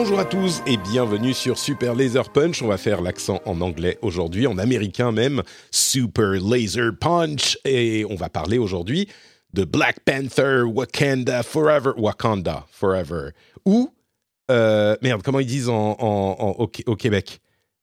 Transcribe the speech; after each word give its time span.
Bonjour 0.00 0.20
à 0.20 0.24
tous 0.24 0.62
et 0.64 0.76
bienvenue 0.76 1.34
sur 1.34 1.58
Super 1.58 1.92
Laser 1.96 2.30
Punch. 2.30 2.62
On 2.62 2.68
va 2.68 2.76
faire 2.76 3.00
l'accent 3.02 3.40
en 3.44 3.60
anglais 3.60 3.98
aujourd'hui, 4.00 4.46
en 4.46 4.56
américain 4.56 5.10
même, 5.10 5.42
Super 5.72 6.34
Laser 6.40 6.92
Punch. 7.00 7.58
Et 7.64 8.06
on 8.08 8.14
va 8.14 8.28
parler 8.28 8.58
aujourd'hui 8.58 9.08
de 9.54 9.64
Black 9.64 9.98
Panther, 10.04 10.62
Wakanda 10.72 11.42
Forever, 11.42 11.90
Wakanda 11.96 12.64
Forever. 12.70 13.30
Ou, 13.66 13.92
euh, 14.52 14.94
merde, 15.02 15.22
comment 15.24 15.40
ils 15.40 15.46
disent 15.46 15.68
en, 15.68 15.96
en- 15.98 16.36
en- 16.38 16.54
au, 16.62 16.70
au 16.86 16.94
Québec? 16.96 17.40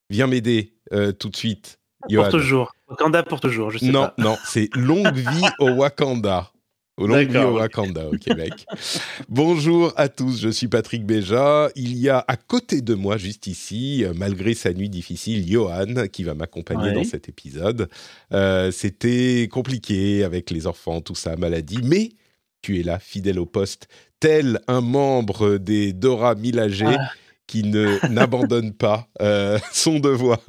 Viens 0.10 0.28
m'aider 0.28 0.72
euh, 0.94 1.12
tout 1.12 1.28
de 1.28 1.36
suite. 1.36 1.80
Johan. 2.10 2.24
Pour 2.24 2.32
toujours. 2.32 2.72
Wakanda 2.88 3.24
pour 3.24 3.42
toujours, 3.42 3.72
je 3.72 3.80
sais 3.80 3.88
Non, 3.88 4.04
pas. 4.06 4.14
non, 4.20 4.38
c'est 4.46 4.70
longue 4.74 5.18
vie 5.18 5.46
au 5.60 5.70
Wakanda. 5.72 6.50
Au 6.98 7.10
ok. 7.10 7.30
Wakanda, 7.56 8.08
au 8.08 8.12
Québec. 8.18 8.54
Bonjour 9.30 9.92
à 9.98 10.08
tous, 10.08 10.40
je 10.40 10.48
suis 10.48 10.70
Patrick 10.70 11.06
Béja. 11.06 11.70
Il 11.76 11.98
y 11.98 12.08
a 12.08 12.24
à 12.26 12.38
côté 12.38 12.82
de 12.82 12.94
moi, 12.94 13.18
juste 13.18 13.48
ici, 13.48 14.06
euh, 14.06 14.14
malgré 14.16 14.54
sa 14.54 14.72
nuit 14.72 14.88
difficile, 14.90 15.46
Johan, 15.46 16.08
qui 16.12 16.24
va 16.24 16.36
m'accompagner 16.36 16.90
Ouais. 16.90 16.94
dans 16.94 17.04
cet 17.04 17.28
épisode. 17.28 17.90
Euh, 18.32 18.72
C'était 18.72 19.50
compliqué 19.52 20.24
avec 20.24 20.50
les 20.52 20.68
enfants, 20.68 21.02
tout 21.02 21.16
ça, 21.16 21.36
maladie, 21.36 21.80
mais 21.84 22.12
tu 22.62 22.80
es 22.80 22.84
là, 22.84 22.98
fidèle 22.98 23.40
au 23.40 23.46
poste, 23.46 23.90
tel 24.22 24.62
un 24.70 24.80
membre 24.80 25.58
des 25.58 25.92
Dora 25.92 26.34
Milaje 26.36 26.84
Ah. 26.88 27.10
qui 27.46 27.64
ne 27.64 28.08
n'abandonne 28.08 28.72
pas 28.72 29.10
euh, 29.22 29.60
son 29.74 30.00
devoir. 30.00 30.40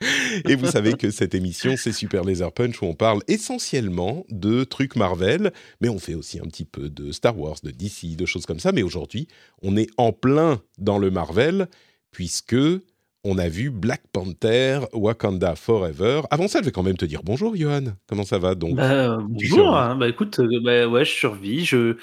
Et 0.48 0.54
vous 0.56 0.66
savez 0.66 0.94
que 0.94 1.10
cette 1.10 1.34
émission, 1.34 1.76
c'est 1.76 1.92
Super 1.92 2.24
Laser 2.24 2.52
Punch, 2.52 2.82
où 2.82 2.86
on 2.86 2.94
parle 2.94 3.20
essentiellement 3.28 4.24
de 4.28 4.64
trucs 4.64 4.96
Marvel, 4.96 5.52
mais 5.80 5.88
on 5.88 5.98
fait 5.98 6.14
aussi 6.14 6.38
un 6.40 6.44
petit 6.46 6.64
peu 6.64 6.90
de 6.90 7.12
Star 7.12 7.38
Wars, 7.38 7.56
de 7.62 7.70
DC, 7.70 8.16
de 8.16 8.26
choses 8.26 8.44
comme 8.46 8.58
ça. 8.58 8.72
Mais 8.72 8.82
aujourd'hui, 8.82 9.28
on 9.62 9.76
est 9.76 9.88
en 9.96 10.12
plein 10.12 10.60
dans 10.78 10.98
le 10.98 11.10
Marvel, 11.10 11.68
puisque 12.10 12.56
on 13.26 13.38
a 13.38 13.48
vu 13.48 13.70
Black 13.70 14.02
Panther, 14.12 14.80
Wakanda 14.92 15.54
Forever. 15.56 16.22
Avant 16.30 16.48
ça, 16.48 16.60
je 16.60 16.66
vais 16.66 16.72
quand 16.72 16.82
même 16.82 16.98
te 16.98 17.06
dire 17.06 17.22
bonjour, 17.24 17.56
Johan. 17.56 17.84
Comment 18.06 18.24
ça 18.24 18.38
va 18.38 18.54
donc 18.54 18.76
Bah, 18.76 19.16
bonjour. 19.22 19.74
hein. 19.76 19.96
Bah 19.96 20.08
écoute, 20.08 20.40
euh, 20.40 20.60
bah, 20.62 20.86
ouais, 20.86 21.04
je 21.06 21.10
survis. 21.12 21.64
Je, 21.64 21.96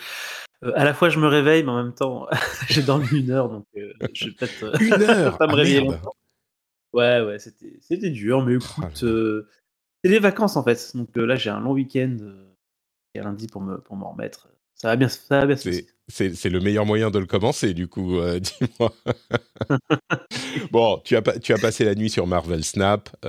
euh, 0.64 0.72
à 0.76 0.84
la 0.84 0.94
fois 0.96 1.10
je 1.10 1.20
me 1.20 1.28
réveille, 1.28 1.64
mais 1.64 1.70
en 1.72 1.84
même 1.84 1.94
temps, 1.94 2.26
j'ai 2.70 2.82
dormi 2.82 3.08
une 3.12 3.30
heure, 3.30 3.50
donc 3.50 3.66
euh, 3.78 3.92
je 4.16 4.26
vais 4.26 4.32
peut-être 4.32 4.64
euh, 4.64 4.78
Une 4.80 4.94
heure 5.04 5.38
pas 5.38 5.46
me 5.46 5.52
Ah, 5.52 5.56
réveiller 5.56 5.82
merde. 5.82 6.00
Ouais, 6.94 7.22
ouais, 7.22 7.40
c'était, 7.40 7.78
c'était 7.82 8.10
dur, 8.10 8.44
mais 8.46 8.56
là 8.56 8.58
écoute, 8.58 9.04
euh, 9.04 9.50
c'est 10.04 10.12
les 10.12 10.20
vacances 10.20 10.58
en 10.58 10.64
fait. 10.64 10.96
Donc 10.96 11.18
euh, 11.18 11.26
là, 11.26 11.36
j'ai 11.36 11.50
un 11.50 11.60
long 11.60 11.72
week-end 11.74 12.18
euh, 12.22 12.54
et 13.16 13.22
lundi 13.22 13.48
pour 13.48 13.62
me, 13.62 13.80
pour 13.80 13.96
m'en 13.98 14.12
remettre. 14.14 14.50
Ça 14.76 14.90
va 14.90 14.96
bien, 14.98 15.10
ça 15.10 15.40
va 15.42 15.48
bien 15.48 15.58
se 15.58 15.64
C'est- 15.64 15.70
passer. 15.70 15.88
C'est 16.08 16.36
c'est 16.36 16.50
le 16.50 16.60
meilleur 16.60 16.86
moyen 16.86 17.10
de 17.10 17.20
le 17.20 17.26
commencer, 17.26 17.74
du 17.74 17.88
coup, 17.88 18.18
euh, 18.20 18.40
dis-moi. 18.60 18.94
bon, 20.72 21.02
tu 21.04 21.16
as, 21.16 21.22
tu 21.40 21.54
as 21.54 21.58
passé 21.58 21.86
la 21.86 21.96
nuit 21.96 22.10
sur 22.10 22.28
Marvel 22.28 22.64
Snap. 22.64 23.10
tu 23.22 23.28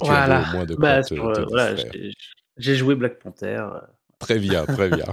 Voilà. 0.00 0.24
avais 0.24 0.36
au 0.36 0.44
moins 0.46 0.66
de 0.66 0.74
quoi 0.74 0.80
Bah, 0.80 1.02
te, 1.02 1.14
sur, 1.14 1.32
te 1.32 1.40
voilà, 1.40 1.76
j'ai, 1.76 2.12
j'ai 2.56 2.74
joué 2.76 2.94
Black 2.94 3.18
Panther. 3.18 3.66
Très 4.18 4.38
bien, 4.38 4.66
très 4.66 4.88
bien. 4.90 5.04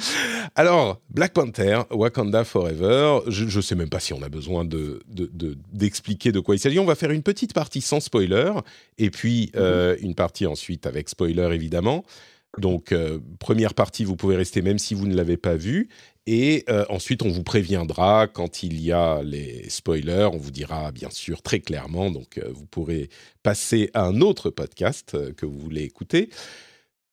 Alors, 0.54 1.00
Black 1.10 1.32
Panther, 1.32 1.80
Wakanda 1.90 2.44
Forever, 2.44 3.20
je 3.28 3.44
ne 3.56 3.62
sais 3.62 3.74
même 3.74 3.88
pas 3.88 4.00
si 4.00 4.12
on 4.12 4.22
a 4.22 4.28
besoin 4.28 4.64
de- 4.64 5.00
de- 5.08 5.30
de- 5.32 5.56
d'expliquer 5.72 6.32
de, 6.32 6.40
quoi 6.40 6.54
il 6.54 6.58
s'agit. 6.58 6.78
On 6.78 6.84
va 6.84 6.94
faire 6.94 7.10
une 7.10 7.22
petite 7.22 7.52
partie 7.52 7.80
sans 7.80 8.00
spoiler, 8.00 8.52
et 8.98 9.10
puis 9.10 9.50
euh, 9.56 9.96
une 10.00 10.14
partie 10.14 10.46
ensuite 10.46 10.86
avec 10.86 11.08
spoiler, 11.08 11.48
évidemment. 11.52 12.04
Donc, 12.58 12.92
euh, 12.92 13.18
première 13.38 13.74
partie, 13.74 14.04
vous 14.04 14.16
pouvez 14.16 14.36
rester 14.36 14.62
même 14.62 14.78
si 14.78 14.94
vous 14.94 15.06
ne 15.06 15.14
l'avez 15.14 15.36
pas 15.36 15.56
vue. 15.56 15.88
Et 16.28 16.64
euh, 16.70 16.84
ensuite, 16.88 17.22
on 17.22 17.28
vous 17.28 17.42
préviendra 17.44 18.26
quand 18.26 18.62
il 18.62 18.80
y 18.80 18.90
a 18.92 19.22
les 19.22 19.68
spoilers. 19.68 20.28
On 20.32 20.38
vous 20.38 20.50
dira, 20.50 20.90
bien 20.90 21.10
sûr, 21.10 21.42
très 21.42 21.60
clairement. 21.60 22.10
Donc, 22.10 22.40
vous 22.52 22.64
pourrez 22.66 23.10
passer 23.42 23.90
à 23.94 24.04
un 24.06 24.20
autre 24.22 24.50
podcast 24.50 25.16
que 25.34 25.46
vous 25.46 25.58
voulez 25.58 25.82
écouter. 25.82 26.30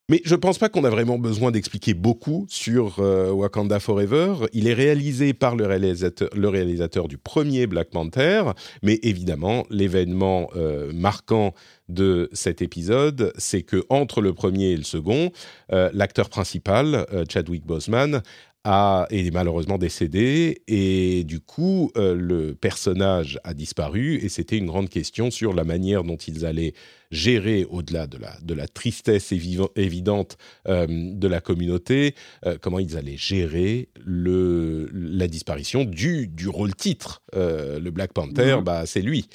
Mais 0.10 0.22
je 0.26 0.36
pense 0.36 0.58
pas 0.58 0.68
qu'on 0.68 0.84
a 0.84 0.90
vraiment 0.90 1.18
besoin 1.18 1.50
d'expliquer 1.52 1.94
beaucoup 1.94 2.46
sur 2.50 3.00
euh, 3.00 3.32
Wakanda 3.32 3.80
Forever. 3.80 4.36
Il 4.52 4.68
est 4.68 4.74
réalisé 4.74 5.34
par 5.34 5.56
le 5.56 5.66
réalisateur, 5.66 6.28
le 6.36 6.50
réalisateur 6.50 7.08
du 7.08 7.18
premier 7.18 7.68
Black 7.68 7.90
Panther, 7.90 8.44
mais 8.82 9.00
évidemment, 9.02 9.66
l'événement 9.70 10.50
euh, 10.58 10.92
marquant 10.94 11.54
de 11.88 12.30
cet 12.34 12.62
épisode, 12.62 13.32
c'est 13.38 13.62
que 13.62 13.86
entre 13.88 14.20
le 14.20 14.34
premier 14.34 14.72
et 14.72 14.78
le 14.78 14.84
second, 14.84 15.32
euh, 15.72 15.90
l'acteur 15.94 16.30
principal, 16.30 17.06
Chadwick 17.30 17.66
Boseman, 17.66 18.24
a, 18.66 19.08
est 19.10 19.30
malheureusement 19.34 19.78
décédé 19.78 20.62
et 20.68 21.24
du 21.26 21.40
coup 21.42 21.92
euh, 21.98 22.16
le 22.16 22.56
personnage 22.56 23.38
a 23.44 23.54
disparu 23.54 24.16
et 24.16 24.30
c'était 24.30 24.58
une 24.58 24.68
grande 24.68 24.90
question 24.90 25.32
sur 25.32 25.54
la 25.54 25.64
manière 25.66 26.04
dont 26.04 26.16
ils 26.16 26.46
allaient 26.46 26.74
gérer 27.12 27.66
au-delà 27.70 28.08
de 28.08 28.18
la, 28.18 28.38
de 28.42 28.54
la 28.54 28.68
tristesse 28.68 29.32
évi- 29.34 29.68
évidente 29.76 30.38
euh, 30.68 30.88
de 30.90 31.28
la 31.28 31.42
communauté, 31.42 32.16
euh, 32.46 32.58
comment 32.60 32.80
ils 32.80 32.98
allaient 32.98 33.18
gérer 33.18 33.90
le, 34.04 34.90
la 34.94 35.28
disparition 35.28 35.84
du, 35.84 36.28
du 36.28 36.48
rôle 36.48 36.74
titre. 36.74 37.22
Le 37.36 37.90
Black 37.90 38.14
Panther, 38.14 38.56
Mhm. 38.58 38.64
bah, 38.64 38.86
c'est 38.86 39.02
lui. 39.02 39.28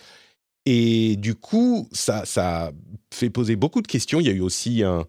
Et 0.67 1.17
du 1.17 1.35
coup, 1.35 1.89
ça, 1.93 2.25
ça 2.25 2.73
fait 3.15 3.31
poser 3.31 3.57
beaucoup 3.57 3.81
de 3.81 3.87
questions. 3.87 4.21
Il 4.21 4.27
y 4.27 4.31
a 4.31 4.33
eu 4.33 4.41
aussi 4.41 4.83
un, 4.83 5.07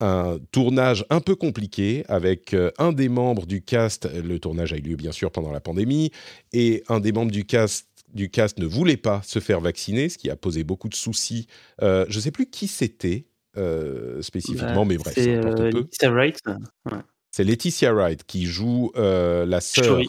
un 0.00 0.38
tournage 0.52 1.04
un 1.10 1.20
peu 1.20 1.34
compliqué 1.36 2.04
avec 2.08 2.52
euh, 2.54 2.70
un 2.78 2.92
des 2.92 3.08
membres 3.08 3.46
du 3.46 3.62
cast. 3.62 4.08
Le 4.12 4.38
tournage 4.38 4.72
a 4.72 4.76
eu 4.76 4.80
lieu 4.80 4.96
bien 4.96 5.12
sûr 5.12 5.30
pendant 5.30 5.50
la 5.52 5.60
pandémie 5.60 6.10
et 6.52 6.82
un 6.88 7.00
des 7.00 7.12
membres 7.12 7.32
du 7.32 7.44
cast 7.44 7.86
du 8.14 8.30
cast 8.30 8.58
ne 8.58 8.66
voulait 8.66 8.96
pas 8.96 9.20
se 9.24 9.40
faire 9.40 9.60
vacciner, 9.60 10.08
ce 10.08 10.16
qui 10.16 10.30
a 10.30 10.36
posé 10.36 10.64
beaucoup 10.64 10.88
de 10.88 10.94
soucis. 10.94 11.48
Euh, 11.82 12.06
je 12.08 12.16
ne 12.16 12.22
sais 12.22 12.30
plus 12.30 12.46
qui 12.48 12.66
c'était 12.68 13.26
euh, 13.58 14.22
spécifiquement, 14.22 14.84
mais 14.84 14.96
bref, 14.96 15.14
c'est 15.14 15.34
euh. 15.36 15.70
Laetitia 15.70 16.10
Wright. 16.12 16.40
Ouais. 16.46 16.98
C'est 17.30 17.44
Laetitia 17.44 17.92
Wright 17.92 18.24
qui 18.24 18.46
joue 18.46 18.92
la 18.96 19.60
sœur. 19.60 19.84
Shuri. 19.84 20.08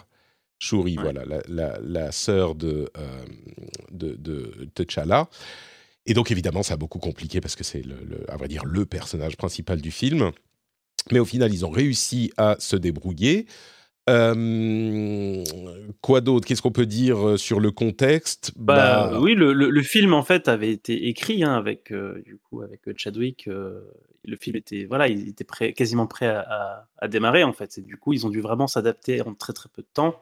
Shuri, 0.59 0.97
Ouais. 0.97 1.03
voilà, 1.03 1.23
la, 1.25 1.41
la, 1.47 1.79
la 1.81 2.11
sœur 2.11 2.55
de, 2.55 2.89
de, 3.91 4.15
de 4.15 4.67
T'Challa. 4.73 5.27
Et 6.07 6.13
donc, 6.13 6.31
évidemment, 6.31 6.63
ça 6.63 6.75
a 6.75 6.77
beaucoup 6.77 6.99
compliqué 6.99 7.41
parce 7.41 7.55
que 7.55 7.63
c'est, 7.63 7.81
le, 7.83 7.97
le- 8.05 8.31
à 8.31 8.37
vrai 8.37 8.47
dire, 8.47 8.65
le 8.65 8.85
personnage 8.85 9.37
principal 9.37 9.81
du 9.81 9.91
film. 9.91 10.31
Mais 11.11 11.19
au 11.19 11.25
final, 11.25 11.53
ils 11.53 11.65
ont 11.65 11.69
réussi 11.69 12.31
à 12.37 12.55
se 12.59 12.75
débrouiller. 12.75 13.45
Euh, 14.09 15.43
quoi 16.01 16.21
d'autre? 16.21 16.47
Qu'est-ce 16.47 16.61
qu'on 16.61 16.71
peut 16.71 16.85
dire 16.85 17.27
euh, 17.29 17.37
sur 17.37 17.59
le 17.59 17.71
contexte? 17.71 18.53
Bah, 18.55 19.11
oui, 19.19 19.35
le, 19.35 19.53
le, 19.53 19.69
le 19.69 19.83
film 19.83 20.13
en 20.13 20.23
fait 20.23 20.47
avait 20.47 20.71
été 20.71 21.07
écrit 21.09 21.43
hein, 21.43 21.53
avec 21.53 21.91
euh, 21.91 22.21
du 22.25 22.37
coup 22.37 22.61
avec 22.61 22.81
Chadwick. 22.97 23.47
euh, 23.47 23.81
le 24.25 24.35
film 24.35 24.55
était 24.55 24.85
voilà, 24.85 25.07
il 25.07 25.27
était 25.29 25.43
prêt, 25.43 25.73
quasiment 25.73 26.07
prêt 26.07 26.27
à, 26.27 26.39
à- 26.41 26.87
à 26.97 27.07
démarrer 27.07 27.43
en 27.43 27.53
fait. 27.53 27.77
Et 27.77 27.81
du 27.81 27.97
coup, 27.97 28.13
ils 28.13 28.25
ont 28.25 28.29
dû 28.29 28.41
vraiment 28.41 28.67
s'adapter 28.67 29.21
en 29.21 29.33
très 29.35 29.53
très 29.53 29.69
peu 29.69 29.81
de 29.83 29.87
temps. 29.93 30.19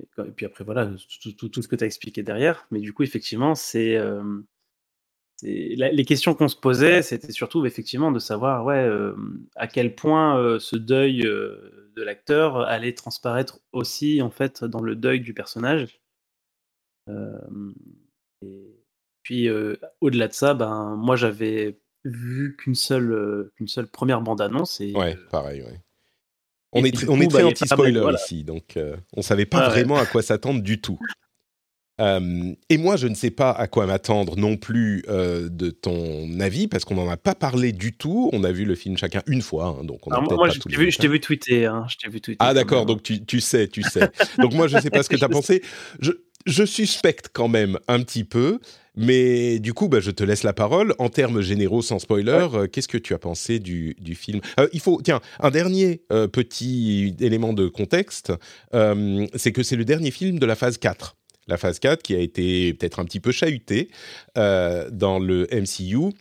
Et, 0.00 0.30
puis 0.30 0.46
après 0.46 0.64
voilà, 0.64 0.90
tout, 1.20 1.32
tout- 1.32 1.48
tout 1.48 1.62
ce 1.62 1.68
que 1.68 1.76
tu 1.76 1.84
as 1.84 1.86
expliqué 1.86 2.22
derrière. 2.22 2.66
Mais 2.70 2.80
du 2.80 2.92
coup, 2.92 3.02
effectivement, 3.02 3.54
c'est 3.54 3.96
euh, 3.96 4.22
les 5.42 6.04
questions 6.04 6.34
qu'on 6.34 6.48
se 6.48 6.56
posait, 6.56 7.02
c'était 7.02 7.32
surtout 7.32 7.66
effectivement 7.66 8.12
de 8.12 8.18
savoir 8.18 8.64
ouais, 8.64 8.84
euh, 8.84 9.14
à 9.56 9.66
quel 9.66 9.94
point 9.94 10.38
euh, 10.38 10.58
ce 10.58 10.76
deuil 10.76 11.22
de 11.22 12.02
l'acteur 12.02 12.58
allait 12.60 12.94
transparaître 12.94 13.60
aussi 13.72 14.22
en 14.22 14.30
fait 14.30 14.64
dans 14.64 14.80
le 14.80 14.96
deuil 14.96 15.20
du 15.20 15.34
personnage. 15.34 16.00
Et 17.08 18.76
puis 19.22 19.48
au-delà 20.00 20.28
de 20.28 20.32
ça, 20.32 20.54
ben 20.54 20.96
moi 20.96 21.16
j'avais 21.16 21.78
vu 22.04 22.56
qu'une 22.56 22.74
seule 22.74 23.50
qu'une 23.56 23.68
seule 23.68 23.88
première 23.88 24.22
bande 24.22 24.40
annonce 24.40 24.80
et 24.80 24.92
Ouais, 24.94 25.16
pareil, 25.30 25.62
ouais. 25.62 25.80
On 26.72 26.84
est, 26.84 27.08
on 27.08 27.20
est 27.20 27.28
très 27.28 27.42
anti-spoiler 27.42 28.14
ici, 28.14 28.44
donc 28.44 28.76
on 28.76 29.18
ne 29.18 29.22
savait 29.22 29.46
pas 29.46 29.68
vraiment 29.68 29.96
à 29.96 30.06
quoi 30.06 30.22
s'attendre 30.22 30.62
du 30.62 30.80
tout. 30.80 30.98
Euh, 32.00 32.54
et 32.70 32.78
moi, 32.78 32.96
je 32.96 33.06
ne 33.06 33.14
sais 33.14 33.30
pas 33.30 33.50
à 33.50 33.68
quoi 33.68 33.86
m'attendre 33.86 34.36
non 34.36 34.56
plus 34.56 35.04
euh, 35.08 35.48
de 35.48 35.70
ton 35.70 36.40
avis, 36.40 36.66
parce 36.66 36.84
qu'on 36.84 36.94
n'en 36.94 37.08
a 37.08 37.16
pas 37.16 37.34
parlé 37.34 37.72
du 37.72 37.92
tout. 37.92 38.30
On 38.32 38.44
a 38.44 38.52
vu 38.52 38.64
le 38.64 38.74
film 38.74 38.96
chacun 38.96 39.22
une 39.26 39.42
fois, 39.42 39.76
hein, 39.78 39.84
donc 39.84 40.06
on 40.06 40.10
a 40.10 40.20
Moi, 40.20 40.48
je 40.48 40.58
t'ai 40.58 40.76
vu, 40.76 41.12
vu, 41.12 41.20
tweeter. 41.20 41.66
Hein, 41.66 41.86
vu 42.10 42.20
tweeter 42.20 42.36
ah 42.40 42.54
d'accord, 42.54 42.86
donc 42.86 43.02
tu, 43.02 43.24
tu, 43.24 43.40
sais, 43.40 43.68
tu 43.68 43.82
sais. 43.82 44.10
donc 44.38 44.54
moi, 44.54 44.68
je 44.68 44.76
ne 44.76 44.80
sais 44.80 44.90
pas 44.90 45.02
ce 45.02 45.08
que 45.08 45.16
tu 45.18 45.24
as 45.24 45.28
pensé. 45.28 45.62
Je, 46.00 46.12
je, 46.46 46.64
suspecte 46.64 47.28
quand 47.32 47.48
même 47.48 47.78
un 47.88 48.02
petit 48.02 48.24
peu, 48.24 48.58
mais 48.96 49.58
du 49.58 49.74
coup, 49.74 49.88
bah, 49.88 50.00
je 50.00 50.10
te 50.10 50.24
laisse 50.24 50.42
la 50.42 50.52
parole. 50.52 50.94
En 50.98 51.08
termes 51.08 51.40
généraux, 51.40 51.82
sans 51.82 51.98
spoiler, 51.98 52.48
euh, 52.54 52.66
qu'est-ce 52.66 52.88
que 52.88 52.98
tu 52.98 53.14
as 53.14 53.18
pensé 53.18 53.58
du, 53.58 53.94
du 54.00 54.14
film? 54.14 54.40
Il 54.72 54.80
faut, 54.80 55.00
tiens, 55.02 55.20
un 55.40 55.50
dernier 55.50 56.02
petit 56.32 57.16
élément 57.20 57.52
de 57.52 57.68
contexte, 57.68 58.32
c'est 58.72 59.52
que 59.52 59.62
c'est 59.62 59.76
le 59.76 59.84
dernier 59.84 60.10
film 60.10 60.38
de 60.38 60.46
la 60.46 60.54
phase 60.54 60.78
4 60.78 61.16
la 61.48 61.56
phase 61.56 61.78
4 61.78 62.02
qui 62.02 62.14
a 62.14 62.18
été 62.18 62.74
peut-être 62.74 63.00
un 63.00 63.04
petit 63.04 63.20
peu 63.20 63.32
chahutée 63.32 63.90
euh, 64.38 64.88
dans 64.90 65.18
le 65.18 65.48
MCU. 65.52 66.12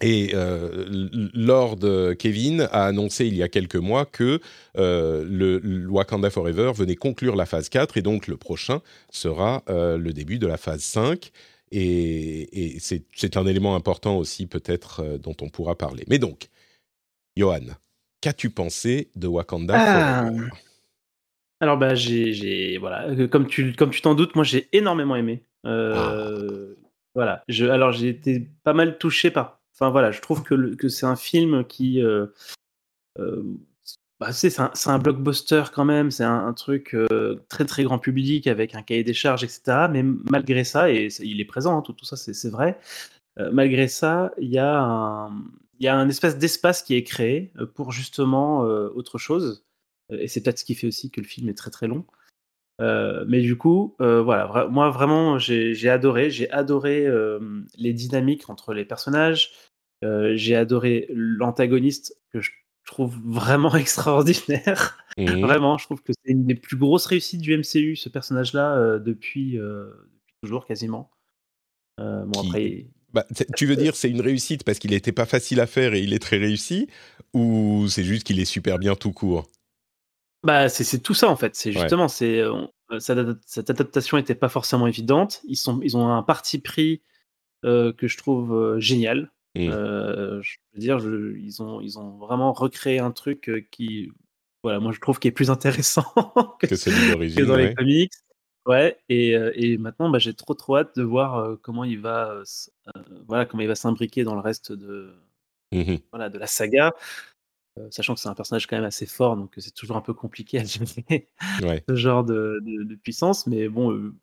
Et 0.00 0.32
euh, 0.34 1.08
Lord 1.34 1.78
Kevin 2.18 2.62
a 2.72 2.86
annoncé 2.86 3.26
il 3.26 3.36
y 3.36 3.42
a 3.42 3.48
quelques 3.48 3.76
mois 3.76 4.04
que 4.04 4.40
euh, 4.76 5.24
le, 5.28 5.86
Wakanda 5.88 6.30
Forever 6.30 6.72
venait 6.74 6.96
conclure 6.96 7.36
la 7.36 7.46
phase 7.46 7.68
4 7.68 7.96
et 7.96 8.02
donc 8.02 8.26
le 8.26 8.36
prochain 8.36 8.82
sera 9.10 9.62
le 9.68 10.10
début 10.10 10.38
de 10.38 10.46
la 10.46 10.56
phase 10.56 10.82
5. 10.82 11.30
Et, 11.70 12.76
c'est 12.80 13.36
un 13.36 13.46
élément 13.46 13.74
important 13.74 14.16
aussi 14.16 14.46
peut-être 14.46 15.18
dont 15.18 15.36
on 15.40 15.48
pourra 15.48 15.76
parler. 15.76 16.04
Mais 16.08 16.18
donc, 16.18 16.48
Johan, 17.36 17.60
qu'as-tu 18.20 18.50
pensé 18.50 19.10
de 19.16 19.26
Wakanda 19.26 19.74
ah. 19.76 20.30
Forever? 20.30 20.50
Alors 21.60 21.78
bah 21.78 21.94
j'ai 21.94 22.78
voilà, 22.78 23.08
euh, 23.08 23.28
comme 23.28 23.46
tu 23.46 23.72
comme 23.74 23.90
tu 23.90 24.02
t'en 24.02 24.14
doutes, 24.14 24.34
moi 24.34 24.44
j'ai 24.44 24.68
énormément 24.72 25.16
aimé. 25.16 25.44
Euh, 25.64 26.74
ah. 26.76 26.80
Voilà, 27.14 27.44
je 27.48 27.66
alors 27.66 27.92
j'ai 27.92 28.08
été 28.08 28.48
pas 28.64 28.74
mal 28.74 28.98
touché 28.98 29.30
par 29.30 29.60
enfin 29.72 29.90
voilà, 29.90 30.10
je 30.10 30.20
trouve 30.20 30.42
que 30.42 30.74
que 30.74 30.88
c'est 30.88 31.06
un 31.06 31.16
film 31.16 31.64
qui, 31.64 32.02
euh, 32.02 32.26
bah, 34.20 34.32
c'est 34.32 34.58
un 34.58 34.98
blockbuster 34.98 35.64
quand 35.74 35.84
même, 35.84 36.10
c'est 36.10 36.24
un 36.24 36.52
truc, 36.52 36.96
très, 37.48 37.64
très 37.64 37.82
grand 37.84 37.98
public 37.98 38.46
avec 38.46 38.74
un 38.74 38.82
cahier 38.82 39.04
des 39.04 39.14
charges 39.14 39.44
etc. 39.44 39.88
mais 39.90 40.02
malgré 40.02 40.64
ça 40.64 40.90
et 40.90 41.08
il 41.20 41.40
est 41.40 41.44
présent, 41.44 41.78
hein, 41.78 41.82
tout 41.82 41.96
ça 42.04 42.16
c'est 42.16 42.50
vrai. 42.50 42.78
malgré 43.52 43.88
ça, 43.88 44.32
il 44.38 44.50
y 44.50 44.58
a 44.58 44.80
un 44.80 45.30
y 45.80 46.38
d'espace 46.38 46.82
qui 46.82 46.94
est 46.94 47.02
créé, 47.02 47.52
pour 47.74 47.92
justement, 47.92 48.60
autre 48.60 49.18
chose. 49.18 49.64
Euh, 50.12 50.18
et 50.20 50.28
c'est 50.28 50.42
peut-être 50.42 50.58
ce 50.58 50.64
qui 50.64 50.74
fait 50.74 50.86
aussi 50.86 51.10
que 51.10 51.20
le 51.20 51.26
film 51.26 51.48
est 51.48 51.54
très 51.54 51.70
très 51.70 51.86
long. 51.86 52.04
Euh, 52.80 53.24
mais 53.28 53.40
du 53.40 53.56
coup, 53.56 53.94
euh, 54.00 54.20
voilà, 54.22 54.66
moi 54.68 54.90
vraiment, 54.90 55.38
j'ai 55.38 55.88
adoré. 55.88 56.30
J'ai 56.30 56.50
adoré 56.50 57.06
les 57.76 57.92
dynamiques 57.92 58.48
entre 58.50 58.74
les 58.74 58.84
personnages. 58.84 59.52
j'ai 60.02 60.56
adoré 60.56 61.06
l'antagoniste 61.10 62.18
que 62.32 62.40
je 62.40 62.50
trouve 62.84 63.16
vraiment 63.24 63.74
extraordinaire. 63.76 64.98
Vraiment, 65.16 65.78
je 65.78 65.84
trouve 65.84 66.02
que 66.02 66.12
c'est 66.12 66.32
une 66.32 66.44
des 66.44 66.56
plus 66.56 66.76
grosses 66.76 67.06
réussites 67.06 67.40
du 67.40 67.56
MCU, 67.56 67.94
ce 67.94 68.08
personnage-là, 68.08 68.98
depuis, 68.98 69.60
toujours 70.42 70.66
quasiment. 70.66 71.08
bon, 71.98 72.32
après. 72.44 72.88
Bah, 73.12 73.24
tu 73.56 73.66
veux 73.66 73.76
dire 73.76 73.94
c'est 73.94 74.10
une 74.10 74.20
réussite 74.20 74.64
parce 74.64 74.80
qu'il 74.80 74.90
n'était 74.90 75.12
pas 75.12 75.24
facile 75.24 75.60
à 75.60 75.68
faire 75.68 75.94
et 75.94 76.00
il 76.00 76.12
est 76.12 76.18
très 76.18 76.36
réussi, 76.36 76.88
ou 77.32 77.86
c'est 77.86 78.02
juste 78.02 78.24
qu'il 78.24 78.40
est 78.40 78.44
super 78.44 78.80
bien 78.80 78.96
tout 78.96 79.12
court? 79.12 79.46
Bah, 80.44 80.68
c'est 80.68 80.98
tout 80.98 81.14
ça 81.14 81.28
en 81.28 81.36
fait. 81.36 81.54
C'est 81.54 81.72
justement, 81.72 82.08
c'est 82.08 82.40
euh, 82.40 82.66
cette, 82.98 83.70
adaptation 83.70 84.18
n'était 84.18 84.34
pas 84.34 84.50
forcément 84.50 84.86
évidente. 84.86 85.40
Ils 85.44 85.56
sont, 85.56 85.80
ils 85.82 85.96
ont 85.96 86.08
un 86.08 86.22
parti 86.22 86.58
pris 86.58 87.02
euh, 87.64 87.92
que 87.92 88.08
je 88.08 88.18
trouve 88.18 88.54
euh, 88.54 88.78
génial. 88.78 89.30
Mmh. 89.56 89.70
je 90.40 90.56
veux 90.72 90.80
dire, 90.80 90.98
ils 90.98 91.62
ont, 91.62 91.80
ils 91.80 91.98
ont 91.98 92.16
vraiment 92.18 92.52
recréé 92.52 92.98
un 92.98 93.12
truc 93.12 93.68
qui, 93.70 94.10
voilà, 94.64 94.80
moi 94.80 94.90
je 94.90 94.98
trouve 94.98 95.20
qui 95.20 95.28
est 95.28 95.32
plus 95.32 95.50
intéressant 95.50 96.02
que, 96.60 96.66
que, 96.66 97.42
dans 97.44 97.56
les 97.56 97.74
comics. 97.74 98.12
Ouais, 98.66 98.98
et, 99.08 99.32
et 99.54 99.78
maintenant, 99.78 100.08
bah, 100.10 100.18
j'ai 100.18 100.34
trop 100.34 100.54
trop 100.54 100.78
hâte 100.78 100.96
de 100.96 101.02
voir 101.02 101.56
comment 101.62 101.84
il 101.84 102.00
va, 102.00 102.42
voilà, 103.28 103.46
comment 103.46 103.62
il 103.62 103.68
va 103.68 103.76
s'imbriquer 103.76 104.24
dans 104.24 104.34
le 104.34 104.40
reste 104.40 104.72
de, 104.72 105.14
mmh 105.72 105.96
voilà, 106.10 106.30
de 106.30 106.38
la 106.38 106.46
saga. 106.46 106.92
Euh, 107.76 107.88
sachant 107.90 108.14
que 108.14 108.20
c'est 108.20 108.28
un 108.28 108.34
personnage 108.34 108.68
quand 108.68 108.76
même 108.76 108.84
assez 108.84 109.06
fort, 109.06 109.36
donc 109.36 109.52
c'est 109.58 109.74
toujours 109.74 109.96
un 109.96 110.00
peu 110.00 110.14
compliqué 110.14 110.60
à 110.60 110.64
gérer 110.64 111.28
ce 111.88 111.96
genre 111.96 112.22
de, 112.22 112.60
puissance. 113.02 113.46
Mais 113.48 113.68
bon, 113.68 113.92
euh, 113.92 114.14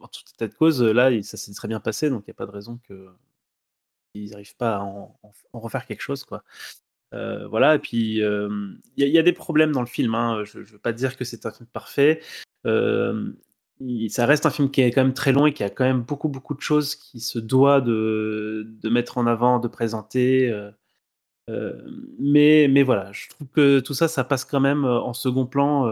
en 0.00 0.08
toute 0.08 0.30
état 0.34 0.48
de 0.48 0.54
cause, 0.54 0.82
là, 0.82 1.10
ça 1.22 1.36
s'est 1.36 1.54
très 1.54 1.68
bien 1.68 1.80
passé, 1.80 2.10
donc 2.10 2.24
il 2.26 2.30
n'y 2.30 2.32
a 2.32 2.34
pas 2.34 2.46
de 2.46 2.50
raison 2.50 2.80
qu'ils 4.12 4.30
n'arrivent 4.30 4.56
pas 4.56 4.76
à 4.76 4.80
en, 4.80 5.18
refaire 5.52 5.86
quelque 5.86 6.02
chose, 6.02 6.24
quoi. 6.24 6.42
Euh, 7.14 7.46
voilà, 7.48 7.76
et 7.76 7.78
puis 7.78 8.18
il 8.18 8.78
y, 8.96 9.18
a 9.18 9.22
des 9.22 9.32
problèmes 9.32 9.72
dans 9.72 9.80
le 9.80 9.86
film. 9.86 10.14
Hein, 10.14 10.44
je 10.44 10.58
ne 10.58 10.64
veux 10.64 10.78
pas 10.78 10.92
dire 10.92 11.16
que 11.16 11.24
c'est 11.24 11.46
un 11.46 11.50
film 11.50 11.66
parfait. 11.72 12.20
ça 12.64 14.26
reste 14.26 14.46
un 14.46 14.50
film 14.50 14.70
qui 14.70 14.82
est 14.82 14.90
quand 14.90 15.04
même 15.04 15.14
très 15.14 15.32
long 15.32 15.46
et 15.46 15.52
qui 15.52 15.64
a 15.64 15.70
quand 15.70 15.84
même 15.84 16.02
beaucoup 16.02 16.28
beaucoup 16.28 16.54
de 16.54 16.60
choses 16.60 16.94
qui 16.94 17.20
se 17.20 17.38
doit 17.38 17.80
de, 17.80 18.66
de 18.82 18.88
mettre 18.88 19.18
en 19.18 19.26
avant, 19.26 19.58
de 19.58 19.68
présenter. 19.68 20.50
Euh, 21.48 21.72
mais, 22.18 22.68
mais 22.68 22.82
voilà, 22.82 23.10
je 23.12 23.28
trouve 23.28 23.48
que 23.48 23.80
tout 23.80 23.94
ça, 23.94 24.06
ça 24.08 24.22
passe 24.22 24.44
quand 24.44 24.60
même 24.60 24.84
en 24.84 25.14
second 25.14 25.46
plan 25.46 25.84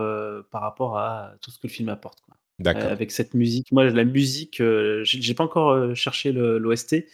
par 0.50 0.60
rapport 0.60 0.98
à 0.98 1.32
tout 1.40 1.50
ce 1.50 1.58
que 1.58 1.66
le 1.66 1.72
film 1.72 1.88
apporte. 1.88 2.19
D'accord. 2.58 2.90
avec 2.90 3.10
cette 3.10 3.34
musique, 3.34 3.70
moi, 3.70 3.84
la 3.84 4.04
musique, 4.04 4.62
j'ai 5.02 5.34
pas 5.34 5.44
encore 5.44 5.94
cherché 5.94 6.32
l'OST, 6.32 7.04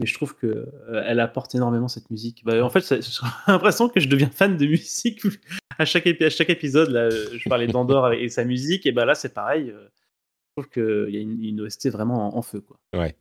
mais 0.00 0.06
je 0.06 0.14
trouve 0.14 0.34
que 0.34 0.68
elle 1.04 1.20
apporte 1.20 1.54
énormément 1.54 1.88
cette 1.88 2.10
musique. 2.10 2.42
Bah, 2.44 2.64
en 2.64 2.70
fait, 2.70 2.86
j'ai 2.88 3.00
l'impression 3.46 3.88
que 3.90 4.00
je 4.00 4.08
deviens 4.08 4.30
fan 4.30 4.56
de 4.56 4.66
musique 4.66 5.22
à 5.78 5.84
chaque, 5.84 6.06
à 6.06 6.30
chaque 6.30 6.50
épisode. 6.50 6.90
Là, 6.90 7.10
je 7.10 7.48
parlais 7.48 7.66
d'Andorre 7.66 8.12
et 8.12 8.28
sa 8.28 8.44
musique, 8.44 8.86
et 8.86 8.92
bah 8.92 9.04
là, 9.04 9.14
c'est 9.14 9.34
pareil. 9.34 9.72
je 9.72 10.62
trouve 10.62 10.70
qu'il 10.70 11.14
y 11.14 11.18
a 11.18 11.20
une, 11.20 11.60
OST 11.60 11.90
vraiment 11.90 12.34
en, 12.34 12.38
en 12.38 12.42
feu. 12.42 12.60
Quoi. 12.60 12.78
Ouais. 12.94 13.16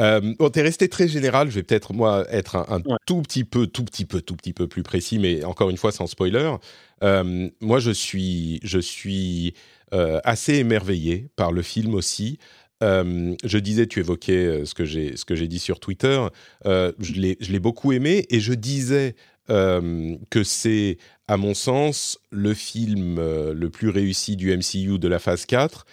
Euh, 0.00 0.34
bon, 0.38 0.50
t'es 0.50 0.62
resté 0.62 0.88
très 0.88 1.08
général. 1.08 1.50
Je 1.50 1.56
vais 1.56 1.62
peut-être 1.62 1.92
moi 1.92 2.26
être 2.30 2.56
un, 2.56 2.80
tout 3.06 3.22
petit 3.22 3.44
peu, 3.44 3.66
tout 3.66 3.84
petit 3.84 4.04
peu, 4.04 4.20
tout 4.20 4.36
petit 4.36 4.52
peu 4.52 4.66
plus 4.66 4.82
précis, 4.82 5.18
mais 5.18 5.44
encore 5.44 5.70
une 5.70 5.76
fois 5.76 5.92
sans 5.92 6.06
spoiler. 6.06 6.54
Euh, 7.02 7.48
moi, 7.60 7.78
je 7.78 7.90
suis, 7.90 8.60
je 8.62 8.78
suis 8.78 9.54
euh, 9.94 10.20
assez 10.24 10.54
émerveillé 10.54 11.28
par 11.36 11.52
le 11.52 11.62
film 11.62 11.94
aussi. 11.94 12.38
Je 12.80 13.58
disais, 13.58 13.86
tu 13.86 14.00
évoquais 14.00 14.64
ce 14.64 14.74
que 14.74 14.84
j'ai, 14.84 15.16
ce 15.16 15.24
que 15.24 15.34
j'ai 15.34 15.48
dit 15.48 15.58
sur 15.58 15.80
Twitter. 15.80 16.26
je 16.64 17.12
l'ai, 17.12 17.36
je 17.40 17.52
l'ai 17.52 17.60
beaucoup 17.60 17.92
aimé 17.92 18.26
et 18.30 18.40
je 18.40 18.52
disais 18.52 19.14
que 19.48 20.42
c'est, 20.42 20.98
à 21.28 21.36
mon 21.36 21.54
sens, 21.54 22.18
le 22.30 22.54
film 22.54 23.16
le 23.18 23.68
plus 23.70 23.88
réussi 23.88 24.36
du 24.36 24.56
MCU 24.56 24.98
de 24.98 25.08
la 25.08 25.18
phase 25.18 25.46
4 25.46 25.86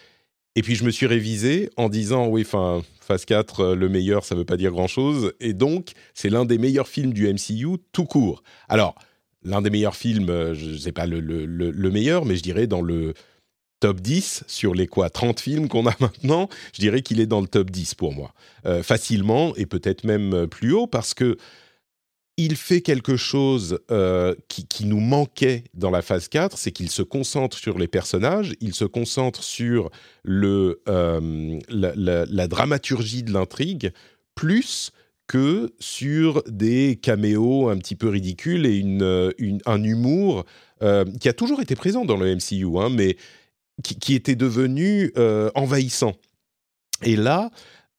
et 0.55 0.61
puis 0.61 0.75
je 0.75 0.83
me 0.83 0.91
suis 0.91 1.07
révisé 1.07 1.69
en 1.77 1.89
disant 1.89 2.27
oui, 2.27 2.43
enfin 2.45 2.83
phase 3.01 3.25
4, 3.25 3.59
euh, 3.59 3.75
le 3.75 3.89
meilleur, 3.89 4.23
ça 4.23 4.35
ne 4.35 4.39
veut 4.39 4.45
pas 4.45 4.57
dire 4.57 4.71
grand-chose. 4.71 5.33
Et 5.39 5.53
donc 5.53 5.93
c'est 6.13 6.29
l'un 6.29 6.45
des 6.45 6.57
meilleurs 6.57 6.87
films 6.87 7.13
du 7.13 7.27
MCU 7.27 7.77
tout 7.91 8.05
court. 8.05 8.43
Alors 8.69 8.95
l'un 9.43 9.61
des 9.61 9.69
meilleurs 9.69 9.95
films, 9.95 10.29
euh, 10.29 10.53
je 10.53 10.69
ne 10.69 10.77
sais 10.77 10.91
pas 10.91 11.07
le, 11.07 11.89
meilleur, 11.89 12.25
mais 12.25 12.35
je 12.35 12.43
dirais 12.43 12.67
dans 12.67 12.81
le 12.81 13.13
top 13.83 13.99
10 13.99 14.45
sur 14.47 14.73
les 14.73 14.87
quoi 14.87 15.09
30 15.09 15.41
films 15.41 15.67
qu'on 15.67 15.85
a 15.87 15.93
maintenant, 15.99 16.47
je 16.73 16.79
dirais 16.79 17.01
qu'il 17.01 17.19
est 17.19 17.25
dans 17.25 17.41
le 17.41 17.47
top 17.47 17.69
10 17.69 17.95
pour 17.95 18.13
moi. 18.13 18.33
Euh, 18.65 18.81
facilement 18.81 19.53
et 19.57 19.65
peut-être 19.65 20.05
même 20.05 20.47
plus 20.47 20.71
haut 20.71 20.87
parce 20.87 21.13
que 21.13 21.35
il 22.37 22.55
fait 22.55 22.79
quelque 22.79 23.17
chose 23.17 23.79
euh, 23.91 24.33
qui, 24.47 24.85
nous 24.85 25.01
manquait 25.01 25.65
dans 25.73 25.91
la 25.91 26.01
phase 26.01 26.29
4, 26.29 26.57
c'est 26.57 26.71
qu'il 26.71 26.89
se 26.89 27.01
concentre 27.01 27.57
sur 27.57 27.77
les 27.77 27.89
personnages, 27.89 28.53
il 28.61 28.73
se 28.73 28.85
concentre 28.85 29.43
sur 29.43 29.91
le, 30.23 30.81
euh, 30.87 31.59
la, 31.69 32.47
dramaturgie 32.47 33.21
de 33.21 33.33
l'intrigue, 33.33 33.91
plus 34.33 34.93
que 35.27 35.73
sur 35.79 36.41
des 36.47 36.97
caméos 37.01 37.69
un 37.69 37.77
petit 37.77 37.95
peu 37.95 38.07
ridicules 38.07 38.65
et 38.65 38.81
un 39.65 39.83
humour 39.83 40.45
euh, 40.81 41.05
qui 41.19 41.29
a 41.29 41.33
toujours 41.33 41.61
été 41.61 41.75
présent 41.75 42.03
dans 42.03 42.17
le 42.17 42.35
MCU, 42.35 42.77
hein, 42.77 42.89
mais 42.89 43.15
qui, 43.81 44.13
était 44.13 44.35
devenu 44.35 45.11
envahissant. 45.55 46.13
Et 47.03 47.15
là, 47.15 47.49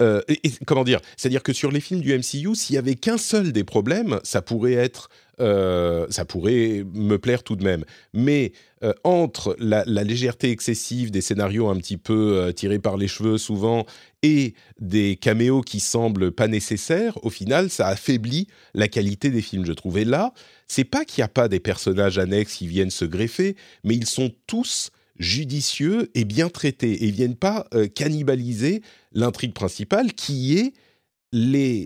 euh, 0.03 0.21
comment 0.67 0.85
dire 0.85 1.01
C'est-à-dire 1.17 1.43
que 1.43 1.53
sur 1.53 1.71
les 1.71 1.81
films 1.81 2.01
du 2.01 2.13
MCU, 2.13 2.55
s'il 2.55 2.75
y 2.75 2.79
avait 2.79 2.97
qu'un 2.97 3.19
seul 3.19 3.53
des 3.53 3.65
problèmes, 3.65 4.21
ça 4.25 4.43
pourrait 4.43 4.73
être 4.73 5.09
euh, 5.41 6.07
ça 6.11 6.25
pourrait 6.25 6.85
me 6.93 7.17
plaire 7.17 7.43
tout 7.43 7.57
de 7.57 7.65
même. 7.65 7.85
Mais 8.13 8.53
euh, 8.83 8.93
entre 9.03 9.57
la, 9.59 9.85
légèreté 9.85 10.51
excessive 10.51 11.11
des 11.11 11.21
scénarios 11.21 11.69
un 11.69 11.77
petit 11.77 11.97
peu 11.97 12.39
euh, 12.39 12.53
tirés 12.53 12.79
par 12.79 12.97
les 12.97 13.09
cheveux 13.09 13.39
souvent 13.39 13.85
et 14.23 14.55
des 14.79 15.17
caméos 15.17 15.63
qui 15.63 15.81
semblent 15.81 16.31
pas 16.33 16.49
nécessaires, 16.49 17.19
au 17.25 17.31
final, 17.31 17.69
ça 17.71 17.89
affaiblit 17.89 18.47
la 18.75 18.89
qualité 18.89 19.31
des 19.31 19.43
films, 19.43 19.67
je 19.67 19.73
trouve. 19.73 19.99
Et 19.99 20.05
là, 20.05 20.33
c'est 20.69 20.85
pas 20.85 21.05
qu'il 21.05 21.23
n'y 21.23 21.27
a 21.27 21.29
pas 21.29 21.49
des 21.49 21.61
personnages 21.61 22.19
annexes 22.19 22.55
qui 22.55 22.67
viennent 22.67 22.91
se 22.91 23.05
greffer, 23.05 23.57
mais 23.83 23.95
ils 23.95 24.07
sont 24.07 24.33
tous 24.47 24.91
judicieux 25.19 26.11
et 26.15 26.25
bien 26.25 26.49
traités 26.49 26.93
et 26.93 27.07
ils 27.07 27.15
viennent 27.15 27.37
pas 27.37 27.67
cannibaliser 27.95 28.83
l'intrigue 29.13 29.55
principale 29.55 30.13
qui 30.13 30.59
est 30.59 30.73
l'étude 31.33 31.79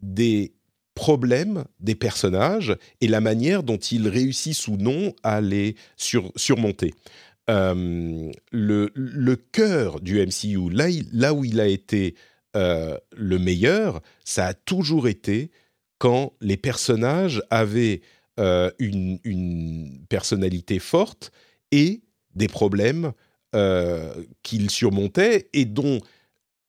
des 0.00 0.54
problèmes 0.94 1.64
des 1.78 1.94
personnages 1.94 2.74
et 3.00 3.06
la 3.06 3.20
manière 3.20 3.62
dont 3.62 3.76
ils 3.76 4.08
réussissent 4.08 4.66
ou 4.66 4.76
non 4.76 5.14
à 5.22 5.40
les 5.40 5.76
surmonter. 5.96 6.92
Euh, 7.48 8.30
le, 8.50 9.34
cœur 9.52 10.00
du 10.00 10.20
MCU, 10.20 10.70
là, 10.70 10.88
là, 11.12 11.32
où 11.32 11.44
il 11.44 11.60
a 11.60 11.66
été 11.66 12.14
euh, 12.56 12.98
le 13.16 13.38
meilleur, 13.38 14.02
ça 14.24 14.46
a 14.46 14.54
toujours 14.54 15.08
été 15.08 15.50
quand 15.98 16.34
les 16.40 16.56
personnages 16.56 17.42
avaient 17.48 18.02
euh, 18.38 18.70
une, 18.78 20.06
personnalité 20.08 20.78
forte 20.78 21.32
et 21.72 22.02
des 22.34 22.48
problèmes 22.48 23.12
qu'ils 24.42 24.68
surmontaient 24.68 25.48
et 25.54 25.64
dont 25.64 26.00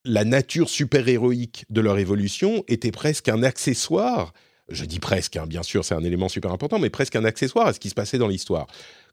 la 0.06 0.24
nature 0.24 0.70
super-héroïque 0.70 1.66
de 1.70 1.82
leur 1.82 1.98
évolution 1.98 2.64
était 2.68 2.92
presque 2.92 3.28
un 3.28 3.44
accessoire. 3.44 4.34
Je 4.70 4.86
dis 4.86 5.00
presque, 5.00 5.36
hein, 5.36 5.46
bien 5.48 5.64
sûr, 5.64 5.84
c'est 5.84 5.96
un 5.96 6.04
élément 6.04 6.30
super 6.30 6.52
important, 6.52 6.80
mais 6.80 6.90
presque 6.90 7.16
un 7.16 7.26
accessoire 7.26 7.68
à 7.68 7.74
ce 7.74 7.80
qui 7.80 7.90
se 7.90 7.96
passait 7.96 8.18
dans 8.18 8.28
l'histoire. 8.28 8.68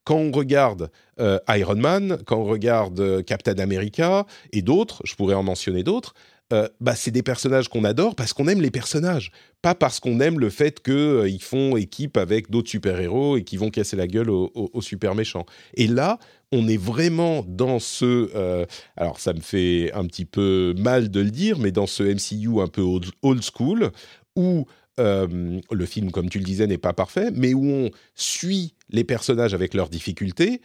Quand 0.05 0.17
on 0.17 0.31
regarde 0.31 0.91
euh, 1.19 1.39
Iron 1.49 1.77
Man, 1.77 2.19
quand 2.27 2.37
on 2.37 2.45
regarde 2.45 3.01
euh, 3.01 3.23
Captain 3.23 3.59
America 3.59 4.27
et 4.53 4.63
d'autres, 4.63 5.03
je 5.05 5.15
pourrais 5.17 5.35
en 5.35 5.43
mentionner 5.43 5.83
d'autres, 5.83 6.15
euh, 6.53 6.69
bah, 6.81 6.95
c'est 6.95 7.11
des 7.11 7.23
personnages 7.23 7.69
qu'on 7.69 7.85
adore 7.85 8.15
parce 8.15 8.33
qu'on 8.33 8.47
aime 8.47 8.61
les 8.61 8.71
personnages, 8.71 9.33
pas 9.63 9.75
parce 9.75 9.99
qu'on 9.99 10.21
aime 10.21 10.39
le 10.39 10.49
fait 10.49 10.81
qu'ils 10.81 11.43
font 11.43 11.77
équipe 11.77 12.17
avec 12.17 12.51
d'autres 12.51 12.71
super-héros 12.71 13.37
et 13.37 13.43
qu'ils 13.43 13.59
vont 13.59 13.71
casser 13.71 13.97
la 13.97 14.07
gueule 14.07 14.31
aux, 14.31 14.81
super 14.81 15.15
méchants. 15.15 15.45
Et 15.75 15.89
là, 15.89 16.19
on 16.53 16.69
est 16.69 16.77
vraiment 16.77 17.45
dans 17.49 17.81
ce... 17.81 18.31
Euh, 18.37 18.65
alors 18.97 19.19
ça 19.19 19.33
me 19.33 19.41
fait 19.41 19.91
un 19.93 20.07
petit 20.07 20.25
peu 20.25 20.73
mal 20.79 21.11
de 21.11 21.21
le 21.21 21.31
dire, 21.31 21.59
mais 21.59 21.73
dans 21.73 21.89
ce 21.89 22.05
MCU 22.05 22.61
un 22.61 22.69
peu 22.69 22.83
old, 22.83 23.43
school, 23.43 23.91
où 24.37 24.67
euh, 25.01 25.61
le 25.71 25.87
film, 25.87 26.13
comme 26.13 26.29
tu 26.29 26.39
le 26.39 26.45
disais, 26.45 26.69
n'est 26.69 26.79
pas 26.79 26.93
parfait, 26.93 27.31
mais 27.35 27.55
où 27.55 27.65
on 27.67 27.91
suit 28.15 28.75
les 28.91 29.05
personnages 29.05 29.53
avec 29.53 29.75
leurs 29.75 29.89
difficultés, 29.89 30.61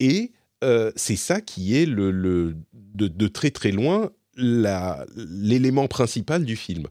et 0.00 0.32
euh, 0.62 0.90
c'est 0.96 1.16
ça 1.16 1.40
qui 1.40 1.76
est 1.76 1.86
le, 1.86 2.56
de, 2.74 3.28
très 3.28 3.50
très 3.50 3.70
loin 3.72 4.10
l'élément 4.36 5.88
principal 5.88 6.44
du 6.44 6.56
film. 6.56 6.86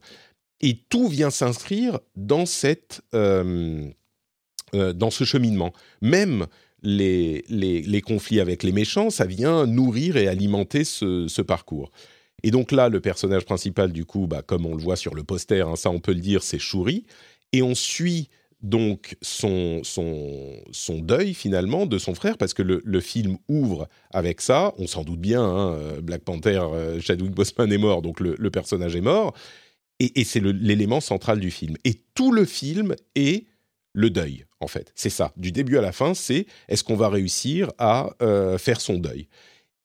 Et 0.61 0.77
tout 0.89 1.07
vient 1.07 1.29
s'inscrire 1.29 1.99
dans, 2.15 2.45
cette, 2.45 3.01
dans 3.13 3.91
ce 4.73 5.23
cheminement. 5.23 5.73
Même 6.01 6.47
les, 6.81 7.43
les, 7.49 8.01
conflits 8.01 8.39
avec 8.39 8.63
les 8.63 8.71
méchants, 8.71 9.09
ça 9.09 9.25
vient 9.25 9.65
nourrir 9.65 10.17
et 10.17 10.27
alimenter 10.27 10.83
ce, 10.83 11.41
parcours. 11.41 11.91
Et 12.43 12.51
donc 12.51 12.71
là, 12.71 12.89
le 12.89 13.01
personnage 13.01 13.45
principal, 13.45 13.91
du 13.91 14.05
coup, 14.05 14.27
bah, 14.27 14.41
comme 14.41 14.65
on 14.65 14.75
le 14.75 14.81
voit 14.81 14.95
sur 14.95 15.15
le 15.15 15.23
poster, 15.23 15.67
hein, 15.67 15.75
ça 15.75 15.89
on 15.89 15.99
peut 15.99 16.13
le 16.13 16.21
dire, 16.21 16.43
c'est 16.43 16.59
Shuri. 16.59 17.05
Et 17.51 17.61
on 17.61 17.75
suit 17.75 18.29
donc 18.61 19.15
son, 19.21 19.81
son, 19.83 20.61
son, 20.71 20.99
deuil 20.99 21.33
finalement 21.33 21.85
de 21.85 21.97
son 21.97 22.13
frère, 22.13 22.37
parce 22.37 22.53
que 22.53 22.61
le, 22.61 22.99
film 22.99 23.37
ouvre 23.47 23.87
avec 24.11 24.41
ça, 24.41 24.73
on 24.77 24.87
s'en 24.87 25.03
doute 25.03 25.21
bien, 25.21 25.41
hein, 25.41 25.73
euh, 25.73 26.01
Black 26.01 26.23
Panther, 26.23 26.61
euh, 26.73 26.99
Chadwick 26.99 27.31
Boseman 27.31 27.71
est 27.71 27.77
mort, 27.77 28.01
donc 28.01 28.19
le, 28.19 28.35
le 28.37 28.51
personnage 28.51 28.95
est 28.95 29.01
mort, 29.01 29.33
et, 29.99 30.19
et 30.19 30.23
c'est 30.23 30.41
l'élément 30.41 31.01
central 31.01 31.39
du 31.39 31.51
film. 31.51 31.75
Et 31.85 32.01
tout 32.15 32.31
le 32.31 32.45
film 32.45 32.95
est 33.15 33.45
le 33.93 34.09
deuil, 34.09 34.45
en 34.59 34.67
fait. 34.67 34.91
C'est 34.95 35.09
ça. 35.09 35.33
Du 35.37 35.51
début 35.51 35.77
à 35.77 35.81
la 35.81 35.91
fin, 35.91 36.13
c'est 36.13 36.45
est-ce 36.67 36.83
qu'on 36.83 36.95
va 36.95 37.09
réussir 37.09 37.71
à 37.77 38.09
euh, 38.21 38.57
faire 38.57 38.81
son 38.81 38.97
deuil 38.97 39.27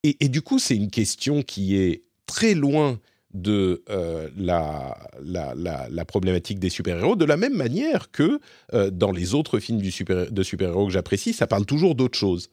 et, 0.07 0.28
du 0.28 0.43
coup, 0.43 0.59
c'est 0.59 0.76
une 0.76 0.90
question 0.90 1.43
qui 1.43 1.76
est 1.76 2.02
très 2.26 2.52
loin 2.52 3.00
de 3.35 3.83
euh, 3.91 4.29
la, 4.37 4.97
la, 5.23 6.05
problématique 6.05 6.59
des 6.59 6.71
super-héros, 6.71 7.17
de 7.17 7.25
la 7.25 7.37
même 7.37 7.55
manière 7.55 8.11
que 8.11 8.41
euh, 8.73 8.91
dans 8.91 9.11
les 9.11 9.35
autres 9.35 9.59
films 9.59 9.81
du 9.81 9.91
super, 9.91 10.31
de 10.31 10.43
super-héros 10.43 10.87
que 10.87 10.93
j'apprécie, 10.93 11.33
ça 11.33 11.47
parle 11.47 11.67
toujours 11.67 11.95
d'autre 11.95 12.19
chose. 12.19 12.49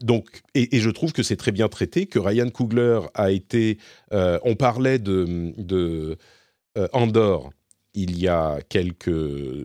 donc, 0.00 0.42
et, 0.54 0.78
je 0.78 0.90
trouve 0.90 1.12
que 1.12 1.22
c'est 1.22 1.36
très 1.36 1.52
bien 1.52 1.68
traité, 1.68 2.06
que 2.06 2.18
Ryan 2.18 2.48
Coogler 2.48 3.00
a 3.14 3.30
été... 3.30 3.78
on 4.10 4.54
parlait 4.54 4.98
de, 4.98 5.52
de 5.58 6.16
Andorre 6.92 7.50
il 7.94 8.18
y 8.18 8.28
a 8.28 8.58
quelques 8.68 9.10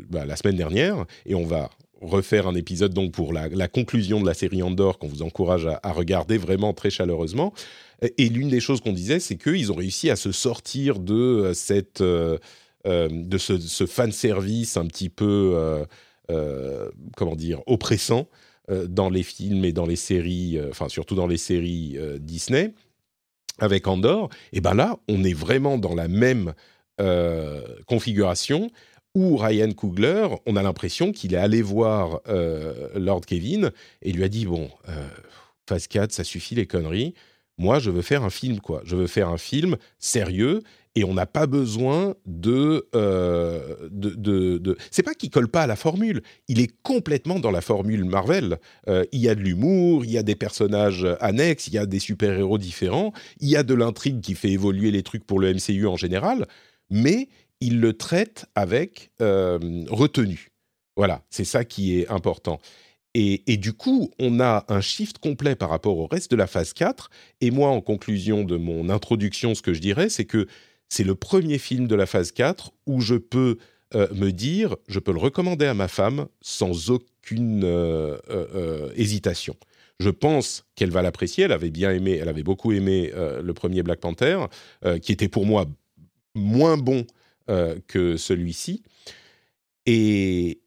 bah, 0.09 0.25
la 0.25 0.35
semaine 0.35 0.55
dernière 0.55 1.05
et 1.25 1.35
on 1.35 1.45
va 1.45 1.69
refaire 2.01 2.47
un 2.47 2.55
épisode 2.55 2.93
donc 2.93 3.11
pour 3.11 3.33
la, 3.33 3.67
conclusion 3.67 4.21
de 4.21 4.25
la 4.25 4.33
série 4.33 4.63
Andorre 4.63 4.97
qu'on 4.97 5.07
vous 5.07 5.21
encourage 5.21 5.67
à, 5.67 5.91
regarder 5.91 6.37
vraiment 6.37 6.73
très 6.73 6.89
chaleureusement. 6.89 7.53
Et 8.17 8.29
l'une 8.29 8.49
des 8.49 8.61
choses 8.61 8.81
qu'on 8.81 8.93
disait, 8.93 9.19
c'est 9.19 9.35
qu'ils 9.35 9.71
ont 9.71 9.75
réussi 9.75 10.09
à 10.09 10.15
se 10.15 10.31
sortir 10.31 10.99
de 10.99 11.13
euh, 11.13 11.53
cette 11.53 12.01
euh, 12.01 12.37
euh, 12.87 13.09
de 13.11 13.37
ce, 13.37 13.85
fan 13.85 14.11
service 14.11 14.77
un 14.77 14.85
petit 14.85 15.09
peu 15.09 15.85
comment 17.17 17.35
dire 17.35 17.61
oppressant 17.65 18.27
dans 18.87 19.09
les 19.09 19.23
films 19.23 19.65
et 19.65 19.73
dans 19.73 19.87
les 19.87 19.95
séries, 19.95 20.59
enfin 20.69 20.87
surtout 20.87 21.15
dans 21.15 21.27
les 21.27 21.37
séries 21.37 21.97
Disney 22.19 22.73
avec 23.57 23.87
Andorre. 23.87 24.29
Et 24.53 24.61
ben 24.61 24.75
là, 24.75 24.97
on 25.09 25.23
est 25.23 25.33
vraiment 25.33 25.77
dans 25.77 25.95
la 25.95 26.07
même 26.07 26.53
configuration 27.87 28.69
où 29.15 29.37
Ryan 29.37 29.71
Coogler, 29.71 30.27
on 30.45 30.55
a 30.55 30.63
l'impression 30.63 31.11
qu'il 31.11 31.33
est 31.33 31.37
allé 31.37 31.61
voir 31.61 32.21
euh, 32.27 32.89
Lord 32.95 33.21
Kevin 33.21 33.71
et 34.01 34.11
lui 34.11 34.23
a 34.23 34.29
dit 34.29 34.45
bon, 34.45 34.69
euh, 34.87 35.07
phase 35.67 35.87
4, 35.87 36.11
ça 36.11 36.23
suffit 36.23 36.55
les 36.55 36.67
conneries. 36.67 37.13
Moi, 37.57 37.79
je 37.79 37.91
veux 37.91 38.01
faire 38.01 38.23
un 38.23 38.29
film, 38.29 38.61
quoi. 38.61 38.81
Je 38.85 38.95
veux 38.95 39.07
faire 39.07 39.27
un 39.27 39.37
film 39.37 39.75
sérieux 39.97 40.61
et 40.95 41.03
on 41.03 41.13
n'a 41.13 41.25
pas 41.25 41.45
besoin 41.45 42.15
de, 42.25 42.87
de, 42.93 44.15
de, 44.15 44.77
C'est 44.91 45.03
pas 45.03 45.13
qu'il 45.13 45.29
colle 45.29 45.49
pas 45.49 45.63
à 45.63 45.67
la 45.67 45.75
formule. 45.75 46.21
Il 46.47 46.61
est 46.61 46.71
complètement 46.83 47.39
dans 47.39 47.51
la 47.51 47.61
formule 47.61 48.05
Marvel. 48.05 48.59
il 48.87 49.19
y 49.19 49.27
a 49.27 49.35
de 49.35 49.41
l'humour, 49.41 50.05
il 50.05 50.11
y 50.11 50.17
a 50.17 50.23
des 50.23 50.35
personnages 50.35 51.05
annexes, 51.19 51.67
il 51.67 51.73
y 51.73 51.77
a 51.77 51.85
des 51.85 51.99
super 51.99 52.37
héros 52.39 52.57
différents, 52.57 53.11
il 53.39 53.49
y 53.49 53.57
a 53.57 53.63
de 53.63 53.73
l'intrigue 53.73 54.21
qui 54.21 54.35
fait 54.35 54.51
évoluer 54.51 54.91
les 54.91 55.03
trucs 55.03 55.25
pour 55.25 55.39
le 55.39 55.53
MCU 55.53 55.85
en 55.85 55.97
général 55.97 56.47
mais 56.89 57.29
il 57.61 57.79
le 57.79 57.93
traite 57.93 58.45
avec 58.55 59.11
euh, 59.21 59.59
retenue. 59.89 60.49
Voilà, 60.95 61.23
c'est 61.29 61.45
ça 61.45 61.65
qui 61.65 61.99
est 61.99 62.09
important. 62.09 62.59
Et, 63.15 63.57
du 63.57 63.73
coup, 63.73 64.11
on 64.19 64.39
a 64.39 64.65
un 64.69 64.79
shift 64.79 65.17
complet 65.17 65.55
par 65.55 65.69
rapport 65.69 65.97
au 65.97 66.05
reste 66.05 66.31
de 66.31 66.37
la 66.37 66.47
phase 66.47 66.71
4. 66.73 67.09
Et 67.41 67.51
moi, 67.51 67.69
en 67.69 67.81
conclusion 67.81 68.43
de 68.45 68.55
mon 68.55 68.87
introduction, 68.87 69.55
ce 69.55 69.61
que 69.61 69.73
je 69.73 69.81
dirais, 69.81 70.09
c'est 70.09 70.25
que 70.25 70.47
c'est 70.87 71.03
le 71.03 71.15
premier 71.15 71.57
film 71.57 71.87
de 71.87 71.95
la 71.95 72.05
phase 72.05 72.31
4 72.31 72.71
où 72.85 73.01
je 73.01 73.15
peux 73.15 73.57
euh, 73.95 74.07
me 74.13 74.31
dire, 74.31 74.77
je 74.87 74.99
peux 74.99 75.11
le 75.11 75.19
recommander 75.19 75.65
à 75.65 75.73
ma 75.73 75.89
femme 75.89 76.27
sans 76.39 76.91
aucune 76.91 77.63
euh, 77.65 78.89
hésitation. 78.95 79.55
Je 79.99 80.11
pense 80.11 80.65
qu'elle 80.75 80.91
va 80.91 81.01
l'apprécier. 81.01 81.45
Elle 81.45 81.51
avait 81.51 81.71
bien 81.71 81.91
aimé, 81.91 82.19
elle 82.21 82.29
avait 82.29 82.43
beaucoup 82.43 82.71
aimé 82.71 83.11
le 83.13 83.53
premier 83.53 83.83
Black 83.83 83.99
Panther, 83.99 84.45
qui 85.01 85.11
était 85.11 85.27
pour 85.27 85.45
moi 85.45 85.65
moins 86.35 86.77
bon 86.77 87.05
que 87.87 88.15
celui-ci. 88.17 88.83
Et, 89.85 90.61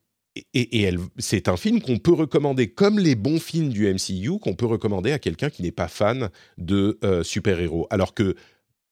et, 0.54 0.90
c'est 1.18 1.48
un 1.48 1.56
film 1.56 1.80
qu'on 1.80 1.98
peut 1.98 2.12
recommander, 2.12 2.68
comme 2.68 2.98
les 2.98 3.14
bons 3.14 3.38
films 3.38 3.68
du 3.68 3.92
MCU, 3.92 4.38
qu'on 4.40 4.54
peut 4.54 4.66
recommander 4.66 5.12
à 5.12 5.18
quelqu'un 5.18 5.50
qui 5.50 5.62
n'est 5.62 5.72
pas 5.72 5.88
fan 5.88 6.30
de 6.58 6.98
euh, 7.04 7.22
super-héros. 7.22 7.86
Alors 7.90 8.14
que 8.14 8.34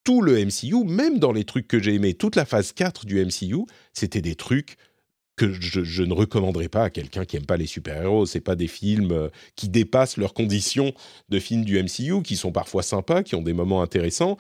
tout 0.05 0.23
le 0.23 0.45
MCU, 0.45 0.85
même 0.85 1.19
dans 1.19 1.33
les 1.33 1.45
trucs 1.45 1.69
que 1.69 1.81
j'ai 1.81 1.95
aimés, 1.95 2.15
toute 2.15 2.37
la 2.37 2.45
phase 2.45 2.73
4 2.73 3.07
du 3.07 3.25
MCU, 3.25 3.65
c'était 3.93 4.23
des 4.23 4.35
trucs 4.35 4.77
que 5.37 5.53
je, 5.53 6.03
ne 6.03 6.13
recommanderais 6.13 6.69
pas 6.69 6.85
à 6.85 6.91
quelqu'un 6.91 7.25
qui 7.25 7.37
n'aime 7.37 7.47
pas 7.47 7.57
les 7.57 7.67
super-héros. 7.67 8.27
C'est 8.27 8.41
pas 8.41 8.57
des 8.57 8.67
films 8.67 9.13
euh, 9.13 9.29
qui 9.57 9.71
dépassent 9.71 10.19
leurs 10.19 10.35
conditions 10.35 10.93
de 11.31 11.39
films 11.39 11.65
du 11.65 11.83
MCU, 11.83 12.23
qui 12.23 12.37
sont 12.37 12.53
parfois 12.53 12.83
sympas, 12.83 13.23
qui 13.23 13.35
ont 13.35 13.43
des 13.43 13.55
moments 13.55 13.83
intéressants. 13.83 14.37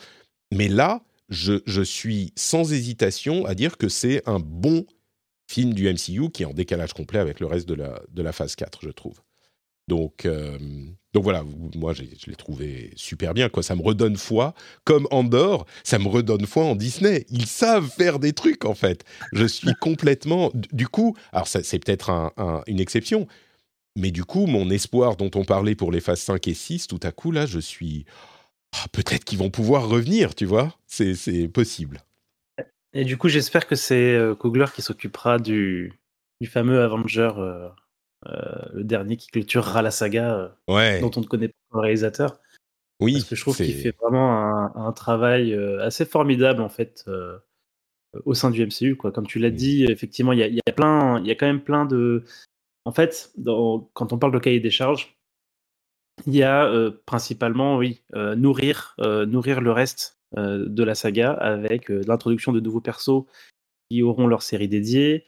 Mais 0.53 0.69
là, 0.69 1.03
je, 1.31 1.83
suis 1.83 2.33
sans 2.37 2.73
hésitation 2.73 3.47
à 3.47 3.55
dire 3.55 3.79
que 3.79 3.89
c'est 3.89 4.29
un 4.29 4.41
bon 4.41 4.85
film 5.47 5.73
du 5.73 5.89
MCU 5.89 6.31
qui 6.31 6.43
est 6.43 6.47
en 6.47 6.53
décalage 6.53 6.93
complet 6.93 7.19
avec 7.19 7.41
le 7.41 7.47
reste 7.47 7.69
de 7.69 7.75
la, 7.75 8.03
de 8.13 8.23
la 8.23 8.33
phase 8.33 8.57
4, 8.57 8.81
je 8.83 8.91
trouve. 8.91 9.21
Donc, 9.89 10.25
euh, 10.25 10.59
donc 11.13 11.25
voilà, 11.25 11.45
moi 11.75 11.93
je 11.93 12.03
l'ai 12.03 12.37
trouvé 12.37 12.93
super 12.95 13.35
bien, 13.35 13.49
quoi. 13.49 13.63
Ça 13.63 13.75
me 13.75 13.83
redonne 13.83 14.17
foi, 14.17 14.55
comme 14.85 15.09
Andorre, 15.11 15.67
ça 15.83 15.99
me 15.99 16.07
redonne 16.07 16.47
foi 16.47 16.65
en 16.65 16.77
Disney. 16.77 17.27
Ils 17.31 17.47
savent 17.47 17.89
faire 17.89 18.21
des 18.21 18.33
trucs 18.33 18.65
en 18.65 18.75
fait. 18.75 19.05
Je 19.33 19.47
suis 19.47 19.75
complètement, 19.81 20.53
du 20.55 20.87
coup, 20.87 21.17
alors 21.33 21.49
c'est 21.49 21.79
peut-être 21.85 22.33
une 22.69 22.79
exception, 22.79 23.27
mais 23.97 24.13
du 24.13 24.25
coup, 24.25 24.47
mon 24.47 24.71
espoir 24.71 25.17
dont 25.17 25.31
on 25.35 25.45
parlait 25.45 25.75
pour 25.75 25.91
les 25.91 26.01
phases 26.01 26.21
5 26.21 26.47
et 26.47 26.55
6, 26.55 26.87
tout 26.87 27.01
à 27.03 27.11
coup 27.11 27.33
là, 27.33 27.47
je 27.47 27.59
suis, 27.59 28.05
ah, 28.73 28.87
peut-être 28.93 29.25
qu'ils 29.25 29.39
vont 29.39 29.51
pouvoir 29.51 29.89
revenir, 29.89 30.35
tu 30.35 30.45
vois. 30.45 30.75
C'est 30.87 31.49
possible. 31.49 32.01
Et 32.93 33.05
du 33.05 33.17
coup, 33.17 33.29
j'espère 33.29 33.67
que 33.67 33.77
c'est 33.77 34.15
euh, 34.15 34.35
Kugler 34.35 34.67
qui 34.75 34.83
s'occupera 34.83 35.39
du, 35.39 35.93
du 36.41 36.49
fameux 36.49 36.83
Avenger. 36.83 37.31
Euh, 37.39 37.69
euh, 38.27 38.69
le 38.75 38.85
dernier 38.85 39.17
qui 39.17 39.29
clôturera 39.29 39.81
la 39.81 39.91
saga, 39.91 40.53
euh, 40.69 41.01
dont 41.01 41.11
on 41.17 41.21
ne 41.21 41.27
connaît 41.27 41.49
pas 41.49 41.55
le 41.73 41.81
réalisateur. 41.81 42.39
Oui, 43.01 43.15
parce 43.15 43.31
que 43.31 43.37
je 43.37 43.41
trouve 43.41 43.57
qu'il 43.57 43.73
fait 43.73 43.97
vraiment 43.99 44.77
un, 44.77 44.93
travail 44.93 45.55
assez 45.81 46.05
formidable 46.05 46.61
en 46.61 46.69
fait 46.69 47.07
au 48.27 48.35
sein 48.35 48.51
du 48.51 48.63
MCU. 48.67 48.95
Quoi. 48.97 49.11
Comme 49.11 49.27
tu 49.27 49.39
l'as 49.39 49.51
dit, 49.51 49.85
effectivement, 49.85 50.33
il 50.33 50.41
y 50.41 50.61
a, 50.69 50.73
plein, 50.73 51.25
y 51.25 51.31
a 51.31 51.35
quand 51.35 51.47
même 51.47 51.63
plein 51.63 51.87
de. 51.87 52.25
En 52.85 52.93
fait, 52.93 53.33
quand 53.95 54.13
on 54.13 54.19
parle 54.19 54.35
de 54.35 54.39
cahier 54.39 54.61
des 54.61 54.71
charges, 54.71 55.17
il 56.27 56.37
y 56.37 56.43
a 56.43 56.71
principalement, 57.07 57.77
oui, 57.77 58.03
nourrir, 58.15 58.97
nourrir 58.99 59.61
le 59.61 59.73
reste 59.73 60.19
de 60.37 60.83
la 60.83 60.95
saga 60.95 61.33
avec 61.33 61.89
l'introduction 61.89 62.53
de 62.53 62.61
nouveaux 62.61 62.81
persos 62.81 63.25
qui 63.91 64.03
auront 64.03 64.27
leur 64.27 64.43
série 64.43 64.69
dédiée, 64.69 65.25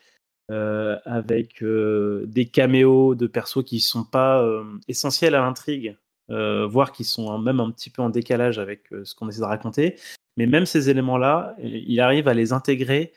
euh, 0.51 0.99
avec 1.05 1.63
euh, 1.63 2.25
des 2.27 2.47
caméos 2.47 3.15
de 3.15 3.27
persos 3.27 3.65
qui 3.65 3.81
sont 3.81 4.05
pas 4.05 4.43
euh, 4.43 4.65
essentiels 4.89 5.35
à 5.35 5.41
l'intrigue, 5.41 5.97
voire 6.29 6.93
qui 6.93 7.05
sont 7.05 7.39
même 7.39 7.61
un 7.61 7.71
petit 7.71 7.91
peu 7.91 8.01
en 8.01 8.09
décalage 8.09 8.59
avec 8.59 8.89
ce 9.05 9.15
qu'on 9.15 9.29
essaie 9.29 9.41
de 9.41 9.45
raconter. 9.45 9.97
Mais 10.39 10.47
même 10.47 10.65
ces 10.65 10.89
éléments-là, 10.89 11.55
il 11.59 12.01
arrive 12.01 12.27
à 12.27 12.33
les 12.33 12.55
intégrer 12.55 13.13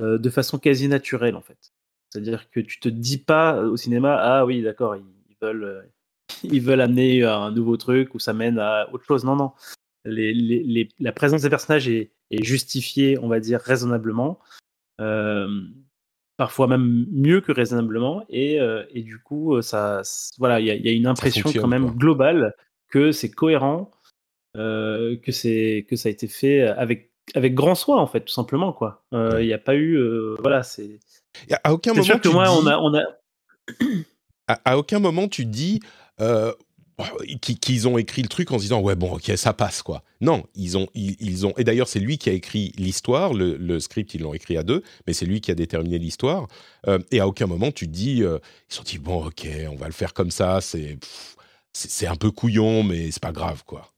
de 0.00 0.30
façon 0.30 0.58
quasi 0.58 0.88
naturelle 0.88 1.36
en 1.36 1.42
fait. 1.42 1.74
C'est-à-dire 2.08 2.48
que 2.50 2.60
tu 2.60 2.80
te 2.80 2.88
dis 2.88 3.18
pas 3.18 3.60
au 3.60 3.76
cinéma, 3.76 4.16
ah 4.18 4.46
oui, 4.46 4.62
d'accord, 4.62 4.96
ils 4.96 5.36
veulent, 5.42 5.86
ils 6.44 6.62
veulent 6.62 6.80
amener 6.80 7.24
un 7.24 7.50
nouveau 7.50 7.76
truc 7.76 8.14
ou 8.14 8.18
ça 8.18 8.32
mène 8.32 8.58
à 8.58 8.88
autre 8.92 9.04
chose. 9.04 9.24
Non, 9.24 9.36
non. 9.36 9.52
la 10.04 11.12
présence 11.12 11.42
des 11.42 11.50
personnages 11.50 11.88
est, 11.88 12.12
est, 12.30 12.44
justifiée, 12.44 13.18
on 13.18 13.28
va 13.28 13.40
dire, 13.40 13.60
raisonnablement. 13.60 14.38
Euh, 15.00 15.48
parfois 16.36 16.66
même 16.66 17.06
mieux 17.10 17.40
que 17.40 17.52
raisonnablement 17.52 18.24
et, 18.28 18.60
euh, 18.60 18.84
et 18.90 19.02
du 19.02 19.18
coup 19.18 19.54
euh, 19.54 19.62
ça 19.62 20.02
voilà 20.38 20.60
il 20.60 20.66
y, 20.66 20.88
a 20.88 20.92
une 20.92 21.06
impression 21.06 21.50
quand 21.52 21.68
même 21.68 21.90
globale 21.92 22.54
que 22.88 23.12
c'est 23.12 23.30
cohérent 23.30 23.90
euh, 24.56 25.16
que 25.16 25.32
c'est 25.32 25.86
que 25.88 25.96
ça 25.96 26.08
a 26.08 26.12
été 26.12 26.26
fait 26.26 26.62
avec 26.62 27.12
avec 27.34 27.54
grand 27.54 27.74
soin 27.74 27.98
en 27.98 28.06
fait 28.06 28.20
tout 28.20 28.32
simplement 28.32 28.72
quoi 28.72 29.04
il 29.12 29.46
n'y 29.46 29.52
a 29.52 29.58
pas 29.58 29.76
eu 29.76 29.98
voilà 30.40 30.62
c'est 30.62 30.98
à 31.62 31.72
aucun 31.72 31.94
moment 31.94 32.18
que 32.18 32.28
moi 32.28 32.46
on 32.50 32.66
a 32.66 32.78
on 32.78 32.94
a 32.94 33.02
à, 34.64 34.76
aucun 34.76 34.98
moment 34.98 35.28
tu 35.28 35.44
dis 35.44 35.80
qu'ils 37.40 37.88
ont 37.88 37.98
écrit 37.98 38.22
le 38.22 38.28
truc 38.28 38.52
en 38.52 38.58
se 38.58 38.62
disant 38.62 38.80
ouais 38.80 38.94
bon 38.94 39.14
ok 39.14 39.32
ça 39.36 39.52
passe 39.52 39.82
quoi. 39.82 40.02
Non, 40.20 40.44
ils 40.54 40.78
ont 40.78 40.88
ils, 40.94 41.46
ont 41.46 41.52
et 41.56 41.64
d'ailleurs 41.64 41.88
c'est 41.88 41.98
lui 41.98 42.18
qui 42.18 42.30
a 42.30 42.32
écrit 42.32 42.72
l'histoire, 42.76 43.34
le, 43.34 43.80
script 43.80 44.14
ils 44.14 44.22
l'ont 44.22 44.34
écrit 44.34 44.56
à 44.56 44.62
deux, 44.62 44.82
mais 45.06 45.12
c'est 45.12 45.26
lui 45.26 45.40
qui 45.40 45.50
a 45.50 45.54
déterminé 45.54 45.98
l'histoire. 45.98 46.46
Euh, 46.86 46.98
et 47.10 47.20
à 47.20 47.26
aucun 47.26 47.46
moment 47.46 47.72
tu 47.72 47.86
dis 47.86 48.22
euh, 48.22 48.38
ils 48.70 48.74
sont 48.74 48.84
dit 48.84 48.98
bon 48.98 49.26
ok 49.26 49.48
on 49.70 49.76
va 49.76 49.86
le 49.86 49.92
faire 49.92 50.14
comme 50.14 50.30
ça, 50.30 50.60
c'est 50.60 50.98
c'est 51.72 52.06
un 52.06 52.16
peu 52.16 52.30
couillon 52.30 52.84
mais 52.84 53.10
c'est 53.10 53.22
pas 53.22 53.32
grave 53.32 53.64
quoi. 53.64 53.90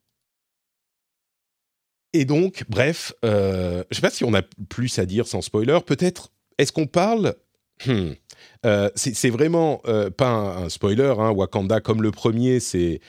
Et 2.13 2.25
donc 2.25 2.65
bref, 2.71 3.13
euh, 3.25 3.85
je 3.91 3.97
sais 3.97 4.01
pas 4.01 4.11
si 4.11 4.25
on 4.25 4.33
a 4.33 4.43
plus 4.43 4.99
à 4.99 5.05
dire 5.05 5.27
sans 5.27 5.43
spoiler. 5.43 5.79
Peut-être 5.85 6.31
est-ce 6.57 6.73
qu'on 6.73 6.87
parle 6.87 7.35
hmm, 7.85 8.13
euh, 8.65 8.91
c'est 8.95 9.31
vraiment 9.31 9.81
euh, 9.87 10.11
pas 10.11 10.31
un, 10.31 10.69
spoiler, 10.69 11.15
hein, 11.19 11.31
Wakanda 11.31 11.81
comme 11.81 12.03
le 12.03 12.11
premier, 12.11 12.61
c'est 12.61 13.01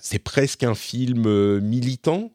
c'est 0.00 0.18
presque 0.18 0.64
un 0.64 0.74
film 0.74 1.26
euh, 1.26 1.60
militant 1.60 2.32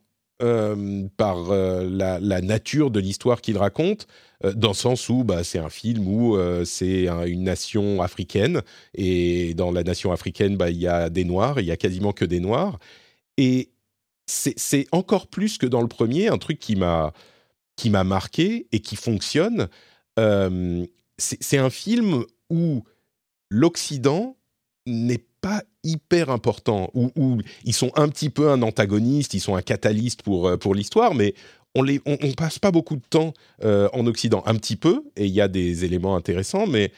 par 1.18 1.46
la, 1.48 2.42
nature 2.42 2.92
de 2.92 3.00
l'histoire 3.00 3.40
qu'il 3.40 3.58
raconte, 3.58 4.06
dans 4.44 4.72
le 4.72 4.76
sens 4.76 5.08
où 5.08 5.24
bah, 5.24 5.46
c'est 5.46 5.60
un 5.60 5.70
film 5.70 6.10
où 6.10 6.38
c'est 6.66 7.08
une 7.08 7.44
nation 7.44 8.02
africaine, 8.02 8.62
et 8.94 9.54
dans 9.54 9.72
la 9.72 9.84
nation 9.84 10.12
africaine, 10.12 10.58
bah, 10.58 10.70
il 10.70 10.78
y 10.78 10.88
a 10.90 11.10
des 11.10 11.24
Noirs, 11.24 11.62
il 11.62 11.66
y 11.66 11.72
a 11.72 11.78
quasiment 11.78 12.12
que 12.12 12.26
des 12.26 12.42
Noirs, 12.42 12.80
et 13.38 13.70
c'est 14.28 14.88
encore 14.92 15.28
plus 15.28 15.58
que 15.58 15.66
dans 15.66 15.82
le 15.82 15.88
premier, 15.88 16.28
un 16.28 16.38
truc 16.38 16.60
qui 16.60 16.76
m'a 16.76 17.14
qui 17.78 17.90
m'a 17.90 18.04
marqué 18.04 18.68
et 18.74 18.82
qui 18.82 18.98
fonctionne 18.98 19.70
c'est 21.18 21.58
un 21.58 21.70
film 21.70 22.26
où 22.50 22.84
l'Occident 23.50 24.38
n'est 24.86 25.24
pas 25.42 25.64
hyper 25.84 26.30
important, 26.30 26.90
où, 26.94 27.40
ils 27.64 27.74
sont 27.74 27.92
un 27.96 28.10
petit 28.10 28.30
peu 28.30 28.50
un 28.50 28.62
antagoniste, 28.62 29.34
ils 29.34 29.40
sont 29.40 29.56
un 29.56 29.62
catalyste 29.62 30.24
pour, 30.24 30.48
euh, 30.48 30.58
l'histoire, 30.74 31.14
mais 31.14 31.36
on 31.76 31.84
ne 31.84 32.34
passe 32.34 32.58
pas 32.58 32.72
beaucoup 32.72 32.96
de 32.96 33.06
temps 33.08 33.34
euh, 33.64 33.90
en 33.94 34.08
Occident. 34.08 34.42
Un 34.46 34.56
petit 34.56 34.76
peu, 34.76 35.04
et 35.16 35.26
il 35.26 35.34
y 35.34 35.42
a 35.42 35.48
des 35.48 35.86
éléments 35.86 36.16
intéressants, 36.16 36.68
mais. 36.68 36.92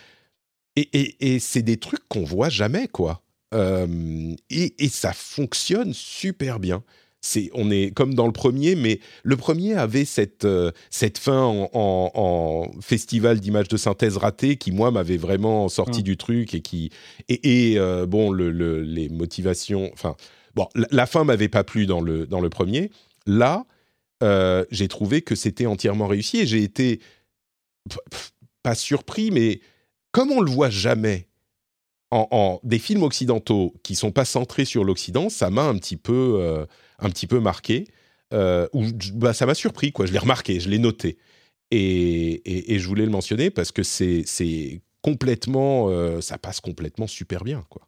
Et, 0.76 1.40
c'est 1.40 1.64
des 1.64 1.78
trucs 1.78 2.08
qu'on 2.08 2.24
voit 2.24 2.50
jamais, 2.50 2.88
quoi. 2.88 3.24
Euh, 3.56 4.36
et, 4.52 4.90
ça 4.90 5.12
fonctionne 5.12 5.92
super 5.94 6.60
bien 6.60 6.84
on 7.54 7.72
est 7.72 7.94
comme 7.94 8.14
dans 8.14 8.26
le 8.26 8.32
premier, 8.34 8.76
mais 8.76 9.00
le 9.24 9.38
premier 9.38 9.74
avait 9.74 10.06
cette, 10.06 10.46
euh, 10.46 10.72
cette 10.90 11.18
fin 11.18 11.68
en, 11.74 12.72
festival 12.82 13.40
d'images 13.40 13.68
de 13.68 13.78
synthèse 13.78 14.18
ratées 14.18 14.58
qui, 14.58 14.72
moi, 14.72 14.92
m'avait 14.92 15.18
vraiment 15.18 15.70
sorti 15.70 16.02
mm. 16.02 16.04
du 16.04 16.18
truc 16.18 16.54
et 16.54 16.62
qui. 16.62 16.92
Et, 17.30 17.76
euh, 17.78 18.06
bon, 18.06 18.32
les 18.32 19.10
motivations. 19.10 19.90
Enfin, 19.94 20.16
bon, 20.56 20.68
la, 20.76 21.06
fin 21.06 21.24
m'avait 21.24 21.50
pas 21.50 21.64
plu 21.64 21.86
dans 21.86 22.02
le, 22.02 22.28
dans 22.28 22.40
le 22.40 22.50
premier. 22.50 22.92
Là, 23.26 23.66
euh, 24.24 24.66
j'ai 24.72 24.88
trouvé 24.88 25.22
que 25.22 25.36
c'était 25.36 25.66
entièrement 25.66 26.08
réussi 26.08 26.40
et 26.40 26.48
j'ai 26.48 26.64
été 26.64 27.00
pas 28.64 28.76
surpris, 28.76 29.32
mais 29.32 29.62
comme 30.12 30.32
on 30.32 30.42
le 30.42 30.52
voit 30.52 30.70
jamais 30.70 31.28
en, 32.12 32.60
des 32.64 32.80
films 32.80 33.04
occidentaux 33.04 33.74
qui 33.84 33.96
sont 33.96 34.12
pas 34.12 34.26
centrés 34.26 34.66
sur 34.66 34.84
l'Occident, 34.84 35.30
ça 35.30 35.50
m'a 35.50 35.64
un 35.64 35.78
petit 35.78 35.98
peu 35.98 36.66
un 37.00 37.10
petit 37.10 37.28
peu 37.28 37.40
marqué. 37.40 37.88
Euh, 38.34 38.68
où, 38.74 38.84
bah, 39.14 39.34
ça 39.34 39.46
m'a 39.46 39.54
surpris, 39.54 39.92
quoi. 39.92 40.06
Je 40.06 40.12
l'ai 40.12 40.20
remarqué, 40.20 40.60
je 40.60 40.70
l'ai 40.70 40.80
noté. 40.80 41.18
Et, 41.72 42.74
et, 42.74 42.80
je 42.80 42.88
voulais 42.88 43.04
le 43.04 43.12
mentionner 43.12 43.50
parce 43.50 43.72
que 43.72 43.84
c'est 43.84 44.82
complètement. 45.02 45.90
Euh, 45.90 46.22
ça 46.22 46.38
passe 46.38 46.62
complètement 46.62 47.08
super 47.08 47.44
bien, 47.44 47.66
quoi. 47.70 47.88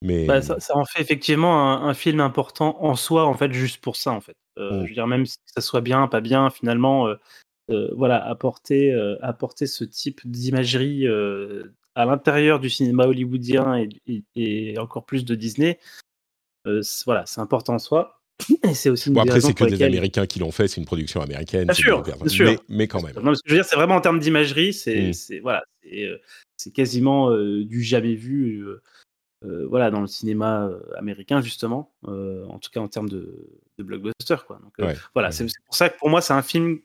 Mais... 0.00 0.26
Bah, 0.26 0.40
ça, 0.40 0.56
en 0.76 0.84
fait 0.84 1.00
effectivement 1.00 1.82
un, 1.82 1.94
film 1.94 2.20
important 2.20 2.80
en 2.84 2.94
soi, 2.94 3.26
en 3.26 3.34
fait, 3.34 3.52
juste 3.52 3.80
pour 3.80 3.96
ça, 3.96 4.12
en 4.12 4.20
fait. 4.20 4.36
Euh, 4.58 4.70
mm. 4.70 4.84
Je 4.84 4.88
veux 4.88 4.94
dire, 4.94 5.06
même 5.08 5.26
si 5.26 5.38
ça 5.46 5.60
soit 5.60 5.80
bien, 5.80 6.06
pas 6.06 6.20
bien, 6.20 6.50
finalement, 6.50 7.08
voilà, 7.68 8.24
apporter, 8.24 8.92
apporter 9.20 9.66
ce 9.66 9.84
type 9.84 10.20
d'imagerie 10.24 11.06
à 11.96 12.04
l'intérieur 12.04 12.60
du 12.60 12.70
cinéma 12.70 13.06
hollywoodien 13.06 13.84
et, 14.06 14.24
et, 14.36 14.78
encore 14.78 15.04
plus 15.04 15.24
de 15.24 15.34
Disney, 15.34 15.80
voilà, 17.04 17.26
c'est 17.26 17.40
important 17.40 17.74
en 17.74 17.78
soi. 17.80 18.17
Et 18.62 18.74
c'est 18.74 18.90
aussi 18.90 19.10
bon, 19.10 19.22
après, 19.22 19.40
c'est 19.40 19.54
que 19.54 19.64
des 19.64 19.82
Américains 19.82 20.26
qui 20.26 20.38
l'ont 20.38 20.52
fait, 20.52 20.68
c'est 20.68 20.80
une 20.80 20.86
production 20.86 21.20
américaine. 21.20 21.64
Bien 21.64 21.74
sûr, 21.74 22.04
sûr. 22.26 22.62
Mais, 22.68 22.86
quand 22.86 23.02
même. 23.02 23.14
Non, 23.22 23.34
ce 23.34 23.42
que 23.42 23.48
je 23.48 23.54
veux 23.54 23.60
dire, 23.60 23.64
c'est 23.64 23.76
vraiment 23.76 23.96
en 23.96 24.00
termes 24.00 24.20
d'imagerie, 24.20 24.72
c'est 24.72 25.10
mm. 25.10 25.40
voilà, 25.42 25.62
euh, 25.92 26.18
c'est 26.56 26.72
quasiment 26.72 27.30
euh, 27.30 27.64
du 27.64 27.82
jamais 27.82 28.14
vu. 28.14 28.64
Euh, 29.44 29.66
voilà, 29.68 29.92
dans 29.92 30.00
le 30.00 30.08
cinéma 30.08 30.68
américain 30.96 31.40
justement, 31.40 31.92
en 32.02 32.58
tout 32.58 32.70
cas 32.72 32.80
en 32.80 32.88
termes 32.88 33.08
de, 33.08 33.46
de 33.78 33.84
blockbuster 33.84 34.36
quoi. 34.46 34.60
Donc 34.62 34.94
voilà, 35.14 35.30
c'est 35.30 35.46
pour 35.64 35.76
ça 35.76 35.88
que 35.88 35.98
pour 35.98 36.10
moi 36.10 36.20
c'est 36.20 36.32
un 36.32 36.42
film 36.42 36.80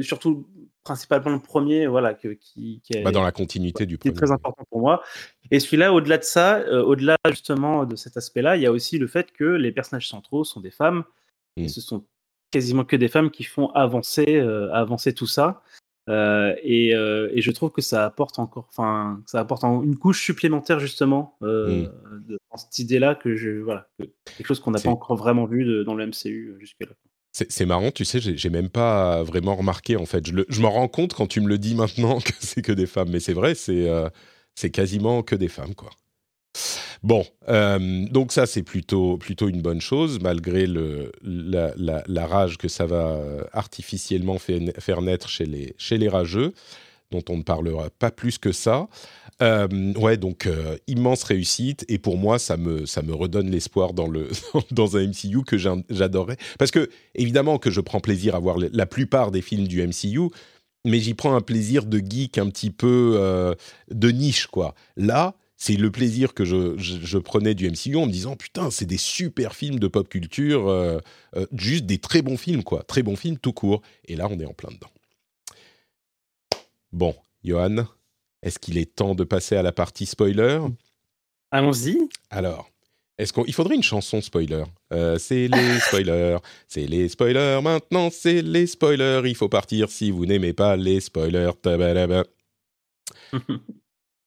surtout 0.00 0.44
principalement 0.84 1.30
le 1.30 1.40
premier, 1.40 1.86
voilà, 1.86 2.14
que, 2.14 2.28
qui, 2.28 2.80
qui 2.84 2.96
est, 2.96 3.02
bah, 3.02 3.12
dans 3.12 3.22
la 3.22 3.32
continuité 3.32 3.86
du 3.86 3.98
premier. 3.98 4.14
très 4.14 4.32
important 4.32 4.64
pour 4.70 4.80
moi. 4.80 5.02
Et 5.50 5.60
celui-là, 5.60 5.92
au-delà 5.92 6.18
de 6.18 6.24
ça, 6.24 6.58
euh, 6.58 6.82
au-delà 6.82 7.16
justement 7.28 7.84
de 7.84 7.96
cet 7.96 8.16
aspect-là, 8.16 8.56
il 8.56 8.62
y 8.62 8.66
a 8.66 8.72
aussi 8.72 8.98
le 8.98 9.06
fait 9.06 9.32
que 9.32 9.44
les 9.44 9.72
personnages 9.72 10.08
centraux 10.08 10.44
sont 10.44 10.60
des 10.60 10.70
femmes. 10.70 11.04
Et 11.56 11.64
mm. 11.64 11.68
ce 11.68 11.80
sont 11.80 12.04
quasiment 12.50 12.84
que 12.84 12.96
des 12.96 13.08
femmes 13.08 13.30
qui 13.30 13.44
font 13.44 13.68
avancer, 13.70 14.36
euh, 14.36 14.72
avancer 14.72 15.14
tout 15.14 15.26
ça. 15.26 15.62
Euh, 16.08 16.54
et, 16.62 16.88
et, 16.90 17.40
je 17.40 17.50
trouve 17.52 17.70
que 17.70 17.80
ça 17.80 18.04
apporte 18.04 18.40
encore, 18.40 18.66
enfin, 18.68 19.22
ça 19.26 19.38
apporte 19.38 19.62
une 19.62 19.96
couche 19.96 20.24
supplémentaire 20.24 20.80
justement 20.80 21.36
mm. 21.40 21.46
de, 21.46 22.38
dans 22.50 22.56
cette 22.56 22.76
idée-là 22.80 23.14
que 23.14 23.36
je, 23.36 23.50
voilà, 23.50 23.88
quelque 24.24 24.46
chose 24.46 24.58
qu'on 24.58 24.72
n'a 24.72 24.80
pas 24.80 24.90
encore 24.90 25.16
vraiment 25.16 25.46
vu 25.46 25.84
dans 25.84 25.94
le 25.94 26.06
MCU 26.06 26.56
jusque-là. 26.58 26.94
C'est 27.32 27.64
marrant, 27.64 27.90
tu 27.90 28.04
sais, 28.04 28.20
j'ai 28.20 28.50
même 28.50 28.68
pas 28.68 29.22
vraiment 29.22 29.56
remarqué 29.56 29.96
en 29.96 30.04
fait. 30.04 30.26
Je, 30.26 30.34
je 30.48 30.60
m'en 30.60 30.70
rends 30.70 30.88
compte 30.88 31.14
quand 31.14 31.26
tu 31.26 31.40
me 31.40 31.48
le 31.48 31.56
dis 31.56 31.74
maintenant 31.74 32.20
que 32.24 32.32
c'est 32.40 32.60
que 32.60 32.72
des 32.72 32.86
femmes, 32.86 33.08
mais 33.10 33.20
c'est 33.20 33.32
vrai, 33.32 33.54
c'est 33.54 33.88
euh, 33.88 34.10
quasiment 34.70 35.22
que 35.22 35.34
des 35.34 35.48
femmes 35.48 35.74
quoi. 35.74 35.90
Bon, 37.02 37.24
euh, 37.48 38.06
donc 38.10 38.30
ça 38.30 38.46
c'est 38.46 38.62
plutôt 38.62 39.16
plutôt 39.16 39.48
une 39.48 39.60
bonne 39.60 39.80
chose 39.80 40.20
malgré 40.20 40.66
le 40.66 41.10
la, 41.22 42.26
rage 42.26 42.58
que 42.58 42.68
ça 42.68 42.86
va 42.86 43.08
euh, 43.08 43.42
artificiellement 43.52 44.38
faire 44.38 45.02
naître 45.02 45.28
chez 45.28 45.46
les 45.46 45.74
chez 45.78 45.98
les 45.98 46.08
rageux, 46.08 46.52
dont 47.12 47.22
on 47.28 47.36
ne 47.36 47.42
parlera 47.44 47.90
pas 47.90 48.10
plus 48.10 48.38
que 48.38 48.50
ça. 48.50 48.88
Euh, 49.40 49.66
ouais, 49.94 50.16
donc 50.16 50.46
euh, 50.46 50.76
immense 50.88 51.22
réussite 51.24 51.84
et 51.88 51.98
pour 51.98 52.16
moi 52.18 52.38
ça 52.38 52.56
me 52.56 52.86
ça 52.86 53.02
me 53.02 53.14
redonne 53.14 53.50
l'espoir 53.50 53.92
dans 53.92 54.06
le 54.08 54.28
dans 54.72 54.96
un 54.96 55.06
MCU 55.06 55.42
que 55.46 55.56
j'adorais 55.58 56.36
parce 56.58 56.70
que 56.70 56.88
évidemment 57.14 57.58
que 57.58 57.70
je 57.70 57.80
prends 57.80 58.00
plaisir 58.00 58.34
à 58.34 58.38
voir 58.40 58.56
la 58.58 58.86
plupart 58.86 59.30
des 59.30 59.42
films 59.42 59.66
du 59.68 59.80
MCU, 59.86 60.28
mais 60.84 61.00
j'y 61.00 61.14
prends 61.14 61.34
un 61.34 61.40
plaisir 61.40 61.86
de 61.86 61.98
geek 61.98 62.38
un 62.38 62.48
petit 62.50 62.70
peu 62.70 63.14
euh, 63.16 63.54
de 63.90 64.10
niche 64.10 64.46
quoi. 64.48 64.74
Là, 64.96 65.34
c'est 65.56 65.76
le 65.76 65.90
plaisir 65.90 66.34
que 66.34 66.44
je, 66.44 66.76
je- 66.78 66.98
je 67.02 67.18
prenais 67.18 67.54
du 67.54 67.68
MCU 67.70 67.96
en 67.96 68.06
me 68.06 68.12
disant 68.12 68.36
putain 68.36 68.70
c'est 68.70 68.86
des 68.86 68.98
super 68.98 69.54
films 69.54 69.78
de 69.78 69.88
pop 69.88 70.08
culture, 70.08 71.00
juste 71.52 71.86
des 71.86 71.98
très 71.98 72.20
bons 72.22 72.36
films 72.36 72.62
quoi, 72.64 72.82
très 72.82 73.02
bons 73.02 73.16
films 73.16 73.38
tout 73.38 73.52
court. 73.54 73.80
Et 74.06 74.14
là 74.16 74.28
on 74.30 74.38
est 74.38 74.46
en 74.46 74.54
plein 74.54 74.70
dedans. 74.70 74.91
Bon, 76.92 77.14
Johan, 77.42 77.86
est-ce 78.42 78.58
qu'il 78.58 78.76
est 78.76 78.94
temps 78.94 79.14
de 79.14 79.24
passer 79.24 79.56
à 79.56 79.62
la 79.62 79.72
partie 79.72 80.06
spoiler? 80.06 80.60
Allons-y. 81.50 81.98
Alors, 82.30 82.68
est-ce 83.18 83.32
faudrait 83.52 83.76
une 83.76 83.82
chanson 83.82 84.20
spoiler. 84.20 84.64
Euh, 84.92 85.16
c'est 85.18 85.48
les 85.48 85.78
spoilers, 85.86 86.38
c'est 86.68 86.86
les 86.86 87.08
spoilers. 87.08 87.60
Maintenant, 87.62 88.10
c'est 88.10 88.42
les 88.42 88.66
spoilers. 88.66 89.22
Il 89.24 89.36
faut 89.36 89.48
partir 89.48 89.90
si 89.90 90.10
vous 90.10 90.26
n'aimez 90.26 90.52
pas 90.52 90.76
les 90.76 91.00
spoilers. 91.00 91.52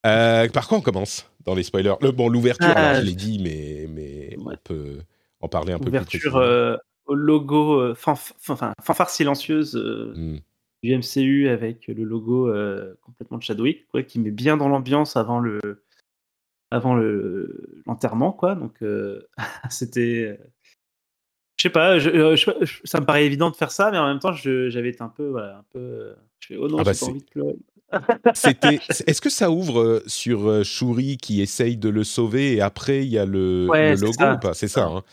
Euh, 0.06 0.47
par 0.49 0.67
quoi 0.67 0.78
on 0.78 0.82
commence 0.82 1.28
dans 1.45 1.56
les 1.56 1.63
spoilers? 1.63 1.95
Le, 1.99 2.12
Bon, 2.12 2.30
l'ouverture, 2.30 2.67
Ah, 2.75 2.89
alors, 2.89 3.01
je 3.01 3.08
l'ai 3.08 3.15
dit, 3.15 3.39
mais, 3.39 3.88
mais 3.89 4.38
on 4.38 4.56
peut 4.63 4.99
en 5.39 5.47
parler 5.47 5.73
un 5.73 5.80
peu 5.80 5.86
plus 5.86 5.89
Ouverture 5.89 6.36
euh, 6.38 6.78
au 7.08 7.15
logo, 7.15 7.80
euh, 7.80 7.95
fanfare 7.95 9.10
silencieuse 9.10 9.75
euh, 9.75 10.13
Hmm. 10.15 10.38
Du 10.85 10.97
MCU 10.97 11.49
avec 11.49 11.87
le 11.87 12.03
logo 12.03 12.47
euh, 12.49 12.93
complètement 13.01 13.37
de 13.37 13.43
Chadwick, 13.43 13.87
quoi, 13.87 14.03
qui 14.03 14.19
met 14.19 14.31
bien 14.31 14.55
dans 14.57 14.67
l'ambiance 14.69 15.15
avant 15.17 15.39
le 15.39 15.59
avant 16.71 16.95
le 16.95 17.81
l'enterrement, 17.85 18.31
quoi. 18.31 18.55
Donc 18.55 18.81
euh, 18.81 19.21
c'était, 19.69 20.37
euh, 20.39 20.43
je 21.57 21.63
sais 21.63 21.69
pas, 21.69 21.99
je- 21.99 22.35
je 22.35 22.79
ça 22.83 22.99
me 22.99 23.05
paraît 23.05 23.25
évident 23.25 23.49
de 23.49 23.55
faire 23.55 23.71
ça, 23.71 23.91
mais 23.91 23.97
en 23.97 24.07
même 24.07 24.19
temps, 24.19 24.33
j'avais 24.33 24.89
été 24.89 25.01
un 25.01 25.09
peu, 25.09 25.27
voilà, 25.27 25.57
un 25.59 25.65
peu, 25.71 26.15
je 26.39 26.47
fais 26.47 26.57
oh 26.57 26.67
non, 26.67 26.77
Ah 26.79 26.83
bah 26.83 26.93
j'ai 26.93 26.99
pas 26.99 27.05
c'est- 27.05 27.11
envie 27.11 27.19
de 27.21 27.25
pleurer. 27.29 27.55
C'était, 28.33 28.79
est-ce 29.07 29.21
que 29.21 29.29
ça 29.29 29.51
ouvre 29.51 30.03
sur 30.07 30.65
Shuri 30.65 31.17
qui 31.17 31.41
essaye 31.41 31.77
de 31.77 31.87
le 31.89 32.03
sauver 32.03 32.55
et 32.55 32.61
après 32.61 33.05
il 33.05 33.09
y 33.11 33.17
a 33.17 33.25
le, 33.25 33.67
Ouais, 33.69 33.91
le 33.91 33.95
c'est 33.95 34.01
logo 34.05 34.13
ça, 34.19 34.33
ou 34.33 34.39
pas? 34.39 34.53
C'est 34.53 34.67
ça. 34.67 34.85
hein. 34.87 35.03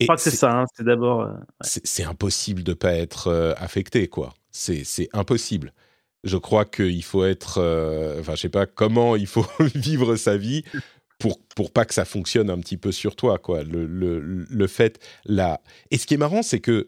Je 0.00 0.06
crois 0.06 0.16
que 0.16 0.22
c'est 0.22 0.30
ça. 0.30 0.50
hein, 0.60 0.64
c'est 0.74 0.84
d'abord. 0.84 1.20
ouais. 1.28 1.34
c'est 1.62 2.04
impossible 2.04 2.62
de 2.62 2.72
pas 2.72 2.94
être 2.94 3.54
affecté, 3.58 4.08
quoi. 4.08 4.32
C'est 4.56 5.08
impossible. 5.12 5.72
Je 6.22 6.36
crois 6.36 6.64
qu'il 6.64 7.02
faut 7.02 7.24
être, 7.24 7.58
euh, 7.58 8.20
enfin, 8.20 8.34
je 8.34 8.42
sais 8.42 8.48
pas 8.48 8.66
comment 8.66 9.16
il 9.16 9.26
faut 9.26 9.46
vivre 9.74 10.16
sa 10.16 10.36
vie 10.36 10.64
pour 11.18 11.38
pour 11.54 11.70
pas 11.70 11.84
que 11.84 11.92
ça 11.92 12.04
fonctionne 12.04 12.48
un 12.50 12.58
petit 12.58 12.76
peu 12.76 12.92
sur 12.92 13.16
toi, 13.16 13.38
quoi. 13.38 13.62
Le 13.62 13.86
le 13.86 14.20
le 14.20 14.66
fait 14.66 15.00
là. 15.24 15.60
Et 15.90 15.98
ce 15.98 16.06
qui 16.06 16.14
est 16.14 16.18
marrant, 16.18 16.42
c'est 16.42 16.60
que 16.60 16.86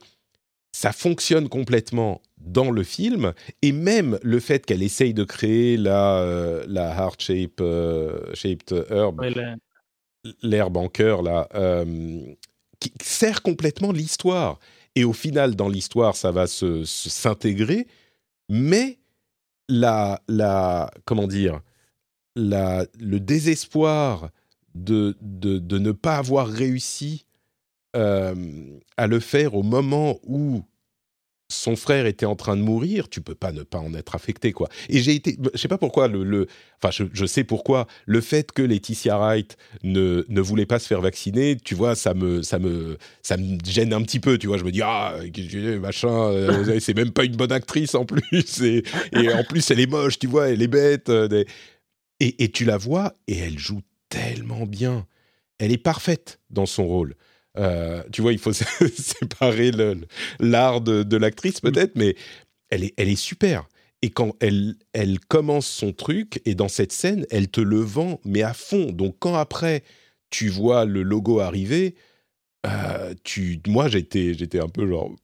ça 0.72 0.92
fonctionne 0.92 1.48
complètement 1.48 2.22
dans 2.38 2.70
le 2.70 2.82
film 2.82 3.32
et 3.62 3.72
même 3.72 4.18
le 4.22 4.40
fait 4.40 4.64
qu'elle 4.64 4.82
essaye 4.82 5.14
de 5.14 5.24
créer 5.24 5.76
la 5.76 6.18
euh, 6.20 6.64
la 6.68 6.94
heart 6.94 7.20
shape 7.20 7.60
euh, 7.60 8.34
shaped 8.34 8.84
herb 8.90 9.20
l'herbe 10.42 10.76
en 10.76 10.88
cœur 10.88 11.22
là, 11.22 11.48
euh, 11.54 12.20
qui 12.80 12.92
sert 13.02 13.42
complètement 13.42 13.92
l'histoire. 13.92 14.58
Et 14.96 15.04
au 15.04 15.12
final, 15.12 15.54
dans 15.54 15.68
l'histoire, 15.68 16.16
ça 16.16 16.32
va 16.32 16.46
se 16.46 16.84
s'intégrer, 16.84 17.86
mais 18.48 18.98
la, 19.68 20.22
la, 20.26 20.90
comment 21.04 21.26
dire, 21.28 21.60
la, 22.34 22.86
le 22.98 23.20
désespoir 23.20 24.30
de, 24.74 25.16
de, 25.20 25.58
de 25.58 25.78
ne 25.78 25.92
pas 25.92 26.16
avoir 26.16 26.48
réussi 26.48 27.26
euh, 27.94 28.34
à 28.96 29.06
le 29.06 29.20
faire 29.20 29.54
au 29.54 29.62
moment 29.62 30.18
où 30.22 30.62
son 31.48 31.76
frère 31.76 32.06
était 32.06 32.26
en 32.26 32.34
train 32.34 32.56
de 32.56 32.62
mourir, 32.62 33.08
tu 33.08 33.20
peux 33.20 33.34
pas 33.36 33.52
ne 33.52 33.62
pas 33.62 33.78
en 33.78 33.94
être 33.94 34.14
affecté, 34.16 34.50
quoi. 34.52 34.68
Et 34.88 34.98
j'ai 35.00 35.14
été, 35.14 35.36
je 35.54 35.58
sais 35.58 35.68
pas 35.68 35.78
pourquoi, 35.78 36.08
le, 36.08 36.24
le- 36.24 36.48
enfin, 36.82 36.90
je, 36.90 37.04
je 37.12 37.24
sais 37.24 37.44
pourquoi, 37.44 37.86
le 38.04 38.20
fait 38.20 38.50
que 38.50 38.62
Laetitia 38.62 39.16
Wright 39.16 39.56
ne, 39.84 40.24
ne 40.28 40.40
voulait 40.40 40.66
pas 40.66 40.78
se 40.80 40.88
faire 40.88 41.00
vacciner, 41.00 41.56
tu 41.56 41.76
vois, 41.76 41.94
ça 41.94 42.14
me, 42.14 42.42
ça 42.42 42.58
me, 42.58 42.98
ça 43.22 43.36
me 43.36 43.58
gêne 43.64 43.92
un 43.92 44.02
petit 44.02 44.18
peu, 44.18 44.38
tu 44.38 44.48
vois. 44.48 44.58
Je 44.58 44.64
me 44.64 44.72
dis, 44.72 44.82
ah, 44.82 45.14
machin, 45.80 46.08
euh, 46.32 46.78
c'est 46.80 46.94
même 46.94 47.12
pas 47.12 47.24
une 47.24 47.36
bonne 47.36 47.52
actrice 47.52 47.94
en 47.94 48.04
plus, 48.04 48.62
et, 48.62 48.82
et 49.12 49.32
en 49.32 49.44
plus, 49.44 49.70
elle 49.70 49.78
est 49.80 49.90
moche, 49.90 50.18
tu 50.18 50.26
vois, 50.26 50.48
elle 50.48 50.62
est 50.62 50.68
bête. 50.68 51.08
euh, 51.10 51.44
et, 52.18 52.42
et 52.44 52.50
tu 52.50 52.64
la 52.64 52.76
vois, 52.76 53.12
et 53.28 53.36
elle 53.38 53.58
joue 53.58 53.82
tellement 54.08 54.66
bien. 54.66 55.06
Elle 55.58 55.72
est 55.72 55.78
parfaite 55.78 56.40
dans 56.50 56.66
son 56.66 56.86
rôle. 56.86 57.14
Euh, 57.58 58.02
tu 58.12 58.22
vois, 58.22 58.32
il 58.32 58.38
faut 58.38 58.52
séparer 58.52 59.70
l'art 60.40 60.80
de, 60.80 61.02
de 61.02 61.16
l'actrice 61.16 61.60
peut-être, 61.60 61.96
mais 61.96 62.16
elle 62.70 62.84
est, 62.84 62.94
elle 62.96 63.08
est 63.08 63.16
super. 63.16 63.66
Et 64.02 64.10
quand 64.10 64.36
elle, 64.40 64.76
elle 64.92 65.18
commence 65.20 65.66
son 65.66 65.92
truc, 65.92 66.40
et 66.44 66.54
dans 66.54 66.68
cette 66.68 66.92
scène, 66.92 67.24
elle 67.30 67.48
te 67.48 67.60
le 67.60 67.80
vend, 67.80 68.20
mais 68.24 68.42
à 68.42 68.52
fond. 68.52 68.92
Donc 68.92 69.16
quand 69.18 69.34
après, 69.34 69.82
tu 70.30 70.48
vois 70.48 70.84
le 70.84 71.02
logo 71.02 71.40
arriver, 71.40 71.94
euh, 72.66 73.14
tu, 73.24 73.60
moi 73.66 73.88
j'étais, 73.88 74.34
j'étais 74.34 74.60
un 74.60 74.68
peu 74.68 74.86
genre... 74.86 75.14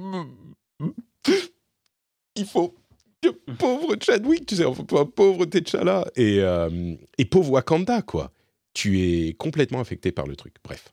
Il 2.38 2.44
faut 2.44 2.74
que 3.22 3.30
pauvre 3.54 3.96
Chadwick, 4.00 4.44
tu 4.46 4.56
sais, 4.56 4.66
enfin, 4.66 4.84
pauvre 4.84 5.46
T'Challa, 5.46 6.06
et, 6.16 6.40
euh, 6.40 6.94
et 7.16 7.24
pauvre 7.24 7.52
Wakanda, 7.52 8.02
quoi. 8.02 8.30
Tu 8.74 9.00
es 9.00 9.32
complètement 9.32 9.80
affecté 9.80 10.12
par 10.12 10.26
le 10.26 10.36
truc. 10.36 10.54
Bref. 10.62 10.92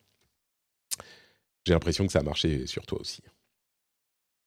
J'ai 1.66 1.74
l'impression 1.74 2.06
que 2.06 2.12
ça 2.12 2.20
a 2.20 2.24
marché 2.24 2.68
sur 2.68 2.86
toi 2.86 3.00
aussi. 3.00 3.22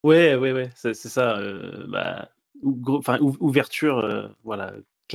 Ouais, 0.05 0.35
ouais, 0.37 0.53
ouais, 0.53 0.71
c'est 0.75 0.95
ça. 0.95 1.39
euh, 1.39 1.87
bah, 1.89 2.31
gros- 2.63 3.03
ouverture, 3.41 3.99
euh, 3.99 4.29
voilà. 4.45 4.73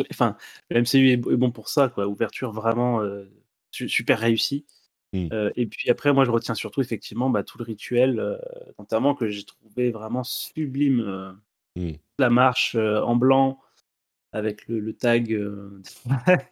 Enfin, 0.09 0.37
le 0.69 0.77
MCU 0.77 1.11
est, 1.11 1.17
bon 1.17 1.51
pour 1.51 1.69
ça, 1.69 1.89
quoi. 1.89 2.07
Ouverture 2.07 2.51
vraiment 2.51 3.01
euh, 3.01 3.25
su- 3.71 3.89
super 3.89 4.19
réussie. 4.19 4.65
Mm. 5.13 5.27
Euh, 5.33 5.51
et 5.55 5.65
puis 5.65 5.89
après, 5.89 6.13
moi, 6.13 6.25
je 6.25 6.31
retiens 6.31 6.55
surtout 6.55 6.81
effectivement 6.81 7.29
bah, 7.29 7.43
tout 7.43 7.57
le 7.57 7.63
rituel 7.63 8.39
d'enterrement 8.77 9.15
que 9.15 9.29
j'ai 9.29 9.43
trouvé 9.43 9.91
vraiment 9.91 10.23
sublime. 10.23 11.01
euh, 11.01 11.31
Mm. 11.77 11.91
La 12.19 12.29
marche 12.29 12.75
en 12.75 13.15
blanc 13.15 13.61
avec 14.33 14.67
le, 14.67 14.81
le 14.81 14.91
tag 14.93 15.29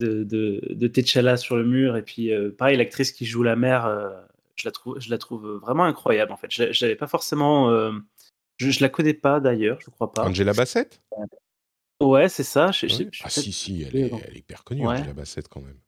de, 0.00 0.24
de, 0.24 0.60
de 0.74 0.86
T'Challa 0.88 1.36
sur 1.36 1.56
le 1.56 1.64
mur. 1.64 1.96
Et 1.96 2.02
puis, 2.02 2.32
euh, 2.32 2.50
pareil, 2.50 2.76
l'actrice 2.76 3.12
qui 3.12 3.24
joue 3.24 3.42
la 3.42 3.56
mère, 3.56 3.86
euh, 3.86 4.10
je, 4.56 4.66
la 4.68 4.72
trouve, 4.72 4.98
je 5.00 5.10
la 5.10 5.18
trouve 5.18 5.46
vraiment 5.62 5.84
incroyable, 5.84 6.32
en 6.32 6.36
fait. 6.36 6.48
Je, 6.50 6.72
je 6.72 6.84
l'avais 6.84 6.96
pas 6.96 7.06
forcément. 7.06 7.70
euh, 7.70 7.92
je, 8.58 8.70
je 8.70 8.80
la 8.80 8.88
connais 8.88 9.14
pas 9.14 9.38
d'ailleurs, 9.40 9.78
je 9.80 9.90
crois 9.90 10.12
pas. 10.12 10.24
Angela 10.26 10.52
Bassett? 10.52 11.00
Ouais, 12.00 12.28
c'est 12.28 12.42
ça. 12.44 12.72
Je, 12.72 12.86
Ouais. 12.86 13.10
Ah 13.24 13.30
si, 13.30 13.52
si, 13.52 13.82
elle 13.82 13.96
est, 13.96 14.10
elle 14.28 14.36
est 14.36 14.38
hyper 14.40 14.64
connue, 14.64 14.86
Ouais. 14.86 14.96
Angela 14.98 15.12
Bassett 15.14 15.48
quand 15.48 15.60
même. 15.60 15.78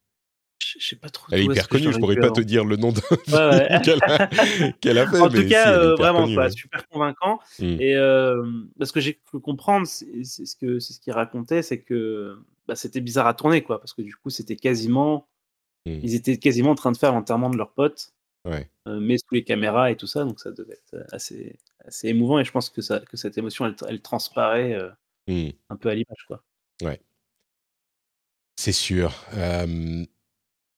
je- 0.58 0.78
je 0.80 0.86
sais 0.86 0.96
pas 0.96 1.08
trop. 1.10 1.26
Elle 1.30 1.40
est 1.40 1.44
hyper 1.44 1.68
connue, 1.68 1.92
je 1.92 1.98
pourrais 1.98 2.16
pas 2.16 2.26
avant. 2.26 2.34
te 2.34 2.40
dire 2.40 2.64
le 2.64 2.76
nom 2.76 2.92
de 2.92 3.00
Ouais, 3.32 3.80
qu'elle 4.80 4.98
a, 4.98 5.06
fait, 5.06 5.18
en 5.20 5.28
mais 5.30 5.42
tout 5.42 5.48
cas, 5.48 5.64
si, 5.64 5.68
euh, 5.70 5.94
vraiment, 5.96 6.24
connue, 6.24 6.36
ouais. 6.38 6.50
super 6.50 6.86
convaincant. 6.88 7.38
Mm. 7.58 7.64
Et 7.80 7.94
euh, 7.96 8.44
parce 8.78 8.92
que 8.92 9.00
j'ai 9.00 9.14
cru 9.14 9.40
comprendre, 9.40 9.86
c'est 9.86 10.24
c'est 10.24 10.46
ce 10.46 10.56
que 10.56 10.78
c'est 10.78 10.92
ce 10.94 11.00
qu'il 11.00 11.12
racontait, 11.12 11.62
c'est 11.62 11.80
que 11.80 12.38
bah, 12.66 12.74
c'était 12.76 13.00
bizarre 13.00 13.26
à 13.26 13.34
tourner, 13.34 13.62
quoi, 13.62 13.78
parce 13.80 13.94
que 13.94 14.02
du 14.02 14.14
coup, 14.16 14.30
c'était 14.30 14.56
quasiment, 14.56 15.26
Mm. 15.86 16.00
ils 16.02 16.14
étaient 16.16 16.38
quasiment 16.38 16.70
en 16.72 16.74
train 16.74 16.90
de 16.92 16.96
faire 16.98 17.12
l'enterrement 17.12 17.48
de 17.50 17.56
leur 17.56 17.70
pote, 17.72 18.12
Ouais. 18.48 18.70
euh, 18.86 18.98
mais 19.00 19.18
sous 19.18 19.34
les 19.34 19.44
caméras 19.44 19.90
et 19.90 19.96
tout 19.96 20.06
ça, 20.06 20.24
donc 20.24 20.40
ça 20.40 20.50
devait 20.52 20.74
être 20.74 21.04
assez, 21.12 21.58
assez 21.84 22.08
émouvant. 22.08 22.38
Et 22.38 22.44
je 22.44 22.50
pense 22.52 22.70
que 22.70 22.80
ça, 22.82 23.00
que 23.00 23.16
cette 23.16 23.36
émotion, 23.38 23.66
elle, 23.66 23.74
elle 23.88 24.00
transparaît 24.00 24.72
euh, 24.74 24.88
Mm. 25.28 25.50
un 25.68 25.76
peu 25.76 25.90
à 25.90 25.94
l'image, 25.94 26.24
quoi. 26.26 26.42
C'est 28.56 28.72
sûr. 28.72 29.14
Euh, 29.34 30.04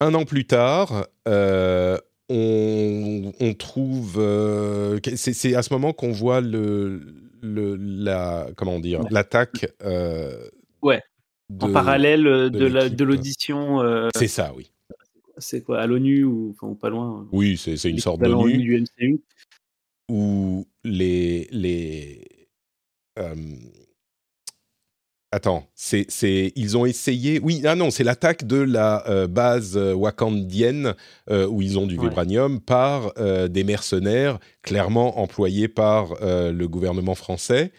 un 0.01 0.15
an 0.15 0.25
plus 0.25 0.47
tard, 0.47 1.07
euh, 1.29 1.97
on, 2.29 3.33
on 3.41 3.55
trouve. 3.55 4.17
euh, 4.19 4.99
c'est, 5.17 5.33
c'est 5.33 5.55
à 5.55 5.63
ce 5.63 5.73
moment 5.73 5.93
qu'on 5.93 6.13
voit 6.13 6.41
le, 6.41 7.01
le 7.41 7.77
la 7.77 8.49
comment 8.57 8.81
dire 8.81 9.01
Ouais. 9.01 9.07
l'attaque. 9.11 9.67
euh, 9.83 10.49
Ouais. 10.83 11.03
en 11.61 11.73
parallèle 11.73 12.27
euh, 12.27 12.51
de 12.51 12.67
la- 12.67 12.89
l'audition, 12.89 13.81
euh, 13.83 14.09
C'est 14.15 14.29
ça, 14.29 14.53
oui. 14.55 14.71
C'est 15.41 15.63
quoi, 15.63 15.81
à 15.81 15.87
l'ONU 15.87 16.25
ou, 16.25 16.55
enfin, 16.55 16.75
pas 16.75 16.91
loin. 16.91 17.29
Oui, 17.33 17.57
c'est, 17.57 17.83
une 17.85 17.99
sorte 17.99 18.21
d'ONU. 18.21 18.35
ONU 18.35 18.59
du 18.59 18.81
MCU. 18.81 19.21
où 20.09 20.67
les 20.85 21.49
les 21.51 22.49
euh, 23.19 23.35
Attends, 25.33 25.65
c'est, 25.77 26.53
ils 26.57 26.77
ont 26.77 26.87
essayé. 26.87 27.39
Oui, 27.41 27.63
ah 27.65 27.77
non, 27.77 27.93
c'est 27.93 28.03
l'attaque 28.03 28.45
de 28.49 28.57
la 28.57 29.09
euh, 29.09 29.29
base 29.29 29.77
euh, 29.77 29.95
wakandienne 29.95 30.95
euh, 31.31 31.47
où 31.47 31.63
ils 31.63 31.79
ont 31.79 31.87
du 31.87 31.97
vibranium 31.97 32.61
par 32.61 33.13
des 33.49 33.63
mercenaires 33.63 34.41
clairement 34.63 35.21
employés 35.21 35.69
par 35.69 36.15
le 36.21 36.67
gouvernement 36.67 37.15
français, 37.15 37.73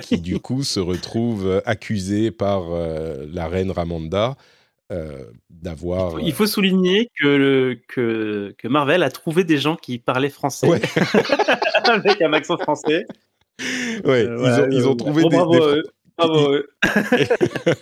qui 0.00 0.20
du 0.20 0.38
coup 0.40 0.62
se 0.62 0.80
retrouvent 0.80 1.62
accusés 1.66 2.30
par 2.30 2.70
la 2.70 3.48
reine 3.48 3.70
Ramanda 3.70 4.36
d'avoir. 5.50 6.20
Il 6.20 6.32
faut 6.32 6.46
souligner 6.46 7.10
que, 7.20 7.26
le, 7.26 7.78
que, 7.88 8.54
que, 8.58 8.68
Marvel 8.68 9.02
a 9.02 9.10
trouvé 9.10 9.44
des 9.44 9.58
gens 9.58 9.76
qui 9.76 9.98
parlaient 9.98 10.30
français 10.30 10.68
avec 11.84 12.22
un 12.22 12.32
accent 12.32 12.58
français. 12.58 13.06
Ouais, 14.04 14.24
ils, 14.24 14.30
ont, 14.30 14.68
ils, 14.70 14.88
ont, 14.88 14.96
trouvé 14.96 15.24
des, 15.28 15.36
ah 16.16 16.28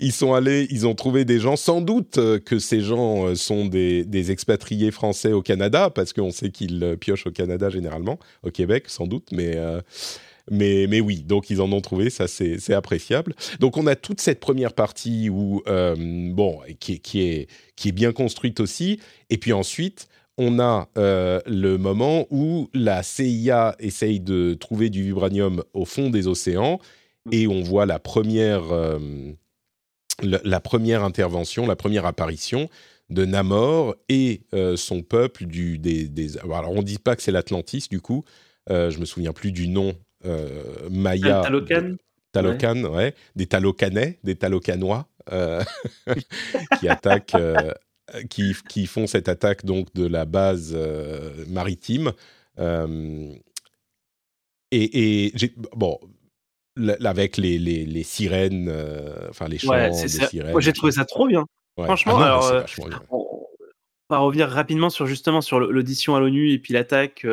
ils 0.00 0.12
sont 0.12 0.34
allés, 0.34 0.66
ils 0.70 0.86
ont 0.88 0.94
trouvé 0.94 1.24
des 1.24 1.38
gens, 1.38 1.54
sans 1.54 1.80
doute 1.80 2.18
euh, 2.18 2.40
que 2.40 2.58
ces 2.58 2.80
gens 2.80 3.28
euh, 3.28 3.34
sont 3.36 3.66
des, 3.66 4.30
expatriés 4.32 4.90
français 4.90 5.32
au 5.32 5.42
Canada, 5.42 5.90
parce 5.90 6.12
qu'on 6.12 6.32
sait 6.32 6.50
qu'ils 6.50 6.82
euh, 6.82 6.96
piochent 6.96 7.28
au 7.28 7.30
Canada 7.30 7.70
généralement, 7.70 8.18
au 8.42 8.50
Québec 8.50 8.86
sans 8.88 9.06
doute, 9.06 9.28
mais, 9.30 9.56
mais, 10.50 10.86
mais 10.88 11.00
oui, 11.00 11.22
donc 11.22 11.50
ils 11.50 11.60
en 11.60 11.70
ont 11.72 11.80
trouvé, 11.80 12.10
ça 12.10 12.28
c'est 12.28 12.72
appréciable. 12.72 13.34
Donc 13.60 13.76
on 13.76 13.86
a 13.86 13.96
toute 13.96 14.20
cette 14.20 14.40
première 14.40 14.72
partie 14.72 15.28
où, 15.28 15.62
bon, 15.66 16.60
qui, 16.78 17.00
est, 17.20 17.48
qui 17.76 17.88
est 17.88 17.92
bien 17.92 18.12
construite 18.12 18.60
aussi, 18.60 19.00
et 19.30 19.38
puis 19.38 19.52
ensuite, 19.52 20.08
on 20.38 20.60
a 20.60 20.88
le 20.94 21.76
moment 21.76 22.26
où 22.30 22.68
la 22.74 23.02
CIA 23.02 23.74
essaye 23.78 24.20
de 24.20 24.54
trouver 24.54 24.90
du 24.90 25.02
vibranium 25.02 25.62
au 25.74 25.84
fond 25.84 26.10
des 26.10 26.28
océans 26.28 26.78
et 27.32 27.46
on 27.46 27.62
voit 27.62 27.86
la 27.86 27.98
première, 27.98 28.72
euh, 28.72 28.98
la, 30.22 30.60
première 30.60 31.02
intervention, 31.02 31.66
la 31.66 31.76
première 31.76 32.06
apparition 32.06 32.68
de 33.10 33.24
Namor 33.24 33.94
et 34.08 34.42
euh, 34.54 34.76
son 34.76 35.02
peuple 35.02 35.46
du 35.46 35.78
des, 35.78 36.36
alors 36.38 36.72
on 36.72 36.82
dit 36.82 36.98
pas 36.98 37.14
que 37.14 37.22
c'est 37.22 37.30
l'Atlantis 37.30 37.86
du 37.88 38.00
coup 38.00 38.24
euh, 38.68 38.90
je 38.90 38.98
me 38.98 39.04
souviens 39.04 39.32
plus 39.32 39.52
du 39.52 39.68
nom 39.68 39.94
Maya 40.90 41.42
Talocan 41.42 41.96
Talocan 42.32 42.84
ouais. 42.84 43.14
des 43.34 43.46
Talocanais 43.46 44.18
des 44.24 44.36
Talocanois 44.36 45.08
qui 46.80 46.88
attaquent 46.88 47.36
qui, 48.30 48.54
qui, 48.68 48.86
font 48.86 49.06
cette 49.06 49.28
attaque 49.28 49.64
donc 49.64 49.92
de 49.94 50.06
la 50.06 50.24
base 50.24 50.76
maritime 51.48 52.12
et, 54.72 55.26
et 55.26 55.32
bon 55.74 55.98
avec 57.04 57.36
les, 57.36 57.58
les, 57.58 57.86
les 57.86 58.02
sirènes, 58.02 58.68
euh, 58.68 59.28
enfin 59.30 59.48
les 59.48 59.58
chants 59.58 59.72
des 59.88 60.08
sirènes. 60.08 60.52
Moi, 60.52 60.60
j'ai 60.60 60.72
trouvé 60.72 60.92
ça 60.92 61.04
trop 61.04 61.26
bien. 61.26 61.46
Franchement, 61.78 62.18
ah 62.18 62.24
alors, 62.24 62.46
euh, 62.46 62.62
on 63.10 63.46
va 64.10 64.18
revenir 64.18 64.48
rapidement 64.48 64.88
sur 64.88 65.06
justement 65.06 65.40
sur 65.40 65.60
l'audition 65.60 66.14
à 66.16 66.20
l'ONU 66.20 66.52
et 66.52 66.58
puis 66.58 66.72
l'attaque. 66.72 67.26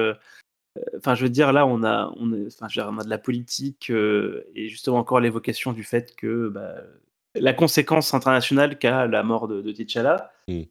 Euh, 0.78 0.82
enfin, 0.98 1.16
je 1.16 1.24
veux 1.24 1.30
dire, 1.30 1.54
là, 1.54 1.66
on 1.66 1.84
a, 1.84 2.14
on, 2.18 2.48
enfin, 2.48 2.68
on 2.88 2.98
a 3.00 3.04
de 3.04 3.10
la 3.10 3.18
politique 3.18 3.90
et 3.90 4.70
justement 4.70 4.98
encore 4.98 5.20
l'évocation 5.20 5.74
du 5.74 5.84
fait 5.84 6.16
que 6.16 6.50
bah, 6.50 6.76
la 7.36 7.54
conséquence 7.54 8.14
internationale 8.14 8.78
qu'a 8.78 9.08
la 9.08 9.24
mort 9.24 9.48
de, 9.48 9.62
de 9.62 9.72
T'Challa. 9.72 10.32
Mmh. 10.48 10.64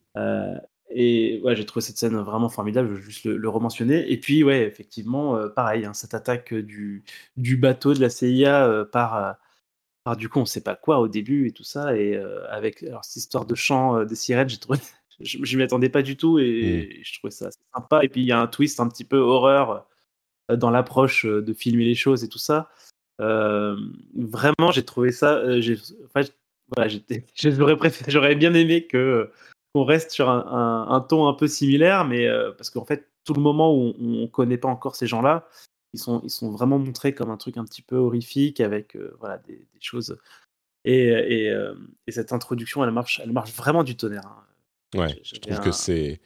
Et 0.95 1.41
ouais, 1.43 1.57
j'ai 1.57 1.65
trouvé 1.65 1.83
cette 1.83 1.97
scène 1.97 2.17
vraiment 2.17 2.49
formidable, 2.49 2.89
je 2.91 2.95
vais 2.95 3.03
juste 3.03 3.25
le, 3.25 3.49
rementionner. 3.49 4.11
Et 4.13 4.19
puis, 4.21 4.45
ouais, 4.45 4.63
effectivement, 4.67 5.37
euh, 5.37 5.49
pareil, 5.49 5.85
hein, 5.85 5.95
cette 5.95 6.15
attaque 6.15 6.53
du, 6.55 7.05
du 7.37 7.57
bateau 7.57 7.95
de 7.95 8.01
la 8.01 8.11
CIA 8.11 8.67
euh, 8.67 8.85
par, 8.85 9.17
euh, 9.17 9.33
par 10.05 10.17
du 10.17 10.29
coup, 10.29 10.41
on 10.41 10.45
sait 10.45 10.63
pas 10.63 10.77
quoi 10.77 10.99
au 11.01 11.09
début 11.09 11.49
et 11.49 11.53
tout 11.53 11.65
ça. 11.65 11.97
Et 11.97 12.17
avec 12.51 12.83
alors, 12.83 13.05
cette 13.05 13.17
histoire 13.17 13.47
de 13.47 13.55
chant 13.55 14.05
des 14.05 14.15
sirènes, 14.15 14.49
j'ai 14.49 14.59
trouvé, 14.59 14.79
je 15.21 15.39
ne 15.39 15.57
m'y 15.57 15.63
attendais 15.63 15.89
pas 15.89 16.03
du 16.03 16.17
tout 16.17 16.39
et, 16.39 17.01
je 17.03 17.19
trouvais 17.19 17.31
ça 17.31 17.47
assez 17.47 17.61
sympa. 17.75 18.05
Et 18.05 18.09
puis, 18.09 18.23
il 18.23 18.27
y 18.27 18.33
a 18.33 18.41
un 18.41 18.47
twist 18.47 18.81
un 18.81 18.89
petit 18.89 19.05
peu 19.05 19.19
horreur 19.19 19.87
dans 20.57 20.71
l'approche 20.71 21.27
de 21.27 21.53
filmer 21.53 21.85
les 21.85 21.95
choses 21.95 22.25
et 22.25 22.29
tout 22.29 22.39
ça. 22.39 22.71
vraiment, 23.19 24.71
j'ai 24.73 24.85
trouvé 24.85 25.13
ça. 25.13 25.61
j'ai, 25.61 25.79
enfin, 26.07 26.23
voilà, 26.75 26.91
j'aurais, 27.35 27.77
j'aurais 28.09 28.35
bien 28.35 28.55
aimé 28.55 28.87
que 28.87 29.31
qu'on 29.75 29.85
reste 29.85 30.11
sur 30.11 30.29
un, 30.29 31.07
ton 31.09 31.29
un 31.29 31.33
peu 31.35 31.49
similaire, 31.49 32.05
mais 32.05 32.27
euh, 32.27 32.53
parce 32.53 32.71
qu'en 32.71 32.85
fait, 32.85 33.09
tout 33.25 33.35
le 33.35 33.41
moment 33.41 33.75
où 33.75 33.95
on 33.99 34.23
ne 34.23 34.27
connaît 34.27 34.59
pas 34.59 34.69
encore 34.69 34.97
ces 34.97 35.07
gens-là, 35.07 35.49
ils 35.95 36.01
sont, 36.01 36.21
ils 36.25 36.31
sont 36.31 36.51
vraiment 36.51 36.79
montrés 36.79 37.15
comme 37.15 37.31
un 37.31 37.37
truc 37.37 37.57
un 37.57 37.65
petit 37.65 37.83
peu 37.83 37.97
horrifique 37.97 38.61
avec 38.61 38.97
euh, 38.97 39.15
voilà, 39.19 39.39
des, 39.39 39.67
choses. 39.81 40.19
Et, 40.85 41.11
euh, 41.11 41.75
et, 42.07 42.13
cette 42.13 42.33
introduction, 42.33 42.85
elle 42.85 42.91
marche, 42.91 43.21
elle 43.23 43.33
marche 43.33 43.53
vraiment 43.53 43.85
du 43.85 43.97
tonnerre. 43.97 44.27
Hein. 44.27 44.99
Ouais, 44.99 45.21
je 45.23 45.37
trouve 45.37 45.61
que 45.61 45.73
c'est, 45.73 46.21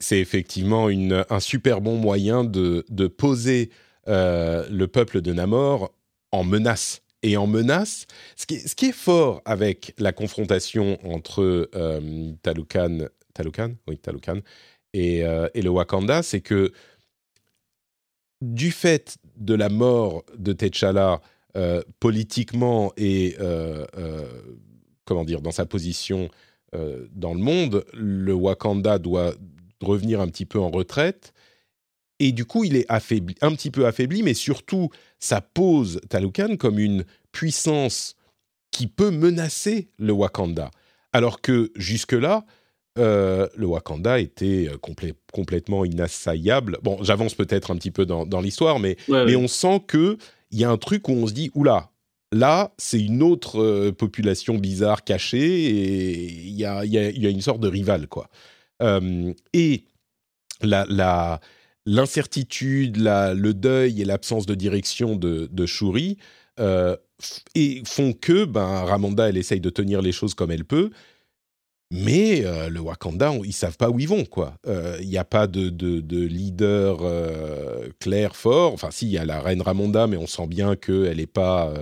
c'est 0.00 0.18
effectivement 0.18 0.88
un 0.88 1.40
super 1.40 1.80
bon 1.80 1.96
moyen 1.96 2.44
de, 2.44 2.84
poser 3.08 3.70
le 4.06 4.84
peuple 4.86 5.20
de 5.20 5.32
Namor 5.32 5.92
en 6.32 6.44
menace 6.44 7.02
et 7.22 7.36
en 7.36 7.46
menace. 7.46 8.06
Ce 8.36 8.46
qui, 8.46 8.86
est 8.86 8.92
fort 8.92 9.42
avec 9.44 9.94
la 9.98 10.12
confrontation 10.12 10.98
entre 11.04 11.68
euh, 11.74 12.32
Talukan, 12.42 13.08
oui, 13.88 13.98
et, 14.94 15.24
euh, 15.24 15.48
et, 15.54 15.62
le 15.62 15.70
Wakanda, 15.70 16.22
c'est 16.22 16.40
que 16.40 16.72
du 18.40 18.70
fait 18.70 19.18
de 19.36 19.54
la 19.54 19.68
mort 19.68 20.24
de 20.38 20.52
T'Challa 20.52 21.20
euh, 21.56 21.82
politiquement 22.00 22.92
et 22.96 23.36
comment 25.04 25.24
dire 25.24 25.40
dans 25.40 25.52
sa 25.52 25.66
position 25.66 26.28
dans 26.72 27.32
le 27.32 27.40
monde, 27.40 27.84
le 27.94 28.34
Wakanda 28.34 28.98
doit 28.98 29.32
revenir 29.82 30.20
un 30.20 30.28
petit 30.28 30.46
peu 30.46 30.58
en 30.58 30.70
retraite 30.70 31.32
et 32.18 32.32
du 32.32 32.44
coup, 32.44 32.64
il 32.64 32.76
est 32.76 32.86
affaibli, 32.88 33.34
un 33.42 33.54
petit 33.54 33.70
peu 33.70 33.86
affaibli, 33.86 34.22
mais 34.22 34.34
surtout, 34.34 34.88
ça 35.18 35.40
pose 35.40 36.00
Talukan 36.08 36.56
comme 36.56 36.78
une 36.78 37.04
puissance 37.32 38.16
qui 38.70 38.86
peut 38.86 39.10
menacer 39.10 39.88
le 39.98 40.12
Wakanda. 40.12 40.70
Alors 41.12 41.40
que 41.40 41.70
jusque-là, 41.76 42.44
euh, 42.98 43.46
le 43.54 43.66
Wakanda 43.66 44.18
était 44.18 44.68
euh, 44.68 44.78
complètement 45.32 45.84
inassaillable. 45.84 46.78
Bon, 46.82 47.02
j'avance 47.02 47.34
peut-être 47.34 47.70
un 47.70 47.76
petit 47.76 47.90
peu 47.90 48.06
dans, 48.06 48.40
l'histoire, 48.40 48.78
mais, 48.78 48.96
mais 49.08 49.36
on 49.36 49.48
sent 49.48 49.82
qu'il 49.88 50.16
y 50.52 50.64
a 50.64 50.70
un 50.70 50.78
truc 50.78 51.08
où 51.08 51.12
on 51.12 51.26
se 51.26 51.34
dit, 51.34 51.50
oula, 51.54 51.90
là, 52.32 52.72
c'est 52.78 53.00
une 53.00 53.22
autre 53.22 53.60
euh, 53.60 53.92
population 53.92 54.54
bizarre 54.54 55.04
cachée, 55.04 55.66
et 55.66 56.24
il 56.24 56.54
y 56.54 56.64
a, 56.64 56.84
y 56.86 56.96
a, 56.98 57.30
une 57.30 57.42
sorte 57.42 57.60
de 57.60 57.68
rival, 57.68 58.08
quoi. 58.08 58.30
Et 58.80 59.84
la, 60.62 61.40
l'incertitude, 61.86 62.96
le 62.98 63.52
deuil 63.52 64.02
et 64.02 64.04
l'absence 64.04 64.44
de 64.44 64.54
direction 64.54 65.16
de, 65.16 65.48
de 65.50 65.66
Shuri 65.66 66.18
euh, 66.60 66.96
et 67.54 67.82
font 67.84 68.12
que 68.12 68.44
ben, 68.44 68.84
Ramonda, 68.84 69.28
elle 69.28 69.36
essaye 69.36 69.60
de 69.60 69.70
tenir 69.70 70.02
les 70.02 70.12
choses 70.12 70.34
comme 70.34 70.50
elle 70.50 70.64
peut, 70.64 70.90
mais 71.90 72.44
euh, 72.44 72.68
le 72.68 72.80
Wakanda, 72.80 73.32
ils 73.44 73.52
savent 73.52 73.76
pas 73.76 73.88
où 73.90 74.00
ils 74.00 74.08
vont. 74.08 74.24
Euh, 74.66 74.98
il 75.00 75.08
n'y 75.08 75.16
a 75.16 75.24
pas 75.24 75.46
de, 75.46 75.70
de, 75.70 76.18
leader 76.18 76.98
clair, 78.00 78.36
fort. 78.36 78.72
Enfin, 78.72 78.90
si, 78.90 79.06
il 79.06 79.12
y 79.12 79.18
a 79.18 79.24
la 79.24 79.40
reine 79.40 79.62
Ramonda, 79.62 80.06
mais 80.06 80.16
on 80.16 80.26
sent 80.26 80.48
bien 80.48 80.76
qu'elle 80.76 81.16
n'est 81.18 81.26
pas 81.26 81.72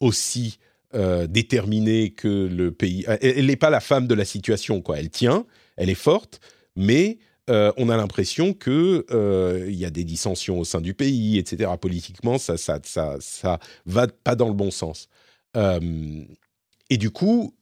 aussi 0.00 0.58
déterminée 0.92 2.10
que 2.10 2.28
le 2.28 2.70
pays. 2.70 3.04
Elle 3.20 3.46
n'est 3.46 3.56
pas 3.56 3.70
la 3.70 3.80
femme 3.80 4.06
de 4.06 4.14
la 4.14 4.24
situation. 4.24 4.80
quoi. 4.80 4.98
Elle 4.98 5.10
tient, 5.10 5.46
elle 5.76 5.90
est 5.90 5.94
forte, 5.94 6.40
mais 6.76 7.18
euh, 7.50 7.72
on 7.76 7.90
a 7.90 7.96
l'impression 7.96 8.54
que 8.54 9.04
euh, 9.10 9.66
il 9.68 9.74
y 9.74 9.84
a 9.84 9.90
des 9.90 10.04
dissensions 10.04 10.58
au 10.58 10.64
sein 10.64 10.80
du 10.80 10.94
pays, 10.94 11.38
etc. 11.38 11.70
Politiquement, 11.80 12.38
ça, 12.38 12.56
ça, 12.56 12.80
ça, 12.84 13.16
ça 13.20 13.58
va 13.84 14.06
pas 14.06 14.34
dans 14.34 14.48
le 14.48 14.54
bon 14.54 14.70
sens. 14.70 15.08
Euh, 15.56 16.24
et 16.88 16.96
du 16.96 17.10
coup, 17.10 17.54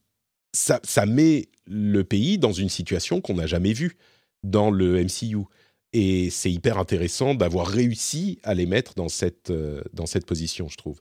ça, 0.53 0.79
ça, 0.83 1.05
met 1.05 1.49
le 1.65 2.03
pays 2.03 2.37
dans 2.37 2.53
une 2.53 2.69
situation 2.69 3.19
qu'on 3.19 3.35
n'a 3.35 3.47
jamais 3.47 3.73
vue 3.73 3.97
dans 4.43 4.71
le 4.71 5.03
MCU. 5.03 5.43
Et 5.91 6.29
c'est 6.29 6.51
hyper 6.51 6.77
intéressant 6.77 7.35
d'avoir 7.35 7.67
réussi 7.67 8.39
à 8.43 8.53
les 8.53 8.65
mettre 8.65 8.95
dans 8.95 9.09
cette, 9.09 9.51
dans 9.93 10.05
cette 10.05 10.25
position, 10.25 10.67
je 10.67 10.77
trouve. 10.77 10.99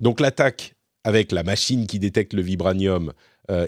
donc 0.00 0.20
l'attaque 0.20 0.74
avec 1.04 1.30
la 1.30 1.44
machine 1.44 1.86
qui 1.86 1.98
détecte 2.00 2.32
le 2.32 2.42
vibranium, 2.42 3.12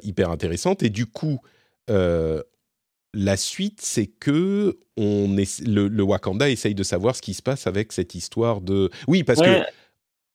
hyper 0.03 0.31
intéressante. 0.31 0.83
Et 0.83 0.91
du 0.91 1.07
coup, 1.07 1.41
la 1.89 3.37
suite, 3.37 3.81
c'est 3.81 4.07
que 4.07 4.79
on 4.97 5.37
est, 5.37 5.61
le, 5.67 6.03
Wakanda 6.03 6.49
essaye 6.49 6.75
de 6.75 6.83
savoir 6.83 7.15
ce 7.17 7.23
qui 7.23 7.35
se 7.35 7.43
passe 7.43 7.67
avec 7.67 7.93
cette 7.93 8.15
histoire 8.15 8.61
de. 8.61 8.91
Oui, 9.09 9.25
parce 9.25 9.41
que. 9.41 9.63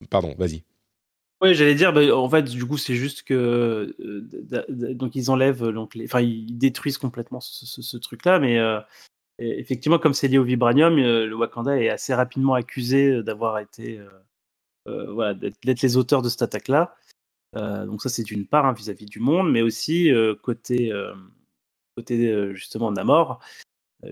Pardon, 0.09 0.35
vas-y. 0.37 0.63
Oui, 1.41 1.53
j'allais 1.53 1.75
dire, 1.75 1.93
bah, 1.93 2.15
en 2.15 2.29
fait, 2.29 2.43
du 2.43 2.65
coup, 2.65 2.77
c'est 2.77 2.95
juste 2.95 3.21
que 3.21 3.95
euh, 3.99 4.93
donc 4.95 5.15
ils 5.15 5.29
enlèvent, 5.29 5.67
donc 5.67 5.93
les, 5.93 6.05
enfin, 6.05 6.21
ils 6.21 6.57
détruisent 6.57 6.97
complètement 6.97 7.39
ce, 7.41 7.97
truc-là, 7.97 8.39
mais 8.39 8.57
euh, 8.57 8.79
effectivement, 9.37 9.99
comme 9.99 10.13
c'est 10.13 10.27
lié 10.27 10.39
au 10.39 10.43
vibranium, 10.43 10.97
euh, 10.97 11.27
le 11.27 11.35
Wakanda 11.35 11.79
est 11.79 11.89
assez 11.89 12.13
rapidement 12.15 12.55
accusé 12.55 13.21
d'avoir 13.21 13.59
été 13.59 13.99
voilà, 14.85 15.33
d'être 15.33 15.81
les 15.81 15.97
auteurs 15.97 16.21
de 16.21 16.29
cette 16.29 16.41
attaque-là. 16.41 16.95
donc 17.53 18.01
ça, 18.01 18.09
c'est 18.09 18.31
une 18.31 18.47
part 18.47 18.65
hein, 18.65 18.73
vis-à-vis 18.73 19.05
du 19.05 19.19
monde, 19.19 19.51
mais 19.51 19.61
aussi 19.61 20.09
côté, 20.41 20.91
côté 21.97 22.53
justement 22.53 22.91
Namor. 22.91 23.39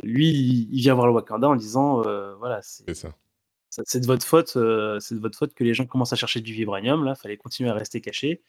Lui, 0.04 0.68
il 0.72 0.80
vient 0.80 0.96
voir 0.96 1.08
le 1.08 1.14
Wakanda 1.14 1.48
en 1.48 1.56
disant, 1.56 2.02
voilà, 2.40 2.62
c'est 2.62 2.92
ça 2.94 3.14
c'est 3.70 4.00
de 4.00 4.06
votre 4.06 4.26
faute, 4.26 4.58
c'est 5.00 5.16
de 5.16 5.20
votre 5.20 5.38
faute 5.38 5.54
que 5.54 5.64
les 5.64 5.74
gens 5.74 5.86
commencent 5.86 6.14
à 6.14 6.16
chercher 6.16 6.40
du 6.40 6.54
vibranium. 6.54 7.04
Là, 7.04 7.14
fallait 7.14 7.38
continuer 7.38 7.70
à 7.70 7.74
rester 7.74 8.00
caché. 8.02 8.42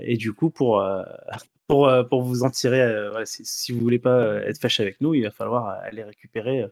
Et 0.00 0.16
du 0.16 0.32
coup, 0.32 0.50
pour 0.50 0.84
pour 1.68 1.90
pour 2.10 2.22
vous 2.22 2.42
en 2.42 2.50
tirer, 2.50 3.10
si, 3.24 3.44
si, 3.44 3.72
vous 3.72 3.80
voulez 3.80 3.98
pas 3.98 4.34
être 4.42 4.60
fâché 4.60 4.82
avec 4.82 5.00
nous, 5.00 5.14
il 5.14 5.22
va 5.22 5.30
falloir 5.30 5.68
aller 5.68 6.02
récupérer 6.02 6.66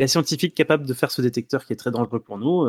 la 0.00 0.08
scientifique 0.08 0.54
capable 0.54 0.86
de 0.86 0.94
faire 0.94 1.10
ce 1.10 1.20
détecteur 1.20 1.64
qui 1.66 1.74
est 1.74 1.76
très 1.76 1.90
dangereux 1.90 2.20
pour 2.20 2.38
nous 2.38 2.66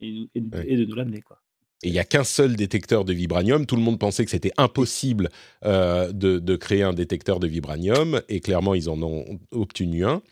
et, 0.00 0.28
de 0.36 0.84
nous 0.84 0.94
l'amener 0.94 1.22
quoi. 1.22 1.40
Et 1.82 1.88
il 1.88 1.92
n'y 1.92 1.98
a 1.98 2.04
qu'un 2.04 2.24
seul 2.24 2.56
détecteur 2.56 3.04
de 3.04 3.12
vibranium. 3.12 3.66
Tout 3.66 3.76
le 3.76 3.82
monde 3.82 3.98
pensait 3.98 4.24
que 4.24 4.30
c'était 4.30 4.52
impossible 4.56 5.28
de, 5.62 6.12
de, 6.12 6.56
créer 6.56 6.82
un 6.82 6.94
détecteur 6.94 7.40
de 7.40 7.46
vibranium. 7.46 8.22
Et 8.28 8.40
clairement, 8.40 8.74
ils 8.74 8.88
en 8.88 9.02
ont 9.02 9.38
obtenu 9.52 10.06
un. 10.06 10.22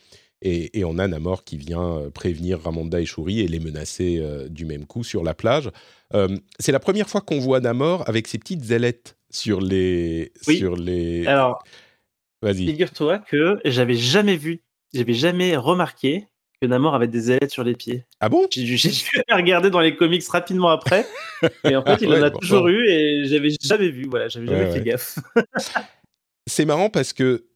Et, 0.44 0.84
on 0.84 0.98
a 0.98 1.06
Namor 1.06 1.44
qui 1.44 1.56
vient 1.56 1.98
euh, 1.98 2.10
prévenir 2.10 2.60
Ramonda 2.60 3.00
et 3.00 3.06
Shuri 3.06 3.40
et 3.40 3.48
les 3.48 3.60
menacer 3.60 4.18
euh, 4.20 4.48
du 4.48 4.64
même 4.64 4.86
coup 4.86 5.04
sur 5.04 5.22
la 5.22 5.34
plage. 5.34 5.70
Euh, 6.14 6.36
c'est 6.58 6.72
la 6.72 6.80
première 6.80 7.08
fois 7.08 7.20
qu'on 7.20 7.38
voit 7.38 7.60
Namor 7.60 8.08
avec 8.08 8.26
ses 8.26 8.38
petites 8.38 8.70
ailettes 8.72 9.16
sur 9.30 9.60
les. 9.60 10.32
Sur 10.42 10.74
les... 10.74 11.26
Alors, 11.26 11.62
vas-y. 12.42 12.66
Figure-toi 12.66 13.18
que 13.20 13.60
j'avais 13.64 13.94
jamais 13.94 14.36
vu, 14.36 14.64
j'avais 14.92 15.14
jamais 15.14 15.56
remarqué 15.56 16.26
que 16.62 16.66
Namor 16.68 16.94
avait 16.94 17.08
des 17.08 17.32
ailettes 17.32 17.50
sur 17.50 17.64
les 17.64 17.74
pieds. 17.74 18.06
Ah 18.20 18.28
bon? 18.28 18.46
J'ai 18.48 18.76
regardé 19.32 19.68
dans 19.68 19.80
les 19.80 19.96
comics 19.96 20.24
rapidement 20.28 20.68
après. 20.68 21.04
et 21.64 21.74
en 21.74 21.84
fait, 21.84 22.02
il 22.02 22.08
en 22.14 22.22
a 22.22 22.30
toujours 22.30 22.68
eu 22.68 22.86
et 22.88 23.24
j'avais 23.26 23.50
jamais 23.60 23.88
vu. 23.88 24.06
Voilà, 24.08 24.28
j'avais 24.28 24.46
jamais 24.46 24.72
fait 24.72 24.80
gaffe. 24.80 25.18
c'est 26.46 26.64
marrant 26.64 26.88
parce 26.88 27.12
que 27.12 27.46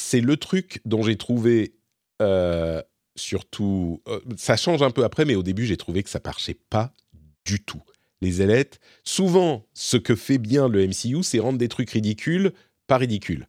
c'est 0.00 0.22
le 0.22 0.38
truc 0.38 0.80
dont 0.86 1.02
j'ai 1.02 1.16
trouvé 1.16 1.74
euh, 2.22 2.80
surtout, 3.16 4.00
euh, 4.08 4.18
ça 4.38 4.56
change 4.56 4.82
un 4.82 4.90
peu 4.90 5.04
après, 5.04 5.26
mais 5.26 5.34
au 5.34 5.42
début, 5.42 5.66
j'ai 5.66 5.76
trouvé 5.76 6.02
que 6.02 6.08
ça 6.08 6.20
marchait 6.24 6.58
pas 6.70 6.94
du 7.44 7.62
tout. 7.62 7.82
Les 8.22 8.40
ailettes, 8.40 8.80
souvent, 9.04 9.66
ce 9.74 9.98
que 9.98 10.16
fait 10.16 10.38
bien 10.38 10.68
le 10.68 10.86
MCU, 10.86 11.22
c'est 11.22 11.38
rendre 11.38 11.58
des 11.58 11.68
trucs 11.68 11.90
ridicules 11.90 12.52
pas 12.86 12.96
ridicules. 12.96 13.46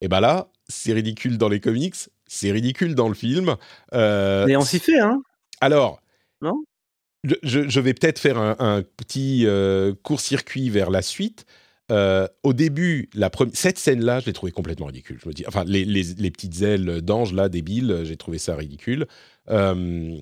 Et 0.00 0.08
ben 0.08 0.20
là, 0.20 0.50
c'est 0.68 0.94
ridicule 0.94 1.36
dans 1.36 1.50
les 1.50 1.60
comics, 1.60 1.96
c'est 2.28 2.52
ridicule 2.52 2.94
dans 2.94 3.08
le 3.08 3.14
film. 3.14 3.56
Euh, 3.94 4.46
mais 4.46 4.56
on 4.56 4.62
s'y 4.62 4.78
fait, 4.78 5.00
hein 5.00 5.20
Alors, 5.60 6.00
non? 6.40 6.62
je, 7.24 7.80
vais 7.80 7.94
peut-être 7.94 8.18
faire 8.18 8.38
un, 8.38 8.82
petit 8.96 9.46
court-circuit 10.02 10.70
vers 10.70 10.90
la 10.90 11.02
suite. 11.02 11.46
Euh, 11.90 12.28
au 12.42 12.52
début, 12.52 13.08
la 13.14 13.30
cette 13.54 13.78
scène-là, 13.78 14.20
je 14.20 14.26
l'ai 14.26 14.32
trouvée 14.32 14.52
complètement 14.52 14.86
ridicule. 14.86 15.18
Je 15.22 15.28
me 15.28 15.32
dis, 15.32 15.44
enfin, 15.46 15.64
les, 15.64 16.30
petites 16.30 16.60
ailes 16.62 17.00
d'ange 17.00 17.32
là, 17.32 17.48
débiles, 17.48 18.02
j'ai 18.04 18.16
trouvé 18.16 18.38
ça 18.38 18.54
ridicule. 18.56 19.06
Euh, 19.48 20.18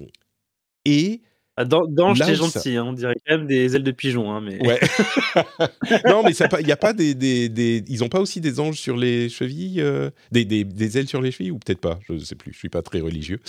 et 0.84 1.22
ah, 1.56 1.64
d'ange, 1.64 2.20
c'est 2.24 2.34
gentil. 2.34 2.76
Hein, 2.76 2.84
on 2.84 2.92
dirait 2.92 3.16
quand 3.26 3.36
même 3.38 3.46
des 3.46 3.74
ailes 3.74 3.82
de 3.82 3.90
pigeon, 3.90 4.30
hein, 4.32 4.40
mais. 4.40 4.64
Ouais. 4.66 4.78
non, 6.06 6.22
mais 6.22 6.32
il 6.60 6.66
y 6.66 6.72
a 6.72 6.76
pas 6.76 6.92
des, 6.92 7.14
des, 7.14 7.84
ils 7.88 8.04
ont 8.04 8.08
pas 8.08 8.20
aussi 8.20 8.40
des 8.40 8.60
anges 8.60 8.78
sur 8.78 8.96
les 8.96 9.28
chevilles, 9.28 9.80
euh, 9.80 10.10
des, 10.32 10.44
des, 10.44 10.98
ailes 10.98 11.08
sur 11.08 11.20
les 11.20 11.30
chevilles 11.30 11.52
ou 11.52 11.58
peut-être 11.58 11.80
pas. 11.80 11.98
Je 12.08 12.14
ne 12.14 12.18
sais 12.18 12.34
plus. 12.34 12.52
Je 12.52 12.58
suis 12.58 12.68
pas 12.68 12.82
très 12.82 13.00
religieux. 13.00 13.40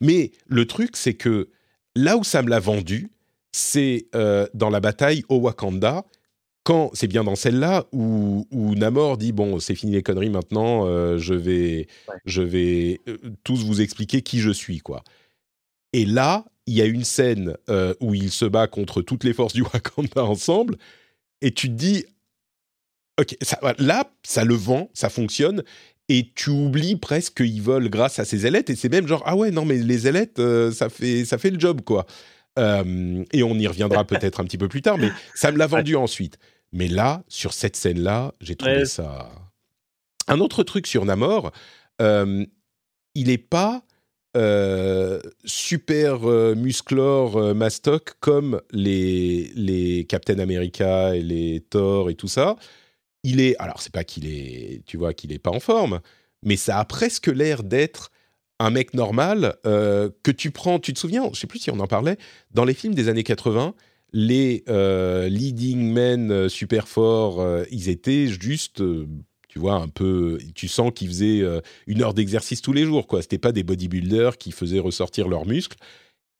mais 0.00 0.32
le 0.46 0.66
truc, 0.66 0.96
c'est 0.96 1.14
que 1.14 1.48
là 1.96 2.16
où 2.16 2.24
ça 2.24 2.42
me 2.42 2.50
l'a 2.50 2.60
vendu, 2.60 3.10
c'est 3.52 4.06
dans 4.54 4.70
la 4.70 4.80
bataille 4.80 5.22
au 5.28 5.36
Wakanda 5.36 6.04
quand 6.64 6.90
c'est 6.94 7.06
bien 7.06 7.24
dans 7.24 7.36
celle-là 7.36 7.84
où, 7.92 8.46
Namor 8.52 9.18
dit 9.18 9.32
bon 9.32 9.60
c'est 9.60 9.74
fini 9.74 9.92
les 9.92 10.02
conneries 10.02 10.30
maintenant 10.30 10.86
euh, 10.86 11.18
je 11.18 11.34
vais 11.34 11.86
je 12.24 12.42
vais 12.42 13.00
euh, 13.06 13.18
tous 13.44 13.64
vous 13.64 13.80
expliquer 13.80 14.22
qui 14.22 14.40
je 14.40 14.50
suis 14.50 14.80
quoi 14.80 15.04
et 15.92 16.04
là 16.04 16.44
il 16.66 16.74
y 16.74 16.82
a 16.82 16.86
une 16.86 17.04
scène 17.04 17.56
euh, 17.68 17.94
où 18.00 18.14
il 18.14 18.30
se 18.30 18.44
bat 18.44 18.66
contre 18.66 19.02
toutes 19.02 19.24
les 19.24 19.32
forces 19.32 19.54
du 19.54 19.62
Wakanda 19.74 20.24
ensemble 20.24 20.76
et 21.40 21.52
tu 21.52 21.68
te 21.68 21.74
dis 21.74 22.04
ok 23.20 23.36
ça, 23.42 23.58
là 23.78 24.10
ça 24.22 24.44
le 24.44 24.54
vend 24.54 24.90
ça 24.94 25.08
fonctionne 25.08 25.62
et 26.08 26.30
tu 26.34 26.50
oublies 26.50 26.96
presque 26.96 27.38
qu'ils 27.38 27.62
volent 27.62 27.88
grâce 27.88 28.18
à 28.18 28.24
ces 28.24 28.46
ailettes 28.46 28.70
et 28.70 28.76
c'est 28.76 28.88
même 28.88 29.06
genre 29.06 29.22
ah 29.26 29.36
ouais 29.36 29.50
non 29.50 29.64
mais 29.64 29.76
les 29.76 30.06
ailettes 30.06 30.40
ça 30.72 30.88
fait 30.88 31.24
ça 31.24 31.38
fait 31.38 31.50
le 31.50 31.60
job 31.60 31.82
quoi 31.82 32.06
et 32.56 33.42
on 33.42 33.54
y 33.54 33.66
reviendra 33.66 34.04
peut-être 34.06 34.40
un 34.40 34.44
petit 34.44 34.58
peu 34.58 34.68
plus 34.68 34.82
tard, 34.82 34.98
mais 34.98 35.10
ça 35.34 35.50
me 35.52 35.58
l'a 35.58 35.66
vendu 35.66 35.96
ensuite. 35.96 36.38
Mais 36.72 36.88
là, 36.88 37.22
sur 37.28 37.52
cette 37.52 37.76
scène-là, 37.76 38.34
j'ai 38.40 38.56
trouvé 38.56 38.84
ça. 38.84 39.30
Un 40.26 40.40
autre 40.40 40.62
truc 40.62 40.86
sur 40.86 41.04
Namor, 41.04 41.52
euh, 42.00 42.44
il 43.14 43.28
n'est 43.28 43.38
pas 43.38 43.82
euh, 44.36 45.20
super 45.44 46.28
euh, 46.28 46.54
musclore 46.54 47.54
mastoc 47.54 48.14
comme 48.20 48.60
les, 48.72 49.50
les 49.54 50.04
Captain 50.04 50.38
America 50.38 51.14
et 51.14 51.22
les 51.22 51.60
Thor 51.70 52.10
et 52.10 52.14
tout 52.14 52.28
ça. 52.28 52.56
Il 53.22 53.40
est. 53.40 53.56
Alors, 53.58 53.80
c'est 53.80 53.92
pas 53.92 54.04
qu'il 54.04 54.26
est. 54.26 54.82
Tu 54.86 54.96
vois, 54.96 55.14
qu'il 55.14 55.32
est 55.32 55.38
pas 55.38 55.50
en 55.50 55.60
forme, 55.60 56.00
mais 56.44 56.56
ça 56.56 56.78
a 56.78 56.84
presque 56.84 57.28
l'air 57.28 57.62
d'être 57.62 58.10
un 58.60 58.70
mec 58.70 58.94
normal 58.94 59.56
que 59.64 60.30
tu 60.30 60.50
prends. 60.50 60.78
Tu 60.78 60.92
te 60.92 60.98
souviens, 60.98 61.28
je 61.32 61.40
sais 61.40 61.46
plus 61.46 61.58
si 61.58 61.70
on 61.70 61.80
en 61.80 61.86
parlait, 61.86 62.18
dans 62.52 62.64
les 62.64 62.74
films 62.74 62.94
des 62.94 63.08
années 63.08 63.24
80 63.24 63.74
les 64.14 64.62
euh, 64.68 65.28
leading 65.28 65.92
men 65.92 66.30
euh, 66.30 66.48
super 66.48 66.86
forts, 66.86 67.40
euh, 67.40 67.64
ils 67.72 67.88
étaient 67.88 68.28
juste, 68.28 68.80
tu 69.54 69.60
vois, 69.60 69.74
un 69.74 69.86
peu. 69.86 70.36
Tu 70.56 70.66
sens 70.66 70.90
qu'ils 70.92 71.06
faisaient 71.06 71.44
une 71.86 72.02
heure 72.02 72.12
d'exercice 72.12 72.60
tous 72.60 72.72
les 72.72 72.84
jours, 72.84 73.06
quoi. 73.06 73.22
C'était 73.22 73.38
pas 73.38 73.52
des 73.52 73.62
bodybuilders 73.62 74.36
qui 74.36 74.50
faisaient 74.50 74.80
ressortir 74.80 75.28
leurs 75.28 75.46
muscles. 75.46 75.76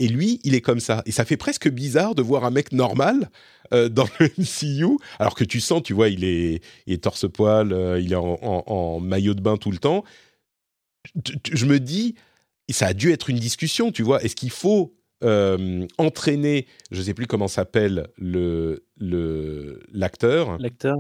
Et 0.01 0.09
lui, 0.09 0.41
il 0.43 0.57
est 0.57 0.61
comme 0.61 0.81
ça. 0.81 1.01
Et 1.07 1.13
ça 1.13 1.25
fait 1.25 1.37
presque 1.37 1.69
bizarre 1.71 2.17
de 2.17 2.23
voir 2.23 2.45
un 2.45 2.51
mec 2.51 2.73
normal 2.73 3.31
dans 3.71 4.07
le 4.19 4.29
MCU, 4.37 4.97
alors 5.21 5.37
que 5.37 5.45
tu 5.45 5.61
sens, 5.61 5.85
tu 5.85 5.93
vois, 5.93 6.09
il 6.09 6.25
est, 6.25 6.61
il 6.89 6.93
est 6.93 7.05
torse-poil, 7.05 8.01
il 8.03 8.13
est 8.13 8.17
en, 8.17 8.99
maillot 8.99 9.35
de 9.35 9.41
bain 9.41 9.59
tout 9.59 9.71
le 9.71 9.79
temps. 9.79 10.03
Je 11.53 11.67
me 11.67 11.79
dis, 11.79 12.17
ça 12.69 12.89
a 12.89 12.95
dû 12.95 13.13
être 13.13 13.31
une 13.31 13.39
discussion, 13.39 13.93
tu 13.93 14.03
vois. 14.03 14.25
Est-ce 14.25 14.35
qu'il 14.35 14.51
faut 14.51 14.97
euh, 15.23 15.87
entraîner, 15.99 16.67
je 16.91 16.99
ne 16.99 17.05
sais 17.05 17.15
plus 17.15 17.29
comment 17.29 17.47
s'appelle 17.47 18.09
le 18.17 18.85
l'acteur? 19.93 20.59
L'acteur. 20.59 20.99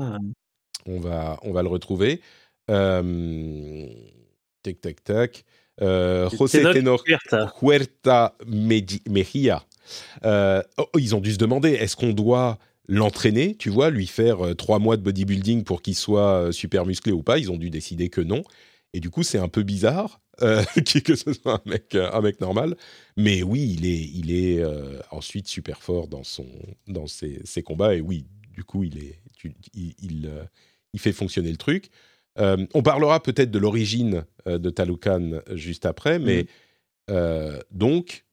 Euh. 0.88 0.92
On 0.92 1.00
va 1.00 1.38
on 1.42 1.52
va 1.52 1.62
le 1.62 1.68
retrouver. 1.68 2.20
Euh, 2.70 3.86
tac 4.62 4.80
tac 4.80 5.04
tac. 5.04 5.44
Euh, 5.80 6.30
José 6.30 6.62
Tenor 6.62 7.02
Huerta 7.60 8.36
Mejia. 8.46 9.64
Oh, 10.24 10.86
ils 10.98 11.14
ont 11.14 11.20
dû 11.20 11.32
se 11.32 11.38
demander 11.38 11.70
est-ce 11.70 11.96
qu'on 11.96 12.12
doit 12.12 12.58
l'entraîner, 12.86 13.56
tu 13.56 13.70
vois, 13.70 13.90
lui 13.90 14.06
faire 14.06 14.54
trois 14.56 14.78
mois 14.78 14.96
de 14.96 15.02
bodybuilding 15.02 15.64
pour 15.64 15.82
qu'il 15.82 15.96
soit 15.96 16.52
super 16.52 16.86
musclé 16.86 17.12
ou 17.12 17.22
pas? 17.22 17.38
Ils 17.38 17.50
ont 17.50 17.56
dû 17.56 17.70
décider 17.70 18.08
que 18.08 18.20
non. 18.20 18.44
Et 18.92 19.00
du 19.00 19.10
coup, 19.10 19.24
c'est 19.24 19.38
un 19.38 19.48
peu 19.48 19.64
bizarre 19.64 20.20
euh, 20.42 20.62
que 21.04 21.14
ce 21.14 21.32
soit 21.32 21.54
un 21.54 21.70
mec, 21.70 21.94
un 21.94 22.20
mec 22.20 22.40
normal. 22.40 22.76
Mais 23.16 23.42
oui, 23.42 23.76
il 23.78 23.86
est, 23.86 24.04
il 24.14 24.34
est 24.34 24.60
euh, 24.60 25.00
ensuite 25.10 25.48
super 25.48 25.82
fort 25.82 26.08
dans, 26.08 26.24
son, 26.24 26.46
dans 26.86 27.06
ses, 27.06 27.40
ses, 27.44 27.62
combats. 27.62 27.94
Et 27.94 28.00
oui, 28.00 28.26
du 28.52 28.64
coup, 28.64 28.84
il, 28.84 28.98
est, 28.98 29.20
il, 29.74 29.94
il, 30.00 30.26
euh, 30.26 30.44
il, 30.94 31.00
fait 31.00 31.12
fonctionner 31.12 31.50
le 31.50 31.58
truc. 31.58 31.90
on 32.38 32.82
parlera 32.82 33.22
peut-être 33.22 33.50
de 33.50 33.58
l'origine 33.58 34.24
de 34.46 34.70
Talukan 34.70 35.40
juste 35.52 35.84
après, 35.84 36.18
mais 36.18 36.46
mmh. 37.08 37.14
donc, 37.70 38.24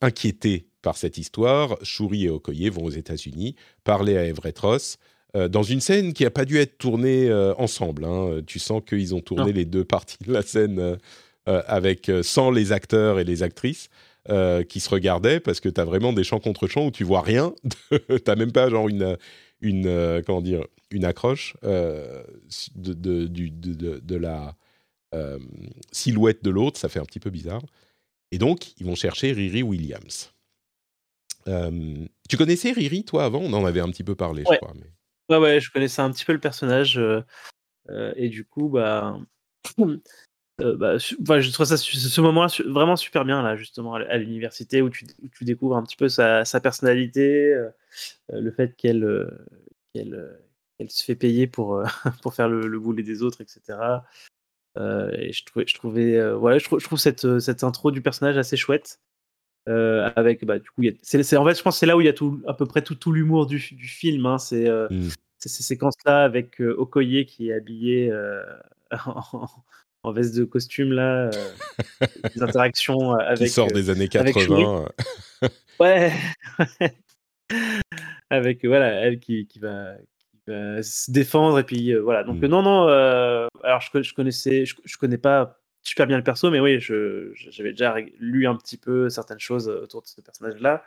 inquiété 0.00 0.68
par 0.82 0.96
cette 0.96 1.18
histoire, 1.18 1.76
Shuri 1.82 2.26
et 2.26 2.30
Okoye 2.30 2.68
vont 2.70 2.84
aux 2.84 2.90
États-Unis 2.90 3.56
parler 3.84 4.16
à 4.16 4.24
Everett 4.24 4.58
Ross 4.58 4.98
euh, 5.36 5.48
dans 5.48 5.62
une 5.62 5.80
scène 5.80 6.12
qui 6.12 6.22
n'a 6.22 6.30
pas 6.30 6.44
dû 6.44 6.58
être 6.58 6.78
tournée 6.78 7.28
euh, 7.28 7.54
ensemble. 7.58 8.04
Hein. 8.04 8.40
Tu 8.46 8.58
sens 8.58 8.82
qu'ils 8.86 9.14
ont 9.14 9.20
tourné 9.20 9.52
les 9.52 9.64
deux 9.64 9.84
parties 9.84 10.18
de 10.24 10.32
la 10.32 10.42
scène 10.42 10.78
euh, 11.48 11.62
avec 11.66 12.10
sans 12.22 12.50
les 12.50 12.72
acteurs 12.72 13.18
et 13.18 13.24
les 13.24 13.42
actrices. 13.42 13.88
qui 14.68 14.80
se 14.80 14.88
regardaient 14.88 15.38
parce 15.38 15.60
que 15.60 15.68
tu 15.68 15.80
as 15.80 15.84
vraiment 15.84 16.12
des 16.12 16.24
champs 16.24 16.40
contre 16.40 16.66
champs 16.66 16.86
où 16.86 16.90
tu 16.90 17.04
vois 17.04 17.20
rien. 17.20 17.54
tu 17.90 17.98
n'as 18.26 18.34
même 18.34 18.50
pas 18.50 18.68
genre 18.68 18.88
une, 18.88 19.16
une, 19.60 20.22
comment 20.26 20.42
dire, 20.42 20.64
une 20.90 21.04
accroche 21.04 21.56
de, 21.62 22.24
de, 22.74 23.26
de, 23.26 23.98
de, 23.98 24.16
la 24.16 24.56
silhouette 25.92 26.44
de 26.44 26.50
l'autre. 26.50 26.78
Ça 26.78 26.88
fait 26.88 27.00
un 27.00 27.04
petit 27.04 27.20
peu 27.20 27.30
bizarre. 27.30 27.62
Et 28.32 28.38
donc, 28.38 28.78
ils 28.78 28.86
vont 28.86 28.94
chercher 28.94 29.32
Riri 29.32 29.62
Williams. 29.62 30.32
tu 31.46 32.36
connaissais 32.36 32.72
Riri, 32.72 33.04
toi, 33.04 33.24
avant? 33.24 33.40
On 33.40 33.52
en 33.52 33.64
avait 33.64 33.80
un 33.80 33.90
petit 33.90 34.04
peu 34.04 34.14
parlé, 34.14 34.44
je 34.48 34.56
crois. 34.56 34.74
Mais... 34.74 34.90
Ouais, 35.28 35.42
ouais, 35.42 35.60
je 35.60 35.70
connaissais 35.70 36.02
un 36.02 36.10
petit 36.10 36.24
peu 36.24 36.32
le 36.32 36.40
personnage. 36.40 37.00
et 38.16 38.28
du 38.28 38.44
coup, 38.44 38.68
bah, 38.68 39.18
bah, 40.58 40.96
je 40.98 41.50
trouve 41.52 41.66
ça 41.66 41.76
ce 41.76 42.20
moment 42.20 42.46
vraiment 42.66 42.96
super 42.96 43.24
bien 43.24 43.42
là 43.42 43.56
justement 43.56 43.94
à 43.94 44.16
l'université 44.16 44.80
où 44.80 44.88
tu, 44.88 45.06
tu, 45.32 45.44
découvres 45.44 45.76
un 45.76 45.82
petit 45.82 45.96
peu 45.96 46.08
sa, 46.08 46.44
sa 46.46 46.60
personnalité, 46.60 47.54
le 48.30 48.50
fait 48.50 48.74
qu'elle 48.76 49.30
qu'elle 49.92 50.38
elle 50.78 50.90
se 50.90 51.04
fait 51.04 51.14
payer 51.14 51.46
pour, 51.46 51.82
pour 52.22 52.34
faire 52.34 52.48
le, 52.48 52.66
le 52.66 52.78
boulet 52.80 53.02
des 53.02 53.22
autres, 53.22 53.40
etc. 53.42 53.78
et 54.78 55.32
je 55.32 55.44
trouvais, 55.44 55.66
je 55.66 55.74
trouvais 55.74 56.34
voilà, 56.34 56.58
je 56.58 56.64
trouve, 56.64 56.80
je 56.80 56.84
trouve 56.86 56.98
cette, 56.98 57.38
cette 57.38 57.62
intro 57.62 57.90
du 57.90 58.00
personnage 58.00 58.38
assez 58.38 58.56
chouette. 58.56 59.00
Euh, 59.68 60.10
avec 60.14 60.44
bah, 60.44 60.58
du 60.58 60.70
coup, 60.70 60.82
c'est, 61.02 61.36
en 61.36 61.44
fait, 61.44 61.58
je 61.58 61.62
pense 61.62 61.78
c'est 61.78 61.86
là 61.86 61.96
où 61.96 62.00
il 62.00 62.06
y 62.06 62.08
a 62.08 62.12
tout, 62.12 62.40
à 62.46 62.54
peu 62.54 62.66
près 62.66 62.82
tout, 62.82 62.94
tout 62.94 63.12
l'humour 63.12 63.46
du, 63.46 63.58
du 63.58 63.88
film. 63.88 64.26
Hein, 64.26 64.38
c'est, 64.38 64.70
mmh. 64.70 65.08
ces 65.38 65.62
séquences-là 65.62 66.22
avec 66.22 66.60
Okoye 66.60 67.26
qui 67.26 67.50
est 67.50 67.54
habillé 67.54 68.12
en, 69.06 69.48
en, 70.06 70.12
veste 70.12 70.36
de 70.36 70.44
costume 70.44 70.92
là, 70.92 71.30
des 72.34 72.42
interactions 72.42 73.12
avec. 73.12 73.38
Qui 73.38 73.48
sort 73.48 73.68
des 73.68 73.90
années 73.90 74.08
80. 74.08 74.88
ouais. 75.80 76.12
avec 78.30 78.64
voilà, 78.64 78.88
elle 78.88 79.18
qui, 79.18 79.46
qui 79.46 79.58
va 79.58 79.94
se 80.48 81.10
défendre 81.10 81.58
et 81.58 81.64
puis 81.64 81.94
voilà. 81.94 82.24
Donc 82.24 82.40
mmh. 82.40 82.46
non 82.46 82.62
non. 82.62 82.86
alors 83.62 83.80
je, 83.80 84.02
je 84.02 84.14
connaissais, 84.14 84.64
je, 84.64 84.74
je 84.84 84.96
connais 84.96 85.18
pas 85.18 85.58
super 85.86 86.06
bien 86.06 86.16
le 86.16 86.24
perso, 86.24 86.50
mais 86.50 86.60
oui, 86.60 86.80
j'avais 86.80 87.70
déjà 87.70 87.96
lu 88.18 88.46
un 88.46 88.56
petit 88.56 88.76
peu 88.76 89.08
certaines 89.08 89.38
choses 89.38 89.68
euh, 89.68 89.82
autour 89.82 90.02
de 90.02 90.08
ce 90.08 90.20
personnage-là. 90.20 90.82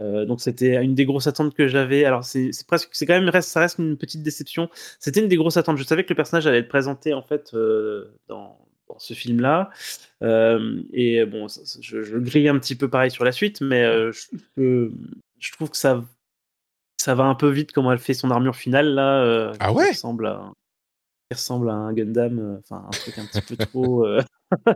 Euh, 0.00 0.24
donc 0.24 0.40
c'était 0.40 0.82
une 0.82 0.94
des 0.94 1.04
grosses 1.04 1.26
attentes 1.26 1.54
que 1.54 1.68
j'avais. 1.68 2.04
Alors 2.04 2.24
c'est 2.24 2.50
presque, 2.66 2.90
c'est 2.92 3.06
quand 3.06 3.20
même 3.20 3.40
ça 3.40 3.60
reste 3.60 3.78
une 3.78 3.96
petite 3.96 4.22
déception. 4.22 4.68
C'était 4.98 5.20
une 5.20 5.28
des 5.28 5.36
grosses 5.36 5.56
attentes. 5.56 5.78
Je 5.78 5.84
savais 5.84 6.04
que 6.04 6.10
le 6.10 6.16
personnage 6.16 6.46
allait 6.46 6.58
être 6.58 6.68
présenté 6.68 7.14
en 7.14 7.22
fait 7.22 7.52
euh, 7.54 8.12
dans, 8.28 8.56
ce 8.98 9.14
film-là. 9.14 9.70
et 10.20 11.24
bon, 11.24 11.46
je, 11.80 12.18
grille 12.18 12.48
un 12.48 12.58
petit 12.58 12.74
peu 12.74 12.90
pareil 12.90 13.10
sur 13.12 13.24
la 13.24 13.30
suite, 13.30 13.60
mais 13.60 13.84
je, 13.84 14.90
je, 15.38 15.52
trouve 15.52 15.70
que 15.70 15.76
ça 15.76 16.04
ça 17.00 17.14
va 17.14 17.24
un 17.24 17.36
peu 17.36 17.48
vite 17.48 17.70
comment 17.70 17.92
elle 17.92 18.00
fait 18.00 18.14
son 18.14 18.32
armure 18.32 18.56
finale 18.56 18.88
là. 18.94 19.52
ah 19.60 19.72
ouais? 19.72 19.90
Ressemble 19.90 20.26
à, 20.26 20.52
ressemble 21.34 21.70
à 21.70 21.74
un 21.74 21.92
Gundam, 21.92 22.38
euh, 22.38 22.58
enfin 22.58 22.84
un 22.86 22.90
truc 22.90 23.18
un 23.18 23.26
petit 23.26 23.40
peu 23.42 23.56
trop. 23.56 24.04
Euh, 24.04 24.22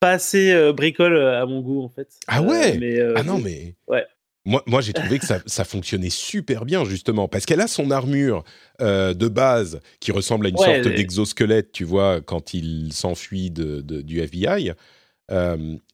pas 0.00 0.12
assez 0.12 0.52
euh, 0.52 0.72
bricole 0.72 1.16
à 1.16 1.44
mon 1.46 1.60
goût 1.60 1.82
en 1.82 1.88
fait. 1.88 2.08
Ah 2.26 2.42
ouais? 2.42 2.78
Mais, 2.78 3.00
Ah 3.16 3.22
non, 3.22 3.38
mais. 3.38 3.74
Ouais. 3.86 4.06
Moi, 4.48 4.62
moi 4.66 4.80
j'ai 4.80 4.92
trouvé 4.92 5.18
que 5.18 5.26
ça, 5.26 5.40
ça, 5.46 5.64
fonctionnait 5.64 6.10
super 6.10 6.64
bien, 6.64 6.84
justement, 6.84 7.28
parce 7.28 7.46
qu'elle 7.46 7.60
a 7.60 7.68
son 7.68 7.90
armure 7.90 8.44
de 8.80 9.28
base 9.28 9.80
qui 10.00 10.10
ressemble 10.10 10.46
à 10.46 10.48
une 10.48 10.56
sorte 10.56 10.88
d'exosquelette, 10.88 11.72
tu 11.72 11.84
vois, 11.84 12.20
quand 12.20 12.54
il 12.54 12.92
s'enfuit 12.92 13.50
de, 13.50 13.80
du 13.80 14.20
FBI, 14.20 14.72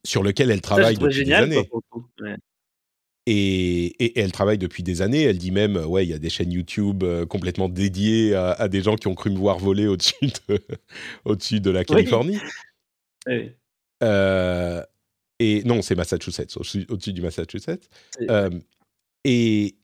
sur 0.03 0.23
lequel 0.23 0.51
elle 0.51 0.61
travaille 0.61 0.97
depuis 0.97 1.25
des 1.25 1.33
années. 1.33 1.69
Et, 3.27 4.19
elle 4.19 4.31
travaille 4.31 4.57
depuis 4.57 4.83
des 4.83 5.01
années. 5.01 5.23
Elle 5.23 5.37
dit 5.37 5.51
même, 5.51 5.77
ouais, 5.77 6.05
il 6.05 6.09
y 6.09 6.13
a 6.13 6.19
des 6.19 6.29
chaînes 6.29 6.51
YouTube 6.51 7.03
euh, 7.03 7.25
complètement 7.25 7.69
dédiées 7.69 8.35
à, 8.35 8.67
des 8.67 8.81
gens 8.81 8.95
qui 8.95 9.07
ont 9.07 9.15
cru 9.15 9.31
me 9.31 9.37
voir 9.37 9.57
voler 9.57 9.87
au-dessus 9.87 10.27
de, 10.47 10.59
au-dessus 11.25 11.59
de 11.59 11.71
la 11.71 11.83
Californie. 11.83 12.39
Euh, 14.03 14.83
et 15.39 15.63
non, 15.63 15.81
c'est 15.81 15.95
Massachusetts, 15.95 16.55
au-dessus, 16.57 17.13
du 17.13 17.21
Massachusetts. 17.21 17.89
Euh, 18.29 18.49
et, 19.23 19.75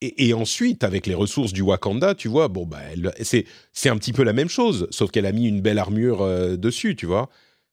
et, 0.00 0.32
ensuite, 0.34 0.84
avec 0.84 1.06
les 1.06 1.14
ressources 1.14 1.52
du 1.52 1.62
Wakanda, 1.62 2.14
tu 2.14 2.28
vois, 2.28 2.48
bon, 2.48 2.66
bah, 2.66 2.80
c'est, 3.22 3.46
c'est 3.72 3.88
un 3.88 3.96
petit 3.96 4.12
peu 4.12 4.22
la 4.22 4.32
même 4.32 4.48
chose, 4.48 4.86
sauf 4.90 5.10
qu'elle 5.10 5.26
a 5.26 5.32
mis 5.32 5.48
une 5.48 5.60
belle 5.60 5.78
armure 5.78 6.24
dessus, 6.58 6.96
tu 6.96 7.06
vois. 7.06 7.28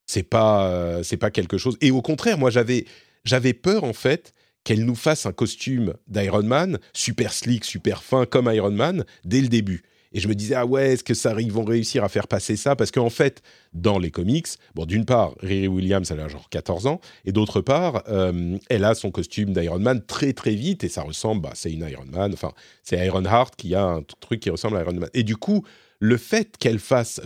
C'est 0.05 0.23
pas, 0.23 1.01
c'est 1.03 1.17
pas 1.17 1.31
quelque 1.31 1.57
chose. 1.57 1.77
Et 1.81 1.91
au 1.91 2.01
contraire, 2.01 2.37
moi, 2.37 2.49
j'avais, 2.49 2.85
j'avais 3.23 3.53
peur, 3.53 3.83
en 3.83 3.93
fait, 3.93 4.33
qu'elle 4.63 4.85
nous 4.85 4.95
fasse 4.95 5.25
un 5.25 5.33
costume 5.33 5.93
d'Iron 6.07 6.43
Man, 6.43 6.79
super 6.93 7.33
slick, 7.33 7.65
super 7.65 8.03
fin, 8.03 8.25
comme 8.25 8.51
Iron 8.51 8.71
Man, 8.71 9.05
dès 9.25 9.41
le 9.41 9.47
début. 9.47 9.83
Et 10.13 10.19
je 10.19 10.27
me 10.27 10.35
disais, 10.35 10.55
ah 10.55 10.65
ouais, 10.65 10.93
est-ce 10.93 11.03
que 11.03 11.13
vont 11.51 11.63
réussir 11.63 12.03
à 12.03 12.09
faire 12.09 12.27
passer 12.27 12.55
ça? 12.55 12.75
Parce 12.75 12.91
qu'en 12.91 13.09
fait, 13.09 13.41
dans 13.73 13.99
les 13.99 14.11
comics, 14.11 14.47
bon, 14.75 14.85
d'une 14.85 15.05
part, 15.05 15.33
Riri 15.39 15.67
Williams, 15.67 16.09
elle 16.11 16.19
a 16.19 16.27
genre 16.27 16.49
14 16.49 16.87
ans, 16.87 17.01
et 17.25 17.31
d'autre 17.31 17.61
part, 17.61 18.03
euh, 18.07 18.57
elle 18.69 18.85
a 18.85 18.95
son 18.95 19.11
costume 19.11 19.53
d'Iron 19.53 19.79
Man 19.79 20.03
très 20.05 20.33
très 20.33 20.55
vite, 20.55 20.83
et 20.83 20.89
ça 20.89 21.01
ressemble, 21.01 21.41
bah, 21.41 21.51
c'est 21.53 21.71
une 21.71 21.87
Iron 21.89 22.05
Man, 22.11 22.31
enfin, 22.33 22.51
c'est 22.83 23.03
Iron 23.05 23.25
Heart 23.25 23.55
qui 23.55 23.75
a 23.75 23.83
un 23.83 24.03
truc 24.19 24.39
qui 24.39 24.49
ressemble 24.49 24.77
à 24.77 24.81
Iron 24.81 24.93
Man. 24.93 25.09
Et 25.13 25.23
du 25.23 25.35
coup, 25.35 25.63
le 26.03 26.17
fait 26.17 26.57
qu'elle 26.57 26.79
fasse, 26.79 27.21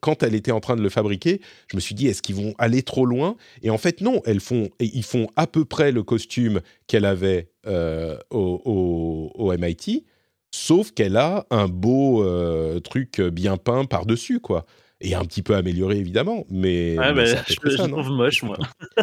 quand 0.00 0.24
elle 0.24 0.34
était 0.34 0.50
en 0.50 0.58
train 0.58 0.74
de 0.74 0.82
le 0.82 0.88
fabriquer, 0.88 1.40
je 1.68 1.76
me 1.76 1.80
suis 1.80 1.94
dit, 1.94 2.08
est-ce 2.08 2.22
qu'ils 2.22 2.34
vont 2.34 2.54
aller 2.58 2.82
trop 2.82 3.06
loin? 3.06 3.36
Et 3.62 3.70
en 3.70 3.78
fait, 3.78 4.00
non, 4.00 4.20
elles 4.24 4.40
font, 4.40 4.68
ils 4.80 5.04
font 5.04 5.28
à 5.36 5.46
peu 5.46 5.64
près 5.64 5.92
le 5.92 6.02
costume 6.02 6.60
qu'elle 6.88 7.04
avait 7.04 7.50
euh, 7.68 8.18
au, 8.30 9.54
MIT, 9.56 10.04
sauf 10.50 10.92
qu'elle 10.92 11.16
a 11.16 11.46
un 11.50 11.68
beau 11.68 12.24
euh, 12.24 12.80
truc 12.80 13.20
bien 13.20 13.56
peint 13.56 13.84
par-dessus, 13.84 14.40
quoi 14.40 14.66
et 15.00 15.14
un 15.14 15.24
petit 15.24 15.42
peu 15.42 15.54
amélioré 15.54 15.96
évidemment, 15.96 16.44
mais, 16.50 16.94
je, 16.96 17.54
le 17.62 17.88
trouve 17.88 18.10
moche 18.10 18.42
moi. 18.42 18.58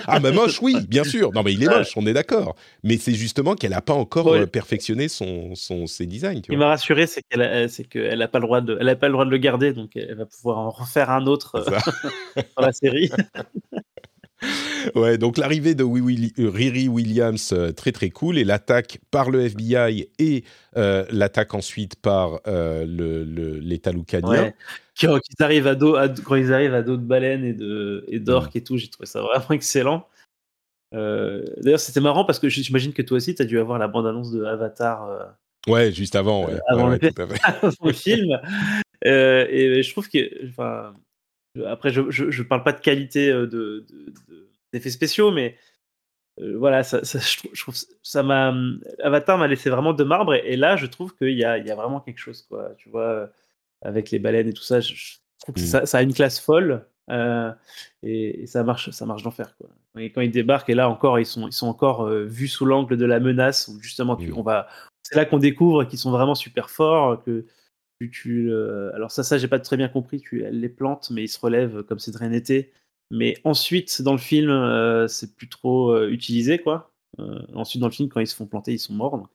ah 0.06 0.20
mais 0.20 0.32
moche 0.32 0.62
oui, 0.62 0.76
bien 0.88 1.04
sûr. 1.04 1.32
Non 1.34 1.42
mais 1.42 1.54
il 1.54 1.64
est 1.64 1.68
moche, 1.68 1.94
on 1.96 2.06
est 2.06 2.14
d'accord. 2.14 2.56
Mais 2.84 2.98
c'est 2.98 3.14
justement 3.14 3.56
qu'elle 3.56 3.72
n'a 3.72 3.82
pas 3.82 3.94
encore 3.94 4.28
euh, 4.28 4.46
perfectionné 4.46 5.08
son, 5.08 5.56
son, 5.56 5.88
ses 5.88 6.06
designs. 6.06 6.42
Tu 6.42 6.52
il 6.52 6.58
m'a 6.58 6.68
rassuré, 6.68 7.08
c'est 7.08 7.24
qu'elle 7.24 8.20
n'a 8.20 8.28
pas 8.28 8.40
le 8.40 8.46
droit 8.46 8.62
de, 8.62 8.78
elle 8.80 8.90
a 8.90 8.96
pas 8.96 9.08
le 9.08 9.14
droit 9.14 9.26
de 9.26 9.32
le 9.32 9.38
garder, 9.38 9.74
donc 9.74 9.92
elle 9.96 10.16
va 10.16 10.26
pouvoir 10.26 10.60
en 10.60 10.70
refaire 10.70 11.10
un 11.10 11.26
autre 11.26 11.56
euh, 11.56 12.42
dans 12.58 12.66
la 12.66 12.72
série. 12.72 13.10
ouais, 14.96 15.18
donc 15.18 15.38
l'arrivée 15.38 15.76
de 15.76 15.84
euh, 15.84 16.50
Riri 16.50 16.88
Williams, 16.88 17.54
très 17.76 17.92
très 17.92 18.10
cool, 18.10 18.38
et 18.38 18.44
l'attaque 18.44 19.00
par 19.12 19.30
le 19.30 19.42
FBI 19.42 20.10
et 20.20 20.44
l'attaque 20.76 21.54
ensuite 21.54 21.96
par 21.96 22.40
l'État 22.46 23.92
le, 23.92 23.98
loucanien 23.98 24.54
quand, 25.00 25.18
ils 25.18 25.44
arrivent 25.44 25.68
à 25.68 25.76
dos, 25.76 25.96
quand 26.26 26.36
ils 26.36 26.54
arrivent 26.54 26.74
à 26.74 26.82
dos 26.82 26.98
de 26.98 27.04
baleine 27.04 27.44
et 27.44 27.54
de 27.54 28.06
et 28.08 28.20
d'orques 28.20 28.56
et 28.56 28.64
tout, 28.64 28.78
j'ai 28.78 28.88
trouvé 28.88 29.06
ça 29.06 29.22
vraiment 29.22 29.52
excellent. 29.52 30.08
Euh, 30.94 31.44
d'ailleurs, 31.58 31.80
c'était 31.80 32.00
marrant 32.00 32.26
parce 32.26 32.40
que 32.40 32.50
j'imagine 32.50 32.94
que 32.94 33.02
toi 33.02 33.18
aussi, 33.18 33.36
tu 33.36 33.42
as 33.42 33.46
dû 33.46 33.60
avoir 33.60 33.78
la 33.78 33.88
bande-annonce 33.88 34.32
de 34.32 34.44
Avatar. 34.46 35.10
Euh, 35.10 35.26
ouais, 35.72 35.92
juste 35.92 36.16
avant, 36.16 36.46
ouais. 36.46 36.60
avant, 36.68 36.90
le, 36.90 37.94
film. 37.94 38.40
Euh, 39.06 39.46
et 39.50 39.84
je 39.84 39.92
trouve 39.92 40.10
que, 40.10 40.48
enfin, 40.48 40.94
après, 41.66 41.90
je, 41.90 42.10
je, 42.10 42.44
parle 42.44 42.64
pas 42.64 42.74
de 42.74 42.82
qualité 42.82 43.32
de, 43.32 43.86
d'effets 44.74 44.90
spéciaux, 44.90 45.32
mais 45.32 45.58
voilà, 46.56 46.84
ça, 46.84 47.02
je, 47.04 47.62
trouve, 47.62 47.76
ça 48.04 48.24
m'a 48.24 48.54
Avatar 49.02 49.38
m'a 49.38 49.48
laissé 49.48 49.70
vraiment 49.70 49.94
de 49.94 50.04
marbre 50.04 50.36
et, 50.36 50.56
là, 50.56 50.76
je 50.76 50.86
trouve 50.86 51.16
qu'il 51.16 51.38
y 51.38 51.44
a, 51.44 51.58
il 51.58 51.66
y 51.66 51.72
a 51.72 51.76
vraiment 51.76 52.00
quelque 52.00 52.20
chose, 52.20 52.44
quoi. 52.44 52.72
Tu 52.78 52.90
vois 52.90 53.32
avec 53.82 54.12
les 54.12 54.20
baleines 54.20 54.48
et 54.48 54.54
tout 54.54 54.64
ça. 54.64 54.80
Je, 54.80 54.94
trouve 55.40 55.56
que 55.56 55.62
mmh. 55.62 55.86
ça, 55.86 55.98
a 55.98 56.02
une 56.02 56.14
classe 56.14 56.40
folle 56.40 56.86
euh, 57.10 57.52
et, 58.04 58.46
ça 58.48 58.64
marche, 58.64 58.90
ça 58.90 59.06
marche 59.06 59.24
d'enfer. 59.24 59.56
Quoi. 59.58 59.70
Et 60.00 60.12
quand 60.12 60.22
ils 60.22 60.32
débarquent, 60.32 60.70
et 60.70 60.76
là 60.76 60.90
encore, 60.90 61.20
ils 61.20 61.26
sont, 61.26 61.48
ils 61.48 61.54
sont 61.54 61.68
encore 61.68 62.08
euh, 62.08 62.26
vus 62.26 62.48
sous 62.48 62.66
l'angle 62.66 62.98
de 62.98 63.06
la 63.06 63.20
menace, 63.20 63.68
où 63.68 63.80
justement, 63.82 64.16
tu, 64.16 64.32
mmh. 64.32 64.38
on 64.38 64.42
va, 64.42 64.68
c'est 65.04 65.16
là 65.16 65.26
qu'on 65.26 65.38
découvre 65.38 65.84
qu'ils 65.84 66.00
sont 66.00 66.12
vraiment 66.12 66.36
super 66.36 66.70
forts, 66.70 67.24
que 67.24 67.46
tu, 68.00 68.12
tu 68.12 68.54
alors 68.94 69.12
ça, 69.12 69.24
ça, 69.24 69.38
j'ai 69.38 69.48
pas 69.48 69.60
très 69.60 69.78
bien 69.78 69.90
compris. 69.90 70.20
Tu, 70.20 70.46
les 70.50 70.70
plantes, 70.70 71.10
mais 71.12 71.24
ils 71.24 71.30
se 71.30 71.40
relèvent 71.40 71.84
comme 71.84 72.00
si 72.00 72.12
de 72.12 72.18
rien 72.18 72.30
n'était. 72.30 72.72
Mais 73.12 73.38
ensuite, 73.44 74.02
dans 74.02 74.12
le 74.12 74.18
film, 74.18 74.50
euh, 74.50 75.08
c'est 75.08 75.36
plus 75.36 75.48
trop 75.48 76.06
utilisé, 76.08 76.60
quoi. 76.60 76.92
ensuite, 77.54 77.82
dans 77.82 77.88
le 77.88 77.94
film, 77.94 78.10
quand 78.10 78.20
ils 78.20 78.28
se 78.28 78.36
font 78.36 78.46
planter, 78.46 78.74
ils 78.74 78.80
sont 78.80 78.94
morts. 78.94 79.18
Donc, 79.18 79.30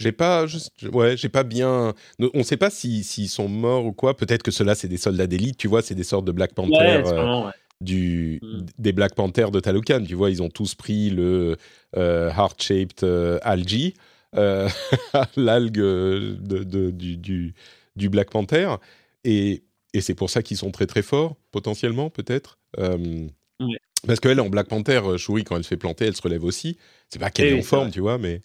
j'ai 0.00 0.12
pas, 0.12 0.46
ouais, 0.94 1.14
j'ai 1.18 1.28
pas 1.28 1.44
bien. 1.44 1.92
On 2.32 2.42
sait 2.42 2.56
pas 2.56 2.70
s'ils 2.70 3.28
sont 3.28 3.48
morts 3.48 3.84
ou 3.84 3.92
quoi. 3.92 4.16
Peut-être 4.16 4.42
que 4.42 4.50
ceux-là, 4.50 4.74
c'est 4.74 4.88
des 4.88 4.96
soldats 4.96 5.26
d'élite, 5.26 5.58
tu 5.58 5.68
vois, 5.68 5.82
c'est 5.82 5.94
des 5.94 6.04
sortes 6.04 6.24
de 6.24 6.32
Black 6.32 6.54
Panther. 6.54 7.02
Euh, 7.04 7.50
du, 7.82 8.40
mm. 8.42 8.64
des 8.78 8.92
Black 8.92 9.14
Panthers 9.14 9.50
de 9.50 9.60
Talokan, 9.60 10.02
tu 10.02 10.14
vois, 10.14 10.30
ils 10.30 10.42
ont 10.42 10.48
tous 10.48 10.74
pris 10.74 11.10
le 11.10 11.56
euh, 11.98 12.30
heart-shaped 12.30 13.04
euh, 14.36 14.68
l'algue 15.36 15.74
de, 15.74 16.90
du, 16.90 17.16
du, 17.16 17.54
du, 17.96 18.08
Black 18.08 18.30
Panther, 18.30 18.76
et, 19.24 19.64
et 19.92 20.00
c'est 20.00 20.14
pour 20.14 20.30
ça 20.30 20.42
qu'ils 20.42 20.56
sont 20.56 20.70
très 20.70 20.86
très 20.86 21.02
forts, 21.02 21.36
potentiellement, 21.50 22.10
peut-être. 22.10 22.58
Parce 24.06 24.20
qu'elle, 24.20 24.40
en 24.40 24.48
Black 24.48 24.68
Panther, 24.68 25.00
Shuri, 25.18 25.44
quand 25.44 25.56
elle 25.56 25.64
se 25.64 25.68
fait 25.68 25.76
planter, 25.76 26.06
elle 26.06 26.16
se 26.16 26.22
relève 26.22 26.44
aussi. 26.44 26.78
C'est 27.08 27.18
pas 27.18 27.30
qu'elle 27.30 27.54
est 27.54 27.58
en 27.58 27.62
forme, 27.62 27.90
tu 27.90 28.00
vois, 28.00 28.18
mais. 28.18 28.40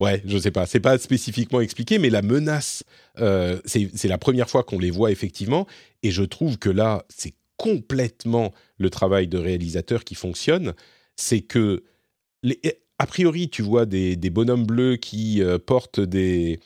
Ouais, 0.00 0.22
je 0.26 0.38
sais 0.38 0.50
pas. 0.50 0.66
C'est 0.66 0.80
pas 0.80 0.98
spécifiquement 0.98 1.60
expliqué, 1.60 1.98
mais 1.98 2.10
la 2.10 2.22
menace, 2.22 2.84
euh, 3.20 3.60
c'est 3.64 4.08
la 4.08 4.18
première 4.18 4.50
fois 4.50 4.64
qu'on 4.64 4.78
les 4.78 4.90
voit 4.90 5.10
effectivement, 5.10 5.66
et 6.02 6.10
je 6.10 6.22
trouve 6.22 6.58
que 6.58 6.70
là, 6.70 7.04
c'est 7.08 7.34
complètement 7.56 8.52
le 8.78 8.90
travail 8.90 9.28
de 9.28 9.38
réalisateur 9.38 10.04
qui 10.04 10.14
fonctionne. 10.14 10.74
C'est 11.16 11.42
que, 11.42 11.84
les, 12.42 12.60
a 12.98 13.06
priori, 13.06 13.48
tu 13.48 13.62
vois 13.62 13.86
des, 13.86 14.16
bonhommes 14.30 14.66
bleus 14.66 14.96
qui 14.96 15.42
euh, 15.42 15.58
portent 15.58 16.00
des, 16.00 16.60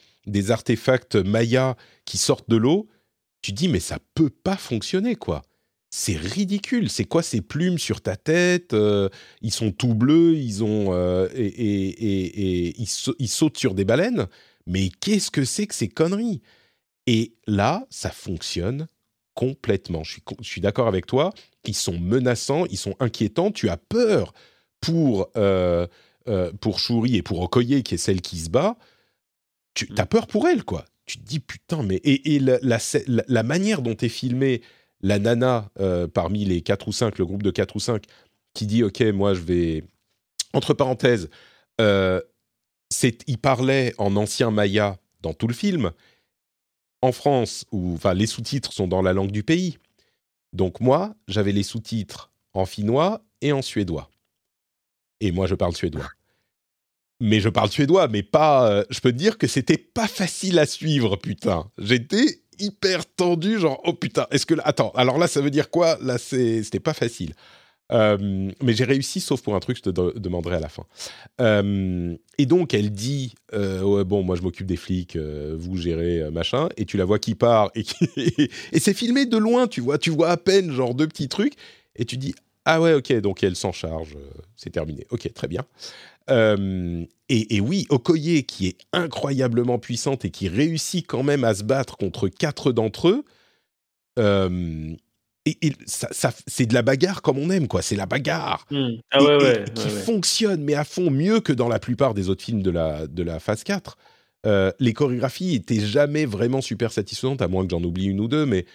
artefacts 0.50 1.16
mayas 1.16 1.76
qui 2.04 2.18
sortent 2.18 2.50
de 2.50 2.56
l'eau. 2.56 2.88
Tu 3.40 3.52
dis, 3.52 3.68
mais 3.68 3.80
ça 3.80 3.98
peut 4.14 4.30
pas 4.30 4.56
fonctionner, 4.56 5.14
quoi. 5.14 5.42
c'est 5.90 6.16
ridicule. 6.16 6.90
C'est 6.90 7.04
quoi 7.04 7.22
ces 7.22 7.40
plumes 7.40 7.78
sur 7.78 8.00
ta 8.00 8.16
tête 8.16 8.74
euh, 8.74 9.08
Ils 9.40 9.52
sont 9.52 9.72
tout 9.72 9.94
bleus, 9.94 10.36
ils 10.36 10.62
ont 10.64 10.92
euh, 10.92 11.28
et, 11.34 12.78
ils, 12.78 13.28
sautent 13.28 13.58
sur 13.58 13.74
des 13.74 13.84
baleines. 13.84 14.26
Mais 14.66 14.90
qu'est-ce 15.00 15.30
que 15.30 15.44
c'est 15.44 15.66
que 15.66 15.74
ces 15.74 15.88
conneries? 15.88 16.42
Et 17.06 17.34
là, 17.46 17.86
ça 17.88 18.10
fonctionne 18.10 18.86
complètement. 19.34 20.02
Je 20.04 20.18
suis, 20.42 20.60
d'accord 20.60 20.88
avec 20.88 21.06
toi. 21.06 21.32
Ils 21.64 21.74
sont 21.74 21.98
menaçants, 21.98 22.66
ils 22.66 22.76
sont 22.76 22.96
inquiétants. 23.00 23.50
Tu 23.50 23.70
as 23.70 23.78
peur 23.78 24.34
pour 24.80 25.30
pour 26.60 26.78
Shuri 26.78 27.16
et 27.16 27.22
pour 27.22 27.40
Okoye, 27.40 27.82
qui 27.82 27.94
est 27.94 27.98
celle 27.98 28.20
qui 28.20 28.38
se 28.38 28.50
bat. 28.50 28.76
Tu 29.74 29.88
as 29.96 30.04
mm. 30.04 30.08
peur 30.08 30.26
pour 30.26 30.48
elle, 30.48 30.64
quoi. 30.64 30.84
Tu 31.06 31.18
te 31.18 31.24
dis 31.24 31.40
putain, 31.40 31.82
mais 31.82 32.00
et, 32.04 32.38
la, 32.38 32.58
la, 32.60 32.78
la, 33.06 33.42
manière 33.42 33.80
dont 33.80 33.96
est 33.96 34.10
filmé 34.10 34.60
la 35.00 35.18
nana 35.18 35.70
euh, 35.80 36.06
parmi 36.06 36.44
les 36.44 36.60
4 36.60 36.88
ou 36.88 36.92
5, 36.92 37.18
le 37.18 37.24
groupe 37.24 37.42
de 37.42 37.50
4 37.50 37.76
ou 37.76 37.80
5, 37.80 38.04
qui 38.54 38.66
dit 38.66 38.82
Ok, 38.84 39.00
moi 39.00 39.34
je 39.34 39.40
vais. 39.40 39.84
Entre 40.52 40.74
parenthèses, 40.74 41.28
euh, 41.80 42.20
il 43.26 43.38
parlait 43.38 43.94
en 43.98 44.16
ancien 44.16 44.50
maya 44.50 44.98
dans 45.20 45.34
tout 45.34 45.46
le 45.46 45.54
film. 45.54 45.92
En 47.00 47.12
France, 47.12 47.64
où 47.70 47.94
enfin, 47.94 48.12
les 48.12 48.26
sous-titres 48.26 48.72
sont 48.72 48.88
dans 48.88 49.02
la 49.02 49.12
langue 49.12 49.30
du 49.30 49.42
pays. 49.42 49.78
Donc 50.52 50.80
moi, 50.80 51.14
j'avais 51.28 51.52
les 51.52 51.62
sous-titres 51.62 52.32
en 52.54 52.66
finnois 52.66 53.22
et 53.40 53.52
en 53.52 53.62
suédois. 53.62 54.10
Et 55.20 55.32
moi, 55.32 55.46
je 55.46 55.54
parle 55.54 55.74
suédois. 55.74 56.08
Mais 57.20 57.40
je 57.40 57.48
parle 57.48 57.70
suédois, 57.70 58.08
mais 58.08 58.22
pas. 58.22 58.70
Euh, 58.70 58.84
je 58.90 59.00
peux 59.00 59.10
te 59.10 59.16
dire 59.16 59.38
que 59.38 59.46
c'était 59.46 59.78
pas 59.78 60.06
facile 60.06 60.58
à 60.58 60.66
suivre, 60.66 61.16
putain. 61.16 61.68
J'étais 61.78 62.42
hyper 62.60 63.06
tendu, 63.06 63.58
genre 63.58 63.80
oh 63.84 63.92
putain, 63.92 64.26
est-ce 64.30 64.46
que 64.46 64.54
attends, 64.64 64.90
alors 64.96 65.16
là 65.18 65.28
ça 65.28 65.40
veut 65.40 65.50
dire 65.50 65.70
quoi? 65.70 65.96
Là 66.00 66.18
c'était 66.18 66.80
pas 66.80 66.94
facile. 66.94 67.34
Euh, 67.90 68.50
mais 68.62 68.74
j'ai 68.74 68.84
réussi, 68.84 69.20
sauf 69.20 69.40
pour 69.42 69.54
un 69.54 69.60
truc, 69.60 69.78
je 69.78 69.90
te 69.90 70.18
demanderai 70.18 70.56
à 70.56 70.60
la 70.60 70.68
fin. 70.68 70.84
Euh, 71.40 72.14
et 72.36 72.46
donc, 72.46 72.74
elle 72.74 72.90
dit 72.90 73.34
euh, 73.54 74.04
Bon, 74.04 74.22
moi, 74.22 74.36
je 74.36 74.42
m'occupe 74.42 74.66
des 74.66 74.76
flics, 74.76 75.16
vous 75.16 75.76
gérez 75.76 76.30
machin. 76.30 76.68
Et 76.76 76.84
tu 76.84 76.96
la 76.96 77.04
vois 77.04 77.18
qui 77.18 77.34
part. 77.34 77.70
Et, 77.74 77.84
et 78.72 78.80
c'est 78.80 78.94
filmé 78.94 79.26
de 79.26 79.36
loin, 79.36 79.66
tu 79.66 79.80
vois. 79.80 79.98
Tu 79.98 80.10
vois 80.10 80.28
à 80.30 80.36
peine, 80.36 80.70
genre, 80.70 80.94
deux 80.94 81.08
petits 81.08 81.28
trucs. 81.28 81.54
Et 81.96 82.04
tu 82.04 82.16
dis 82.16 82.34
Ah 82.70 82.82
ouais, 82.82 82.92
ok, 82.92 83.14
donc 83.20 83.42
elle 83.42 83.56
s'en 83.56 83.72
charge. 83.72 84.14
c'est 84.54 84.68
terminé. 84.68 85.06
Ok, 85.08 85.32
très 85.32 85.48
bien. 85.48 85.64
Euh, 86.28 87.02
et, 87.30 87.60
oui, 87.62 87.86
Okoye, 87.88 88.44
qui 88.44 88.66
est 88.66 88.76
incroyablement 88.92 89.78
puissante 89.78 90.26
et 90.26 90.30
qui 90.30 90.48
réussit 90.48 91.06
quand 91.06 91.22
même 91.22 91.44
à 91.44 91.54
se 91.54 91.64
battre 91.64 91.96
contre 91.96 92.28
quatre 92.28 92.72
d'entre 92.72 93.08
eux, 93.08 93.24
euh, 94.18 94.94
et, 95.46 95.72
ça, 95.86 96.30
c'est 96.46 96.66
de 96.66 96.74
la 96.74 96.82
bagarre 96.82 97.22
comme 97.22 97.38
on 97.38 97.48
aime, 97.48 97.68
quoi. 97.68 97.80
C'est 97.80 97.96
la 97.96 98.04
bagarre. 98.04 98.66
Hmm. 98.70 98.96
Ah 99.12 99.24
ouais, 99.24 99.64
qui 99.74 99.88
fonctionne, 99.88 100.62
mais 100.62 100.74
à 100.74 100.84
fond, 100.84 101.10
mieux 101.10 101.40
que 101.40 101.54
dans 101.54 101.68
la 101.68 101.78
plupart 101.78 102.12
des 102.12 102.28
autres 102.28 102.44
films 102.44 102.62
de 102.62 102.70
la, 102.70 103.06
de 103.06 103.22
la 103.22 103.40
phase 103.40 103.64
4. 103.64 103.96
Euh, 104.46 104.72
les 104.78 104.92
chorégraphies 104.92 105.54
étaient 105.54 105.80
jamais 105.80 106.26
vraiment 106.26 106.60
super 106.60 106.92
satisfaisantes, 106.92 107.40
à 107.40 107.48
moins 107.48 107.64
que 107.64 107.70
j'en 107.70 107.82
oublie 107.82 108.06
une 108.06 108.20
ou 108.20 108.28
deux, 108.28 108.44
mais 108.44 108.66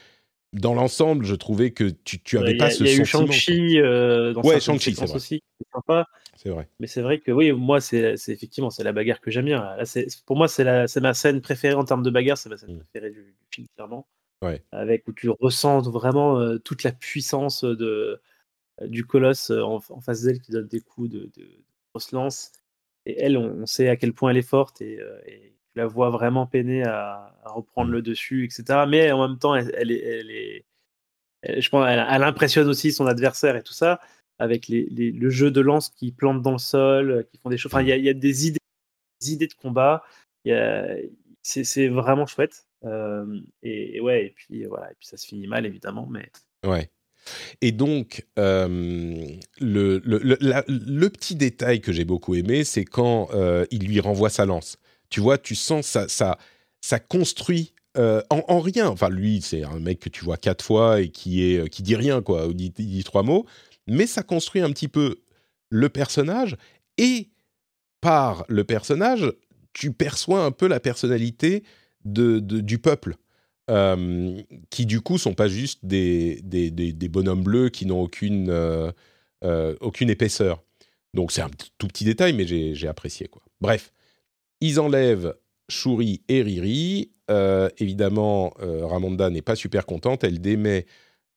dans 0.54 0.74
l'ensemble, 0.74 1.26
je 1.26 1.36
trouvais 1.36 1.72
que 1.72 1.90
tu, 2.04 2.22
tu 2.22 2.38
avais 2.38 2.56
pas 2.56 2.70
ce 2.70 2.86
sentiment. 2.86 2.90
Il 2.90 2.96
y 2.96 3.00
a 3.00 3.02
eu 3.02 3.06
Shang-Chi 3.06 3.80
euh, 3.80 4.34
dans 4.34 4.42
ouais, 4.44 4.60
Shang-Chi, 4.60 4.96
c'est 4.96 5.14
aussi, 5.14 5.44
c'est 5.60 5.68
sympa. 5.74 6.08
C'est 6.36 6.50
vrai. 6.50 6.68
Mais 6.80 6.88
c'est 6.88 7.02
vrai 7.02 7.20
que 7.20 7.32
oui, 7.32 7.52
moi, 7.52 7.82
c'est 7.82 8.16
effectivement 8.28 8.70
c'est 8.70 8.84
la 8.84 8.92
bagarre 8.92 9.22
que 9.22 9.32
j'aime 9.32 9.46
bien. 9.46 9.62
Là, 9.76 9.84
pour 10.26 10.36
moi, 10.36 10.48
c'est 10.48 11.00
ma 11.02 11.14
scène 11.14 11.42
préférée 11.42 11.76
en 11.76 11.86
termes 11.86 12.04
de 12.04 12.10
bagarre, 12.10 12.38
c'est 12.38 12.50
ma 12.50 12.58
scène 12.58 12.76
mm. 12.76 12.80
préférée 12.80 13.12
du, 13.12 13.36
film, 13.50 13.68
clairement. 13.76 14.08
Ouais. 14.42 14.62
Avec 14.72 15.08
où 15.08 15.14
tu 15.14 15.30
ressens 15.30 15.90
vraiment 15.90 16.38
euh, 16.40 16.58
toute 16.58 16.84
la 16.84 16.92
puissance 16.92 17.64
de, 17.64 18.22
euh, 18.82 18.88
du 18.88 19.06
colosse 19.06 19.52
euh, 19.52 19.62
en, 19.62 19.80
face 19.80 20.24
d'elle 20.24 20.42
qui 20.42 20.52
donne 20.52 20.68
des 20.68 20.82
coups 20.82 21.10
de, 21.10 21.32
de, 21.38 21.48
grosse 21.94 22.12
lance. 22.12 22.52
Et 23.06 23.20
elle, 23.20 23.38
on, 23.38 23.66
sait 23.66 23.88
à 23.88 23.96
quel 23.96 24.14
point 24.14 24.32
elle 24.32 24.38
est 24.38 24.42
forte 24.42 24.82
et, 24.82 25.00
et 25.26 25.54
tu 25.63 25.63
la 25.76 25.86
vois 25.88 26.10
vraiment 26.10 26.46
peiner 26.46 26.84
à, 26.84 27.34
reprendre 27.46 27.92
le 27.92 28.02
dessus, 28.02 28.46
etc. 28.46 28.86
Mais 28.88 29.12
en 29.12 29.28
même 29.28 29.38
temps, 29.38 29.56
elle, 29.56 29.92
est, 29.92 30.66
je 31.44 31.70
pense, 31.70 31.86
elle, 31.88 32.24
impressionne 32.24 32.68
aussi 32.68 32.92
son 32.92 33.06
adversaire 33.06 33.56
et 33.56 33.64
tout 33.64 33.74
ça, 33.74 34.00
avec 34.40 34.68
le 34.70 35.30
jeu 35.30 35.52
de 35.52 35.62
lance 35.62 35.90
qui 35.90 36.12
plante 36.12 36.42
dans 36.42 36.52
le 36.52 36.58
sol, 36.58 37.26
qui 37.32 37.38
font 37.38 37.50
des 37.50 37.58
choses. 37.58 37.74
Enfin, 37.74 37.84
il 37.84 37.90
y, 37.90 38.10
a 38.10 38.14
des 38.14 38.48
idées, 38.48 38.60
de 39.48 39.54
combat. 39.54 40.04
C'est 41.44 41.88
vraiment 41.88 42.26
chouette. 42.26 42.66
Euh, 42.86 43.40
et, 43.62 44.00
ouais, 44.02 44.26
et 44.26 44.30
puis 44.32 44.66
voilà, 44.66 44.92
et 44.92 44.96
puis 44.96 45.08
ça 45.08 45.18
se 45.18 45.26
finit 45.26 45.48
mal 45.48 45.66
évidemment, 45.66 46.08
mais. 46.10 46.30
Ouais. 46.66 46.90
Et 47.62 47.72
donc, 47.72 48.26
euh, 48.38 48.68
le, 49.62 50.02
le, 50.04 51.10
petit 51.10 51.36
détail 51.36 51.80
que 51.80 51.94
j'ai 51.94 52.04
beaucoup 52.04 52.36
aimé, 52.36 52.66
c'est 52.66 52.84
quand 52.84 53.30
euh, 53.34 53.66
il 53.72 53.88
lui 53.88 54.02
renvoie 54.02 54.30
sa 54.30 54.46
lance 54.46 54.78
tu 55.10 55.20
vois, 55.20 55.38
tu 55.38 55.56
sens 55.56 55.86
ça, 55.86 56.08
ça, 56.08 56.38
ça 56.82 57.00
construit 57.00 57.74
euh, 57.98 58.22
en, 58.30 58.60
rien. 58.60 58.88
Enfin, 58.88 59.10
lui, 59.10 59.42
c'est 59.42 59.64
un 59.64 59.80
mec 59.80 60.00
que 60.00 60.10
tu 60.10 60.26
vois 60.26 60.38
quatre 60.38 60.66
fois 60.66 61.02
et 61.02 61.10
qui 61.10 61.44
est 61.44 61.70
qui 61.70 61.84
dit 61.84 61.96
rien 61.96 62.22
quoi, 62.22 62.48
ou 62.48 62.54
dit, 62.54 63.04
trois 63.04 63.24
mots, 63.24 63.46
mais 63.88 64.08
ça 64.08 64.24
construit 64.24 64.62
un 64.62 64.72
petit 64.72 64.88
peu 64.88 65.22
le 65.70 65.90
personnage 65.90 66.58
et 66.98 67.30
par 68.02 68.46
le 68.50 68.64
personnage, 68.64 69.32
tu 69.74 69.92
perçois 69.92 70.44
un 70.44 70.52
peu 70.52 70.68
la 70.68 70.80
personnalité 70.80 71.64
de, 72.06 72.40
du 72.40 72.80
peuple. 72.80 73.16
Euh, 73.70 74.42
qui 74.72 74.86
du 74.86 75.00
coup 75.00 75.18
sont 75.18 75.36
pas 75.36 75.48
juste 75.48 75.86
des, 75.86 76.42
des, 76.44 77.08
bonhommes 77.08 77.44
bleus 77.44 77.70
qui 77.70 77.86
n'ont 77.86 78.02
aucune, 78.02 78.50
euh, 78.50 78.92
aucune 79.80 80.10
épaisseur. 80.10 80.62
Donc 81.14 81.32
c'est 81.32 81.42
un 81.42 81.50
tout 81.78 81.88
petit 81.88 82.04
détail, 82.04 82.34
mais 82.34 82.46
j'ai 82.46 82.88
apprécié. 82.90 83.28
quoi. 83.30 83.42
Bref, 83.62 83.94
ils 84.64 84.80
enlèvent 84.80 85.36
Shuri 85.68 86.22
et 86.30 86.42
Riri. 86.42 87.12
Euh, 87.30 87.70
évidemment, 87.80 88.54
euh, 88.62 88.86
Ramonda 88.86 89.30
n'est 89.30 89.42
pas 89.42 89.56
super 89.56 89.86
contente. 89.86 90.24
Elle 90.24 90.40
démet 90.40 90.86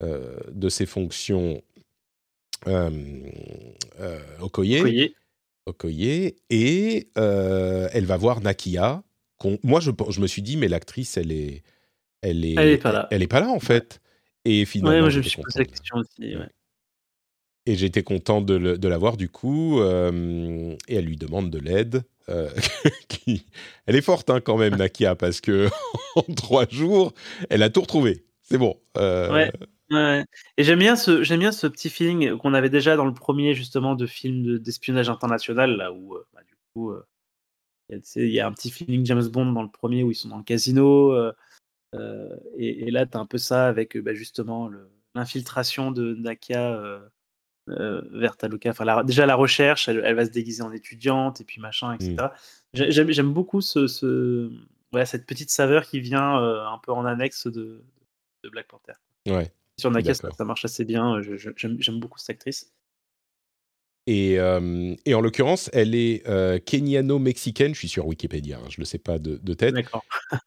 euh, 0.03 0.39
de 0.53 0.69
ses 0.69 0.87
fonctions 0.87 1.61
Okoye. 4.41 5.13
Okoye. 5.67 6.37
Et 6.51 7.09
elle 7.17 8.07
va 8.07 8.17
voir 8.17 8.41
Nakia. 8.41 9.03
Moi, 9.65 9.81
je, 9.81 9.91
je, 10.11 10.21
me 10.21 10.29
suis 10.29 10.43
dit, 10.43 10.57
mais 10.57 10.69
l'actrice, 10.69 11.17
elle 11.17 11.33
est, 11.33 11.65
elle 12.23 12.45
est, 12.45 12.55
elle 12.57 12.69
est 12.69 12.79
pas 12.79 12.93
là. 12.93 13.09
Elle 13.11 13.23
est 13.23 13.29
pas 13.29 13.41
là 13.41 13.49
en 13.49 13.61
fait. 13.61 14.01
Et 14.45 14.65
finalement, 14.65 15.01
moi, 15.01 15.11
je 15.11 15.19
me 15.19 15.25
suis 15.25 15.43
posé 15.43 15.59
la 15.59 15.65
question 15.65 15.97
aussi. 15.97 16.37
Et 17.67 17.75
j'étais 17.75 18.03
content 18.03 18.41
de, 18.41 18.77
de 18.77 18.89
la 18.89 18.99
voir 18.99 19.17
du 19.17 19.29
coup. 19.29 19.81
et 19.83 20.95
elle 20.95 21.05
lui 21.05 21.17
demande 21.17 21.51
de 21.51 21.59
l'aide. 21.59 22.05
Euh. 22.29 22.51
Elle 23.87 23.97
est 23.97 24.03
forte 24.03 24.31
hein, 24.31 24.41
quand 24.41 24.57
même, 24.57 24.77
Nakia, 24.77 25.15
parce 25.15 25.41
que 25.41 25.69
en 26.17 26.23
trois 26.35 26.67
jours, 26.69 27.13
elle 27.51 27.63
a 27.63 27.71
tout 27.71 27.81
retrouvé. 27.81 28.25
C'est 28.43 28.59
bon. 28.59 28.77
Euh, 28.97 29.51
ouais. 29.91 30.25
Et 30.57 30.65
j'aime 30.65 30.81
bien 30.81 30.97
ce 30.97 31.23
j'aime 31.23 31.41
bien 31.41 31.53
ce 31.53 31.69
petit 31.69 31.91
feeling 31.91 32.37
qu'on 32.37 32.55
avait 32.55 32.71
déjà 32.71 32.97
dans 32.97 33.05
le 33.05 33.15
premier 33.15 33.55
justement 33.55 33.95
de 33.95 34.07
film 34.07 34.59
d'espionnage 34.59 35.09
international 35.09 35.77
là 35.77 35.93
où 35.93 36.15
euh, 36.15 36.27
bah, 36.35 36.41
du 36.45 36.55
coup 36.75 36.93
il 37.89 38.29
y, 38.29 38.41
a 38.41 38.49
un 38.49 38.53
petit 38.53 38.71
feeling 38.73 39.07
James 39.07 39.29
Bond 39.29 39.53
dans 39.53 39.63
le 39.63 39.71
premier 39.71 40.03
où 40.03 40.11
ils 40.11 40.17
sont 40.17 40.29
dans 40.29 40.39
le 40.39 40.43
casino 40.43 41.15
et, 42.59 42.91
là 42.91 43.07
tu 43.07 43.17
as 43.17 43.21
un 43.21 43.27
peu 43.27 43.39
ça 43.39 43.69
avec 43.69 43.97
bah, 43.97 44.13
justement 44.13 44.69
l'infiltration 45.15 45.93
de 45.93 46.15
Nakia 46.17 47.01
euh, 47.69 48.03
vers 48.13 48.37
Taluka. 48.37 48.71
Enfin, 48.71 49.05
déjà 49.05 49.27
la 49.27 49.35
recherche, 49.35 49.89
elle, 49.89 50.15
va 50.15 50.25
se 50.25 50.31
déguiser 50.31 50.63
en 50.63 50.73
étudiante 50.73 51.41
et 51.41 51.45
puis 51.45 51.61
machin, 51.61 51.95
etc. 51.95 52.29
Mm. 52.75 52.91
J'aime 52.91 53.33
beaucoup 53.33 53.61
ce, 53.61 53.87
cette 55.05 55.27
petite 55.27 55.51
saveur 55.51 55.85
qui 55.85 56.01
vient 56.01 56.41
euh, 56.41 56.65
un 56.65 56.79
peu 56.79 56.93
en 56.93 57.05
annexe 57.05 57.47
de, 57.47 57.83
Black 58.53 58.69
Panther. 58.69 58.93
Ouais. 59.27 59.53
Sur 59.79 59.91
Nakia, 59.91 60.15
ça, 60.15 60.45
marche 60.45 60.65
assez 60.65 60.85
bien. 60.85 61.21
J'aime 61.57 62.01
beaucoup 62.01 62.19
cette 62.19 62.31
actrice. 62.31 62.73
Et, 64.09 64.39
euh, 64.39 64.95
et, 65.05 65.15
en 65.15 65.21
l'occurrence, 65.21 65.69
elle 65.73 65.97
est 65.97 66.23
euh, 66.29 66.61
kenyano-mexicaine. 66.61 67.75
Je 67.75 67.81
suis 67.81 67.89
sur 67.89 68.07
Wikipédia, 68.07 68.59
hein, 68.59 68.69
je 68.69 68.77
ne 68.77 68.83
le 68.83 68.85
sais 68.85 68.99
pas 68.99 69.19
de, 69.19 69.41
de 69.43 69.55
tête. 69.55 69.75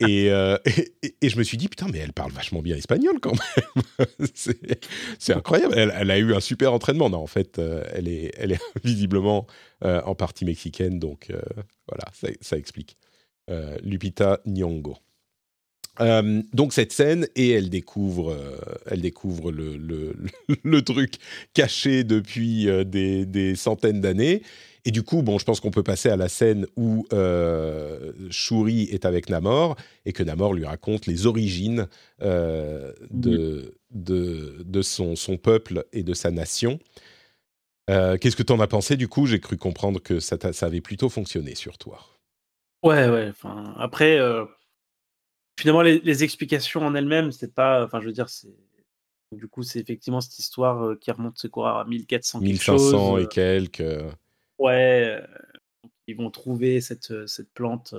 Euh, 0.01 0.57
et, 0.65 1.15
et, 1.21 1.29
je 1.29 1.37
me 1.37 1.43
suis 1.43 1.55
dit, 1.55 1.69
putain, 1.69 1.87
mais 1.91 1.99
elle 1.99 2.11
parle 2.11 2.31
vachement 2.31 2.61
bien 2.61 2.75
espagnol 2.75 3.19
quand 3.21 3.31
même. 3.31 4.27
c'est 5.19 5.33
incroyable. 5.33 5.73
Elle, 5.77 5.93
elle, 5.95 6.11
a 6.11 6.17
eu 6.17 6.33
un 6.33 6.41
super 6.41 6.73
entraînement. 6.73 7.09
Non, 7.09 7.19
en 7.19 7.27
fait, 7.27 7.59
elle, 7.59 8.09
est, 8.09 8.31
elle 8.37 8.51
est 8.51 8.61
visiblement 8.83 9.47
en 9.81 10.15
partie 10.15 10.43
mexicaine. 10.43 10.99
Donc 10.99 11.31
voilà, 11.87 12.05
ça, 12.13 12.27
ça 12.41 12.57
explique. 12.57 12.97
Lupita 13.81 14.41
Nyong'o. 14.45 14.97
Euh, 16.01 16.41
donc 16.53 16.73
cette 16.73 16.93
scène 16.93 17.27
et 17.35 17.51
elle 17.51 17.69
découvre, 17.69 18.31
euh, 18.31 18.57
elle 18.85 19.01
découvre 19.01 19.51
le, 19.51 20.81
truc 20.81 21.15
caché 21.53 22.03
depuis 22.03 22.69
euh, 22.69 22.83
des, 22.83 23.55
centaines 23.55 24.01
d'années. 24.01 24.41
Et 24.85 24.91
du 24.91 25.03
coup, 25.03 25.21
bon, 25.23 25.37
je 25.37 25.43
pense 25.43 25.59
qu'on 25.59 25.71
peut 25.71 25.83
passer 25.83 26.07
à 26.09 26.15
la 26.15 26.29
scène 26.29 26.65
où 26.77 27.05
Shuri 28.29 28.83
est 28.83 29.03
avec 29.03 29.29
Namor 29.29 29.75
et 30.05 30.13
que 30.13 30.23
Namor 30.23 30.53
lui 30.53 30.65
raconte 30.65 31.05
les 31.05 31.25
origines 31.25 31.87
de, 32.21 33.73
son, 34.81 35.37
peuple 35.37 35.85
et 35.91 36.03
de 36.03 36.13
sa 36.13 36.31
nation. 36.31 36.79
Qu'est-ce 37.87 38.37
que 38.37 38.43
tu 38.43 38.53
en 38.53 38.61
as 38.61 38.67
pensé 38.67 38.95
du 38.95 39.09
coup? 39.09 39.25
J'ai 39.25 39.41
cru 39.41 39.57
comprendre 39.57 40.01
que 40.01 40.21
ça, 40.21 40.37
avait 40.61 40.81
plutôt 40.81 41.09
fonctionné 41.09 41.55
sur 41.55 41.77
toi. 41.77 41.99
Ouais, 42.81 43.09
ouais. 43.09 43.33
Après 43.75 44.17
finalement, 45.59 45.81
les, 45.81 46.23
explications 46.23 46.81
en 46.85 46.95
elles-mêmes, 46.95 47.31
c'est 47.31 47.53
pas. 47.53 47.83
Enfin, 47.83 47.99
je 47.99 48.05
veux 48.05 48.13
dire, 48.13 48.29
c'est. 48.29 48.55
Du 49.35 49.47
coup, 49.47 49.61
c'est 49.61 49.79
effectivement 49.79 50.21
cette 50.21 50.39
histoire 50.39 50.83
euh, 50.83 50.95
qui 50.95 51.11
remonte, 51.11 51.37
c'est 51.37 51.51
quoi, 51.51 51.81
à 51.81 51.85
1400 51.85 52.39
1500 52.39 53.17
et 53.17 53.21
euh. 53.21 53.25
quelques. 53.27 53.83
Ouais. 54.57 55.21
ils 56.07 56.17
vont 56.17 56.31
trouver 56.31 56.81
cette, 56.81 57.11
euh, 57.11 57.27
cette 57.27 57.53
plante 57.53 57.93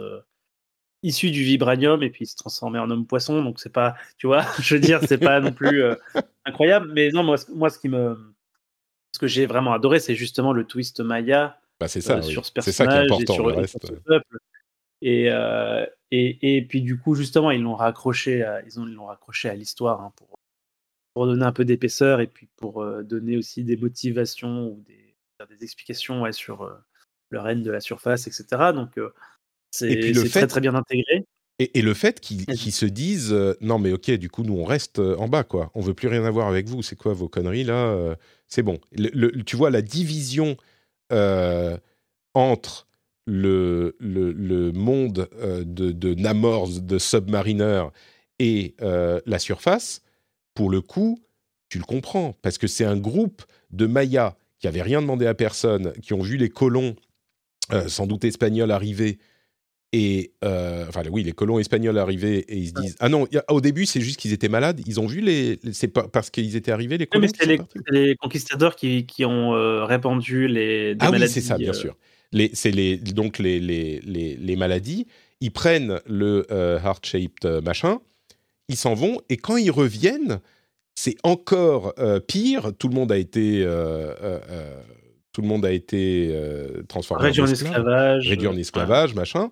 issue 1.05 1.31
du 1.31 1.45
vibranium 1.45 2.03
et 2.03 2.11
puis 2.11 2.27
se 2.27 2.35
transformer 2.35 2.81
en 2.81 2.91
homme 2.91 3.07
poisson. 3.07 3.45
Donc, 3.45 3.61
c'est 3.61 3.73
pas. 3.73 3.95
Tu 4.19 4.27
vois, 4.27 4.45
je 4.61 4.75
veux 4.75 4.81
dire, 4.81 5.01
c'est 5.07 5.19
pas 5.19 5.41
non 5.41 5.53
plus 5.53 5.83
incroyable. 6.45 6.91
Mais 6.93 7.11
non, 7.11 7.23
moi, 7.23 7.37
moi, 7.55 7.71
ce 7.71 7.79
qui 7.79 7.89
me. 7.89 8.17
Ce 9.13 9.19
que 9.19 9.27
j'ai 9.27 9.47
vraiment 9.47 9.73
adoré, 9.73 9.99
c'est 9.99 10.15
justement 10.15 10.53
le 10.53 10.65
twist 10.65 11.01
Maya 11.01 11.61
bah, 11.81 11.89
c'est 11.89 12.01
ça, 12.01 12.23
sur 12.23 12.45
ce 12.45 12.53
personnage. 12.53 12.75
C'est 12.77 12.85
ça 12.85 12.87
qui 12.87 12.95
est 12.95 13.07
important. 13.07 13.35
sur, 13.35 13.49
le 13.49 13.55
reste. 13.55 14.03
peuple. 14.05 14.39
Et, 15.03 15.31
euh, 15.31 15.87
et, 16.11 16.57
et, 16.57 16.63
puis 16.63 16.83
du 16.83 16.99
coup, 16.99 17.15
justement, 17.15 17.51
ils 17.51 17.63
l'ont 17.63 17.75
raccroché, 17.75 18.43
à, 18.43 18.63
ils 18.67 18.79
ont, 18.79 18.85
l'ont 18.85 19.07
raccroché 19.07 19.49
à 19.49 19.55
l'histoire 19.55 20.01
hein, 20.03 20.13
pour, 20.17 20.39
pour, 21.15 21.27
donner 21.27 21.45
un 21.45 21.53
peu 21.53 21.65
d'épaisseur 21.65 22.21
et 22.21 22.27
puis 22.27 22.49
pour 22.57 22.83
euh, 22.83 23.03
donner 23.03 23.37
aussi 23.37 23.65
des 23.65 23.77
motivations 23.77 24.69
ou 24.69 24.83
des, 24.87 25.17
des 25.49 25.65
explications 25.65 26.23
ouais, 26.23 26.33
sur 26.33 26.63
euh, 26.63 26.75
le 27.31 27.41
règne 27.41 27.63
de 27.63 27.71
la 27.71 27.81
surface, 27.81 28.27
etc. 28.27 28.73
Donc 28.75 28.99
c'est, 29.71 30.13
c'est 30.15 30.29
très 30.29 30.47
très 30.47 30.61
bien 30.61 30.75
intégré. 30.75 31.25
Et, 31.61 31.79
et 31.79 31.83
le 31.83 31.95
fait 31.95 32.21
qu'ils, 32.21 32.47
se 32.57 32.87
disent 32.87 33.35
non 33.61 33.79
mais 33.79 33.93
ok, 33.93 34.11
du 34.13 34.31
coup 34.31 34.43
nous 34.43 34.57
on 34.57 34.65
reste 34.65 34.99
en 34.99 35.29
bas 35.29 35.45
quoi, 35.45 35.71
on 35.75 35.81
veut 35.81 35.93
plus 35.95 36.09
rien 36.09 36.25
avoir 36.25 36.49
avec 36.49 36.67
vous, 36.69 36.83
c'est 36.83 36.97
quoi 36.97 37.13
vos 37.13 37.29
conneries 37.29 37.65
là 37.65 38.17
C'est 38.49 38.63
bon. 38.63 38.81
Le, 38.93 39.43
tu 39.45 39.57
vois 39.57 39.71
la 39.71 39.83
division 39.83 40.57
entre 42.35 42.90
le, 43.27 43.97
le, 44.01 44.73
monde 44.73 45.29
euh, 45.41 45.65
de, 45.65 45.93
de, 45.93 46.15
Namor, 46.15 46.69
de 46.69 46.99
Submariner 46.99 47.85
et 48.39 48.75
euh, 48.81 49.21
la 49.27 49.39
surface, 49.39 50.03
pour 50.55 50.71
le 50.71 50.81
coup, 50.81 51.21
tu 51.69 51.79
le 51.79 51.85
comprends, 51.85 52.35
parce 52.43 52.59
que 52.59 52.67
c'est 52.67 52.85
un 52.85 52.97
groupe 52.97 53.43
de 53.71 53.87
Mayas 53.87 54.35
qui 54.59 54.67
n'avaient 54.67 54.83
rien 54.83 55.01
demandé 55.01 55.27
à 55.27 55.35
personne, 55.35 55.93
qui 56.03 56.13
ont 56.13 56.21
vu 56.21 56.37
les 56.37 56.49
colons, 56.49 56.97
euh, 57.73 57.89
sans 57.89 58.07
doute 58.07 58.25
espagnols, 58.25 58.71
arriver. 58.71 59.19
Et 59.93 60.33
enfin 60.43 61.03
oui, 61.11 61.25
les 61.25 61.33
colons 61.33 61.59
espagnols 61.59 61.99
arriver 61.99 62.39
et 62.49 62.57
ils 62.57 62.69
se 62.69 62.75
disent 62.75 62.97
ah 63.01 63.09
non 63.09 63.27
au 63.49 63.61
début 63.61 63.87
c'est 63.87 64.01
juste 64.01 64.21
qu'ils 64.21 64.33
étaient 64.33 64.49
malades 64.49 64.81
ils 64.87 65.01
ont 65.01 65.07
vu 65.07 65.21
les 65.21 65.59
c'est 65.73 65.89
pas 65.89 66.07
parce 66.07 66.31
qu'ils 66.31 66.55
étaient 66.55 66.71
arrivés 66.71 66.97
les 66.97 67.09
colons 67.09 67.27
c'est 67.37 67.59
les, 67.91 68.15
conquistadors 68.15 68.77
qui, 68.77 69.05
qui 69.05 69.25
ont 69.25 69.51
répandu 69.85 70.47
les 70.47 70.95
ah 71.01 71.11
oui 71.11 71.29
c'est 71.29 71.41
ça 71.41 71.59
bien 71.59 71.73
sûr 71.73 71.97
c'est 72.53 72.71
les, 72.71 72.97
donc 72.97 73.39
les, 73.39 73.59
les, 73.61 74.01
les, 74.01 74.57
maladies, 74.57 75.07
ils 75.41 75.51
prennent 75.51 76.01
le 76.07 76.47
euh, 76.51 76.79
heart-shaped 76.79 77.45
euh, 77.45 77.61
machin, 77.61 78.01
ils 78.69 78.77
s'en 78.77 78.95
vont, 78.95 79.21
et 79.29 79.37
quand 79.37 79.57
ils 79.57 79.71
reviennent, 79.71 80.41
c'est 80.95 81.17
encore 81.25 81.95
euh, 81.99 82.21
pire. 82.21 82.73
Tout 82.79 82.89
le 82.89 82.95
monde 82.95 83.11
a 83.11 83.17
été, 83.17 83.65
tout 85.33 85.43
le 85.43 85.49
monde 85.49 85.65
a 85.65 85.73
été 85.73 86.35
transformé 86.89 87.25
réduit 87.25 87.43
en 87.43 87.47
esclavage, 87.47 88.29
réduit 88.29 88.49
en 88.49 88.57
esclavage, 88.57 89.15
machin. 89.15 89.51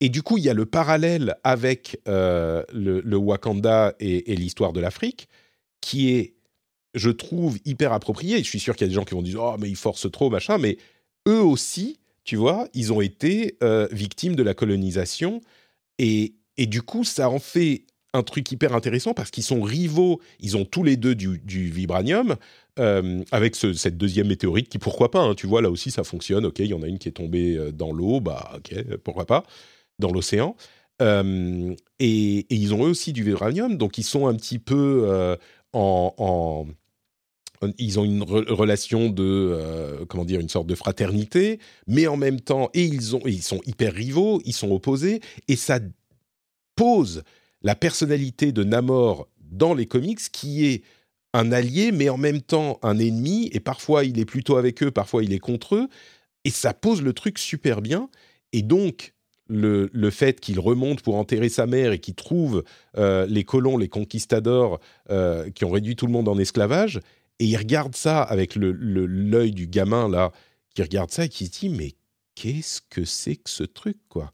Et 0.00 0.08
du 0.08 0.22
coup, 0.22 0.38
il 0.38 0.44
y 0.44 0.48
a 0.48 0.54
le 0.54 0.66
parallèle 0.66 1.36
avec 1.44 2.00
le, 2.06 2.64
le, 2.72 3.16
Wakanda 3.16 3.94
et, 4.00 4.32
et 4.32 4.36
l'histoire 4.36 4.72
de 4.72 4.80
l'Afrique, 4.80 5.28
qui 5.80 6.14
est, 6.14 6.34
je 6.94 7.10
trouve, 7.10 7.58
hyper 7.64 7.92
approprié. 7.92 8.38
Je 8.38 8.44
suis 8.44 8.60
sûr 8.60 8.74
qu'il 8.74 8.86
y 8.86 8.88
a 8.88 8.88
des 8.88 8.94
gens 8.94 9.04
qui 9.04 9.14
vont 9.14 9.22
dire, 9.22 9.42
oh 9.42 9.56
mais 9.58 9.68
ils 9.68 9.76
forcent 9.76 10.10
trop, 10.10 10.30
machin, 10.30 10.56
mais 10.56 10.78
eux 11.28 11.42
aussi, 11.42 11.98
tu 12.24 12.36
vois, 12.36 12.68
ils 12.74 12.92
ont 12.92 13.00
été 13.00 13.56
euh, 13.62 13.86
victimes 13.92 14.34
de 14.34 14.42
la 14.42 14.54
colonisation. 14.54 15.40
Et, 15.98 16.34
et, 16.56 16.66
du 16.66 16.82
coup, 16.82 17.04
ça 17.04 17.28
en 17.28 17.38
fait 17.38 17.84
un 18.14 18.22
truc 18.22 18.50
hyper 18.50 18.74
intéressant 18.74 19.12
parce 19.12 19.30
qu'ils 19.30 19.44
sont 19.44 19.62
rivaux. 19.62 20.20
Ils 20.40 20.56
ont 20.56 20.64
tous 20.64 20.82
les 20.82 20.96
deux 20.96 21.14
du, 21.14 21.70
vibranium. 21.70 22.36
Euh, 22.80 23.22
avec 23.30 23.54
cette 23.54 23.96
deuxième 23.96 24.26
météorite 24.26 24.68
qui, 24.68 24.78
pourquoi 24.78 25.12
pas, 25.12 25.20
hein, 25.20 25.34
tu 25.36 25.46
vois, 25.46 25.62
là 25.62 25.70
aussi 25.70 25.92
ça 25.92 26.02
fonctionne. 26.02 26.44
Ok, 26.46 26.58
il 26.58 26.66
y 26.66 26.74
en 26.74 26.82
a 26.82 26.88
une 26.88 26.98
qui 26.98 27.08
est 27.08 27.12
tombée 27.12 27.56
euh, 27.56 27.70
dans 27.70 27.92
l'eau, 27.92 28.20
bah 28.20 28.50
ok, 28.56 28.96
pourquoi 29.04 29.26
pas, 29.26 29.44
dans 30.00 30.10
l'océan. 30.10 30.56
et, 31.00 31.76
et, 32.00 32.46
ils 32.50 32.74
ont 32.74 32.84
eux 32.84 32.90
aussi 32.90 33.12
du 33.12 33.22
vibranium, 33.22 33.76
donc 33.76 33.98
ils 33.98 34.04
sont 34.04 34.26
un 34.26 34.34
petit 34.34 34.58
peu 34.58 35.36
en 35.72 36.66
ils 37.78 37.98
ont 37.98 38.04
une 38.04 38.22
relation 38.22 39.08
de 39.08 39.22
euh, 39.24 40.04
comment 40.06 40.24
dire 40.24 40.40
une 40.40 40.48
sorte 40.48 40.66
de 40.66 40.74
fraternité, 40.74 41.58
mais 41.86 42.06
en 42.06 42.16
même 42.16 42.40
temps 42.40 42.70
et 42.74 42.84
ils 42.84 43.16
ont 43.16 43.22
ils 43.26 43.42
sont 43.42 43.60
hyper 43.66 43.92
rivaux, 43.92 44.40
ils 44.44 44.52
sont 44.52 44.70
opposés 44.70 45.20
et 45.48 45.56
ça 45.56 45.80
pose 46.76 47.22
la 47.62 47.74
personnalité 47.74 48.52
de 48.52 48.64
Namor 48.64 49.28
dans 49.40 49.74
les 49.74 49.86
comics 49.86 50.20
qui 50.32 50.66
est 50.66 50.82
un 51.32 51.52
allié 51.52 51.92
mais 51.92 52.08
en 52.08 52.18
même 52.18 52.42
temps 52.42 52.78
un 52.82 52.98
ennemi 52.98 53.48
et 53.52 53.60
parfois 53.60 54.04
il 54.04 54.18
est 54.18 54.24
plutôt 54.24 54.56
avec 54.56 54.82
eux, 54.82 54.90
parfois 54.90 55.24
il 55.24 55.32
est 55.32 55.38
contre 55.38 55.76
eux 55.76 55.88
et 56.44 56.50
ça 56.50 56.74
pose 56.74 57.02
le 57.02 57.12
truc 57.12 57.38
super 57.38 57.80
bien. 57.80 58.08
Et 58.52 58.62
donc 58.62 59.14
le, 59.48 59.90
le, 59.92 60.10
fait 60.10 60.40
qu'il 60.40 60.58
remonte 60.58 61.02
pour 61.02 61.16
enterrer 61.16 61.48
sa 61.48 61.66
mère 61.66 61.92
et 61.92 61.98
qu'il 61.98 62.14
trouve 62.14 62.64
euh, 62.96 63.26
les 63.26 63.44
colons, 63.44 63.76
les 63.76 63.88
conquistadors 63.88 64.80
euh, 65.10 65.50
qui 65.50 65.64
ont 65.64 65.70
réduit 65.70 65.96
tout 65.96 66.06
le 66.06 66.12
monde 66.12 66.28
en 66.28 66.38
esclavage, 66.38 67.00
et 67.38 67.46
il 67.46 67.56
regarde 67.56 67.94
ça 67.94 68.22
avec 68.22 68.54
l'œil 68.56 69.52
du 69.52 69.66
gamin, 69.66 70.08
là, 70.08 70.32
qui 70.74 70.82
regarde 70.82 71.10
ça 71.10 71.24
et 71.24 71.28
qui 71.28 71.46
se 71.46 71.50
dit 71.50 71.68
Mais 71.68 71.94
qu'est-ce 72.34 72.80
que 72.80 73.04
c'est 73.04 73.36
que 73.36 73.50
ce 73.50 73.64
truc, 73.64 73.98
quoi? 74.08 74.32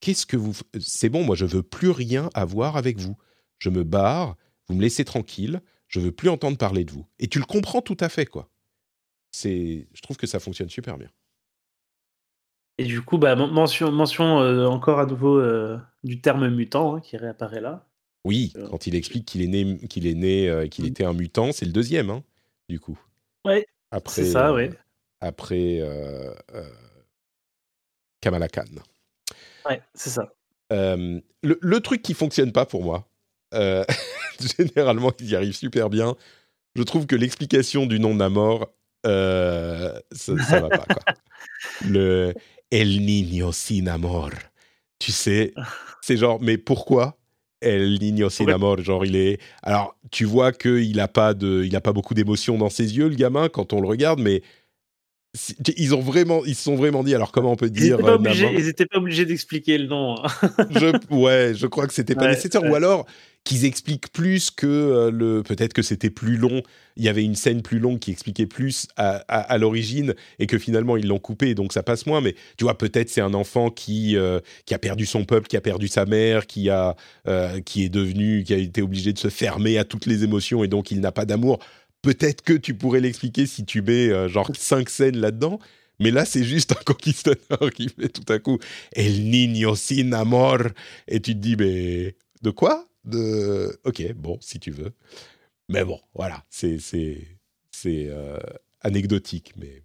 Qu'est-ce 0.00 0.26
que 0.26 0.36
vous. 0.36 0.54
C'est 0.78 1.08
bon, 1.08 1.24
moi, 1.24 1.34
je 1.34 1.46
veux 1.46 1.62
plus 1.62 1.90
rien 1.90 2.30
avoir 2.34 2.76
avec 2.76 2.98
vous. 2.98 3.16
Je 3.58 3.70
me 3.70 3.82
barre, 3.82 4.36
vous 4.68 4.76
me 4.76 4.82
laissez 4.82 5.04
tranquille, 5.04 5.60
je 5.88 5.98
veux 5.98 6.12
plus 6.12 6.28
entendre 6.28 6.56
parler 6.56 6.84
de 6.84 6.92
vous. 6.92 7.06
Et 7.18 7.26
tu 7.26 7.40
le 7.40 7.44
comprends 7.44 7.82
tout 7.82 7.96
à 8.00 8.08
fait, 8.08 8.26
quoi. 8.26 8.48
C'est, 9.32 9.88
je 9.92 10.00
trouve 10.00 10.16
que 10.16 10.26
ça 10.26 10.38
fonctionne 10.38 10.68
super 10.68 10.96
bien. 10.98 11.08
Et 12.78 12.84
du 12.84 13.02
coup, 13.02 13.18
bah, 13.18 13.34
mention, 13.34 13.90
mention 13.90 14.40
euh, 14.40 14.66
encore 14.66 15.00
à 15.00 15.06
nouveau 15.06 15.38
euh, 15.38 15.78
du 16.04 16.20
terme 16.20 16.48
mutant 16.48 16.94
hein, 16.94 17.00
qui 17.00 17.16
réapparaît 17.16 17.60
là. 17.60 17.87
Oui, 18.24 18.52
euh, 18.56 18.68
quand 18.68 18.86
il 18.86 18.94
explique 18.94 19.24
qu'il 19.24 19.42
est 19.42 19.46
né, 19.46 19.78
qu'il 19.88 20.06
est 20.06 20.14
né, 20.14 20.68
qu'il 20.70 20.84
mmh. 20.84 20.88
était 20.88 21.04
un 21.04 21.12
mutant, 21.12 21.52
c'est 21.52 21.64
le 21.64 21.72
deuxième, 21.72 22.10
hein, 22.10 22.22
du 22.68 22.80
coup. 22.80 22.98
Ouais. 23.44 23.66
Après, 23.90 24.22
c'est 24.22 24.30
ça, 24.30 24.52
oui. 24.52 24.70
Après 25.20 25.80
Kamala 28.20 28.48
Khan. 28.48 28.64
Ouais, 29.68 29.80
c'est 29.94 30.10
ça. 30.10 30.32
le, 30.70 31.22
le, 31.42 31.80
truc 31.80 32.02
qui 32.02 32.14
fonctionne 32.14 32.52
pas 32.52 32.66
pour 32.66 32.82
moi, 32.84 33.08
généralement, 34.58 35.12
il 35.20 35.30
y 35.30 35.36
arrive 35.36 35.54
super 35.54 35.88
bien. 35.88 36.16
Je 36.74 36.82
trouve 36.82 37.06
que 37.06 37.16
l'explication 37.16 37.86
du 37.86 37.98
nom 37.98 38.14
Namor, 38.14 38.68
euh, 39.06 39.98
ça, 40.12 40.38
ça 40.38 40.60
va 40.60 40.68
pas. 40.68 40.84
Quoi. 40.84 41.14
Le 41.88 42.34
El 42.70 43.00
Niño 43.04 43.52
sin 43.52 43.86
amor. 43.86 44.30
Tu 44.98 45.12
sais, 45.12 45.54
c'est 46.02 46.16
genre, 46.16 46.40
mais 46.40 46.58
pourquoi 46.58 47.18
El 47.60 47.98
Niño 48.00 48.30
sin 48.30 48.48
amor, 48.48 48.80
genre 48.82 49.04
il 49.04 49.16
est. 49.16 49.40
Alors 49.62 49.96
tu 50.10 50.24
vois 50.24 50.52
qu'il 50.52 50.98
a 51.00 51.08
pas 51.08 51.34
de, 51.34 51.64
il 51.64 51.74
a 51.74 51.80
pas 51.80 51.92
beaucoup 51.92 52.14
d'émotions 52.14 52.56
dans 52.56 52.70
ses 52.70 52.96
yeux, 52.96 53.08
le 53.08 53.16
gamin, 53.16 53.48
quand 53.48 53.72
on 53.72 53.80
le 53.80 53.88
regarde, 53.88 54.20
mais 54.20 54.42
ils 55.76 55.94
ont 55.94 56.00
vraiment, 56.00 56.44
ils 56.44 56.54
se 56.54 56.64
sont 56.64 56.76
vraiment 56.76 57.02
dit. 57.02 57.14
Alors 57.14 57.32
comment 57.32 57.52
on 57.52 57.56
peut 57.56 57.70
dire 57.70 57.98
Ils 58.00 58.64
n'étaient 58.64 58.86
pas, 58.86 58.98
obligés 58.98 59.24
d'expliquer 59.24 59.78
le 59.78 59.86
nom. 59.86 60.16
Hein. 60.24 60.28
je, 60.70 61.14
ouais, 61.14 61.52
je 61.54 61.66
crois 61.66 61.86
que 61.86 61.94
c'était 61.94 62.14
pas 62.14 62.28
nécessaire. 62.28 62.62
Ou 62.64 62.74
alors 62.74 63.06
qu'ils 63.48 63.64
expliquent 63.64 64.12
plus 64.12 64.50
que 64.50 64.66
euh, 64.66 65.10
le. 65.10 65.42
Peut-être 65.42 65.72
que 65.72 65.80
c'était 65.80 66.10
plus 66.10 66.36
long. 66.36 66.62
Il 66.96 67.04
y 67.04 67.08
avait 67.08 67.24
une 67.24 67.34
scène 67.34 67.62
plus 67.62 67.78
longue 67.78 67.98
qui 67.98 68.10
expliquait 68.10 68.46
plus 68.46 68.88
à, 68.96 69.16
à, 69.28 69.56
l'origine 69.56 70.14
et 70.38 70.46
que 70.46 70.58
finalement 70.58 70.96
ils 70.96 71.06
l'ont 71.06 71.18
coupé, 71.18 71.54
donc 71.54 71.72
ça 71.72 71.82
passe 71.82 72.06
moins. 72.06 72.20
Mais 72.20 72.34
tu 72.56 72.64
vois, 72.64 72.76
peut-être 72.76 73.08
c'est 73.08 73.20
un 73.20 73.34
enfant 73.34 73.70
qui 73.70 74.16
euh, 74.16 74.40
qui 74.66 74.74
a 74.74 74.78
perdu 74.78 75.06
son 75.06 75.24
peuple, 75.24 75.46
qui 75.46 75.56
a 75.56 75.60
perdu 75.60 75.88
sa 75.88 76.04
mère, 76.04 76.46
qui 76.46 76.68
a 76.68 76.94
euh, 77.26 77.60
qui 77.60 77.84
est 77.84 77.88
devenu, 77.88 78.44
qui 78.44 78.52
a 78.52 78.58
été 78.58 78.82
obligé 78.82 79.12
de 79.14 79.18
se 79.18 79.28
fermer 79.28 79.78
à 79.78 79.84
toutes 79.84 80.06
les 80.06 80.24
émotions 80.24 80.62
et 80.62 80.68
donc 80.68 80.90
il 80.90 81.00
n'a 81.00 81.12
pas 81.12 81.24
d'amour 81.24 81.60
peut-être 82.02 82.42
que 82.42 82.52
tu 82.52 82.74
pourrais 82.74 83.00
l'expliquer 83.00 83.46
si 83.46 83.64
tu 83.64 83.82
mets 83.82 84.10
euh, 84.10 84.28
genre 84.28 84.50
cinq 84.56 84.90
scènes 84.90 85.18
là-dedans. 85.18 85.58
Mais 86.00 86.10
là, 86.10 86.24
c'est 86.24 86.44
juste 86.44 86.72
un 86.72 86.82
conquistador 86.84 87.70
qui 87.74 87.88
fait 87.88 88.08
tout 88.08 88.30
à 88.32 88.38
coup 88.38 88.58
El 88.92 89.30
Niño 89.30 89.74
sin 89.74 90.12
amor. 90.12 90.58
Et 91.08 91.20
tu 91.20 91.34
te 91.34 91.38
dis, 91.38 91.56
mais 91.56 92.14
de 92.42 92.50
quoi 92.50 92.88
De 93.08 93.80
ok, 93.84 94.12
bon, 94.14 94.38
si 94.40 94.60
tu 94.60 94.70
veux. 94.70 94.92
Mais 95.68 95.84
bon, 95.84 96.00
voilà, 96.14 96.44
c'est 96.50 96.78
c'est 96.78 98.10
anecdotique, 98.80 99.54
mais. 99.56 99.82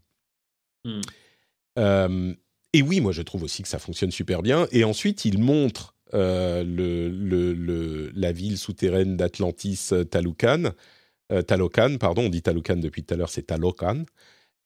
Mmh. 0.86 2.34
et 2.74 2.82
oui, 2.82 3.00
moi 3.00 3.14
je 3.14 3.22
trouve 3.22 3.44
aussi 3.44 3.64
que 3.64 3.70
ça 3.70 3.80
fonctionne 3.80 4.12
super 4.12 4.42
bien. 4.42 4.68
Et 4.72 4.84
ensuite, 4.84 5.26
il 5.26 5.40
montre 5.40 5.96
le, 6.12 7.08
le, 7.10 8.12
la 8.14 8.32
ville 8.32 8.58
souterraine 8.58 9.18
d'Atlantis, 9.18 9.90
Taloukan. 10.12 10.74
Talokan, 11.48 11.98
pardon, 11.98 12.24
on 12.24 12.30
dit 12.30 12.42
Talokan 12.42 12.76
depuis 12.76 13.04
tout 13.04 13.14
à 13.14 13.18
l'heure, 13.18 13.30
c'est 13.30 13.44
Talokan. 13.48 14.04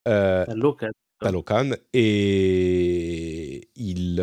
Talokan. 0.04 0.92
Talokan. 1.20 1.72
Et, 1.94 3.70
il, 3.76 4.20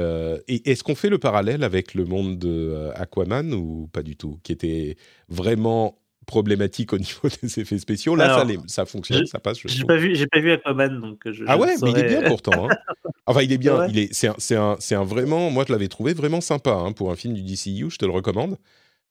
est-ce 0.48 0.84
qu'on 0.84 0.94
fait 0.94 1.10
le 1.10 1.18
parallèle 1.18 1.64
avec 1.64 1.94
le 1.94 2.04
monde 2.04 2.38
de 2.38 2.90
Aquaman 2.94 3.52
ou 3.54 3.88
pas 3.92 4.02
du 4.02 4.16
tout 4.16 4.38
Qui 4.42 4.52
était 4.52 4.96
vraiment 5.28 5.98
problématique 6.26 6.92
au 6.92 6.98
niveau 6.98 7.28
des 7.42 7.60
effets 7.60 7.78
spéciaux? 7.78 8.16
Là, 8.16 8.44
ça, 8.46 8.46
ça, 8.66 8.86
fonctionne, 8.86 9.26
ça 9.26 9.38
passe. 9.40 9.58
J'ai 9.64 9.84
pas 9.84 9.96
vu, 9.96 10.14
j'ai 10.14 10.26
pas 10.26 10.40
vu 10.40 10.52
Aquaman, 10.52 11.00
donc 11.00 11.20
je, 11.30 11.44
ah 11.46 11.58
ouais, 11.58 11.74
mais 11.82 11.90
il 11.90 11.98
est 11.98 12.08
bien 12.08 12.22
pourtant. 12.22 12.68
Hein. 12.70 12.76
Enfin, 13.26 13.42
il 13.42 13.52
est 13.52 13.58
bien. 13.58 13.86
Il 13.86 13.98
est, 13.98 14.12
c'est 14.12 14.28
un, 14.28 14.34
c'est 14.36 14.56
un, 14.56 14.76
c'est 14.80 14.94
un 14.94 15.04
vraiment. 15.04 15.50
Moi, 15.50 15.64
je 15.66 15.72
l'avais 15.72 15.88
trouvé 15.88 16.12
vraiment 16.12 16.42
sympa 16.42 16.72
hein, 16.72 16.92
pour 16.92 17.10
un 17.10 17.16
film 17.16 17.32
du 17.34 17.42
DCU. 17.42 17.90
Je 17.90 17.96
te 17.96 18.04
le 18.04 18.10
recommande. 18.10 18.58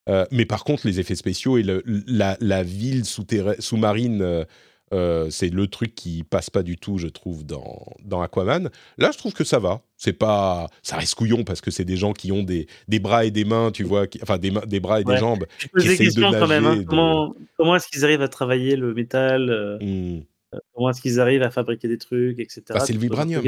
Euh, 0.09 0.25
mais 0.31 0.45
par 0.45 0.63
contre, 0.63 0.85
les 0.85 0.99
effets 0.99 1.15
spéciaux 1.15 1.57
et 1.57 1.63
le, 1.63 1.81
la, 1.85 2.37
la, 2.41 2.63
ville 2.63 3.05
sous-marine 3.05 4.21
euh, 4.21 4.43
euh, 4.91 5.29
c'est 5.29 5.49
le 5.49 5.67
truc 5.67 5.95
qui 5.95 6.23
passe 6.23 6.49
pas 6.49 6.61
du 6.61 6.77
tout, 6.77 6.97
je 6.97 7.07
trouve, 7.07 7.45
dans, 7.45 7.85
dans 8.03 8.21
Aquaman. 8.21 8.69
Là, 8.97 9.11
je 9.11 9.17
trouve 9.17 9.33
que 9.33 9.43
ça 9.43 9.59
va. 9.59 9.81
C'est 9.97 10.13
pas, 10.13 10.67
ça 10.81 10.97
reste 10.97 11.15
couillon 11.15 11.43
parce 11.43 11.61
que 11.61 11.71
c'est 11.71 11.85
des 11.85 11.95
gens 11.97 12.13
qui 12.13 12.31
ont 12.31 12.43
des, 12.43 12.67
des 12.87 12.99
bras 12.99 13.25
et 13.25 13.31
des 13.31 13.45
mains, 13.45 13.71
tu 13.71 13.83
vois, 13.83 14.05
enfin 14.21 14.37
des, 14.37 14.51
des 14.67 14.79
bras 14.79 15.01
et 15.01 15.03
des 15.03 15.17
jambes. 15.17 15.45
Je 15.57 15.67
pose 15.67 15.85
des 15.85 15.97
questions 15.97 16.31
quand 16.31 16.47
même. 16.47 16.65
Hein. 16.65 16.83
Comment, 16.83 17.33
comment 17.57 17.75
est-ce 17.75 17.87
qu'ils 17.87 18.03
arrivent 18.03 18.21
à 18.21 18.27
travailler 18.27 18.75
le 18.75 18.93
métal 18.93 19.49
euh, 19.49 19.79
hmm. 19.79 20.23
euh, 20.53 20.59
Comment 20.73 20.89
est-ce 20.89 21.01
qu'ils 21.01 21.19
arrivent 21.19 21.43
à 21.43 21.51
fabriquer 21.51 21.87
des 21.87 21.97
trucs, 21.97 22.39
etc. 22.39 22.63
Bah, 22.69 22.81
c'est 22.81 22.93
le 22.93 22.99
vibranium. 22.99 23.43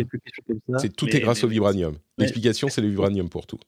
C'est 0.77 0.95
tout 0.95 1.09
est 1.15 1.19
grâce 1.19 1.43
au 1.43 1.47
vibranium. 1.47 1.97
L'explication, 2.17 2.69
c'est 2.69 2.81
le 2.81 2.87
vibranium 2.87 3.29
pour 3.29 3.45
tout. 3.45 3.59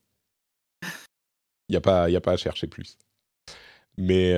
Il 1.70 1.74
n'y 1.74 1.78
a 1.78 1.82
pas, 1.82 2.10
il 2.10 2.16
a 2.16 2.22
pas 2.22 2.32
à 2.32 2.38
chercher 2.38 2.68
plus. 2.68 2.98
Mais 3.98 4.34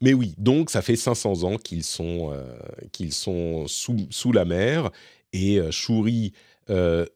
mais 0.00 0.12
oui, 0.12 0.34
donc 0.38 0.70
ça 0.70 0.82
fait 0.82 0.96
500 0.96 1.44
ans 1.44 1.56
qu'ils 1.56 1.84
sont, 1.84 2.32
euh, 2.32 3.10
sont 3.10 3.66
sous, 3.66 4.06
sous, 4.10 4.32
la 4.32 4.44
mer 4.44 4.90
et 5.32 5.58
euh, 5.58 5.70
Shuri 5.70 6.32
euh, 6.70 7.06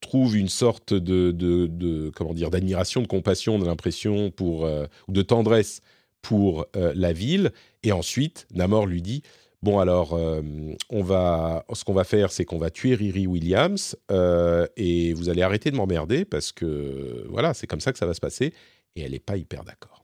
trouve 0.00 0.36
une 0.36 0.48
sorte 0.48 0.94
de, 0.94 1.32
de, 1.32 2.10
comment 2.14 2.34
dire 2.34 2.50
d'admiration, 2.50 3.02
de 3.02 3.06
compassion, 3.06 3.58
de 3.58 4.28
pour 4.30 4.64
ou 4.64 5.12
de 5.12 5.22
tendresse 5.22 5.82
pour 6.22 6.66
la 6.74 7.12
ville. 7.12 7.50
Et 7.82 7.92
ensuite, 7.92 8.46
Namor 8.54 8.86
lui 8.86 9.02
dit 9.02 9.22
bon 9.62 9.78
alors 9.78 10.18
on 10.90 11.02
va, 11.02 11.64
ce 11.72 11.84
qu'on 11.84 11.94
va 11.94 12.04
faire, 12.04 12.30
c'est 12.30 12.44
qu'on 12.44 12.58
va 12.58 12.70
tuer 12.70 12.94
Riri 12.94 13.26
Williams 13.26 13.96
et 14.76 15.12
vous 15.14 15.28
allez 15.30 15.42
arrêter 15.42 15.70
de 15.70 15.76
m'emmerder 15.76 16.24
parce 16.24 16.52
que 16.52 17.26
voilà, 17.28 17.54
c'est 17.54 17.66
comme 17.66 17.80
ça 17.80 17.92
que 17.92 17.98
ça 17.98 18.06
va 18.06 18.14
se 18.14 18.20
passer. 18.20 18.52
Et 18.96 19.02
elle 19.02 19.12
n'est 19.12 19.18
pas 19.18 19.36
hyper 19.36 19.64
d'accord. 19.64 19.99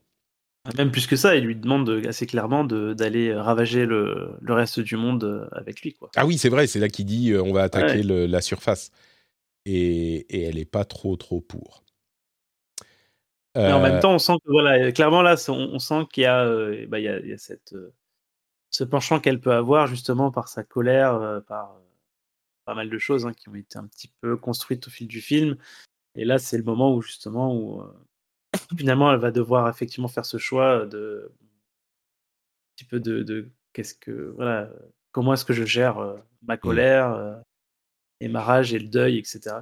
Même 0.75 0.91
plus 0.91 1.07
que 1.07 1.15
ça, 1.15 1.35
il 1.35 1.45
lui 1.45 1.55
demande 1.55 1.89
assez 2.07 2.25
clairement 2.25 2.63
d'aller 2.63 3.33
ravager 3.33 3.85
le, 3.85 4.31
le, 4.41 4.53
reste 4.53 4.79
du 4.79 4.97
monde 4.97 5.23
euh, 5.23 5.47
avec 5.51 5.81
lui. 5.81 5.93
Quoi. 5.93 6.09
Ah 6.15 6.25
oui, 6.25 6.37
c'est 6.37 6.49
vrai, 6.49 6.67
c'est 6.67 6.79
là 6.79 6.89
qu'il 6.89 7.05
dit 7.05 7.31
euh, 7.31 7.41
on 7.41 7.53
va 7.53 7.63
attaquer 7.63 8.03
la 8.03 8.41
surface. 8.41 8.91
Et, 9.65 10.25
et 10.29 10.43
elle 10.43 10.55
n'est 10.55 10.65
pas 10.65 10.85
trop, 10.85 11.15
trop 11.15 11.41
pour. 11.41 11.83
Mais 13.55 13.71
en 13.71 13.81
même 13.81 13.95
euh, 13.95 14.01
temps, 14.01 14.13
on 14.13 14.19
sent 14.19 14.33
que, 14.45 14.51
voilà, 14.51 14.91
clairement 14.91 15.21
là, 15.21 15.35
on, 15.49 15.79
sent 15.79 16.05
qu'il 16.11 16.23
y 16.23 16.25
a, 16.25 16.45
bah, 16.87 16.99
y 16.99 17.03
y 17.03 17.33
a 17.33 17.37
cette, 17.37 17.75
ce 18.69 18.83
penchant 18.83 19.19
qu'elle 19.19 19.41
peut 19.41 19.53
avoir 19.53 19.87
justement 19.87 20.31
par 20.31 20.47
sa 20.47 20.63
colère, 20.63 21.41
par 21.47 21.75
pas 22.65 22.75
mal 22.75 22.89
de 22.89 22.97
choses 22.97 23.25
hein, 23.25 23.33
qui 23.33 23.49
ont 23.49 23.55
été 23.55 23.79
un 23.79 23.87
petit 23.87 24.11
peu 24.21 24.37
construites 24.37 24.87
au 24.87 24.91
fil 24.91 25.07
du 25.07 25.21
film. 25.21 25.57
Et 26.15 26.23
là, 26.23 26.37
c'est 26.37 26.57
le 26.57 26.63
moment 26.63 26.93
où 26.93 27.01
justement 27.01 27.53
où 27.55 27.83
finalement, 28.75 29.11
elle 29.13 29.19
va 29.19 29.31
devoir 29.31 29.69
effectivement 29.69 30.07
faire 30.07 30.25
ce 30.25 30.37
choix 30.37 30.85
de 30.85 31.31
un 31.31 32.75
petit 32.75 32.85
peu 32.85 32.99
de, 32.99 33.49
qu'est-ce 33.73 33.95
que 33.95 34.33
voilà, 34.35 34.69
comment 35.11 35.33
est-ce 35.33 35.45
que 35.45 35.53
je 35.53 35.65
gère 35.65 35.99
euh, 35.99 36.17
ma 36.41 36.55
mmh. 36.55 36.59
colère 36.59 37.13
euh, 37.13 37.35
et 38.19 38.27
ma 38.27 38.41
rage 38.41 38.73
et 38.73 38.79
le 38.79 38.87
deuil, 38.87 39.17
etc. 39.17 39.57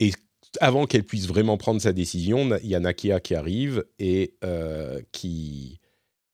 Et 0.00 0.12
avant 0.60 0.86
qu'elle 0.86 1.04
puisse 1.04 1.26
vraiment 1.26 1.56
prendre 1.56 1.80
sa 1.80 1.92
décision, 1.92 2.56
il 2.62 2.68
y 2.68 2.74
a 2.74 2.80
Nakia 2.80 3.20
qui 3.20 3.34
arrive 3.34 3.84
et 3.98 4.36
euh, 4.44 5.00
qui 5.12 5.80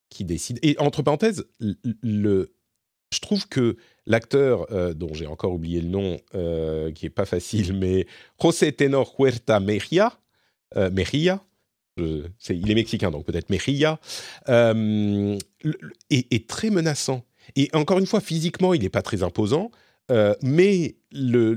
qui 0.08 0.24
décide. 0.24 0.58
Et 0.62 0.76
entre 0.80 1.02
parenthèses, 1.02 1.46
le, 2.02 2.52
je 3.12 3.20
trouve 3.20 3.46
que 3.48 3.76
l'acteur, 4.06 4.66
dont 4.96 5.14
j'ai 5.14 5.28
encore 5.28 5.52
oublié 5.52 5.80
le 5.80 5.88
nom, 5.88 6.18
qui 6.92 7.06
est 7.06 7.14
pas 7.14 7.26
facile, 7.26 7.72
mais 7.78 8.06
José 8.42 8.72
Tenor 8.72 9.14
Huerta 9.20 9.60
Mejia, 9.60 10.18
Mejia 10.74 11.44
il 11.96 12.70
est 12.70 12.74
mexicain, 12.74 13.10
donc 13.10 13.24
peut-être 13.24 13.50
Mejia, 13.50 13.98
euh, 14.48 15.38
est, 16.10 16.48
très 16.48 16.70
menaçant. 16.70 17.24
Et 17.56 17.68
encore 17.72 17.98
une 17.98 18.06
fois, 18.06 18.20
physiquement, 18.20 18.74
il 18.74 18.82
n'est 18.82 18.90
pas 18.90 19.02
très 19.02 19.22
imposant, 19.22 19.70
euh, 20.10 20.34
mais 20.42 20.96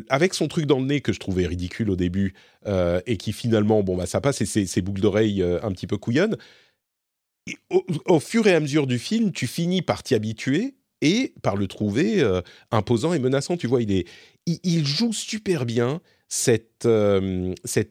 avec 0.10 0.34
son 0.34 0.48
truc 0.48 0.66
dans 0.66 0.80
le 0.80 0.86
nez 0.86 1.02
que 1.02 1.14
je 1.14 1.20
trouvais 1.20 1.46
ridicule 1.46 1.90
au 1.90 1.96
début, 1.96 2.34
euh, 2.66 3.02
et 3.06 3.18
qui 3.18 3.34
finalement, 3.34 3.84
bon, 3.84 3.96
bah, 3.96 4.06
ça 4.06 4.22
passe, 4.22 4.42
et 4.42 4.46
ses, 4.46 4.82
boucles 4.82 5.02
d'oreilles 5.02 5.44
un 5.44 5.72
petit 5.72 5.88
peu 5.88 5.98
couillonnes, 5.98 6.38
au, 7.70 8.20
fur 8.20 8.48
et 8.48 8.54
à 8.54 8.60
mesure 8.60 8.88
du 8.88 9.00
film, 9.00 9.32
tu 9.32 9.48
finis 9.48 9.82
par 9.82 10.02
t'y 10.02 10.16
habituer 10.16 10.76
et 11.02 11.34
par 11.42 11.58
le 11.58 11.68
trouver 11.68 12.24
imposant 12.72 13.14
et 13.14 13.20
menaçant. 13.20 13.58
Tu 13.58 13.68
vois, 13.68 13.82
il, 13.82 14.86
joue 14.86 15.12
super 15.12 15.66
bien 15.66 16.00
cette 16.30 16.88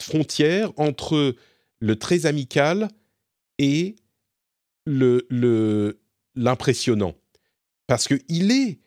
frontière 0.00 0.72
entre 0.78 1.34
le 1.82 1.96
très 1.96 2.26
amical 2.26 2.88
et 3.58 3.96
le 4.86 5.98
l'impressionnant. 6.34 7.14
Parce 7.86 8.08
qu'il 8.08 8.52
est 8.52 8.78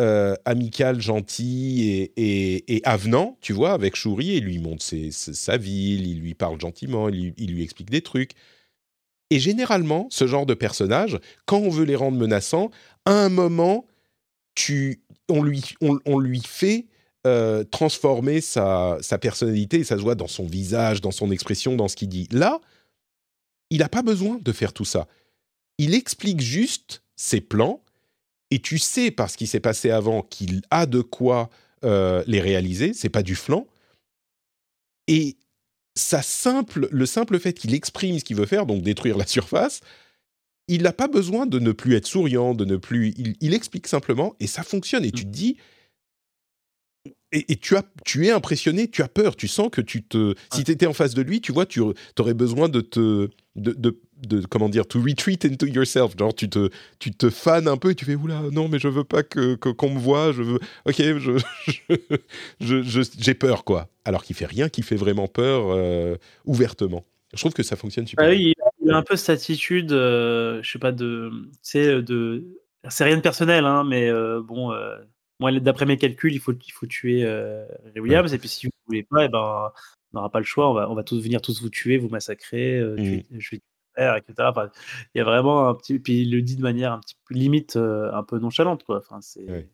euh, 0.00 0.34
amical, 0.44 1.00
gentil 1.00 2.10
et, 2.16 2.80
avenant, 2.84 3.36
tu 3.40 3.52
vois, 3.52 3.72
avec 3.72 3.94
Chouri, 3.94 4.36
et 4.36 4.40
lui 4.40 4.58
montre 4.58 4.84
sa 5.10 5.56
ville, 5.56 6.06
il 6.06 6.20
lui 6.20 6.34
parle 6.34 6.60
gentiment, 6.60 7.08
il, 7.08 7.34
lui 7.36 7.62
explique 7.62 7.90
des 7.90 8.00
trucs. 8.00 8.32
Et 9.30 9.38
généralement, 9.38 10.06
ce 10.10 10.26
genre 10.26 10.46
de 10.46 10.54
personnage, 10.54 11.18
quand 11.46 11.58
on 11.58 11.68
veut 11.68 11.84
les 11.84 11.96
rendre 11.96 12.16
menaçants, 12.16 12.70
à 13.04 13.12
un 13.12 13.28
moment, 13.28 13.86
tu, 14.54 15.02
on, 15.28 15.42
lui, 15.42 15.74
on 15.80 16.18
lui 16.18 16.40
fait 16.40 16.86
euh, 17.26 17.64
transformer 17.64 18.42
sa, 18.42 18.98
personnalité 19.20 19.78
et 19.78 19.84
ça 19.84 19.96
se 19.96 20.02
voit 20.02 20.14
dans 20.14 20.26
son 20.28 20.44
visage, 20.44 21.00
dans 21.00 21.10
son 21.10 21.30
expression, 21.30 21.74
dans 21.74 21.88
ce 21.88 21.96
qu'il 21.96 22.10
dit. 22.10 22.28
Là, 22.30 22.60
il 23.70 23.78
n'a 23.78 23.88
pas 23.88 24.02
besoin 24.02 24.38
de 24.42 24.52
faire 24.52 24.74
tout 24.74 24.84
ça. 24.84 25.08
Il 25.78 25.94
explique 25.94 26.42
juste 26.42 27.02
ses 27.16 27.40
plans 27.40 27.80
et 28.50 28.58
tu 28.58 28.78
sais 28.78 29.10
par 29.10 29.30
ce 29.30 29.38
qui 29.38 29.46
s'est 29.46 29.60
passé 29.60 29.90
avant 29.90 30.20
qu'il 30.20 30.60
a 30.70 30.84
de 30.84 31.00
quoi 31.00 31.48
euh, 31.82 32.22
les 32.26 32.42
réaliser. 32.42 32.92
C'est 32.92 33.08
pas 33.08 33.22
du 33.22 33.36
flanc. 33.36 33.66
Et 35.08 35.38
ça 35.94 36.20
simple, 36.20 36.88
le 36.90 37.06
simple 37.06 37.38
fait 37.38 37.54
qu'il 37.54 37.72
exprime 37.72 38.18
ce 38.18 38.24
qu'il 38.24 38.36
veut 38.36 38.44
faire, 38.44 38.66
donc 38.66 38.82
détruire 38.82 39.16
la 39.16 39.26
surface, 39.26 39.80
il 40.68 40.82
n'a 40.82 40.92
pas 40.92 41.08
besoin 41.08 41.46
de 41.46 41.58
ne 41.58 41.72
plus 41.72 41.94
être 41.94 42.06
souriant, 42.06 42.54
de 42.54 42.66
ne 42.66 42.76
plus. 42.76 43.14
Il, 43.16 43.36
il, 43.40 43.54
explique 43.54 43.86
simplement 43.86 44.36
et 44.40 44.46
ça 44.46 44.62
fonctionne. 44.62 45.04
Et 45.06 45.10
tu 45.10 45.24
te 45.24 45.30
dis, 45.30 45.56
et, 47.34 47.56
tu, 47.56 47.76
as, 47.76 47.84
tu 48.04 48.26
es 48.26 48.30
impressionné, 48.30 48.88
tu 48.88 49.02
as 49.02 49.08
peur, 49.08 49.36
tu 49.36 49.48
sens 49.48 49.68
que 49.70 49.80
tu 49.80 50.02
te... 50.02 50.34
Si 50.52 50.64
tu 50.64 50.70
étais 50.70 50.86
en 50.86 50.92
face 50.92 51.14
de 51.14 51.22
lui, 51.22 51.40
tu 51.40 51.52
vois, 51.52 51.66
tu 51.66 51.80
aurais 52.18 52.34
besoin 52.34 52.68
de 52.68 52.80
te... 52.80 53.28
De, 53.56 53.72
de, 53.72 54.00
de, 54.26 54.40
comment 54.46 54.68
dire, 54.68 54.86
to 54.86 55.00
retreat 55.00 55.44
into 55.44 55.66
yourself. 55.66 56.16
Genre, 56.18 56.34
tu 56.34 56.48
te, 56.48 56.70
tu 56.98 57.12
te 57.12 57.30
fanes 57.30 57.68
un 57.68 57.76
peu 57.76 57.90
et 57.90 57.94
tu 57.94 58.04
fais, 58.04 58.14
oula, 58.14 58.42
non, 58.52 58.68
mais 58.68 58.78
je 58.78 58.88
veux 58.88 59.04
pas 59.04 59.22
que, 59.22 59.54
qu'on 59.54 59.90
me 59.90 59.98
voit, 59.98 60.32
je 60.32 60.42
veux, 60.42 60.58
ok, 60.86 60.96
je, 62.60 62.82
je, 62.82 63.00
j'ai 63.18 63.34
peur, 63.34 63.64
quoi. 63.64 63.88
Alors 64.04 64.24
qu'il 64.24 64.36
fait 64.36 64.46
rien 64.46 64.68
qui 64.68 64.82
fait 64.82 64.96
vraiment 64.96 65.28
peur 65.28 65.66
euh, 65.70 66.16
ouvertement. 66.44 67.04
Je 67.32 67.40
trouve 67.40 67.52
que 67.52 67.62
ça 67.62 67.76
fonctionne 67.76 68.06
super 68.06 68.24
ah 68.24 68.30
oui, 68.30 68.54
Il 68.82 68.90
a 68.90 68.96
un 68.96 69.02
peu 69.02 69.16
cette 69.16 69.30
attitude, 69.30 69.92
euh, 69.92 70.62
je 70.62 70.70
sais 70.70 70.78
pas, 70.78 70.92
de, 70.92 71.30
c'est 71.62 72.02
de, 72.02 72.44
c'est 72.88 73.04
rien 73.04 73.16
de 73.16 73.22
personnel, 73.22 73.64
hein, 73.64 73.84
mais 73.84 74.08
euh, 74.08 74.40
bon, 74.42 74.72
moi, 75.40 75.52
d'après 75.52 75.86
mes 75.86 75.96
calculs, 75.96 76.32
il 76.32 76.40
faut, 76.40 76.52
il 76.52 76.72
faut 76.72 76.86
tuer 76.86 77.24
euh, 77.24 77.66
Williams. 77.96 78.32
Et 78.32 78.38
puis, 78.38 78.48
si 78.48 78.66
vous 78.66 78.72
ne 78.72 78.86
voulez 78.86 79.02
pas, 79.02 79.24
eh 79.24 79.28
ben, 79.28 79.72
on 80.12 80.18
n'aura 80.18 80.30
pas 80.30 80.38
le 80.38 80.44
choix. 80.44 80.70
On 80.70 80.74
va, 80.74 80.90
on 80.90 80.94
va 80.94 81.02
tous 81.02 81.20
venir 81.20 81.40
tous 81.42 81.60
vous 81.60 81.70
tuer, 81.70 81.98
vous 81.98 82.08
massacrer, 82.08 82.78
euh, 82.78 82.96
mmh. 82.96 83.38
je 83.38 83.50
vais 83.50 83.62
faire, 83.96 84.16
etc. 84.16 84.48
il 85.14 85.18
y 85.18 85.20
a 85.20 85.24
vraiment 85.24 85.68
un 85.68 85.74
petit. 85.74 85.98
Puis, 85.98 86.22
il 86.22 86.30
le 86.30 86.42
dit 86.42 86.56
de 86.56 86.62
manière 86.62 86.92
un 86.92 87.00
petit 87.00 87.16
peu 87.26 87.34
limite, 87.34 87.76
euh, 87.76 88.12
un 88.12 88.22
peu 88.22 88.38
nonchalante, 88.38 88.84
quoi. 88.84 88.98
Enfin, 88.98 89.20
c'est. 89.20 89.68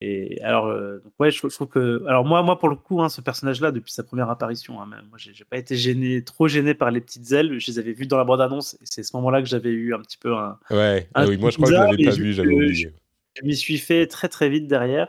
Et 0.00 0.40
alors, 0.42 0.66
euh, 0.66 1.00
donc 1.00 1.12
ouais, 1.18 1.32
je, 1.32 1.44
trouve 1.48 1.66
que. 1.66 2.04
Alors, 2.06 2.24
moi, 2.24 2.42
moi 2.42 2.58
pour 2.58 2.68
le 2.68 2.76
coup, 2.76 3.02
hein, 3.02 3.08
ce 3.08 3.20
personnage-là, 3.20 3.72
depuis 3.72 3.92
sa 3.92 4.04
première 4.04 4.30
apparition, 4.30 4.80
hein, 4.80 4.86
même, 4.86 5.06
moi, 5.08 5.18
j'ai 5.18 5.44
pas 5.44 5.56
été 5.56 5.76
gêné, 5.76 6.22
trop 6.22 6.46
gêné 6.46 6.74
par 6.74 6.92
les 6.92 7.00
petites 7.00 7.32
ailes. 7.32 7.58
Je 7.58 7.66
les 7.66 7.78
avais 7.80 7.92
vues 7.92 8.06
dans 8.06 8.16
la 8.16 8.24
bande-annonce, 8.24 8.74
et 8.74 8.84
c'est 8.84 9.00
à 9.00 9.04
ce 9.04 9.16
moment-là 9.16 9.42
que 9.42 9.48
j'avais 9.48 9.70
eu 9.70 9.94
un 9.94 10.00
petit 10.00 10.18
peu 10.18 10.36
un. 10.36 10.56
Ouais, 10.70 11.08
ah 11.14 11.26
oui, 11.26 11.36
moi, 11.36 11.50
je 11.50 11.56
crois 11.56 11.68
que 11.68 11.74
je 11.74 11.80
l'avais 11.80 12.04
pas 12.04 12.10
vu, 12.12 12.32
j'avais 12.32 12.54
oublié. 12.54 12.92
Je, 13.34 13.44
m'y 13.44 13.56
suis 13.56 13.78
fait 13.78 14.06
très, 14.06 14.28
très 14.28 14.48
vite 14.48 14.66
derrière. 14.66 15.08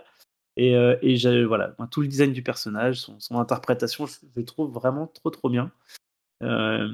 Et, 0.57 0.75
euh, 0.75 0.97
et 1.01 1.45
voilà, 1.45 1.75
tout 1.89 2.01
le 2.01 2.07
design 2.07 2.33
du 2.33 2.43
personnage, 2.43 2.97
son, 2.97 3.19
son 3.19 3.39
interprétation, 3.39 4.05
je, 4.05 4.15
le 4.35 4.43
trouve 4.43 4.73
vraiment 4.73 5.07
trop, 5.07 5.29
trop 5.29 5.49
bien. 5.49 5.71
Euh, 6.41 6.89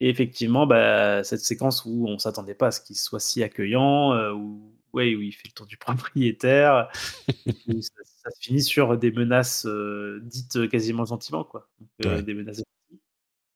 et 0.00 0.08
effectivement, 0.08 0.66
bah, 0.66 1.24
cette 1.24 1.40
séquence 1.40 1.84
où 1.84 2.06
on 2.08 2.18
s'attendait 2.18 2.54
pas 2.54 2.68
à 2.68 2.70
ce 2.70 2.80
qu'il 2.80 2.96
soit 2.96 3.20
si 3.20 3.42
accueillant, 3.42 4.12
euh, 4.12 4.32
où 4.32 4.74
ouais, 4.94 5.14
où 5.14 5.20
il 5.20 5.32
fait 5.32 5.48
le 5.48 5.52
tour 5.52 5.66
du 5.66 5.76
propriétaire. 6.16 6.88
ça, 7.28 8.30
se 8.30 8.40
finit 8.40 8.62
sur 8.62 8.96
des 8.96 9.10
menaces 9.10 9.66
euh, 9.66 10.20
dites 10.22 10.68
quasiment 10.68 11.04
gentiment, 11.04 11.44
quoi. 11.44 11.68
Euh, 12.06 12.22
des 12.22 12.34
menaces 12.34 12.62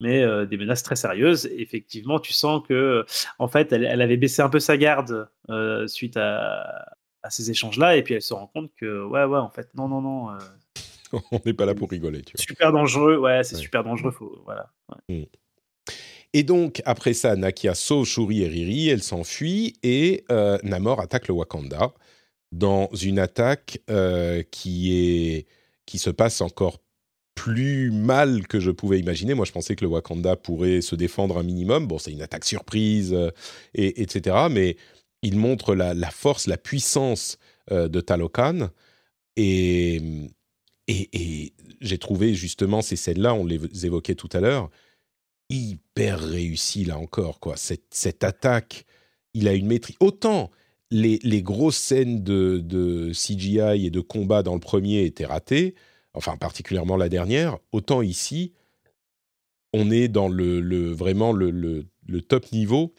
mais 0.00 0.22
euh, 0.22 0.46
des 0.46 0.56
menaces 0.56 0.84
très 0.84 0.94
sérieuses. 0.94 1.46
Effectivement, 1.46 2.20
tu 2.20 2.32
sens 2.32 2.62
que, 2.68 3.04
en 3.40 3.48
fait, 3.48 3.72
elle, 3.72 4.00
avait 4.00 4.16
baissé 4.16 4.42
un 4.42 4.48
peu 4.48 4.60
sa 4.60 4.76
garde 4.76 5.28
suite 5.88 6.16
à, 6.16 6.92
ces 7.30 7.50
échanges-là, 7.50 7.96
et 7.96 8.02
puis 8.02 8.14
elle 8.14 8.22
se 8.22 8.34
rend 8.34 8.46
compte 8.46 8.70
que, 8.76 9.04
ouais, 9.04 9.24
ouais, 9.24 9.38
en 9.38 9.50
fait, 9.50 9.68
non, 9.74 9.88
non, 9.88 10.00
non. 10.00 10.38
On 11.32 11.40
n'est 11.44 11.54
pas 11.54 11.66
là 11.66 11.74
pour 11.74 11.90
rigoler, 11.90 12.22
tu 12.22 12.36
vois. 12.36 12.42
Super 12.42 12.72
dangereux, 12.72 13.16
ouais, 13.18 13.42
c'est 13.44 13.56
super 13.56 13.84
dangereux, 13.84 14.10
faut, 14.10 14.42
voilà. 14.44 14.70
Mmh. 15.08 15.24
Et 16.34 16.42
donc, 16.42 16.82
après 16.84 17.14
ça, 17.14 17.36
Nakia 17.36 17.74
sauve 17.74 18.06
Shuri 18.06 18.42
et 18.42 18.48
Riri, 18.48 18.88
elle 18.88 19.02
s'enfuit 19.02 19.74
et 19.82 20.24
euh, 20.30 20.58
Namor 20.62 21.00
attaque 21.00 21.28
le 21.28 21.34
Wakanda 21.34 21.92
dans 22.52 22.88
une 23.02 23.18
attaque 23.18 23.80
euh, 23.90 24.42
qui, 24.50 24.92
est, 24.92 25.46
qui 25.86 25.98
se 25.98 26.10
passe 26.10 26.40
encore 26.40 26.78
plus 27.34 27.90
mal 27.90 28.46
que 28.46 28.60
je 28.60 28.70
pouvais 28.70 28.98
imaginer. 28.98 29.34
Moi, 29.34 29.46
je 29.46 29.52
pensais 29.52 29.76
que 29.76 29.84
le 29.84 29.90
Wakanda 29.90 30.36
pourrait 30.36 30.80
se 30.80 30.96
défendre 30.96 31.38
un 31.38 31.42
minimum. 31.42 31.86
Bon, 31.86 31.98
c'est 31.98 32.12
une 32.12 32.22
attaque 32.22 32.44
surprise, 32.44 33.14
euh, 33.14 33.30
et, 33.74 34.02
etc. 34.02 34.48
Mais 34.50 34.76
il 35.22 35.36
montre 35.36 35.74
la, 35.74 36.10
force, 36.10 36.46
la 36.46 36.56
puissance 36.56 37.38
de 37.70 38.00
Talokan. 38.00 38.70
Et, 39.36 40.00
et, 40.88 41.52
j'ai 41.80 41.98
trouvé 41.98 42.34
justement 42.34 42.82
ces 42.82 42.96
scènes-là, 42.96 43.34
on 43.34 43.44
les 43.44 43.86
évoquait 43.86 44.14
tout 44.14 44.28
à 44.32 44.40
l'heure, 44.40 44.70
hyper 45.50 46.20
réussi 46.20 46.84
là 46.84 46.98
encore 46.98 47.40
quoi. 47.40 47.56
Cette, 47.56 47.86
cette 47.90 48.24
attaque, 48.24 48.84
il 49.34 49.48
a 49.48 49.54
une 49.54 49.66
maîtrise. 49.66 49.96
Autant 50.00 50.50
les, 50.90 51.18
les 51.22 51.42
grosses 51.42 51.76
scènes 51.76 52.22
de, 52.22 52.58
de, 52.64 53.12
CGI 53.12 53.86
et 53.86 53.90
de 53.90 54.00
combat 54.00 54.42
dans 54.42 54.54
le 54.54 54.60
premier 54.60 55.04
étaient 55.04 55.26
ratées, 55.26 55.74
enfin 56.14 56.36
particulièrement 56.36 56.96
la 56.96 57.08
dernière, 57.08 57.58
autant 57.72 58.02
ici, 58.02 58.52
on 59.74 59.90
est 59.90 60.08
dans 60.08 60.28
le, 60.28 60.60
le 60.60 60.90
vraiment 60.90 61.32
le, 61.32 61.50
le, 61.50 62.22
top 62.22 62.50
niveau 62.52 62.94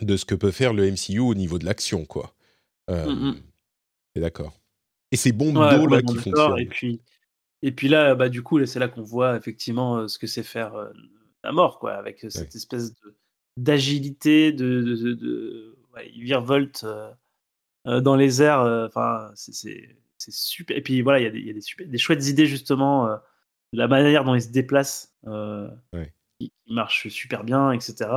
de 0.00 0.16
ce 0.16 0.24
que 0.24 0.34
peut 0.34 0.50
faire 0.50 0.72
le 0.72 0.90
MCU 0.90 1.18
au 1.18 1.34
niveau 1.34 1.58
de 1.58 1.64
l'action 1.64 2.04
quoi. 2.04 2.34
Euh, 2.90 3.06
mm, 3.06 3.28
mm. 4.16 4.20
d'accord. 4.20 4.60
Et 5.12 5.16
c'est 5.16 5.32
bon 5.32 5.52
d'eau 5.52 5.86
là 5.86 6.02
qui 6.02 6.16
fonctionnent. 6.16 6.58
Et 6.58 6.66
puis, 6.66 7.00
et 7.62 7.72
puis 7.72 7.88
là, 7.88 8.14
bah, 8.14 8.28
du 8.28 8.42
coup, 8.42 8.64
c'est 8.66 8.78
là 8.78 8.88
qu'on 8.88 9.02
voit 9.02 9.36
effectivement 9.36 9.98
euh, 9.98 10.08
ce 10.08 10.18
que 10.18 10.26
c'est 10.26 10.42
faire 10.42 10.74
euh, 10.74 10.90
à 11.42 11.52
mort, 11.52 11.78
quoi, 11.78 11.94
avec 11.94 12.24
cette 12.28 12.54
espèce 12.54 12.94
d'agilité, 13.56 14.52
de, 14.52 14.82
de, 14.82 15.14
de, 15.14 15.76
virevolte 16.16 16.86
dans 17.84 18.16
les 18.16 18.42
airs. 18.42 18.60
Enfin, 18.86 19.30
c'est 19.34 19.96
super. 20.28 20.76
Et 20.76 20.82
puis 20.82 21.02
voilà, 21.02 21.18
il 21.18 21.24
y 21.24 21.26
a 21.26 21.30
des, 21.30 21.40
y 21.40 21.50
a 21.50 21.52
des, 21.52 21.60
super, 21.60 21.88
des 21.88 21.98
chouettes 21.98 22.26
idées 22.28 22.46
justement, 22.46 23.08
la 23.72 23.88
manière 23.88 24.24
dont 24.24 24.34
il 24.34 24.42
se 24.42 24.50
déplace, 24.50 25.16
qui, 26.38 26.52
marche 26.68 27.08
super 27.08 27.42
bien, 27.42 27.72
etc. 27.72 28.10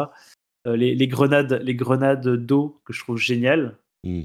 Les, 0.65 0.95
les, 0.95 1.07
grenades, 1.07 1.61
les 1.61 1.75
grenades 1.75 2.27
d'eau 2.27 2.81
que 2.85 2.93
je 2.93 2.99
trouve 2.99 3.17
géniales. 3.17 3.77
Mmh. 4.05 4.23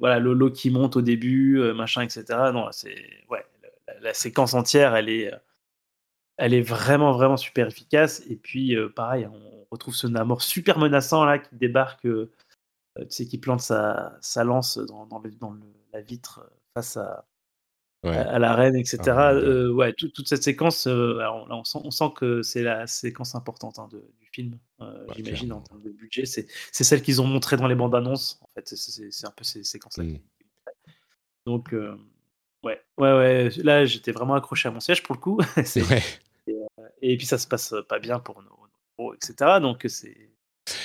voilà, 0.00 0.18
l'eau 0.18 0.50
qui 0.50 0.70
monte 0.70 0.96
au 0.96 1.02
début, 1.02 1.60
machin, 1.72 2.02
etc. 2.02 2.24
Non, 2.52 2.68
c'est 2.72 2.96
ouais, 3.30 3.44
la, 3.86 4.00
la, 4.00 4.14
séquence 4.14 4.54
entière, 4.54 4.94
elle 4.94 5.08
est 5.08 5.32
elle 6.38 6.54
est 6.54 6.62
vraiment, 6.62 7.12
vraiment 7.12 7.36
super 7.36 7.66
efficace. 7.66 8.22
Et 8.28 8.36
puis, 8.36 8.74
euh, 8.76 8.88
pareil, 8.88 9.26
on 9.26 9.66
retrouve 9.70 9.94
ce 9.94 10.06
Namor 10.06 10.40
super 10.40 10.78
menaçant 10.78 11.24
là 11.24 11.38
qui 11.38 11.54
débarque, 11.56 12.06
euh, 12.06 12.30
tu 12.96 13.06
sais, 13.10 13.26
qui 13.26 13.38
plante 13.38 13.60
sa, 13.60 14.16
sa 14.22 14.44
lance 14.44 14.78
dans, 14.78 15.06
dans, 15.06 15.20
la 15.92 16.00
vitre 16.00 16.40
euh, 16.44 16.56
face 16.74 16.96
à, 16.96 17.26
à, 18.04 18.38
la 18.38 18.54
reine, 18.54 18.76
etc. 18.76 18.98
Ah, 19.08 19.34
ouais, 19.72 19.92
toute 19.92 20.28
cette 20.28 20.42
séquence, 20.42 20.86
on, 20.86 21.64
sent, 21.64 21.78
on, 21.82 21.90
sent, 21.90 22.10
que 22.16 22.42
c'est 22.42 22.62
la 22.62 22.86
séquence 22.86 23.34
importante 23.34 23.78
hein, 23.78 23.88
du 23.90 24.28
film, 24.32 24.58
j'imagine, 25.16 25.52
en 25.52 25.60
termes 25.60 25.82
de 25.82 25.90
budget. 25.90 26.24
C'est 26.26 26.46
celle 26.72 27.02
qu'ils 27.02 27.20
ont 27.20 27.26
montrée 27.26 27.56
dans 27.56 27.66
les 27.66 27.74
bandes 27.74 27.94
annonces. 27.94 28.38
En 28.42 28.48
fait, 28.54 28.68
c'est 28.68 29.26
un 29.26 29.32
peu 29.32 29.44
ces 29.44 29.64
séquences-là. 29.64 30.04
Mmh. 30.04 30.18
Donc, 31.46 31.72
ouais, 32.62 32.80
ouais, 32.98 33.12
ouais. 33.12 33.50
Là, 33.62 33.84
j'étais 33.84 34.12
vraiment 34.12 34.34
accroché 34.34 34.68
à 34.68 34.70
mon 34.72 34.80
siège 34.80 35.02
pour 35.02 35.14
le 35.14 35.20
coup. 35.20 35.40
c'est 35.64 35.82
et 37.02 37.16
puis 37.16 37.26
ça 37.26 37.38
se 37.38 37.46
passe 37.46 37.74
pas 37.88 37.98
bien 37.98 38.18
pour 38.18 38.42
nos, 38.42 38.68
nos 38.98 39.14
etc. 39.14 39.60
Donc 39.60 39.84
c'est. 39.88 40.30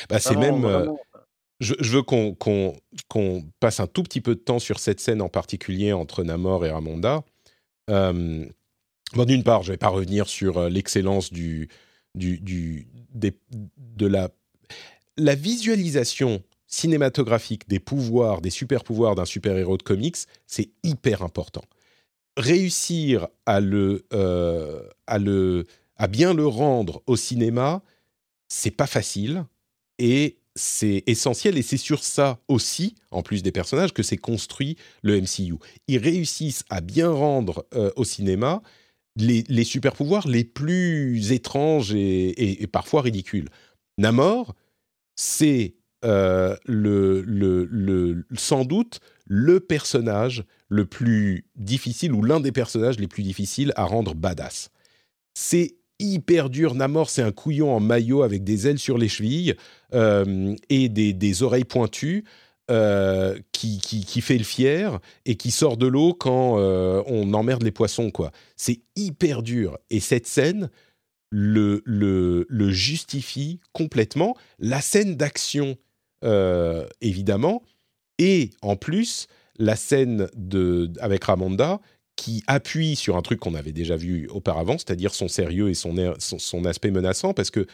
Bah, 0.09 0.19
c'est 0.19 0.35
même. 0.35 0.65
Euh, 0.65 0.91
je, 1.63 1.89
veux 1.89 2.01
qu'on 2.03 3.45
passe 3.59 3.79
un 3.79 3.87
tout 3.87 4.03
petit 4.03 4.21
peu 4.21 4.35
de 4.35 4.39
temps 4.39 4.59
sur 4.59 4.79
cette 4.79 4.99
scène 4.99 5.21
en 5.21 5.29
particulier 5.29 5.93
entre 5.93 6.23
Namor 6.23 6.65
et 6.65 6.71
Ramonda. 6.71 7.23
Euh, 7.89 8.45
D'une 9.15 9.43
part, 9.43 9.63
je 9.63 9.69
ne 9.69 9.73
vais 9.73 9.77
pas 9.77 9.89
revenir 9.89 10.27
sur 10.27 10.57
euh, 10.57 10.69
l'excellence 10.69 11.31
du, 11.31 11.69
de 12.15 14.05
la, 14.05 14.29
visualisation 15.35 16.43
cinématographique 16.67 17.67
des 17.67 17.79
pouvoirs, 17.79 18.41
des 18.41 18.49
super 18.49 18.83
pouvoirs 18.83 19.15
d'un 19.15 19.25
super-héros 19.25 19.77
de 19.77 19.83
comics, 19.83 20.17
c'est 20.47 20.71
hyper 20.83 21.21
important. 21.21 21.63
Réussir 22.35 23.27
à 23.45 23.59
le 23.61 24.05
à 25.97 26.07
bien 26.07 26.33
le 26.33 26.47
rendre 26.47 27.03
au 27.05 27.15
cinéma, 27.15 27.83
c'est 28.47 28.71
pas 28.71 28.87
facile 28.87 29.45
et 29.99 30.37
c'est 30.55 31.03
essentiel 31.07 31.57
et 31.57 31.61
c'est 31.61 31.77
sur 31.77 32.03
ça 32.03 32.39
aussi, 32.47 32.95
en 33.11 33.23
plus 33.23 33.41
des 33.41 33.51
personnages, 33.51 33.93
que 33.93 34.03
c'est 34.03 34.17
construit 34.17 34.77
le 35.01 35.19
MCU. 35.19 35.55
Ils 35.87 35.97
réussissent 35.97 36.63
à 36.69 36.81
bien 36.81 37.09
rendre 37.09 37.65
euh, 37.73 37.91
au 37.95 38.03
cinéma 38.03 38.61
les, 39.15 39.43
les 39.47 39.63
super 39.63 39.93
pouvoirs 39.93 40.27
les 40.27 40.43
plus 40.43 41.31
étranges 41.31 41.93
et, 41.93 42.67
parfois 42.71 43.01
ridicules. 43.01 43.49
Namor, 43.97 44.55
c'est 45.15 45.75
euh, 46.03 46.55
le, 46.65 48.25
sans 48.35 48.65
doute 48.65 48.99
le 49.25 49.59
personnage 49.59 50.43
le 50.67 50.85
plus 50.85 51.45
difficile 51.55 52.11
ou 52.11 52.23
l'un 52.23 52.39
des 52.39 52.51
personnages 52.51 52.99
les 52.99 53.07
plus 53.07 53.23
difficiles 53.23 53.71
à 53.75 53.85
rendre 53.85 54.15
badass. 54.15 54.69
C'est 55.33 55.75
hyper 56.03 56.49
dur. 56.49 56.75
Namor, 56.75 57.09
c'est 57.09 57.21
un 57.21 57.31
couillon 57.31 57.75
en 57.75 57.79
maillot 57.79 58.23
avec 58.23 58.43
des 58.43 58.67
ailes 58.67 58.79
sur 58.79 58.97
les 58.97 59.07
chevilles 59.07 59.55
euh, 59.93 60.55
et 60.69 60.89
des, 60.89 61.43
oreilles 61.43 61.65
pointues. 61.65 62.25
Euh, 62.71 63.37
qui, 63.51 63.79
qui, 63.79 64.21
fait 64.21 64.37
le 64.37 64.45
fier 64.45 64.99
et 65.25 65.35
qui 65.35 65.51
sort 65.51 65.75
de 65.75 65.85
l'eau 65.85 66.13
quand 66.13 66.57
euh, 66.57 67.03
on 67.07 67.33
emmerde 67.33 67.61
les 67.61 67.73
poissons, 67.73 68.09
quoi. 68.09 68.31
C'est 68.55 68.79
hyper 68.95 69.43
dur. 69.43 69.77
Et 69.89 69.99
cette 69.99 70.27
scène 70.27 70.69
le, 71.29 71.81
le, 71.83 72.45
le 72.47 72.71
justifie 72.71 73.59
complètement. 73.73 74.37
La 74.59 74.79
scène 74.79 75.17
d'action, 75.17 75.75
évidemment, 77.01 77.63
et 78.17 78.51
en 78.61 78.77
plus, 78.77 79.27
la 79.59 79.75
scène 79.75 80.27
de, 80.35 80.91
avec 80.99 81.23
Ramonda, 81.25 81.79
qui 82.15 82.43
appuie 82.47 82.95
sur 82.95 83.17
un 83.17 83.21
truc 83.21 83.39
qu'on 83.39 83.55
avait 83.55 83.71
déjà 83.71 83.95
vu 83.95 84.27
auparavant, 84.29 84.77
c'est-à-dire 84.77 85.13
son 85.13 85.27
sérieux 85.27 85.69
et 85.69 85.73
son, 85.73 85.95
son, 86.19 86.65
aspect 86.65 86.91
menaçant, 86.91 87.33
parce 87.33 87.49
que 87.49 87.65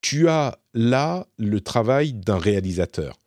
tu 0.00 0.28
as 0.28 0.58
là 0.74 1.26
le 1.38 1.60
travail 1.60 2.12
d'un 2.12 2.38
réalisateur 2.38 3.18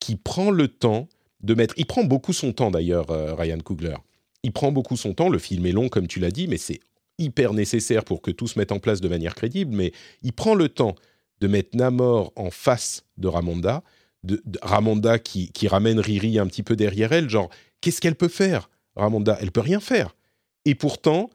qui 0.00 0.16
prend 0.16 0.50
le 0.50 0.68
temps 0.68 1.08
de 1.40 1.54
mettre... 1.54 1.74
Il 1.76 1.86
prend 1.86 2.04
beaucoup 2.04 2.32
son 2.32 2.52
temps 2.52 2.70
d'ailleurs, 2.70 3.10
euh, 3.10 3.34
Ryan 3.34 3.58
Coogler. 3.58 3.96
Il 4.42 4.52
prend 4.52 4.72
beaucoup 4.72 4.96
son 4.96 5.14
temps, 5.14 5.28
le 5.28 5.38
film 5.38 5.66
est 5.66 5.72
long 5.72 5.88
comme 5.88 6.06
tu 6.06 6.20
l'as 6.20 6.30
dit, 6.30 6.48
mais 6.48 6.56
c'est 6.56 6.80
hyper 7.18 7.52
nécessaire 7.52 8.04
pour 8.04 8.22
que 8.22 8.30
tout 8.30 8.46
se 8.46 8.58
mette 8.58 8.72
en 8.72 8.78
place 8.78 9.00
de 9.00 9.08
manière 9.08 9.34
crédible, 9.34 9.74
mais 9.74 9.92
il 10.22 10.32
prend 10.32 10.54
le 10.54 10.68
temps 10.68 10.94
de 11.40 11.48
mettre 11.48 11.76
Namor 11.76 12.32
en 12.36 12.50
face 12.50 13.04
de 13.18 13.28
Ramonda, 13.28 13.82
de, 14.24 14.42
Ramonda 14.62 15.18
qui, 15.18 15.52
qui 15.52 15.68
ramène 15.68 16.00
Riri 16.00 16.38
un 16.38 16.46
petit 16.46 16.62
peu 16.62 16.76
derrière 16.76 17.12
elle, 17.12 17.28
genre, 17.28 17.50
qu'est-ce 17.80 18.00
qu'elle 18.00 18.14
peut 18.14 18.28
faire? 18.28 18.68
Ramonda, 18.96 19.38
elle 19.40 19.52
peut 19.52 19.60
rien 19.60 19.80
faire. 19.80 20.16
Et 20.64 20.74
pourtant, 20.74 21.30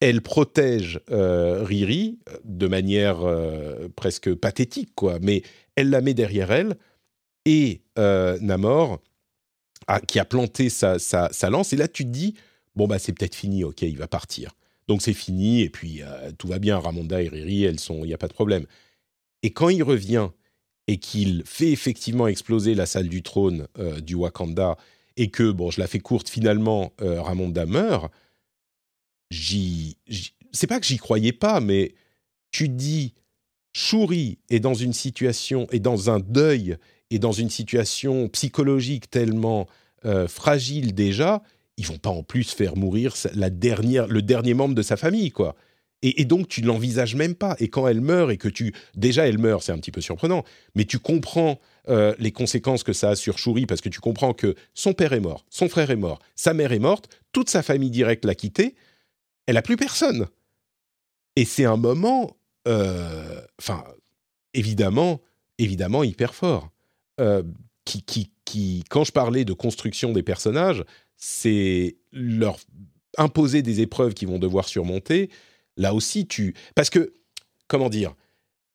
elle 0.00 0.22
protège 0.22 1.00
euh, 1.10 1.64
Riri 1.64 2.18
euh, 2.28 2.38
de 2.44 2.68
manière 2.68 3.22
euh, 3.22 3.88
presque 3.96 4.32
pathétique, 4.34 4.94
quoi. 4.94 5.18
Mais 5.20 5.42
elle 5.74 5.90
la 5.90 6.00
met 6.00 6.14
derrière 6.14 6.52
elle. 6.52 6.76
Et 7.44 7.80
Namor, 7.96 9.00
qui 10.06 10.18
a 10.18 10.26
planté 10.26 10.68
sa, 10.68 10.98
sa, 10.98 11.50
lance. 11.50 11.72
Et 11.72 11.76
là, 11.76 11.88
tu 11.88 12.04
te 12.04 12.10
dis, 12.10 12.34
bon, 12.76 12.86
bah, 12.86 12.98
c'est 12.98 13.12
peut-être 13.12 13.34
fini, 13.34 13.64
ok, 13.64 13.80
il 13.82 13.96
va 13.96 14.06
partir. 14.06 14.52
Donc 14.86 15.00
c'est 15.00 15.14
fini, 15.14 15.62
et 15.62 15.70
puis 15.70 16.02
tout 16.36 16.46
va 16.46 16.58
bien. 16.58 16.78
Ramonda 16.78 17.22
et 17.22 17.28
Riri, 17.28 17.62
il 17.62 18.02
n'y 18.02 18.12
a 18.12 18.18
pas 18.18 18.28
de 18.28 18.34
problème. 18.34 18.66
Et 19.42 19.50
quand 19.50 19.70
il 19.70 19.82
revient 19.82 20.28
et 20.88 20.98
qu'il 20.98 21.42
fait 21.46 21.70
effectivement 21.70 22.28
exploser 22.28 22.74
la 22.74 22.84
salle 22.84 23.08
du 23.08 23.22
trône 23.22 23.66
du 24.02 24.14
Wakanda, 24.14 24.76
et 25.18 25.28
que, 25.28 25.50
bon, 25.50 25.70
je 25.70 25.80
la 25.80 25.86
fais 25.86 25.98
courte, 25.98 26.30
finalement, 26.30 26.92
euh, 27.02 27.20
Ramonda. 27.20 27.66
C'est 29.30 30.66
pas 30.66 30.80
que 30.80 30.86
j'y 30.86 30.96
croyais 30.96 31.32
pas, 31.32 31.60
mais 31.60 31.94
tu 32.50 32.70
dis, 32.70 33.12
Shuri 33.74 34.38
est 34.48 34.60
dans 34.60 34.74
une 34.74 34.94
situation, 34.94 35.66
est 35.70 35.80
dans 35.80 36.08
un 36.08 36.20
deuil, 36.20 36.76
et 37.10 37.18
dans 37.18 37.32
une 37.32 37.50
situation 37.50 38.28
psychologique 38.28 39.10
tellement 39.10 39.66
fragile 40.28 40.94
déjà, 40.94 41.42
ils 41.78 41.86
vont 41.86 41.98
pas 41.98 42.10
en 42.10 42.22
plus 42.22 42.50
faire 42.50 42.76
mourir 42.76 43.14
la 43.34 43.50
dernière, 43.50 44.08
le 44.08 44.20
dernier 44.20 44.52
membre 44.52 44.74
de 44.74 44.82
sa 44.82 44.96
famille, 44.96 45.30
quoi. 45.30 45.54
Et, 46.02 46.24
donc 46.24 46.46
tu 46.46 46.62
ne 46.62 46.68
l'envisages 46.68 47.16
même 47.16 47.34
pas. 47.34 47.56
Et 47.58 47.68
quand 47.68 47.88
elle 47.88 48.00
meurt 48.00 48.30
et 48.30 48.36
que 48.36 48.48
tu 48.48 48.72
déjà 48.94 49.26
elle 49.26 49.38
meurt, 49.38 49.64
c'est 49.64 49.72
un 49.72 49.78
petit 49.78 49.90
peu 49.90 50.00
surprenant, 50.00 50.44
mais 50.76 50.84
tu 50.84 51.00
comprends 51.00 51.58
euh, 51.88 52.14
les 52.18 52.32
conséquences 52.32 52.82
que 52.82 52.92
ça 52.92 53.10
a 53.10 53.16
sur 53.16 53.38
Shuri 53.38 53.66
parce 53.66 53.80
que 53.80 53.88
tu 53.88 54.00
comprends 54.00 54.34
que 54.34 54.54
son 54.74 54.92
père 54.92 55.12
est 55.12 55.20
mort, 55.20 55.44
son 55.50 55.68
frère 55.68 55.90
est 55.90 55.96
mort, 55.96 56.18
sa 56.36 56.54
mère 56.54 56.72
est 56.72 56.78
morte, 56.78 57.08
toute 57.32 57.48
sa 57.48 57.62
famille 57.62 57.90
directe 57.90 58.24
l'a 58.24 58.34
quitté, 58.34 58.74
elle 59.46 59.56
a 59.56 59.62
plus 59.62 59.76
personne. 59.76 60.26
Et 61.36 61.44
c'est 61.44 61.64
un 61.64 61.76
moment, 61.76 62.36
euh, 62.66 63.40
enfin 63.58 63.84
évidemment, 64.54 65.20
évidemment 65.58 66.02
hyper 66.04 66.34
fort. 66.34 66.70
Euh, 67.20 67.42
qui, 67.84 68.02
qui, 68.02 68.30
qui, 68.44 68.84
quand 68.90 69.04
je 69.04 69.12
parlais 69.12 69.44
de 69.44 69.54
construction 69.54 70.12
des 70.12 70.22
personnages, 70.22 70.84
c'est 71.16 71.96
leur 72.12 72.58
imposer 73.16 73.62
des 73.62 73.80
épreuves 73.80 74.14
qu'ils 74.14 74.28
vont 74.28 74.38
devoir 74.38 74.68
surmonter. 74.68 75.30
Là 75.76 75.94
aussi, 75.94 76.26
tu... 76.26 76.54
Parce 76.74 76.90
que, 76.90 77.14
comment 77.66 77.88
dire, 77.88 78.14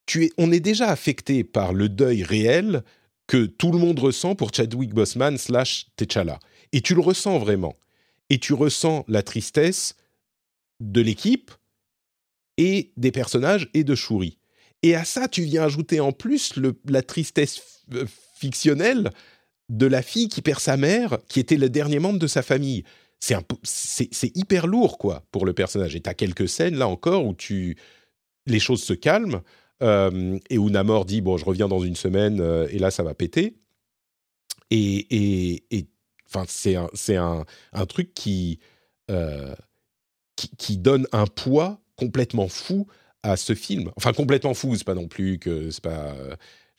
tu 0.05 0.25
es, 0.25 0.31
on 0.37 0.51
est 0.51 0.59
déjà 0.59 0.89
affecté 0.89 1.43
par 1.43 1.73
le 1.73 1.89
deuil 1.89 2.23
réel 2.23 2.83
que 3.27 3.45
tout 3.45 3.71
le 3.71 3.77
monde 3.77 3.99
ressent 3.99 4.35
pour 4.35 4.53
Chadwick 4.53 4.93
Boseman 4.93 5.37
slash 5.37 5.87
T'Challa. 5.95 6.39
Et 6.71 6.81
tu 6.81 6.95
le 6.95 7.01
ressens 7.01 7.39
vraiment. 7.39 7.77
Et 8.29 8.39
tu 8.39 8.53
ressens 8.53 9.05
la 9.07 9.23
tristesse 9.23 9.95
de 10.79 11.01
l'équipe 11.01 11.51
et 12.57 12.91
des 12.97 13.11
personnages 13.11 13.69
et 13.73 13.83
de 13.83 13.95
Shuri. 13.95 14.37
Et 14.81 14.95
à 14.95 15.05
ça, 15.05 15.27
tu 15.27 15.43
viens 15.43 15.63
ajouter 15.63 15.99
en 15.99 16.11
plus 16.11 16.53
la 16.85 17.01
tristesse 17.01 17.83
euh, 17.93 18.05
fictionnelle 18.35 19.11
de 19.69 19.85
la 19.85 20.01
fille 20.01 20.27
qui 20.27 20.41
perd 20.41 20.59
sa 20.59 20.75
mère, 20.75 21.17
qui 21.29 21.39
était 21.39 21.55
le 21.55 21.69
dernier 21.69 21.99
membre 21.99 22.19
de 22.19 22.27
sa 22.27 22.41
famille. 22.41 22.83
C'est, 23.19 23.37
c'est, 23.63 24.35
hyper 24.35 24.67
lourd, 24.67 24.97
quoi, 24.97 25.23
pour 25.31 25.45
le 25.45 25.53
personnage. 25.53 25.95
Et 25.95 26.01
tu 26.01 26.09
as 26.09 26.13
quelques 26.13 26.49
scènes, 26.49 26.75
là 26.75 26.89
encore, 26.89 27.25
où 27.25 27.33
tu... 27.33 27.77
les 28.45 28.59
choses 28.59 28.83
se 28.83 28.91
calment, 28.91 29.41
euh, 29.81 30.39
et 30.49 30.57
où 30.57 30.69
Namor 30.69 31.05
dit, 31.05 31.21
bon, 31.21 31.37
je 31.37 31.45
reviens 31.45 31.67
dans 31.67 31.79
une 31.79 31.95
semaine, 31.95 32.39
euh, 32.39 32.67
et 32.69 32.79
là, 32.79 32.91
ça 32.91 33.03
va 33.03 33.13
péter. 33.13 33.55
Et, 34.71 35.59
enfin, 36.27 36.45
c'est 36.47 37.15
un, 37.15 37.45
truc 37.87 38.13
qui, 38.13 38.59
euh, 39.11 39.53
qui, 40.57 40.77
donne 40.77 41.07
un 41.11 41.27
poids 41.27 41.81
complètement 41.95 42.47
fou 42.47 42.87
à 43.21 43.37
ce 43.37 43.53
film. 43.53 43.91
Enfin, 43.97 44.13
complètement 44.13 44.53
fou, 44.53 44.75
c'est 44.75 44.83
pas 44.83 44.95
non 44.95 45.07
plus 45.07 45.39
que... 45.39 45.69
C'est 45.71 45.83
pas 45.83 46.15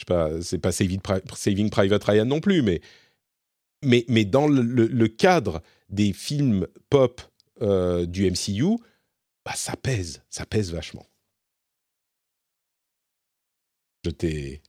pas, 0.06 0.42
c'est 0.42 0.58
pas 0.58 0.70
Saving, 0.70 1.00
Private 1.70 2.04
Ryan 2.04 2.26
non 2.26 2.40
plus, 2.40 2.60
mais, 2.60 2.82
mais, 3.82 4.24
dans 4.26 4.48
le, 4.48 5.06
cadre 5.06 5.62
des 5.88 6.12
films 6.12 6.66
pop 6.90 7.22
du 7.60 8.30
MCU, 8.30 8.76
bah, 9.44 9.52
ça 9.54 9.76
pèse, 9.76 10.22
ça 10.28 10.44
pèse 10.44 10.72
vachement. 10.72 11.06
Je 14.04 14.10
t'ai 14.10 14.62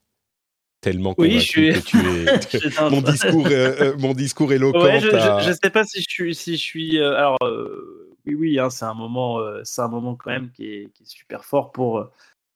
tellement 0.80 1.14
convaincu 1.14 1.34
oui, 1.34 1.72
je 1.72 1.80
suis... 1.80 1.94
que 1.94 2.46
tu 2.46 2.56
es 2.66 2.90
mon 2.90 3.00
discours 3.00 3.46
euh, 3.46 3.74
euh, 3.80 3.96
mon 3.98 4.12
discours 4.12 4.52
éloquent 4.52 5.00
je, 5.00 5.48
ne 5.48 5.54
sais 5.54 5.70
pas 5.70 5.84
si 5.84 6.00
je 6.00 6.08
suis 6.08 6.34
si 6.34 6.52
je 6.52 6.62
suis 6.62 7.00
alors 7.00 7.38
oui 8.26 8.34
oui 8.34 8.58
hein, 8.58 8.70
c'est 8.70 8.84
un 8.84 8.94
moment 8.94 9.40
c'est 9.64 9.80
un 9.80 9.88
moment 9.88 10.14
quand 10.14 10.30
même 10.30 10.50
qui 10.50 10.66
est, 10.66 10.92
qui 10.92 11.02
est 11.02 11.06
super 11.06 11.44
fort 11.44 11.72
pour 11.72 12.08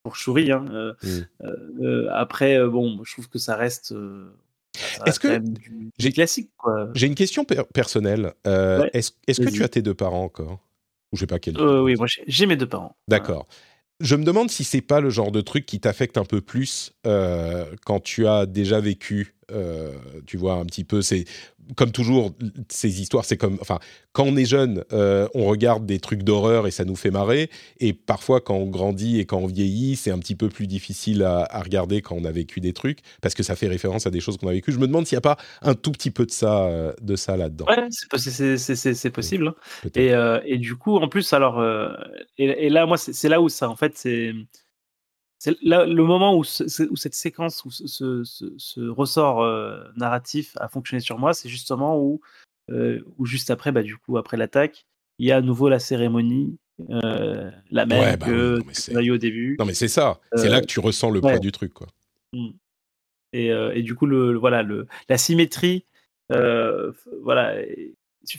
pour 0.02 0.16
Shuri. 0.16 0.52
Hein, 0.52 0.66
euh, 0.70 0.94
mmh. 1.02 1.44
euh, 1.82 2.08
après, 2.12 2.58
euh, 2.58 2.68
bon, 2.68 3.02
je 3.04 3.12
trouve 3.12 3.28
que 3.28 3.38
ça 3.38 3.56
reste. 3.56 3.94
Est-ce 5.06 5.20
que 5.20 5.42
j'ai 5.98 6.12
classique 6.12 6.50
J'ai 6.94 7.06
une 7.06 7.14
question 7.14 7.44
personnelle. 7.44 8.34
Est-ce 8.44 9.40
que 9.40 9.50
tu 9.50 9.62
as 9.62 9.68
tes 9.68 9.82
deux 9.82 9.94
parents 9.94 10.24
encore? 10.24 10.60
Ou 11.12 11.16
je 11.16 11.20
sais 11.20 11.26
pas 11.26 11.40
quel. 11.40 11.60
oui, 11.60 11.96
moi 11.96 12.06
j'ai 12.26 12.46
mes 12.46 12.56
deux 12.56 12.68
parents. 12.68 12.96
D'accord. 13.08 13.46
Je 14.00 14.16
me 14.16 14.24
demande 14.24 14.50
si 14.50 14.64
c'est 14.64 14.80
pas 14.80 15.00
le 15.00 15.10
genre 15.10 15.30
de 15.30 15.42
truc 15.42 15.66
qui 15.66 15.78
t'affecte 15.78 16.16
un 16.16 16.24
peu 16.24 16.40
plus 16.40 16.92
quand 17.04 18.00
tu 18.02 18.26
as 18.26 18.46
déjà 18.46 18.80
vécu, 18.80 19.34
tu 20.26 20.36
vois 20.36 20.54
un 20.54 20.64
petit 20.64 20.84
peu. 20.84 21.02
C'est 21.02 21.24
comme 21.76 21.92
toujours, 21.92 22.32
ces 22.68 23.00
histoires, 23.00 23.24
c'est 23.24 23.36
comme, 23.36 23.58
enfin, 23.60 23.78
quand 24.12 24.24
on 24.24 24.36
est 24.36 24.44
jeune, 24.44 24.84
euh, 24.92 25.28
on 25.34 25.44
regarde 25.44 25.86
des 25.86 25.98
trucs 25.98 26.22
d'horreur 26.22 26.66
et 26.66 26.70
ça 26.70 26.84
nous 26.84 26.96
fait 26.96 27.10
marrer. 27.10 27.50
Et 27.78 27.92
parfois, 27.92 28.40
quand 28.40 28.56
on 28.56 28.66
grandit 28.66 29.20
et 29.20 29.24
quand 29.24 29.38
on 29.38 29.46
vieillit, 29.46 29.96
c'est 29.96 30.10
un 30.10 30.18
petit 30.18 30.34
peu 30.34 30.48
plus 30.48 30.66
difficile 30.66 31.22
à, 31.22 31.46
regarder 31.60 32.00
quand 32.02 32.16
on 32.16 32.24
a 32.24 32.32
vécu 32.32 32.60
des 32.60 32.72
trucs 32.72 33.00
parce 33.20 33.34
que 33.34 33.42
ça 33.42 33.54
fait 33.54 33.68
référence 33.68 34.06
à 34.06 34.10
des 34.10 34.20
choses 34.20 34.36
qu'on 34.36 34.48
a 34.48 34.52
vécues. 34.52 34.72
Je 34.72 34.78
me 34.78 34.86
demande 34.86 35.06
s'il 35.06 35.16
n'y 35.16 35.20
a 35.20 35.22
pas 35.22 35.36
un 35.62 35.74
tout 35.74 35.92
petit 35.92 36.10
peu 36.10 36.26
de 36.26 36.30
ça, 36.30 36.64
euh, 36.64 36.92
de 37.02 37.16
ça 37.16 37.36
là-dedans. 37.36 37.66
Ouais, 37.66 37.86
c'est 37.90 39.10
possible. 39.10 39.48
Hein. 39.48 39.88
Et, 39.94 40.12
euh, 40.12 40.40
et, 40.44 40.58
du 40.58 40.76
coup, 40.76 40.96
en 40.96 41.08
plus, 41.08 41.32
alors, 41.32 41.62
et, 42.38 42.66
et, 42.66 42.70
là, 42.70 42.86
moi, 42.86 42.96
c'est 42.96 43.28
là 43.28 43.40
où 43.40 43.48
ça, 43.48 43.68
en 43.68 43.76
fait, 43.76 43.96
c'est 43.96 44.32
c'est 45.40 45.56
le 45.62 46.02
moment 46.02 46.36
où, 46.36 46.40
où, 46.40 46.96
cette 46.96 47.14
séquence, 47.14 47.64
où 47.64 47.70
ce, 47.70 48.88
ressort 48.90 49.42
euh, 49.42 49.82
narratif 49.96 50.54
a 50.60 50.68
fonctionné 50.68 51.00
sur 51.00 51.18
moi, 51.18 51.32
c'est 51.32 51.48
justement 51.48 51.98
où, 51.98 52.20
euh, 52.70 53.00
où 53.16 53.24
juste 53.24 53.50
après, 53.50 53.72
bah, 53.72 53.82
du 53.82 53.96
coup, 53.96 54.18
après 54.18 54.36
l'attaque, 54.36 54.84
il 55.18 55.26
y 55.26 55.32
a 55.32 55.38
à 55.38 55.40
nouveau 55.40 55.70
la 55.70 55.78
cérémonie, 55.78 56.58
euh, 56.90 57.50
la 57.70 57.86
même 57.86 58.16
bah 58.18 58.26
que 58.26 58.60
tu 58.70 58.94
as 58.94 59.00
eu 59.00 59.10
au 59.12 59.16
début. 59.16 59.56
Non, 59.58 59.64
mais 59.64 59.72
c'est 59.72 59.88
ça. 59.88 60.20
C'est 60.34 60.50
là 60.50 60.60
que 60.60 60.66
tu 60.66 60.78
ressens 60.78 61.08
le 61.08 61.22
poids 61.22 61.38
du 61.38 61.52
truc, 61.52 61.72
quoi. 61.72 61.86
Mmh. 62.34 62.50
Et, 63.32 63.46
et, 63.46 63.82
du 63.82 63.94
coup, 63.94 64.04
le, 64.04 64.36
voilà, 64.36 64.62
le, 64.62 64.88
la 65.08 65.16
symétrie, 65.16 65.86
voilà, 66.28 67.54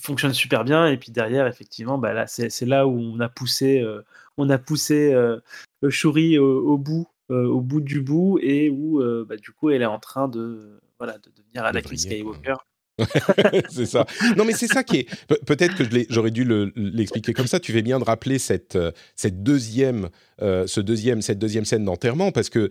fonctionne 0.01 0.33
super 0.33 0.63
bien. 0.63 0.87
Et 0.87 0.97
puis 0.97 1.11
derrière, 1.11 1.47
effectivement, 1.47 1.97
bah 1.97 2.13
là, 2.13 2.27
c'est 2.27 2.65
là 2.65 2.87
où 2.87 2.99
on 2.99 3.19
a 3.19 3.29
poussé, 3.29 3.85
on 4.37 4.49
a 4.49 4.57
poussé 4.57 5.15
Shuri 5.89 6.37
au, 6.37 6.77
bout, 6.77 7.07
au 7.29 7.61
bout 7.61 7.81
du 7.81 8.01
bout, 8.01 8.39
et 8.41 8.69
où 8.69 9.01
bah, 9.25 9.37
du 9.37 9.51
coup, 9.51 9.69
elle 9.69 9.81
est 9.81 9.85
en 9.85 9.99
train 9.99 10.27
de, 10.27 10.79
voilà, 10.97 11.17
de 11.17 11.31
devenir 11.35 11.65
Anakin 11.65 11.95
Skywalker. 11.95 12.55
c'est 13.69 13.85
ça. 13.85 14.05
Non, 14.37 14.45
mais 14.45 14.53
c'est 14.53 14.67
ça 14.67 14.83
qui 14.83 14.97
est. 14.97 15.25
peut-être 15.45 15.75
que 15.75 15.83
j'aurais 16.09 16.31
dû 16.31 16.45
l'expliquer 16.75 17.33
comme 17.33 17.47
ça. 17.47 17.59
Tu 17.59 17.71
fais 17.71 17.81
bien 17.81 17.99
de 17.99 18.03
rappeler 18.03 18.37
cette, 18.39 18.77
cette 19.15 19.43
deuxième, 19.43 20.09
ce 20.39 20.79
deuxième, 20.79 21.21
cette 21.21 21.39
deuxième 21.39 21.65
scène 21.65 21.85
d'enterrement 21.85 22.31
parce 22.31 22.49
que 22.49 22.69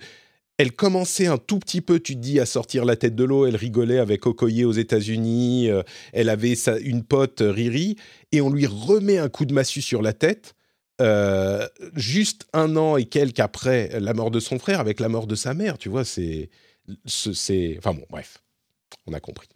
elle 0.61 0.73
commençait 0.73 1.27
un 1.27 1.39
tout 1.39 1.59
petit 1.59 1.81
peu, 1.81 2.01
tu 2.01 2.15
te 2.17 2.21
dis, 2.21 2.39
à 2.39 2.45
sortir 2.45 2.85
la 2.85 2.95
tête 2.95 3.15
de 3.15 3.25
l'eau. 3.25 3.47
Elle 3.47 3.57
rigolait 3.57 3.99
avec 3.99 4.27
Okoye 4.27 4.67
aux 4.67 4.73
États-Unis. 4.73 5.71
Euh, 5.71 5.83
elle 6.13 6.29
avait 6.29 6.53
une 6.83 7.03
pote, 7.03 7.41
euh, 7.41 7.51
Riri, 7.51 7.97
et 8.31 8.43
on 8.43 8.51
lui 8.51 8.67
remet 8.67 9.17
un 9.17 9.31
coup 9.31 9.47
de 9.47 9.55
massue 9.55 9.81
sur 9.81 10.03
la 10.03 10.13
tête. 10.13 10.55
Euh, 11.01 11.67
juste 11.95 12.47
un 12.53 12.77
an 12.77 12.99
et 12.99 13.07
quelques 13.07 13.41
après 13.41 13.99
la 14.01 14.13
mort 14.13 14.31
de 14.31 14.39
son 14.39 14.59
frère, 14.59 14.81
avec 14.81 15.01
la 15.01 15.09
mort 15.09 15.27
de 15.27 15.35
sa 15.35 15.55
mère, 15.55 15.79
tu 15.79 15.89
vois, 15.89 16.05
c'est, 16.05 16.51
c'est, 17.07 17.77
enfin 17.79 17.95
bon, 17.95 18.05
bref, 18.11 18.43
on 19.07 19.15
a 19.15 19.21
compris. 19.21 19.49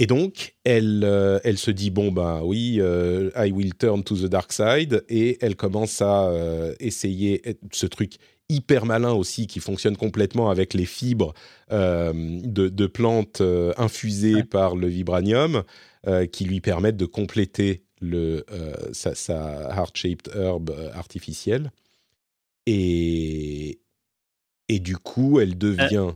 Et 0.00 0.06
donc, 0.06 0.56
elle, 0.64 1.40
elle 1.44 1.58
se 1.58 1.70
dit 1.70 1.90
bon 1.90 2.10
ben 2.10 2.40
oui, 2.42 2.80
I 2.80 3.52
will 3.52 3.74
turn 3.74 4.02
to 4.02 4.16
the 4.16 4.24
dark 4.24 4.52
side, 4.52 5.04
et 5.08 5.38
elle 5.40 5.54
commence 5.54 6.02
à 6.02 6.32
essayer 6.80 7.40
ce 7.70 7.86
truc 7.86 8.16
hyper 8.52 8.84
malin 8.86 9.12
aussi 9.12 9.46
qui 9.46 9.60
fonctionne 9.60 9.96
complètement 9.96 10.50
avec 10.50 10.74
les 10.74 10.84
fibres 10.84 11.32
euh, 11.72 12.12
de, 12.14 12.86
plantes 12.86 13.40
euh, 13.40 13.72
infusées 13.76 14.44
par 14.44 14.76
le 14.76 14.88
vibranium 14.88 15.62
euh, 16.06 16.26
qui 16.26 16.44
lui 16.44 16.60
permettent 16.60 16.96
de 16.96 17.06
compléter 17.06 17.82
le, 18.00 18.44
sa, 18.92 19.14
sa 19.14 19.70
heart-shaped 19.72 20.34
herb 20.34 20.70
artificielle. 20.92 21.70
Et, 22.66 23.80
et 24.68 24.80
du 24.80 24.96
coup, 24.96 25.40
elle 25.40 25.56
devient... 25.56 26.10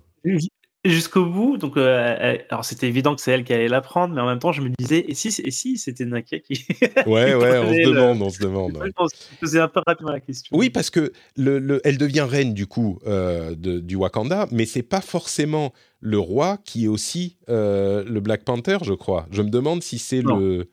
jusqu'au 0.88 1.26
bout. 1.26 1.56
Donc, 1.56 1.76
euh, 1.76 2.36
alors 2.50 2.64
c'était 2.64 2.88
évident 2.88 3.14
que 3.14 3.20
c'est 3.20 3.32
elle 3.32 3.44
qui 3.44 3.52
allait 3.52 3.68
la 3.68 3.80
prendre, 3.80 4.14
mais 4.14 4.20
en 4.20 4.26
même 4.26 4.38
temps, 4.38 4.52
je 4.52 4.62
me 4.62 4.70
disais, 4.78 5.04
et 5.08 5.14
si, 5.14 5.28
et 5.42 5.50
si 5.50 5.78
c'était 5.78 6.04
Nakia 6.04 6.38
qui. 6.40 6.66
ouais, 7.06 7.34
ouais, 7.34 7.58
on 7.58 7.72
se 7.72 7.88
demande, 7.88 8.22
on 8.22 8.30
se 8.30 8.40
demande. 8.40 8.82
Se 9.12 9.40
posait 9.40 9.60
un 9.60 9.68
peu 9.68 9.80
rapidement 9.86 10.12
la 10.12 10.20
question. 10.20 10.56
Oui, 10.56 10.70
parce 10.70 10.90
que 10.90 11.12
le, 11.36 11.58
le, 11.58 11.80
elle 11.84 11.98
devient 11.98 12.26
reine 12.28 12.54
du 12.54 12.66
coup 12.66 12.98
euh, 13.06 13.54
de, 13.54 13.80
du 13.80 13.96
Wakanda, 13.96 14.46
mais 14.50 14.66
c'est 14.66 14.82
pas 14.82 15.00
forcément 15.00 15.72
le 16.00 16.18
roi 16.18 16.58
qui 16.64 16.84
est 16.84 16.88
aussi 16.88 17.36
euh, 17.48 18.04
le 18.04 18.20
Black 18.20 18.44
Panther, 18.44 18.78
je 18.82 18.92
crois. 18.92 19.26
Je 19.30 19.42
me 19.42 19.50
demande 19.50 19.82
si 19.82 19.98
c'est 19.98 20.22
le. 20.22 20.68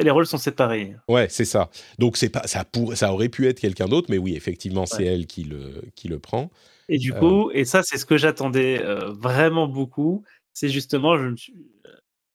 Les 0.00 0.10
rôles 0.10 0.26
sont 0.26 0.38
séparés. 0.38 0.96
Ouais, 1.08 1.26
c'est 1.28 1.44
ça. 1.44 1.68
Donc 1.98 2.16
c'est 2.16 2.30
pas 2.30 2.46
ça 2.46 2.64
pour 2.64 2.96
ça 2.96 3.12
aurait 3.12 3.28
pu 3.28 3.46
être 3.48 3.60
quelqu'un 3.60 3.86
d'autre, 3.86 4.06
mais 4.08 4.16
oui, 4.16 4.34
effectivement, 4.34 4.86
c'est 4.86 5.04
elle 5.04 5.26
qui 5.26 5.44
le 5.44 5.82
qui 5.94 6.08
le 6.08 6.18
prend. 6.18 6.50
Et 6.88 6.98
du 6.98 7.12
coup, 7.12 7.50
et 7.52 7.64
ça, 7.64 7.82
c'est 7.82 7.98
ce 7.98 8.06
que 8.06 8.16
j'attendais 8.16 8.82
vraiment 9.08 9.66
beaucoup. 9.66 10.24
C'est 10.52 10.68
justement, 10.68 11.16
je 11.16 11.34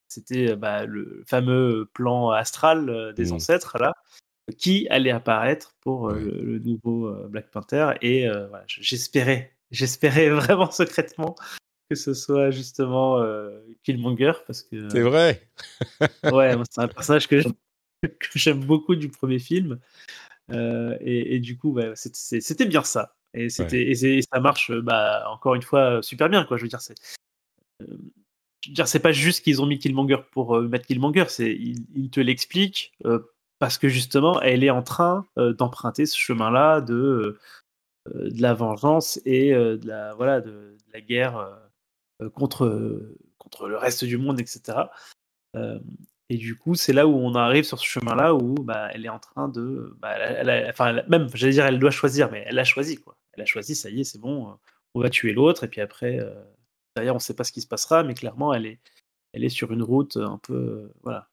c'était 0.07 0.55
bah, 0.55 0.85
le 0.85 1.23
fameux 1.27 1.87
plan 1.93 2.31
astral 2.31 3.13
des 3.15 3.29
mmh. 3.29 3.33
ancêtres 3.33 3.77
là, 3.77 3.93
qui 4.57 4.87
allait 4.89 5.11
apparaître 5.11 5.75
pour 5.81 6.09
le, 6.09 6.59
nouveau 6.59 7.13
Black 7.27 7.51
Panther. 7.51 7.91
Et 8.01 8.27
voilà, 8.27 8.63
j'espérais, 8.67 9.53
j'espérais 9.71 10.29
vraiment 10.29 10.71
secrètement 10.71 11.35
que 11.89 11.95
ce 11.95 12.13
soit 12.13 12.51
justement 12.51 13.23
Killmonger 13.83 14.33
parce 14.45 14.63
que. 14.63 14.89
C'est 14.89 15.01
vrai. 15.01 15.47
ouais, 16.31 16.55
c'est 16.71 16.81
un 16.81 16.87
personnage 16.87 17.27
que 17.27 17.41
j'aime 18.35 18.63
beaucoup 18.63 18.95
du 18.95 19.09
premier 19.09 19.39
film. 19.39 19.79
Et, 20.51 21.35
et, 21.35 21.39
du 21.39 21.57
coup, 21.57 21.71
bah, 21.71 21.91
c'était 21.95 22.65
bien 22.65 22.83
ça. 22.83 23.15
Et, 23.33 23.49
c'était, 23.49 23.89
et, 23.89 24.21
ça 24.21 24.39
marche, 24.39 24.71
bah, 24.71 25.25
encore 25.29 25.55
une 25.55 25.61
fois, 25.61 26.01
super 26.01 26.29
bien. 26.29 26.45
Quoi. 26.45 26.57
Je 26.57 26.63
veux 26.63 26.69
dire, 26.69 26.81
c'est. 26.81 26.95
dire, 28.67 28.87
c'est 28.87 28.99
pas 28.99 29.11
juste 29.11 29.43
qu'ils 29.43 29.61
ont 29.61 29.65
mis 29.65 29.79
Killmonger 29.79 30.17
pour 30.31 30.59
mettre 30.61 30.87
Killmonger, 30.87 31.25
c'est 31.29 31.51
ils, 31.53 32.09
te 32.09 32.19
l'expliquent 32.19 32.93
parce 33.59 33.77
que 33.77 33.89
justement, 33.89 34.41
elle 34.41 34.63
est 34.63 34.69
en 34.69 34.83
train 34.83 35.27
d'emprunter 35.37 36.05
ce 36.05 36.17
chemin-là 36.17 36.81
de, 36.81 37.37
de 38.13 38.41
la 38.41 38.53
vengeance 38.53 39.19
et 39.25 39.51
de 39.51 39.87
la 39.87 40.13
voilà 40.15 40.41
de, 40.41 40.77
la 40.93 41.01
guerre 41.01 41.59
contre 42.33 43.15
contre 43.37 43.67
le 43.67 43.77
reste 43.77 44.05
du 44.05 44.17
monde, 44.17 44.39
etc. 44.39 44.87
Et 46.29 46.37
du 46.37 46.55
coup, 46.55 46.75
c'est 46.75 46.93
là 46.93 47.07
où 47.07 47.15
on 47.15 47.33
arrive 47.33 47.63
sur 47.63 47.79
ce 47.79 47.85
chemin-là 47.85 48.35
où 48.35 48.53
bah, 48.53 48.89
elle 48.93 49.03
est 49.05 49.09
en 49.09 49.19
train 49.19 49.47
de. 49.47 49.97
Bah, 49.99 50.15
enfin, 50.69 51.01
même, 51.07 51.27
j'allais 51.33 51.53
dire, 51.53 51.65
elle 51.65 51.79
doit 51.79 51.89
choisir, 51.91 52.29
mais 52.31 52.43
elle 52.47 52.59
a 52.59 52.63
choisi, 52.63 52.97
quoi. 52.97 53.17
Elle 53.39 53.43
a 53.43 53.45
choisi, 53.45 53.73
ça 53.73 53.89
y 53.89 54.01
est, 54.01 54.03
c'est 54.03 54.19
bon, 54.19 54.49
euh, 54.49 54.53
on 54.93 54.99
va 54.99 55.09
tuer 55.09 55.31
l'autre, 55.31 55.63
et 55.63 55.69
puis 55.69 55.79
après, 55.79 56.19
euh, 56.19 56.33
d'ailleurs, 56.93 57.15
on 57.15 57.19
ne 57.19 57.23
sait 57.23 57.33
pas 57.33 57.45
ce 57.45 57.53
qui 57.53 57.61
se 57.61 57.67
passera, 57.67 58.03
mais 58.03 58.13
clairement, 58.13 58.53
elle 58.53 58.65
est, 58.65 58.79
elle 59.31 59.45
est 59.45 59.49
sur 59.49 59.71
une 59.71 59.81
route 59.81 60.17
un 60.17 60.39
peu. 60.39 60.53
Euh, 60.53 60.93
voilà. 61.03 61.29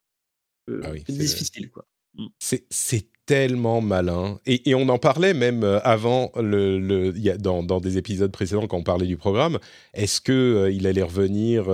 Ah 0.85 0.93
difficile, 0.93 1.69
quoi. 1.71 1.85
Mm. 2.15 2.27
C'est 2.39 3.09
tellement 3.27 3.81
malin. 3.81 4.39
Et, 4.47 4.73
on 4.77 4.89
en 4.89 4.99
parlait 4.99 5.35
même 5.35 5.65
avant, 5.83 6.31
le, 6.37 6.79
le 6.79 7.13
dans, 7.39 7.65
dans, 7.65 7.81
des 7.81 7.99
épisodes 7.99 8.31
précédents, 8.31 8.69
quand 8.69 8.79
on 8.79 8.85
parlait 8.85 9.09
du 9.09 9.17
programme. 9.17 9.59
Est-ce 9.95 10.21
qu'il 10.21 10.77
il 10.77 10.87
allait 10.87 11.03
revenir 11.03 11.67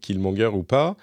Killmonger 0.00 0.50
ou 0.52 0.64
pas? 0.64 0.98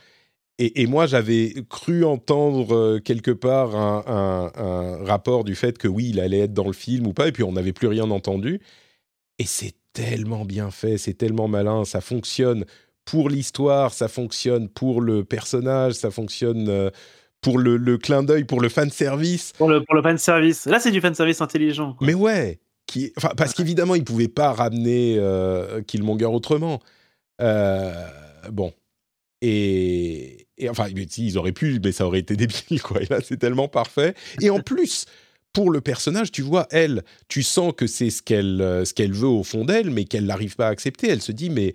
Et, 0.57 0.87
moi, 0.87 1.05
j'avais 1.05 1.53
cru 1.69 2.05
entendre 2.05 2.73
euh, 2.73 2.99
quelque 2.99 3.31
part 3.31 3.75
un, 3.75 5.03
rapport 5.03 5.43
du 5.43 5.53
fait 5.53 5.77
que 5.77 5.89
oui, 5.89 6.11
il 6.11 6.19
allait 6.21 6.39
être 6.39 6.53
dans 6.53 6.67
le 6.67 6.73
film 6.73 7.07
ou 7.07 7.13
pas, 7.13 7.27
et 7.27 7.31
puis 7.33 7.43
on 7.43 7.51
n'avait 7.51 7.73
plus 7.73 7.87
rien 7.87 8.09
entendu. 8.09 8.61
Et 9.37 9.45
c'est 9.45 9.73
tellement 9.91 10.45
bien 10.45 10.71
fait, 10.71 10.97
c'est 10.97 11.13
tellement 11.13 11.49
malin, 11.49 11.83
ça 11.83 11.99
fonctionne 11.99 12.63
pour 13.03 13.29
l'histoire, 13.29 13.93
ça 13.93 14.07
fonctionne 14.07 14.69
pour 14.69 15.01
le 15.01 15.25
personnage, 15.25 15.93
ça 15.93 16.09
fonctionne 16.09 16.69
euh, 16.69 16.89
pour 17.41 17.59
le, 17.59 17.97
clin 17.97 18.23
d'œil, 18.23 18.45
pour 18.45 18.61
le 18.61 18.69
fan 18.69 18.89
service. 18.89 19.51
Pour 19.57 19.69
le, 19.69 19.83
pour 19.83 19.95
le 19.95 20.01
fan 20.01 20.17
service. 20.17 20.65
Là, 20.67 20.79
c'est 20.79 20.91
du 20.91 21.01
fan 21.01 21.13
service 21.13 21.41
intelligent. 21.41 21.97
Mais 21.99 22.13
ouais, 22.13 22.59
qui, 22.87 23.11
parce 23.35 23.53
qu'évidemment, 23.53 23.95
il 23.95 24.05
pouvait 24.05 24.29
pas 24.29 24.53
ramener 24.53 25.17
euh, 25.19 25.81
Killmonger 25.81 26.25
autrement. 26.25 26.79
bon, 27.39 28.71
et, 29.41 30.44
enfin, 30.69 30.87
ils 31.17 31.37
auraient 31.37 31.51
pu, 31.51 31.79
mais 31.83 31.91
ça 31.91 32.05
aurait 32.05 32.19
été 32.19 32.35
débile, 32.37 32.81
quoi. 32.81 33.01
Et 33.01 33.07
là, 33.07 33.19
c'est 33.23 33.37
tellement 33.37 33.67
parfait. 33.67 34.13
Et 34.41 34.49
en 34.49 34.59
plus, 34.59 35.05
pour 35.53 35.71
le 35.71 35.81
personnage, 35.81 36.31
tu 36.31 36.41
vois, 36.41 36.67
elle, 36.71 37.03
tu 37.27 37.43
sens 37.43 37.73
que 37.75 37.87
c'est 37.87 38.09
ce 38.09 38.21
qu'elle 38.21 38.61
euh, 38.61 38.85
ce 38.85 38.93
qu'elle 38.93 39.13
veut 39.13 39.27
au 39.27 39.43
fond 39.43 39.65
d'elle, 39.65 39.89
mais 39.89 40.05
qu'elle 40.05 40.25
n'arrive 40.25 40.55
pas 40.55 40.67
à 40.67 40.69
accepter. 40.69 41.07
Elle 41.07 41.21
se 41.21 41.31
dit, 41.31 41.49
mais, 41.49 41.73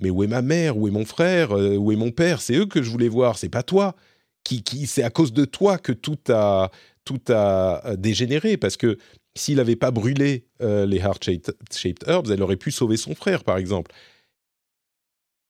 mais 0.00 0.10
où 0.10 0.22
est 0.22 0.28
ma 0.28 0.42
mère? 0.42 0.76
Où 0.76 0.88
est 0.88 0.92
mon 0.92 1.04
frère? 1.04 1.56
Euh, 1.56 1.76
Où 1.76 1.92
est 1.92 1.96
mon 1.96 2.10
père? 2.10 2.40
C'est 2.40 2.54
eux 2.54 2.66
que 2.66 2.82
je 2.82 2.90
voulais 2.90 3.08
voir, 3.08 3.38
c'est 3.38 3.48
pas 3.48 3.62
toi. 3.62 3.96
Qui, 4.44 4.62
qui, 4.62 4.86
c'est 4.86 5.02
à 5.02 5.10
cause 5.10 5.32
de 5.32 5.44
toi 5.44 5.78
que 5.78 5.92
tout 5.92 6.18
a, 6.28 6.70
tout 7.04 7.20
a 7.28 7.96
dégénéré. 7.96 8.56
Parce 8.56 8.76
que 8.76 8.96
s'il 9.34 9.56
n'avait 9.56 9.76
pas 9.76 9.90
brûlé 9.90 10.46
euh, 10.62 10.86
les 10.86 10.98
Heart-Shaped 10.98 12.04
Herbs, 12.06 12.30
elle 12.30 12.42
aurait 12.42 12.56
pu 12.56 12.70
sauver 12.70 12.96
son 12.96 13.14
frère, 13.14 13.44
par 13.44 13.58
exemple. 13.58 13.92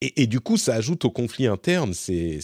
Et, 0.01 0.29
du 0.29 0.39
coup, 0.39 0.57
ça 0.57 0.75
ajoute 0.75 1.05
au 1.05 1.11
conflit 1.11 1.49
interne, 1.49 1.93
c'est 1.93 2.41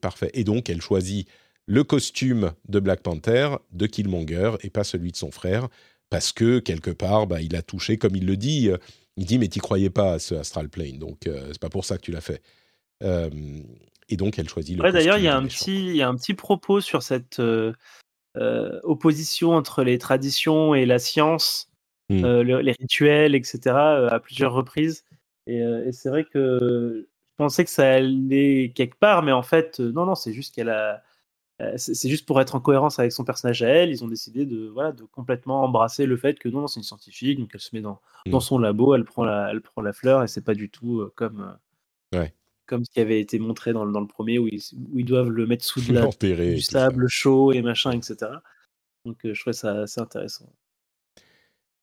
parfait. 0.00 0.30
Et 0.34 0.44
donc, 0.44 0.68
elle 0.68 0.82
choisit 0.82 1.26
le 1.64 1.82
costume 1.82 2.52
de 2.68 2.78
Black 2.78 3.02
Panther, 3.02 3.56
de 3.72 3.86
Killmonger, 3.86 4.52
et 4.62 4.68
pas 4.68 4.84
celui 4.84 5.10
de 5.10 5.16
son 5.16 5.30
frère, 5.30 5.68
parce 6.10 6.32
que, 6.32 6.58
quelque 6.58 6.90
part, 6.90 7.26
bah, 7.26 7.40
il 7.40 7.56
a 7.56 7.62
touché, 7.62 7.96
comme 7.96 8.16
il 8.16 8.26
le 8.26 8.36
dit, 8.36 8.70
il 9.18 9.26
dit, 9.26 9.38
mais 9.38 9.48
t'y 9.48 9.58
croyais 9.58 9.90
pas 9.90 10.12
à 10.12 10.18
ce 10.20 10.36
Astral 10.36 10.68
Plane, 10.68 10.98
donc 10.98 11.26
euh, 11.26 11.48
c'est 11.48 11.60
pas 11.60 11.68
pour 11.68 11.84
ça 11.84 11.96
que 11.96 12.02
tu 12.02 12.12
l'as 12.12 12.20
fait. 12.20 12.40
Euh, 13.02 13.28
et 14.08 14.16
donc, 14.16 14.38
elle 14.38 14.48
choisit 14.48 14.76
le 14.76 14.82
ouais, 14.82 14.92
D'ailleurs, 14.92 15.18
il 15.18 15.24
y, 15.24 15.28
a 15.28 15.36
un 15.36 15.44
petit, 15.44 15.96
y 15.96 16.02
a 16.02 16.08
un 16.08 16.14
petit 16.14 16.34
propos 16.34 16.80
sur 16.80 17.02
cette 17.02 17.40
euh, 17.40 17.72
opposition 18.84 19.54
entre 19.54 19.82
les 19.82 19.98
traditions 19.98 20.74
et 20.74 20.86
la 20.86 21.00
science, 21.00 21.68
mmh. 22.10 22.40
les 22.40 22.72
rituels, 22.78 23.34
etc., 23.34 23.74
à 23.74 24.20
plusieurs 24.20 24.52
reprises. 24.52 25.04
Euh, 25.48 25.86
et, 25.86 25.92
c'est 25.92 26.08
vrai 26.08 26.24
que 26.24 27.06
je 27.06 27.36
pensais 27.36 27.64
que 27.64 27.70
ça 27.70 27.90
allait 27.90 28.72
quelque 28.74 28.96
part, 28.98 29.22
mais 29.22 29.32
en 29.32 29.42
fait, 29.42 29.80
euh, 29.80 29.92
non, 29.92 30.06
non, 30.06 30.14
c'est 30.14 30.32
juste 30.32 30.54
qu'elle 30.54 30.70
a. 30.70 31.02
Euh, 31.60 31.74
c'est 31.76 32.08
juste 32.08 32.24
pour 32.24 32.40
être 32.40 32.54
en 32.54 32.60
cohérence 32.60 33.00
avec 33.00 33.10
son 33.10 33.24
personnage 33.24 33.64
à 33.64 33.68
elle, 33.68 33.90
ils 33.90 34.04
ont 34.04 34.08
décidé 34.08 34.46
de, 34.46 34.68
voilà, 34.68 34.92
de 34.92 35.02
complètement 35.02 35.64
embrasser 35.64 36.06
le 36.06 36.16
fait 36.16 36.38
que 36.38 36.48
non, 36.48 36.68
c'est 36.68 36.78
une 36.78 36.84
scientifique, 36.84 37.40
donc 37.40 37.50
elle 37.52 37.60
se 37.60 37.74
met 37.74 37.80
dans, 37.80 38.00
dans 38.26 38.38
mmh. 38.38 38.42
son 38.42 38.58
labo, 38.60 38.94
elle 38.94 39.04
prend 39.04 39.24
la, 39.24 39.50
elle 39.50 39.60
prend 39.60 39.82
la 39.82 39.92
fleur, 39.92 40.22
et 40.22 40.28
c'est 40.28 40.44
pas 40.44 40.54
du 40.54 40.70
tout 40.70 41.10
comme, 41.16 41.58
comme 42.66 42.84
ce 42.84 42.90
qui 42.92 43.00
avait 43.00 43.20
été 43.20 43.40
montré 43.40 43.72
dans, 43.72 43.84
dans 43.86 44.00
le 44.00 44.06
premier, 44.06 44.38
où 44.38 44.46
ils, 44.46 44.62
où 44.92 45.00
ils, 45.00 45.04
doivent 45.04 45.30
le 45.30 45.48
mettre 45.48 45.64
sous 45.64 45.80
de 45.80 45.92
la, 45.92 46.06
du 46.54 46.60
sable 46.60 47.08
chaud 47.08 47.50
et 47.50 47.60
machin, 47.60 47.90
etc. 47.90 48.30
Donc 49.04 49.18
je 49.24 49.40
trouvais 49.40 49.52
ça 49.52 49.80
assez 49.80 50.00
intéressant. 50.00 50.48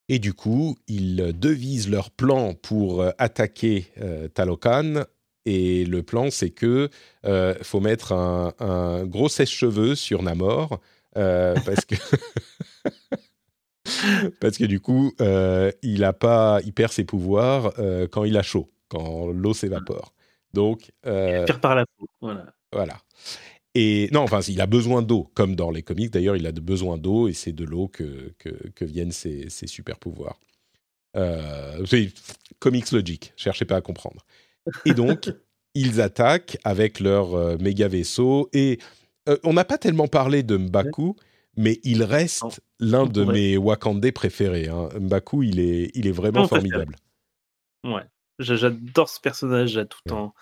Et 0.07 0.19
du 0.19 0.33
coup, 0.33 0.77
ils 0.87 1.33
devisent 1.37 1.89
leur 1.89 2.11
plan 2.11 2.53
pour 2.53 3.01
euh, 3.01 3.11
attaquer 3.17 3.87
euh, 3.99 4.27
Talokan. 4.27 5.05
Et 5.45 5.85
le 5.85 6.03
plan, 6.03 6.29
c'est 6.31 6.51
que 6.51 6.89
euh, 7.25 7.55
faut 7.61 7.79
mettre 7.79 8.13
un, 8.13 9.05
gros 9.05 9.29
sèche-cheveux 9.29 9.95
sur 9.95 10.23
Namor 10.23 10.79
parce 11.13 11.85
que 11.85 11.95
parce 14.41 14.57
que 14.57 14.65
du 14.65 14.79
coup, 14.79 15.13
il 15.81 16.03
a 16.03 16.13
pas, 16.13 16.59
il 16.65 16.73
perd 16.73 16.91
ses 16.91 17.03
pouvoirs 17.03 17.73
quand 18.11 18.23
il 18.23 18.37
a 18.37 18.41
chaud, 18.41 18.71
quand 18.89 19.27
l'eau 19.27 19.53
s'évapore. 19.53 20.13
Donc, 20.53 20.91
il 21.05 21.45
par 21.61 21.75
la 21.75 21.85
peau. 21.85 22.07
Voilà. 22.21 22.45
Voilà. 22.73 22.97
Et 23.77 24.09
non, 24.13 24.21
enfin, 24.21 24.39
il 24.47 24.61
a 24.61 24.67
besoin 24.67 25.01
d'eau, 25.01 25.29
comme 25.33 25.55
dans 25.55 25.69
les 25.69 25.83
comics 25.83 26.09
d'ailleurs, 26.09 26.37
il 26.37 26.47
a 26.47 26.53
besoin 26.53 26.97
d'eau 26.97 27.27
et 27.27 27.33
c'est 27.33 27.51
de 27.51 27.65
l'eau 27.65 27.89
que, 27.89 28.33
que, 28.39 28.85
viennent 28.85 29.11
ses, 29.11 29.49
super 29.49 29.99
pouvoirs. 29.99 30.39
Euh, 31.17 31.85
c'est 31.85 32.09
comics 32.59 32.89
logique, 32.91 33.33
cherchez 33.35 33.65
pas 33.65 33.75
à 33.75 33.81
comprendre. 33.81 34.25
Et 34.85 34.93
donc, 34.93 35.29
ils 35.75 35.99
attaquent 35.99 36.57
avec 36.63 37.01
leur 37.01 37.35
euh, 37.35 37.57
méga 37.57 37.89
vaisseau 37.89 38.49
et 38.53 38.79
euh, 39.27 39.37
on 39.43 39.51
n'a 39.51 39.65
pas 39.65 39.77
tellement 39.77 40.07
parlé 40.07 40.41
de 40.41 40.55
Mbaku, 40.55 41.17
mais 41.57 41.79
il 41.83 42.03
reste 42.03 42.61
l'un 42.79 43.05
de 43.05 43.25
mes 43.25 43.57
Wakandais 43.57 44.13
préférés. 44.13 44.69
Hein. 44.69 44.87
Mbaku, 44.97 45.43
il 45.43 45.59
est, 45.59 45.91
il 45.95 46.07
est 46.07 46.11
vraiment 46.11 46.47
formidable. 46.47 46.95
Ouais, 47.83 48.03
j'adore 48.39 49.09
ce 49.09 49.19
personnage 49.19 49.75
à 49.77 49.85
tout 49.85 49.99
en 50.11 50.33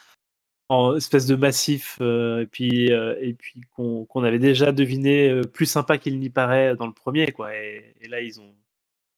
en 0.74 0.96
espèce 0.96 1.26
de 1.26 1.36
massif, 1.36 1.98
euh, 2.02 2.42
et 2.42 2.46
puis, 2.46 2.92
euh, 2.92 3.16
et 3.22 3.34
puis 3.34 3.62
qu'on 3.76 4.24
avait 4.24 4.40
déjà 4.40 4.72
deviné 4.72 5.30
euh, 5.30 5.42
plus 5.44 5.66
sympa 5.66 5.98
qu'il 5.98 6.20
n'y 6.20 6.30
paraît 6.30 6.76
dans 6.76 6.88
le 6.88 6.94
premier, 6.94 7.32
quoi. 7.32 7.56
Et, 7.56 7.96
là, 8.10 8.22
ils 8.22 8.42
ont, 8.42 8.54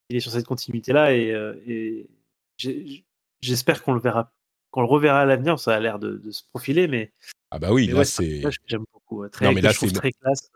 il 0.09 0.17
est 0.17 0.19
sur 0.19 0.31
cette 0.31 0.45
continuité-là, 0.45 1.13
et, 1.13 2.07
j'espère 3.41 3.83
qu'on 3.83 3.93
le 3.93 3.99
verra, 3.99 4.32
qu'on 4.71 4.82
le 4.82 4.87
reverra 4.87 5.21
à 5.21 5.25
l'avenir. 5.25 5.59
Ça 5.59 5.75
a 5.75 5.79
l'air 5.79 5.99
de, 5.99 6.32
se 6.32 6.43
profiler, 6.43 6.87
mais 6.87 7.11
ah 7.51 7.59
bah 7.59 7.71
oui, 7.71 7.87
là 7.87 8.03
c'est 8.03 8.41
j'aime 8.65 8.83
beaucoup. 8.91 9.27
Très, 9.29 9.45
non, 9.45 9.53
mais 9.53 9.61
là 9.61 9.71
c'est 9.71 9.91
très 9.91 10.11
classe. 10.11 10.51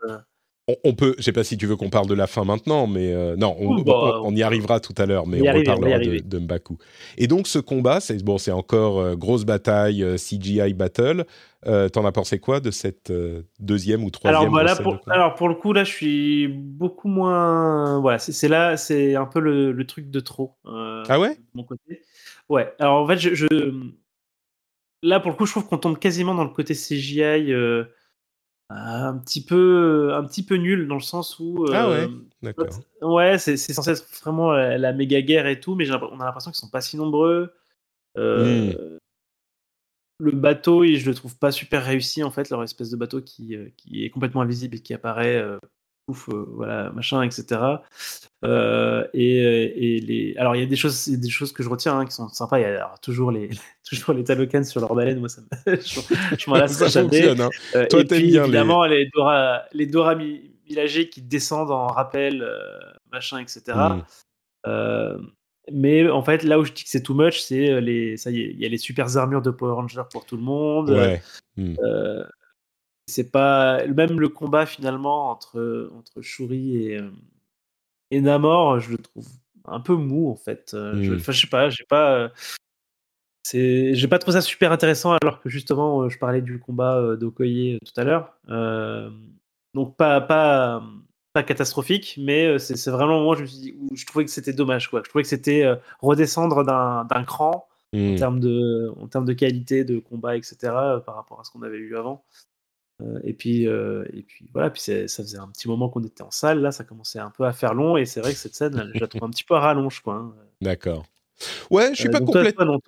On, 0.84 0.94
peut, 0.94 1.14
je 1.18 1.22
sais 1.22 1.32
pas 1.32 1.44
si 1.44 1.56
tu 1.56 1.66
veux 1.66 1.76
qu'on 1.76 1.90
parle 1.90 2.06
de 2.06 2.14
la 2.14 2.26
fin 2.26 2.44
maintenant, 2.44 2.86
mais 2.86 3.12
euh, 3.12 3.36
non, 3.36 3.56
bah, 3.82 4.20
on, 4.22 4.34
y 4.34 4.42
arrivera 4.42 4.80
tout 4.80 4.94
à 4.98 5.06
l'heure, 5.06 5.26
mais 5.26 5.40
on, 5.40 5.52
reparlera 5.52 5.98
de, 5.98 6.38
Mbaku. 6.38 6.78
Et 7.18 7.26
donc 7.26 7.46
ce 7.46 7.58
combat, 7.58 8.00
c'est 8.00 8.22
bon, 8.22 8.38
c'est 8.38 8.52
encore 8.52 9.00
euh, 9.00 9.16
grosse 9.16 9.44
bataille 9.44 10.04
CGI 10.16 10.74
battle. 10.74 11.24
T'en 11.64 12.06
as 12.06 12.12
pensé 12.12 12.38
quoi 12.38 12.60
de 12.60 12.70
cette 12.70 13.12
deuxième 13.58 14.02
ou 14.02 14.10
troisième 14.10 14.40
alors, 14.40 14.50
voilà, 14.50 14.76
pour, 14.76 14.98
alors 15.08 15.34
pour 15.34 15.48
le 15.48 15.54
coup 15.54 15.74
là, 15.74 15.84
je 15.84 15.92
suis 15.92 16.48
beaucoup 16.48 17.08
moins. 17.08 18.00
Voilà, 18.00 18.18
c'est 18.18 18.48
là, 18.48 18.78
c'est 18.78 19.14
un 19.14 19.26
peu 19.26 19.40
le, 19.40 19.86
truc 19.86 20.10
de 20.10 20.20
trop. 20.20 20.56
ah 20.64 21.20
ouais? 21.20 21.36
mon 21.54 21.64
côté. 21.64 22.00
Ouais. 22.48 22.72
Alors 22.78 23.02
en 23.02 23.06
fait, 23.06 23.18
je, 23.18 23.46
là 25.02 25.20
pour 25.20 25.30
le 25.30 25.36
coup, 25.36 25.44
je 25.44 25.52
trouve 25.52 25.68
qu'on 25.68 25.78
tombe 25.78 25.98
quasiment 25.98 26.34
dans 26.34 26.44
le 26.44 26.50
côté 26.50 26.74
CGI 26.74 27.52
un 28.72 29.18
petit 29.18 29.44
peu 29.44 30.14
un 30.14 30.24
petit 30.24 30.44
peu 30.44 30.54
nul 30.54 30.86
dans 30.86 30.94
le 30.94 31.00
sens 31.00 31.38
où 31.40 31.66
ah 31.72 31.90
ouais 31.90 32.08
d'accord 32.42 32.68
ouais 33.02 33.38
c'est 33.38 33.56
censé 33.56 33.90
être 33.90 34.06
vraiment 34.22 34.52
la, 34.52 34.92
méga 34.92 35.20
guerre 35.22 35.46
et 35.46 35.58
tout 35.58 35.74
mais 35.74 35.90
on 35.90 36.20
a 36.20 36.24
l'impression 36.24 36.52
qu'ils 36.52 36.60
sont 36.60 36.70
pas 36.70 36.80
si 36.80 36.96
nombreux 36.96 37.52
mmh. 38.16 38.70
le 40.18 40.30
bateau 40.32 40.84
je 40.84 41.04
le 41.04 41.14
trouve 41.14 41.36
pas 41.36 41.50
super 41.50 41.84
réussi 41.84 42.22
en 42.22 42.30
fait 42.30 42.48
leur 42.48 42.62
espèce 42.62 42.90
de 42.90 42.96
bateau 42.96 43.20
qui, 43.20 43.56
qui 43.76 44.04
est 44.04 44.10
complètement 44.10 44.42
invisible 44.42 44.76
et 44.76 44.80
qui 44.80 44.94
apparaît 44.94 45.44
euh, 46.28 46.46
voilà, 46.54 46.90
machin, 46.90 47.22
etc. 47.22 47.60
Euh, 48.44 49.06
et, 49.14 49.96
et, 49.96 50.00
les... 50.00 50.34
Alors, 50.36 50.56
il 50.56 50.60
y 50.60 50.62
a 50.62 50.66
des 50.66 50.76
choses, 50.76 51.08
des 51.08 51.30
choses 51.30 51.52
que 51.52 51.62
je 51.62 51.68
retiens 51.68 51.98
hein, 51.98 52.06
qui 52.06 52.12
sont 52.12 52.28
sympas. 52.28 52.58
Il 52.58 52.62
y 52.62 52.64
a 52.64 52.94
toujours 53.02 53.30
les, 53.30 53.50
toujours 53.88 54.14
les 54.14 54.24
Talokans 54.24 54.64
sur 54.64 54.80
leur 54.80 54.94
baleine. 54.94 55.20
Moi, 55.20 55.28
ça 55.28 55.42
me... 55.42 55.76
je, 55.80 56.00
je 56.38 56.50
m'en 56.50 56.56
lasse 56.56 56.92
jamais. 56.92 57.28
Hein. 57.28 57.50
Euh, 57.74 57.86
Toi, 57.88 58.00
et 58.00 58.04
puis, 58.04 58.30
bien 58.30 58.44
évidemment, 58.44 58.84
les, 58.84 59.04
les 59.04 59.10
Dora, 59.14 59.62
les 59.72 59.86
Dora 59.86 60.14
Milaje 60.14 61.08
qui 61.10 61.22
descendent 61.22 61.70
en 61.70 61.86
rappel, 61.88 62.46
machin, 63.12 63.38
etc. 63.38 63.76
Mm. 64.66 65.16
mais 65.72 66.08
en 66.08 66.22
fait, 66.22 66.42
là 66.42 66.58
où 66.58 66.64
je 66.64 66.72
dis 66.72 66.84
que 66.84 66.90
c'est 66.90 67.02
too 67.02 67.14
much, 67.14 67.40
c'est 67.40 67.80
les, 67.80 68.16
ça 68.16 68.30
y 68.30 68.40
est, 68.40 68.50
il 68.50 68.58
y 68.60 68.66
a 68.66 68.68
les 68.68 68.78
super 68.78 69.16
armures 69.16 69.42
de 69.42 69.50
Power 69.50 69.74
Rangers 69.74 70.02
pour 70.12 70.26
tout 70.26 70.36
le 70.36 70.42
monde. 70.42 70.90
Ouais. 70.90 71.22
Mm 71.56 71.76
c'est 73.10 73.30
pas 73.30 73.84
même 73.86 74.20
le 74.20 74.28
combat 74.28 74.66
finalement 74.66 75.30
entre 75.30 75.90
entre 75.94 76.22
Shuri 76.22 76.76
et 76.76 76.98
euh, 76.98 77.10
et 78.10 78.20
Namor, 78.20 78.80
je 78.80 78.90
le 78.90 78.98
trouve 78.98 79.28
un 79.66 79.80
peu 79.80 79.94
mou 79.94 80.30
en 80.30 80.36
fait. 80.36 80.72
Euh, 80.74 81.00
je, 81.02 81.14
mmh. 81.14 81.18
je 81.18 81.32
sais 81.32 81.46
pas, 81.46 81.68
j'ai 81.68 81.84
pas 81.84 82.14
euh, 82.14 82.28
c'est 83.44 83.94
j'ai 83.94 84.08
pas 84.08 84.18
trouvé 84.18 84.34
ça 84.34 84.42
super 84.42 84.72
intéressant 84.72 85.16
alors 85.22 85.40
que 85.40 85.48
justement 85.48 86.08
je 86.08 86.18
parlais 86.18 86.42
du 86.42 86.58
combat 86.58 87.16
d'Okoye 87.16 87.78
tout 87.84 88.00
à 88.00 88.04
l'heure. 88.04 88.34
donc 89.74 89.96
pas 89.96 90.20
pas 90.20 90.82
pas 91.32 91.42
catastrophique, 91.44 92.18
mais 92.20 92.58
c'est 92.58 92.90
vraiment 92.90 93.22
moi 93.22 93.36
je 93.36 93.42
me 93.42 93.46
suis 93.46 93.58
dit, 93.60 93.74
où 93.78 93.96
je 93.96 94.04
trouvais 94.06 94.24
que 94.24 94.30
c'était 94.30 94.52
dommage 94.52 94.88
quoi. 94.88 95.02
Je 95.04 95.08
trouvais 95.08 95.22
que 95.22 95.28
c'était 95.28 95.64
redescendre 96.00 96.64
d'un 96.64 97.24
cran 97.24 97.68
en 97.92 97.98
mmh. 97.98 98.16
termes 98.16 98.40
de 98.40 98.92
en 99.00 99.08
termes 99.08 99.24
de 99.24 99.32
qualité 99.32 99.84
de 99.84 99.98
combat 99.98 100.36
etc 100.36 100.56
par 101.04 101.14
rapport 101.16 101.40
à 101.40 101.44
ce 101.44 101.50
qu'on 101.50 101.62
avait 101.62 101.78
eu 101.78 101.96
avant. 101.96 102.24
Euh, 103.02 103.20
et 103.24 103.32
puis, 103.32 103.66
euh, 103.66 104.04
et 104.12 104.22
puis 104.22 104.48
voilà, 104.52 104.70
puis 104.70 104.80
ça 104.80 105.06
faisait 105.06 105.38
un 105.38 105.48
petit 105.48 105.68
moment 105.68 105.88
qu'on 105.88 106.02
était 106.02 106.22
en 106.22 106.30
salle, 106.30 106.60
là, 106.60 106.72
ça 106.72 106.84
commençait 106.84 107.18
un 107.18 107.30
peu 107.30 107.44
à 107.44 107.52
faire 107.52 107.74
long, 107.74 107.96
et 107.96 108.06
c'est 108.06 108.20
vrai 108.20 108.32
que 108.32 108.38
cette 108.38 108.54
scène, 108.54 108.90
je 108.94 109.00
la 109.00 109.06
trouve 109.06 109.24
un 109.24 109.30
petit 109.30 109.44
peu 109.44 109.54
à 109.54 109.60
rallonge, 109.60 110.00
quoi. 110.00 110.14
Hein. 110.14 110.34
D'accord. 110.60 111.04
Ouais, 111.70 111.90
je 111.92 112.00
suis 112.00 112.08
euh, 112.08 112.12
pas 112.12 112.20
complètement. 112.20 112.78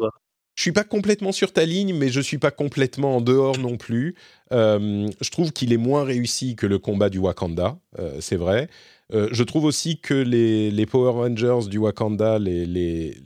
Je 0.54 0.60
suis 0.60 0.72
pas 0.72 0.84
complètement 0.84 1.32
sur 1.32 1.52
ta 1.54 1.64
ligne, 1.64 1.96
mais 1.96 2.10
je 2.10 2.20
suis 2.20 2.36
pas 2.36 2.50
complètement 2.50 3.16
en 3.16 3.20
dehors 3.22 3.58
non 3.58 3.78
plus. 3.78 4.14
je 4.50 5.30
trouve 5.30 5.50
qu'il 5.50 5.72
est 5.72 5.78
moins 5.78 6.04
réussi 6.04 6.56
que 6.56 6.66
le 6.66 6.78
combat 6.78 7.08
du 7.08 7.18
Wakanda, 7.18 7.78
c'est 8.20 8.36
vrai. 8.36 8.68
je 9.10 9.42
trouve 9.44 9.64
aussi 9.64 9.98
que 9.98 10.12
les, 10.12 10.70
les, 10.70 10.84
Power 10.84 11.12
Rangers 11.12 11.70
du 11.70 11.78
Wakanda, 11.78 12.38
les, 12.38 12.66
les, 12.66 13.16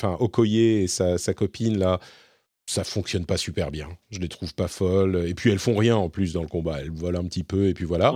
enfin 0.00 0.16
Okoye 0.20 0.82
et 0.82 0.86
sa, 0.86 1.18
sa 1.18 1.34
copine 1.34 1.78
là, 1.78 1.98
ça 2.68 2.84
fonctionne 2.84 3.24
pas 3.24 3.38
super 3.38 3.70
bien. 3.70 3.88
Je 4.10 4.18
les 4.18 4.28
trouve 4.28 4.54
pas 4.54 4.68
folles. 4.68 5.24
Et 5.26 5.34
puis 5.34 5.50
elles 5.50 5.58
font 5.58 5.74
rien 5.74 5.96
en 5.96 6.10
plus 6.10 6.34
dans 6.34 6.42
le 6.42 6.48
combat. 6.48 6.80
Elles 6.80 6.90
volent 6.90 7.20
un 7.20 7.24
petit 7.24 7.42
peu 7.42 7.66
et 7.66 7.74
puis 7.74 7.86
voilà. 7.86 8.12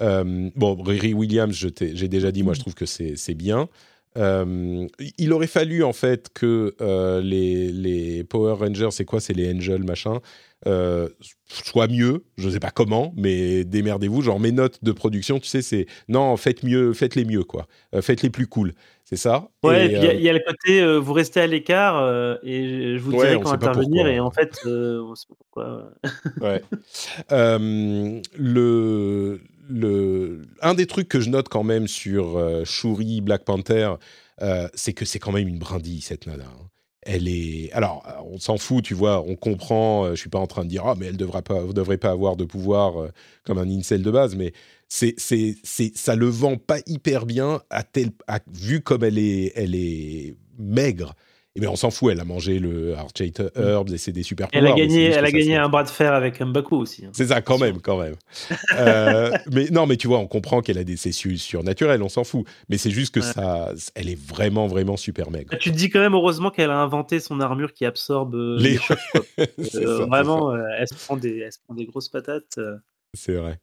Euh, 0.00 0.50
bon, 0.54 0.80
Riri 0.80 1.14
Williams, 1.14 1.54
j'ai 1.54 2.08
déjà 2.08 2.30
dit, 2.30 2.44
moi 2.44 2.54
je 2.54 2.60
trouve 2.60 2.74
que 2.74 2.86
c'est 2.86 3.34
bien. 3.34 3.68
Euh, 4.16 4.86
il 5.18 5.32
aurait 5.32 5.46
fallu 5.46 5.84
en 5.84 5.92
fait 5.92 6.28
que 6.32 6.74
euh, 6.80 7.20
les, 7.20 7.70
les, 7.70 8.24
Power 8.24 8.54
Rangers, 8.54 8.90
c'est 8.90 9.04
quoi? 9.04 9.20
C'est 9.20 9.34
les 9.34 9.52
Angels, 9.52 9.84
machin, 9.84 10.20
soient 10.64 11.88
mieux. 11.88 12.24
Je 12.36 12.48
sais 12.48 12.60
pas 12.60 12.70
comment, 12.70 13.12
mais 13.16 13.64
démerdez-vous. 13.64 14.22
Genre 14.22 14.40
mes 14.40 14.52
notes 14.52 14.82
de 14.82 14.92
production, 14.92 15.38
tu 15.38 15.48
sais, 15.48 15.62
c'est 15.62 15.86
non, 16.08 16.36
faites 16.36 16.62
mieux, 16.62 16.92
faites-les 16.92 17.24
mieux, 17.24 17.44
quoi. 17.44 17.66
faites-les 18.00 18.30
plus 18.30 18.46
cool. 18.46 18.74
C'est 19.04 19.16
ça? 19.16 19.48
Ouais, 19.62 19.86
il 19.86 20.20
y, 20.20 20.24
y, 20.24 20.28
a 20.28 20.32
le 20.34 20.42
côté, 20.46 20.98
vous 20.98 21.12
restez 21.12 21.40
à 21.40 21.46
l'écart 21.46 22.38
et 22.42 22.96
je 22.98 23.02
vous 23.02 23.12
dirai 23.12 23.40
quand 23.40 23.52
intervenir, 23.52 24.06
et 24.06 24.20
en 24.20 24.30
fait, 24.30 24.58
on 24.66 25.14
sait 25.14 25.26
pas 25.28 25.34
pourquoi. 25.38 25.90
ouais. 26.40 26.62
le 28.36 29.40
le, 29.68 30.42
un 30.62 30.74
des 30.74 30.86
trucs 30.86 31.08
que 31.08 31.20
je 31.20 31.30
note 31.30 31.48
quand 31.48 31.62
même 31.62 31.86
sur 31.86 32.36
euh, 32.36 32.64
Shuri, 32.64 33.20
Black 33.20 33.44
Panther, 33.44 33.94
euh, 34.40 34.68
c'est 34.74 34.92
que 34.92 35.04
c'est 35.04 35.18
quand 35.18 35.32
même 35.32 35.48
une 35.48 35.58
brindille, 35.58 36.00
cette 36.00 36.26
nana. 36.26 36.44
Hein. 36.44 36.66
Elle 37.02 37.28
est. 37.28 37.70
Alors, 37.72 38.04
on 38.30 38.38
s'en 38.38 38.58
fout, 38.58 38.84
tu 38.84 38.94
vois, 38.94 39.22
on 39.22 39.36
comprend. 39.36 40.04
Euh, 40.04 40.10
je 40.10 40.20
suis 40.20 40.30
pas 40.30 40.38
en 40.38 40.46
train 40.46 40.64
de 40.64 40.68
dire, 40.68 40.84
ah, 40.86 40.94
mais 40.98 41.06
elle 41.06 41.16
devrait 41.16 41.42
pas, 41.42 41.62
devrait 41.64 41.96
pas 41.96 42.10
avoir 42.10 42.36
de 42.36 42.44
pouvoir 42.44 43.08
comme 43.44 43.58
un 43.58 43.68
incel 43.68 44.02
de 44.02 44.10
base, 44.10 44.34
mais 44.34 44.52
c'est, 44.88 45.14
c'est, 45.16 45.56
c'est, 45.62 45.96
ça 45.96 46.16
le 46.16 46.26
vend 46.26 46.56
pas 46.56 46.78
hyper 46.86 47.24
bien, 47.26 47.62
à 47.70 47.82
tel, 47.82 48.10
vu 48.52 48.80
comme 48.80 49.04
elle 49.04 49.18
est, 49.18 49.52
elle 49.54 49.74
est 49.74 50.34
maigre 50.58 51.14
mais 51.60 51.66
on 51.66 51.76
s'en 51.76 51.90
fout, 51.90 52.12
elle 52.12 52.20
a 52.20 52.24
mangé 52.24 52.58
le 52.58 52.94
Archate 52.96 53.40
mm. 53.40 53.60
Herbs 53.60 53.92
et 53.92 53.98
c'est 53.98 54.12
des 54.12 54.22
super 54.22 54.48
Elle 54.52 54.66
a 54.66 54.72
gagné, 54.72 55.04
elle 55.04 55.24
a 55.24 55.30
gagné 55.30 55.56
un 55.56 55.68
bras 55.68 55.84
de 55.84 55.88
fer 55.88 56.12
avec 56.12 56.40
Mbaku 56.40 56.76
aussi. 56.76 57.04
Hein. 57.04 57.10
C'est 57.12 57.28
ça, 57.28 57.40
quand 57.40 57.58
même, 57.58 57.80
quand 57.80 57.98
même. 57.98 58.14
Euh, 58.78 59.32
mais 59.50 59.68
non, 59.70 59.86
mais 59.86 59.96
tu 59.96 60.06
vois, 60.06 60.18
on 60.18 60.26
comprend 60.26 60.60
qu'elle 60.60 60.78
a 60.78 60.84
des 60.84 60.96
cessus 60.96 61.38
surnaturelles, 61.38 62.02
on 62.02 62.08
s'en 62.08 62.22
fout. 62.22 62.46
Mais 62.68 62.78
c'est 62.78 62.90
juste 62.90 63.14
que 63.14 63.20
ça, 63.20 63.72
elle 63.94 64.08
est 64.08 64.18
vraiment, 64.18 64.66
vraiment 64.66 64.96
super 64.96 65.30
maigre. 65.30 65.56
Tu 65.58 65.72
te 65.72 65.76
dis 65.76 65.90
quand 65.90 65.98
même 65.98 66.14
heureusement 66.14 66.50
qu'elle 66.50 66.70
a 66.70 66.78
inventé 66.78 67.18
son 67.18 67.40
armure 67.40 67.72
qui 67.72 67.84
absorbe 67.84 68.34
euh, 68.34 68.56
les, 68.58 68.76
chocs. 68.76 68.98
Euh, 69.74 70.06
vraiment, 70.06 70.54
elle, 70.54 70.86
se 70.86 70.94
prend 70.94 71.16
des, 71.16 71.38
elle 71.38 71.52
se 71.52 71.58
prend 71.64 71.74
des 71.74 71.86
grosses 71.86 72.08
patates. 72.08 72.58
C'est 73.14 73.34
vrai. 73.34 73.58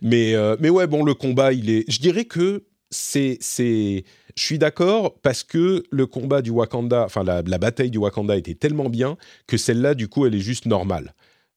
Mais, 0.00 0.34
mais 0.60 0.70
ouais, 0.70 0.86
bon, 0.86 1.02
le 1.04 1.14
combat, 1.14 1.52
il 1.52 1.70
est. 1.70 1.90
Je 1.90 1.98
dirais 1.98 2.24
que 2.24 2.64
c'est, 2.92 3.38
c'est, 3.40 4.04
je 4.36 4.42
suis 4.42 4.58
d'accord 4.58 5.18
parce 5.22 5.42
que 5.42 5.82
le 5.90 6.06
combat 6.06 6.42
du 6.42 6.50
Wakanda, 6.50 7.04
enfin 7.04 7.24
la, 7.24 7.42
bataille 7.42 7.90
du 7.90 7.98
Wakanda 7.98 8.36
était 8.36 8.54
tellement 8.54 8.88
bien 8.88 9.16
que 9.46 9.56
celle-là, 9.56 9.94
du 9.94 10.08
coup, 10.08 10.26
elle 10.26 10.34
est 10.34 10.40
juste 10.40 10.66
normale. 10.66 11.14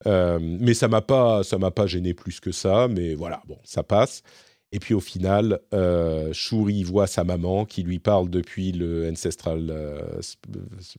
Euh, 0.07 0.39
mais 0.41 0.73
ça 0.73 0.87
m'a 0.87 1.01
pas, 1.01 1.43
ça 1.43 1.57
m'a 1.57 1.71
pas 1.71 1.87
gêné 1.87 2.13
plus 2.13 2.39
que 2.39 2.51
ça. 2.51 2.87
Mais 2.87 3.15
voilà, 3.15 3.41
bon, 3.47 3.57
ça 3.63 3.83
passe. 3.83 4.23
Et 4.71 4.79
puis 4.79 4.93
au 4.93 4.99
final, 4.99 5.59
euh, 5.73 6.33
Shuri 6.33 6.83
voit 6.83 7.07
sa 7.07 7.23
maman 7.23 7.65
qui 7.65 7.83
lui 7.83 7.99
parle 7.99 8.29
depuis 8.29 8.71
le 8.71 9.09
Ancestral 9.09 9.67
euh, 9.69 10.21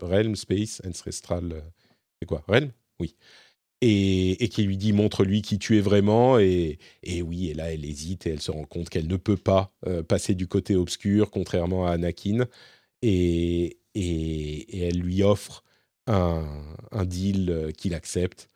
Realm 0.01 0.37
Space, 0.37 0.81
Ancestral, 0.87 1.63
c'est 2.21 2.27
quoi? 2.27 2.43
Realm? 2.47 2.71
Oui 3.01 3.15
et, 3.81 4.49
qui 4.49 4.63
lui 4.63 4.77
dit 4.77 4.93
montre-lui 4.93 5.43
qui 5.43 5.59
tu 5.59 5.77
es 5.77 5.81
vraiment. 5.81 6.39
Et, 6.39 6.79
oui, 7.23 7.51
et 7.51 7.55
là, 7.55 7.73
elle 7.73 7.85
hésite 7.85 8.27
et 8.27 8.31
elle 8.31 8.43
se 8.43 8.51
rend 8.51 8.65
compte 8.65 8.89
qu'elle 8.89 9.09
ne 9.09 9.17
peut 9.17 9.37
pas 9.37 9.73
euh, 9.87 10.03
passer 10.03 10.35
du 10.35 10.47
côté 10.47 10.77
obscur, 10.77 11.31
contrairement 11.31 11.87
à 11.87 11.93
Anakin. 11.93 12.47
Et, 13.03 13.79
elle 13.95 14.99
lui 14.99 15.23
offre 15.23 15.65
un, 16.07 16.45
deal 17.05 17.51
euh, 17.51 17.73
qu'il 17.73 17.95
accepte. 17.95 18.51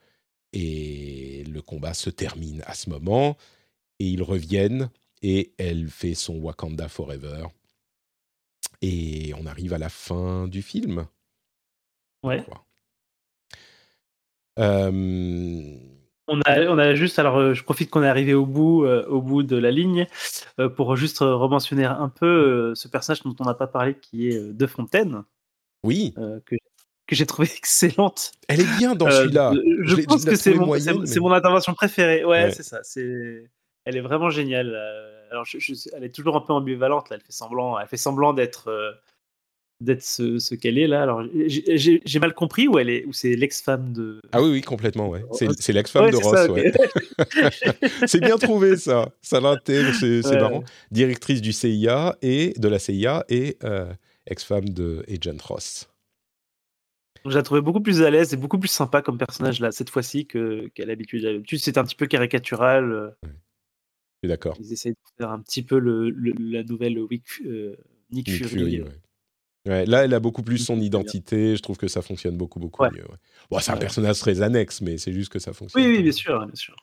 Et 0.52 1.44
le 1.44 1.62
combat 1.62 1.94
se 1.94 2.10
termine 2.10 2.62
à 2.66 2.74
ce 2.74 2.90
moment. 2.90 3.36
Et 3.98 4.06
ils 4.06 4.22
reviennent 4.22 4.90
et 5.22 5.52
elle 5.59 5.88
fait 5.88 6.14
son 6.14 6.38
Wakanda 6.38 6.88
Forever. 6.88 7.47
Et 8.82 9.32
on 9.38 9.47
arrive 9.47 9.74
à 9.74 9.78
la 9.78 9.90
fin 9.90 10.48
du 10.48 10.62
film. 10.62 11.06
Ouais. 12.22 12.44
On 14.56 16.40
a, 16.43 16.60
on 16.68 16.78
a 16.78 16.94
juste, 16.94 17.18
alors 17.18 17.39
euh, 17.39 17.55
je 17.55 17.64
profite 17.64 17.90
qu'on 17.90 18.02
est 18.02 18.09
arrivé 18.09 18.35
au 18.35 18.47
bout, 18.47 18.85
euh, 18.85 19.05
au 19.06 19.20
bout 19.20 19.43
de 19.43 19.56
la 19.56 19.70
ligne 19.70 20.06
pour 20.77 20.97
juste 20.97 21.18
rementionner 21.20 21.85
un 21.85 22.09
peu 22.09 22.74
ce 22.74 22.89
personnage 22.89 23.22
dont 23.22 23.35
on 23.40 23.44
n'a 23.44 23.55
pas 23.55 23.66
parlé 23.66 23.94
qui 23.94 24.28
est 24.28 24.52
De 24.52 24.66
Fontaine. 24.66 25.24
Oui. 25.82 26.14
que, 26.47 26.56
que 27.06 27.16
j'ai 27.16 27.27
trouvé 27.27 27.48
excellente. 27.56 28.32
Elle 28.48 28.60
est 28.60 28.78
bien 28.78 28.94
dans 28.94 29.10
celui-là. 29.10 29.52
Je, 29.82 29.97
pense 30.02 30.24
que 30.24 30.36
c'est 30.36 30.55
mon, 30.55 30.66
mon 30.66 31.32
intervention 31.32 31.74
préférée. 31.74 32.24
Ouais, 32.24 32.51
c'est 32.52 32.62
ça. 32.62 32.81
C'est, 32.82 33.51
elle 33.85 33.97
est 33.97 34.02
vraiment 34.02 34.31
géniale. 34.31 34.77
Alors, 35.31 35.47
elle 35.94 36.05
est 36.05 36.14
toujours 36.14 36.36
un 36.36 36.40
peu 36.40 36.52
ambivalente. 36.52 37.09
Là. 37.09 37.16
Elle 37.16 37.22
fait 37.22 37.32
semblant, 37.32 37.78
elle 37.78 37.89
fait 37.89 37.97
semblant 37.97 38.32
d'être 38.32 38.70
d'être 39.81 40.02
ce, 40.02 40.39
ce 40.39 40.55
qu'elle 40.55 40.78
est 40.78 40.86
là. 40.86 41.02
Alors, 41.02 41.23
j'ai 41.47 42.19
mal 42.20 42.35
compris 42.35 42.69
où 42.69 42.78
elle 42.78 42.90
est, 42.90 43.05
où 43.07 43.12
c'est 43.12 43.35
l'ex-femme 43.35 43.93
de. 43.93 44.20
Ah 44.32 44.43
oui, 44.43 44.51
oui, 44.51 44.61
complètement, 44.61 45.09
ouais. 45.09 45.23
C'est 45.32 45.73
l'ex-femme 45.73 46.11
de 46.11 46.16
Ross, 46.16 46.48
ouais. 46.48 46.73
c'est 48.07 48.20
bien 48.20 48.36
trouvé 48.36 48.77
ça. 48.77 49.11
Ça 49.23 49.40
l'intègre, 49.40 49.93
c'est 49.93 50.23
marrant. 50.32 50.65
Directrice 50.90 51.40
du 51.40 51.52
CIA 51.52 52.16
et 52.23 52.52
de 52.57 52.69
la 52.69 52.78
CIA 52.78 53.24
et 53.28 53.57
euh, 53.65 53.93
ex-femme 54.27 54.69
de 54.69 55.05
Agent 55.09 55.39
Ross. 55.43 55.89
Je 57.27 57.35
la 57.35 57.43
trouvais 57.43 57.61
beaucoup 57.61 57.81
plus 57.81 58.02
à 58.02 58.11
l'aise 58.11 58.32
et 58.32 58.36
beaucoup 58.36 58.59
plus 58.59 58.70
sympa 58.70 59.02
comme 59.02 59.19
personnage 59.19 59.61
là 59.61 59.73
cette 59.73 59.90
fois-ci 59.90 60.27
qu'à 60.27 60.86
l'habitude. 60.86 61.23
D'habitude, 61.23 61.59
c'est 61.59 61.77
un 61.77 61.85
petit 61.85 61.97
peu 61.97 62.07
caricatural. 62.07 62.93
Euh. 62.93 63.11
Je 63.23 63.28
suis 64.27 64.28
d'accord. 64.28 64.57
Ils 64.61 64.73
essayent 64.73 64.93
de 64.93 64.98
faire 65.19 65.31
un 65.31 65.40
petit 65.40 65.62
peu 65.62 65.78
le, 65.78 66.11
la 66.11 66.62
nouvelle 66.62 66.98
Nick, 67.11 67.23
Nick, 68.11 68.47
Fury. 68.47 68.82
Ouais, 69.66 69.84
là, 69.84 70.04
elle 70.04 70.14
a 70.14 70.20
beaucoup 70.20 70.42
plus 70.42 70.58
son 70.58 70.80
identité. 70.80 71.54
Je 71.56 71.62
trouve 71.62 71.76
que 71.76 71.88
ça 71.88 72.00
fonctionne 72.00 72.36
beaucoup, 72.36 72.58
beaucoup 72.58 72.82
mieux. 72.84 73.04
Bon, 73.50 73.58
c'est 73.58 73.72
un 73.72 73.76
personnage 73.76 74.18
très 74.18 74.40
annexe, 74.40 74.80
mais 74.80 74.96
c'est 74.96 75.12
juste 75.12 75.30
que 75.30 75.38
ça 75.38 75.52
fonctionne. 75.52 75.82
Oui, 75.82 75.96
oui, 75.96 76.02
bien 76.02 76.12
sûr, 76.12 76.46
bien 76.46 76.54
sûr. 76.54 76.74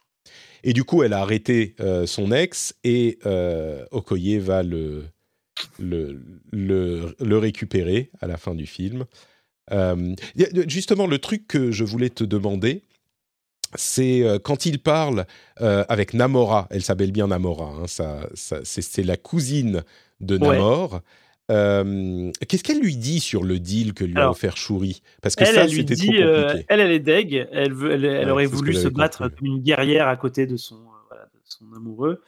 Et 0.63 0.73
du 0.73 0.83
coup, 0.83 1.03
elle 1.03 1.13
a 1.13 1.21
arrêté 1.21 1.75
euh, 1.79 2.05
son 2.05 2.31
ex 2.31 2.75
et 2.83 3.19
euh, 3.25 3.85
Okoye 3.91 4.37
va 4.37 4.63
le, 4.63 5.05
le, 5.79 6.21
le, 6.51 7.15
le, 7.19 7.37
récupérer 7.37 8.11
à 8.21 8.27
la 8.27 8.37
fin 8.37 8.53
du 8.53 8.65
film. 8.65 9.05
Euh, 9.71 10.15
justement, 10.67 11.07
le 11.07 11.19
truc 11.19 11.47
que 11.47 11.71
je 11.71 11.83
voulais 11.83 12.09
te 12.09 12.23
demander, 12.23 12.83
c'est 13.75 14.23
quand 14.43 14.65
il 14.65 14.79
parle 14.79 15.25
avec 15.57 16.13
Namora, 16.13 16.67
elle 16.69 16.83
s'appelle 16.83 17.11
bien 17.11 17.27
Namora, 17.27 17.73
hein, 17.81 17.87
ça, 17.87 18.29
ça, 18.33 18.59
c'est 18.63 19.03
la 19.03 19.17
cousine 19.17 19.83
de 20.21 20.37
Namor. 20.37 21.01
Euh, 21.49 22.31
qu'est-ce 22.47 22.63
qu'elle 22.63 22.81
lui 22.81 22.97
dit 22.97 23.19
sur 23.19 23.43
le 23.43 23.59
deal 23.59 23.93
que 23.93 24.03
lui 24.03 24.17
a 24.17 24.29
offert 24.29 24.57
Shuri? 24.57 25.01
Parce 25.21 25.35
que 25.35 25.43
elle, 25.45 25.55
ça, 25.55 25.67
c'était 25.67 25.95
trop 25.95 26.05
compliqué. 26.07 26.65
elle, 26.67 26.79
elle 26.79 26.91
est 26.91 26.99
deg. 26.99 27.47
Elle, 27.51 27.73
veut, 27.73 27.91
elle, 27.91 28.05
elle 28.05 28.25
ouais, 28.25 28.31
aurait 28.31 28.45
voulu 28.47 28.73
se 28.73 28.87
battre 28.89 29.19
compris. 29.19 29.35
comme 29.37 29.45
une 29.47 29.59
guerrière 29.63 30.07
à 30.07 30.17
côté 30.17 30.45
de 30.45 30.57
son, 30.57 30.77
voilà, 31.07 31.25
de 31.25 31.39
son 31.45 31.71
amoureux. 31.73 32.21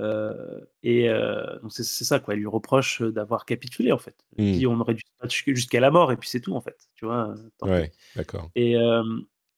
Euh, 0.00 0.58
et 0.82 1.10
euh, 1.10 1.58
donc 1.60 1.70
c'est 1.72 1.84
ça 1.84 2.18
quoi. 2.18 2.32
Elle 2.32 2.40
lui 2.40 2.46
reproche 2.46 3.02
d'avoir 3.02 3.44
capitulé 3.44 3.92
en 3.92 3.98
fait. 3.98 4.16
Elle 4.38 4.46
Hmm. 4.46 4.52
dit 4.52 4.66
on 4.66 4.80
aurait 4.80 4.94
dû 4.94 5.02
se 5.02 5.12
battre 5.20 5.34
jusqu'à 5.54 5.80
la 5.80 5.90
mort 5.90 6.10
et 6.10 6.16
puis 6.16 6.28
c'est 6.30 6.40
tout 6.40 6.54
en 6.54 6.62
fait. 6.62 6.88
Tu 6.94 7.04
vois. 7.04 7.34
Ouais, 7.60 7.92
d'accord. 8.16 8.50
Et, 8.54 8.76
euh, 8.76 9.02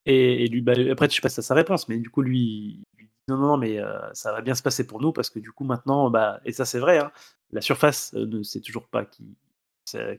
et, 0.07 0.45
et 0.45 0.49
lui, 0.49 0.61
bah, 0.61 0.73
après 0.91 1.09
je 1.09 1.21
passe 1.21 1.39
à 1.39 1.43
sa 1.43 1.55
réponse, 1.55 1.89
mais 1.89 1.99
du 1.99 2.11
coup 2.11 2.21
lui, 2.21 2.83
non 3.29 3.39
non 3.39 3.49
non, 3.49 3.57
mais 3.57 3.79
euh, 3.79 4.13
ça 4.13 4.33
va 4.33 4.43
bien 4.43 4.55
se 4.55 4.63
passer 4.63 4.87
pour 4.87 5.01
nous 5.01 5.13
parce 5.13 5.31
que 5.31 5.39
du 5.39 5.51
coup 5.53 5.65
maintenant 5.65 6.11
bah 6.11 6.41
et 6.45 6.53
ça 6.53 6.65
c'est 6.65 6.79
vrai. 6.79 6.99
Hein, 6.99 7.11
la 7.53 7.61
surface 7.61 8.13
euh, 8.15 8.27
ne 8.27 8.43
sait 8.43 8.61
toujours 8.61 8.87
pas 8.87 9.05
qui 9.05 9.37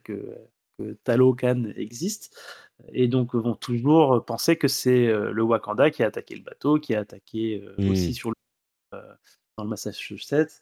que 0.03 0.37
que 0.77 1.79
existe 1.79 2.35
et 2.91 3.07
donc 3.07 3.35
vont 3.35 3.55
toujours 3.55 4.23
penser 4.25 4.57
que 4.57 4.67
c'est 4.67 5.07
le 5.07 5.41
Wakanda 5.41 5.89
qui 5.91 6.03
a 6.03 6.07
attaqué 6.07 6.35
le 6.35 6.43
bateau, 6.43 6.79
qui 6.79 6.93
a 6.93 6.99
attaqué 6.99 7.65
aussi 7.79 8.13
sur 8.13 8.31
le 8.31 8.35
dans 9.57 9.63
le 9.63 9.69
Massachusetts. 9.69 10.61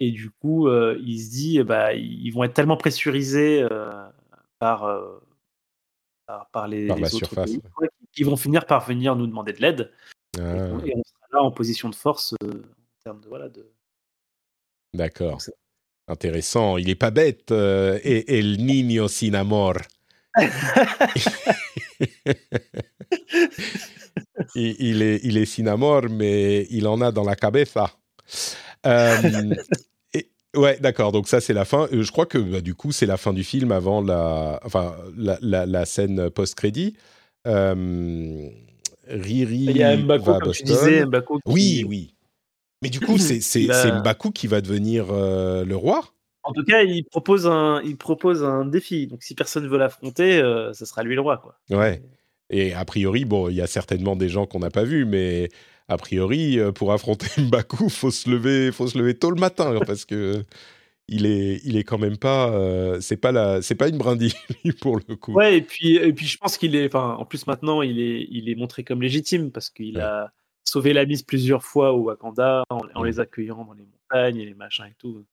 Et 0.00 0.10
du 0.10 0.30
coup, 0.30 0.66
euh, 0.66 0.98
il 1.00 1.20
se 1.20 1.30
dit, 1.30 1.62
bah, 1.62 1.94
ils 1.94 2.30
vont 2.30 2.42
être 2.42 2.54
tellement 2.54 2.76
pressurisés 2.76 3.64
par, 4.58 4.80
par, 6.26 6.50
par 6.50 6.66
les, 6.66 6.88
Par 6.88 6.96
les 6.96 7.14
autres 7.14 7.26
surface, 7.26 7.50
pays 7.52 7.62
ouais. 7.80 7.88
qu'ils 8.12 8.26
vont 8.26 8.36
finir 8.36 8.66
par 8.66 8.84
venir 8.84 9.14
nous 9.14 9.28
demander 9.28 9.52
de 9.52 9.60
l'aide. 9.60 9.92
Et, 10.38 10.40
Ah, 10.40 10.68
on- 10.72 10.80
et 10.84 10.92
on 10.96 11.02
sera 11.04 11.26
là 11.32 11.42
en 11.42 11.50
position 11.52 11.88
de 11.90 11.94
force 11.94 12.34
euh, 12.42 12.46
en 12.48 13.02
termes 13.04 13.20
de 13.20 13.28
voilà 13.28 13.48
de. 13.48 13.66
d'accord. 14.94 15.38
Intéressant. 16.08 16.76
Il 16.78 16.90
est 16.90 16.94
pas 16.96 17.10
bête. 17.10 17.52
euh, 17.52 17.98
et 18.02 18.38
el 18.38 18.64
niño 18.64 19.08
sin 19.08 19.34
amor. 19.34 19.74
il, 24.54 24.76
il 24.78 25.02
est, 25.02 25.20
il 25.22 25.36
est 25.38 25.58
mais 26.10 26.66
il 26.70 26.86
en 26.88 27.00
a 27.00 27.12
dans 27.12 27.24
la 27.24 27.36
cabeza. 27.36 27.90
Euh, 28.86 29.54
et- 30.14 30.28
ouais, 30.56 30.78
d'accord. 30.80 31.12
Donc 31.12 31.28
ça, 31.28 31.40
c'est 31.40 31.52
la 31.52 31.64
fin. 31.64 31.86
Je 31.92 32.10
crois 32.10 32.26
que 32.26 32.38
bah, 32.38 32.60
du 32.60 32.74
coup, 32.74 32.92
c'est 32.92 33.06
la 33.06 33.16
fin 33.16 33.32
du 33.32 33.44
film 33.44 33.72
avant 33.72 34.00
la, 34.00 34.58
enfin, 34.64 34.96
la, 35.16 35.38
la- 35.40 35.66
la 35.66 35.84
scène 35.84 36.30
post-crédit. 36.30 36.96
Euh, 37.46 38.48
Riri 39.08 39.66
Il 39.68 39.76
y 39.76 39.82
a 39.82 39.96
Mbako, 39.96 40.24
va 40.24 40.36
à 40.36 40.40
comme 40.40 40.52
tu 40.52 40.62
disais, 40.64 41.04
Mbako 41.06 41.36
qui- 41.36 41.42
Oui, 41.52 41.84
oui. 41.88 42.14
Mais 42.82 42.88
du 42.90 43.00
coup, 43.00 43.16
c'est 43.18 43.68
Mbaku 44.00 44.30
qui 44.32 44.46
va 44.46 44.60
devenir 44.60 45.06
euh, 45.10 45.64
le 45.64 45.76
roi 45.76 46.02
En 46.42 46.52
tout 46.52 46.64
cas, 46.64 46.82
il 46.82 47.04
propose 47.04 47.46
un, 47.46 47.80
il 47.84 47.96
propose 47.96 48.42
un 48.42 48.64
défi. 48.64 49.06
Donc, 49.06 49.22
si 49.22 49.34
personne 49.34 49.66
veut 49.68 49.78
l'affronter, 49.78 50.38
euh, 50.40 50.72
ça 50.72 50.86
sera 50.86 51.02
lui 51.02 51.14
le 51.14 51.20
roi, 51.20 51.38
quoi. 51.38 51.58
Ouais. 51.70 52.02
Et 52.50 52.74
a 52.74 52.84
priori, 52.84 53.24
bon, 53.24 53.48
il 53.48 53.54
y 53.56 53.60
a 53.60 53.66
certainement 53.66 54.16
des 54.16 54.28
gens 54.28 54.46
qu'on 54.46 54.58
n'a 54.58 54.70
pas 54.70 54.84
vus, 54.84 55.04
mais 55.04 55.48
a 55.88 55.96
priori, 55.96 56.58
euh, 56.58 56.72
pour 56.72 56.92
affronter 56.92 57.26
Mbaku, 57.40 57.88
faut 57.88 58.10
se 58.10 58.28
lever, 58.28 58.72
faut 58.72 58.86
se 58.88 58.98
lever 58.98 59.14
tôt 59.14 59.30
le 59.30 59.40
matin 59.40 59.78
parce 59.86 60.04
que 60.04 60.44
il 61.08 61.26
est, 61.26 61.60
il 61.64 61.76
est 61.76 61.84
quand 61.84 61.98
même 61.98 62.16
pas, 62.16 62.50
euh, 62.52 63.00
c'est 63.00 63.16
pas 63.16 63.32
la, 63.32 63.60
c'est 63.62 63.74
pas 63.74 63.88
une 63.88 63.98
brindille 63.98 64.34
pour 64.80 64.96
le 64.96 65.16
coup. 65.16 65.32
Ouais, 65.34 65.58
et 65.58 65.62
puis, 65.62 65.96
et 65.96 66.12
puis 66.12 66.26
je 66.26 66.38
pense 66.38 66.56
qu'il 66.58 66.74
est, 66.76 66.86
enfin, 66.86 67.16
en 67.18 67.24
plus 67.24 67.46
maintenant, 67.46 67.82
il 67.82 68.00
est, 68.00 68.26
il 68.30 68.48
est 68.48 68.54
montré 68.54 68.84
comme 68.84 69.02
légitime 69.02 69.50
parce 69.50 69.68
qu'il 69.70 69.96
Ouais. 69.96 70.02
a 70.02 70.32
sauvé 70.64 70.92
la 70.92 71.04
mise 71.04 71.22
plusieurs 71.22 71.64
fois 71.64 71.92
au 71.92 72.02
Wakanda 72.04 72.62
en, 72.70 72.80
en 72.94 73.02
les 73.02 73.20
accueillant 73.20 73.64
dans 73.64 73.72
les 73.74 73.84
montagnes 73.84 74.38
et 74.38 74.44
les 74.46 74.54
machins 74.54 74.86
et 74.86 74.94
tout. 74.98 75.24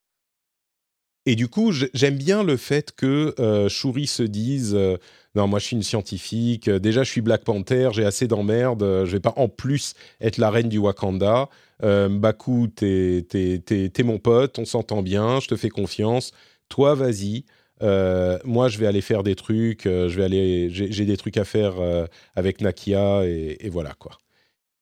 Et 1.26 1.36
du 1.36 1.48
coup, 1.48 1.72
j'aime 1.72 2.18
bien 2.18 2.44
le 2.44 2.58
fait 2.58 2.92
que 2.96 3.36
euh, 3.40 3.70
Shuri 3.70 4.08
se 4.08 4.24
dise 4.24 4.74
euh, 4.74 4.98
non, 5.36 5.48
moi 5.48 5.60
je 5.60 5.66
suis 5.66 5.76
une 5.76 5.84
scientifique. 5.84 6.68
euh, 6.68 6.80
déjà, 6.80 7.04
je 7.04 7.12
suis 7.12 7.22
Black 7.22 7.44
Panther. 7.44 7.90
J'ai 7.94 8.06
assez 8.06 8.28
d'emmerdes. 8.28 8.82
je 8.82 9.12
vais 9.12 9.20
pas 9.20 9.34
en 9.36 9.48
plus 9.48 9.94
être 10.22 10.38
la 10.38 10.50
reine 10.50 10.70
du 10.70 10.80
Wakanda. 10.80 11.50
Euh, 11.84 12.10
Mbaku, 12.10 12.68
t'es 12.76 13.26
t'es 13.30 14.04
mon 14.04 14.20
pote. 14.20 14.60
On 14.60 14.66
s'entend 14.66 15.02
bien. 15.02 15.40
Je 15.40 15.48
te 15.48 15.56
fais 15.56 15.70
confiance. 15.70 16.32
Toi, 16.70 16.96
vas-y. 16.96 17.46
Euh, 17.82 18.38
moi, 18.44 18.68
je 18.68 18.78
vais 18.78 18.88
aller 18.88 19.02
faire 19.02 19.24
des 19.24 19.36
trucs. 19.36 19.86
euh, 19.86 20.10
je 20.10 20.18
vais 20.18 20.24
aller. 20.24 20.70
J'ai 20.70 21.06
des 21.06 21.18
trucs 21.18 21.38
à 21.38 21.46
faire 21.46 21.80
euh, 21.80 22.06
avec 22.36 22.62
Nakia 22.62 23.26
et, 23.26 23.70
voilà 23.70 23.94
quoi. 23.94 24.18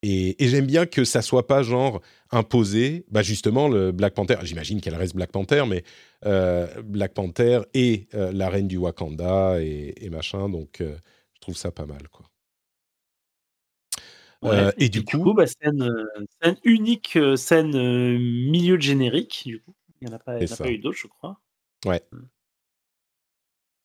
Et, 0.03 0.36
j'aime 0.40 0.68
bien 0.68 0.86
que 0.86 1.03
ça 1.06 1.22
soit 1.22 1.48
pas 1.48 1.64
genre 1.64 2.02
imposé. 2.32 3.06
Bah 3.11 3.22
justement, 3.24 3.68
le 3.68 3.91
Black 3.91 4.14
Panther. 4.14 4.38
J'imagine 4.44 4.82
qu'elle 4.82 4.95
reste 4.95 5.15
Black 5.15 5.32
Panther, 5.32 5.64
mais 5.68 5.84
Black 6.84 7.14
Panther 7.14 7.61
et 7.74 8.07
la 8.14 8.49
reine 8.49 8.68
du 8.68 8.78
Wakanda 8.78 9.61
et, 9.61 10.10
machin. 10.11 10.49
Donc, 10.49 10.78
je 10.82 11.41
trouve 11.41 11.57
ça 11.57 11.72
pas 11.72 11.86
mal, 11.86 12.07
quoi. 12.11 12.27
Ouais. 14.44 14.50
Euh, 14.52 14.72
et 14.78 14.90
du 14.90 15.04
coup, 15.04 15.34
bah, 15.34 15.46
scène, 15.48 15.82
euh, 15.82 16.26
scène 16.42 16.58
unique, 16.64 17.16
euh, 17.18 17.36
scène 17.36 17.72
milieu 18.18 18.78
de 18.78 18.82
générique. 18.82 19.44
Du 19.46 19.62
coup, 19.62 19.74
il 20.02 20.08
n'y 20.08 20.14
en 20.14 20.16
a 20.16 20.20
pas, 20.20 20.40
il 20.40 20.48
y 20.48 20.52
en 20.52 20.54
a 20.54 20.58
pas 20.58 20.70
eu 20.70 20.78
d'autres, 20.78 20.98
je 20.98 21.08
crois. 21.08 21.40
Ouais. 21.86 22.02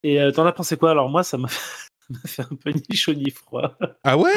Et 0.03 0.21
euh, 0.21 0.31
t'en 0.31 0.45
as 0.45 0.51
pensé 0.51 0.77
quoi? 0.77 0.91
Alors 0.91 1.09
moi, 1.09 1.23
ça 1.23 1.37
m'a 1.37 1.47
fait 1.47 2.43
un 2.43 2.55
peu 2.55 2.71
ni 2.71 2.95
chaud 2.95 3.13
ni 3.13 3.29
froid. 3.31 3.77
ah 4.03 4.17
ouais, 4.17 4.31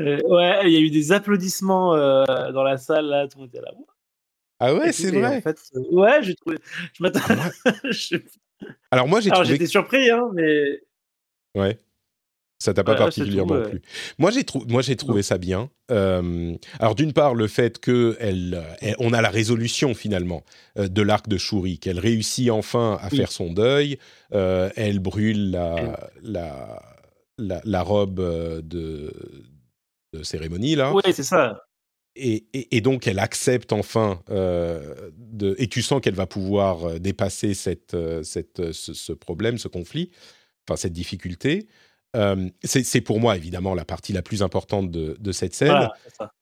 Euh, 0.00 0.18
ouais, 0.24 0.62
il 0.64 0.72
y 0.72 0.76
a 0.76 0.80
eu 0.80 0.90
des 0.90 1.12
applaudissements 1.12 1.94
dans 1.96 2.62
la 2.62 2.76
salle 2.78 3.06
là, 3.06 3.28
tout 3.28 3.38
le 3.38 3.42
monde 3.42 3.50
était 3.54 3.60
là. 3.60 3.72
ah 4.58 4.74
ouais, 4.74 4.88
Et 4.88 4.92
c'est 4.92 5.08
et 5.08 5.20
vrai? 5.20 5.36
En 5.36 5.40
fait, 5.42 5.60
ouais, 5.74 6.22
j'ai 6.22 6.34
trouvé. 6.34 6.58
Je 6.94 7.02
moi, 7.02 7.10
je- 7.90 8.16
alors 8.90 9.06
moi, 9.06 9.20
j'ai 9.20 9.30
Alors 9.30 9.42
trouvé. 9.42 9.54
j'étais 9.58 9.66
surpris, 9.66 10.10
hein, 10.10 10.28
mais 10.34 10.82
Ouais. 11.54 11.78
Ça 12.62 12.72
t'a 12.72 12.84
pas 12.84 12.92
Ouais, 12.92 12.98
particulièrement 12.98 13.56
tout, 13.56 13.60
ouais. 13.62 13.70
plu. 13.70 13.82
Moi, 14.18 14.30
j'ai 14.30 14.44
trou- 14.44 14.64
trouvé 14.96 15.22
ça 15.24 15.36
bien. 15.36 15.68
Euh, 15.90 16.54
alors, 16.78 16.94
d'une 16.94 17.12
part, 17.12 17.34
le 17.34 17.48
fait 17.48 17.80
que 17.80 18.16
elle, 18.20 18.54
euh, 18.54 18.74
elle- 18.80 18.94
on 19.00 19.12
a 19.12 19.20
la 19.20 19.30
résolution 19.30 19.94
finalement 19.94 20.44
euh, 20.78 20.86
de 20.86 21.02
l'arc 21.02 21.26
de 21.28 21.38
Shuri, 21.38 21.80
qu'elle 21.80 21.98
réussit 21.98 22.50
enfin 22.50 22.98
à 23.00 23.08
Oui. 23.10 23.16
faire 23.18 23.32
son 23.32 23.52
deuil. 23.52 23.98
Euh, 24.32 24.70
elle 24.76 25.00
brûle 25.00 25.50
la, 25.50 25.98
la, 26.22 26.80
la, 27.36 27.60
la 27.64 27.82
robe 27.82 28.20
de, 28.62 29.12
de 30.12 30.22
cérémonie 30.22 30.76
là. 30.76 30.92
ouais, 30.92 31.02
c'est 31.12 31.24
ça. 31.24 31.64
Et, 32.14 32.44
et- 32.52 32.76
et 32.76 32.80
donc, 32.80 33.08
elle 33.08 33.18
accepte 33.18 33.72
enfin, 33.72 34.20
de, 34.28 35.56
et 35.58 35.66
tu 35.66 35.82
sens 35.82 36.00
qu'elle 36.00 36.14
va 36.14 36.26
pouvoir 36.26 37.00
dépasser 37.00 37.54
cette, 37.54 37.96
cette, 38.22 38.70
ce, 38.72 38.92
ce 38.94 39.12
problème, 39.12 39.58
ce 39.58 39.66
conflit, 39.66 40.10
enfin 40.68 40.76
cette 40.76 40.92
difficulté. 40.92 41.66
Euh, 42.16 42.48
c'est 42.62 43.00
pour 43.00 43.20
moi, 43.20 43.36
évidemment, 43.36 43.74
la 43.74 43.84
partie 43.84 44.12
la 44.12 44.22
plus 44.22 44.42
importante 44.42 44.90
de, 44.90 45.16
de 45.18 45.32
cette 45.32 45.54
scène. 45.54 45.68
Voilà, 45.68 45.92
c'est 46.04 46.14
ça. 46.14 46.32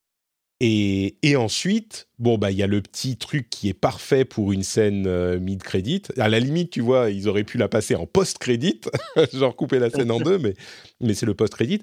Et, 0.62 1.16
et 1.22 1.36
ensuite, 1.36 2.08
bon, 2.18 2.36
bah, 2.36 2.50
il 2.50 2.58
y 2.58 2.62
a 2.62 2.66
le 2.66 2.82
petit 2.82 3.16
truc 3.16 3.48
qui 3.48 3.70
est 3.70 3.74
parfait 3.74 4.26
pour 4.26 4.52
une 4.52 4.62
scène 4.62 5.06
euh, 5.06 5.40
mid-credit. 5.40 6.02
À 6.18 6.28
la 6.28 6.38
limite, 6.38 6.70
tu 6.70 6.82
vois, 6.82 7.10
ils 7.10 7.28
auraient 7.28 7.44
pu 7.44 7.56
la 7.56 7.68
passer 7.68 7.94
en 7.94 8.06
post-credit, 8.06 8.82
genre 9.32 9.56
couper 9.56 9.78
la 9.78 9.88
scène 9.88 10.10
en 10.10 10.20
deux, 10.20 10.38
mais, 10.38 10.54
mais 11.00 11.14
c'est 11.14 11.24
le 11.24 11.34
post-credit. 11.34 11.82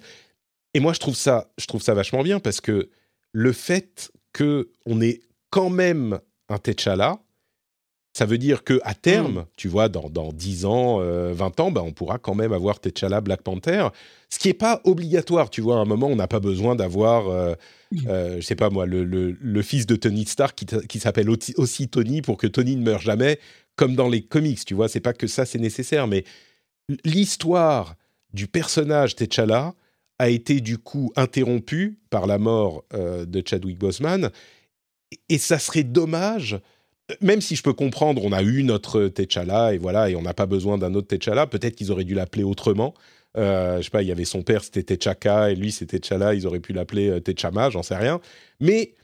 Et 0.76 0.80
moi, 0.80 0.94
je 0.94 1.00
trouve 1.00 1.16
ça, 1.16 1.52
je 1.58 1.66
trouve 1.66 1.82
ça 1.82 1.96
vachement 1.96 2.22
bien 2.22 2.40
parce 2.40 2.62
que 2.62 2.92
le 3.32 3.52
fait 3.52 4.12
que 4.32 4.70
on 4.86 5.02
ait 5.02 5.22
quand 5.50 5.72
même 5.72 6.20
un 6.50 6.60
T'Challa, 6.60 7.20
Ça 8.18 8.26
veut 8.26 8.40
dire 8.40 8.64
que 8.64 8.80
à 8.84 8.96
terme, 8.96 9.46
tu 9.58 9.68
vois, 9.68 9.90
dans, 9.90 10.10
dans 10.10 10.32
10 10.32 10.66
ans, 10.66 10.98
20 11.02 11.60
ans, 11.60 11.70
bah, 11.70 11.84
on 11.86 11.92
pourra 11.92 12.18
quand 12.18 12.34
même 12.34 12.52
avoir 12.52 12.80
T'Challa, 12.80 13.22
Black 13.22 13.44
Panther, 13.44 13.90
ce 14.32 14.40
qui 14.40 14.48
n'est 14.48 14.56
pas 14.56 14.82
obligatoire, 14.86 15.52
tu 15.52 15.62
vois. 15.62 15.78
À 15.78 15.82
un 15.82 15.86
moment, 15.86 16.08
on 16.08 16.16
n'a 16.16 16.28
pas 16.28 16.40
besoin 16.40 16.76
d'avoir, 16.76 17.28
euh, 17.30 17.54
je 17.92 18.42
sais 18.42 18.56
pas 18.56 18.72
moi, 18.72 18.88
le, 18.88 19.04
le, 19.04 19.62
fils 19.62 19.86
de 19.86 19.96
Tony 19.96 20.26
Stark 20.26 20.58
qui, 20.58 20.66
qui 20.88 21.00
s'appelle 21.00 21.30
aussi 21.30 21.90
Tony 21.90 22.24
pour 22.24 22.38
que 22.38 22.48
Tony 22.48 22.76
ne 22.76 22.82
meure 22.82 23.02
jamais, 23.02 23.40
comme 23.76 23.96
dans 23.96 24.10
les 24.10 24.24
comics, 24.24 24.66
tu 24.66 24.74
vois. 24.74 24.90
C'est 24.90 25.00
pas 25.00 25.14
que 25.14 25.28
ça, 25.28 25.46
c'est 25.46 25.60
nécessaire, 25.60 26.08
mais 26.08 26.24
l'histoire 27.06 27.98
du 28.34 28.48
personnage 28.48 29.16
T'Challa 29.16 29.76
a 30.18 30.30
été 30.30 30.60
du 30.60 30.80
coup 30.80 31.12
interrompue 31.16 32.00
par 32.10 32.26
la 32.26 32.40
mort 32.40 32.84
euh, 32.96 33.28
de 33.28 33.44
Chadwick 33.46 33.78
Boseman, 33.78 34.32
et 35.30 35.38
ça 35.38 35.60
serait 35.60 35.84
dommage. 35.84 36.60
Même 37.22 37.42
si 37.42 37.56
je 37.56 37.64
peux 37.64 37.74
comprendre, 37.74 38.24
on 38.26 38.32
a 38.32 38.44
eu 38.44 38.64
notre 38.64 39.08
T'Challa 39.08 39.74
et 39.74 39.78
voilà, 39.78 40.10
et 40.10 40.16
on 40.16 40.22
n'a 40.22 40.34
pas 40.34 40.46
besoin 40.46 40.78
d'un 40.78 40.94
autre 40.94 41.08
T'Challa. 41.08 41.48
Peut-être 41.48 41.76
qu'ils 41.76 41.92
auraient 41.92 42.04
dû 42.04 42.16
l'appeler 42.16 42.44
autrement. 42.44 42.94
Euh, 43.38 43.78
je 43.78 43.84
sais 43.84 43.90
pas, 43.90 44.02
il 44.02 44.08
y 44.08 44.12
avait 44.12 44.26
son 44.26 44.44
père, 44.44 44.64
c'était 44.64 44.84
T'Chaka, 44.84 45.52
et 45.52 45.56
lui, 45.56 45.72
c'était 45.72 46.00
T'Challa. 46.00 46.34
Ils 46.34 46.46
auraient 46.48 46.60
pu 46.60 46.74
l'appeler 46.74 47.10
euh, 47.10 47.20
T'Chama, 47.22 47.70
j'en 47.70 47.84
sais 47.84 47.96
rien. 47.96 48.20
Mais 48.60 48.96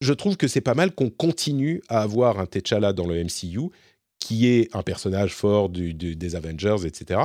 je 0.00 0.12
trouve 0.12 0.36
que 0.36 0.48
c'est 0.48 0.60
pas 0.60 0.74
mal 0.74 0.92
qu'on 0.92 1.10
continue 1.10 1.82
à 1.88 2.02
avoir 2.02 2.38
un 2.38 2.46
T'Challa 2.46 2.92
dans 2.92 3.06
le 3.06 3.22
MCU, 3.22 3.70
qui 4.18 4.46
est 4.46 4.74
un 4.74 4.82
personnage 4.82 5.34
fort 5.34 5.68
des 5.68 6.36
Avengers, 6.36 6.86
etc 6.86 7.20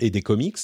et 0.00 0.10
des 0.10 0.22
comics. 0.22 0.58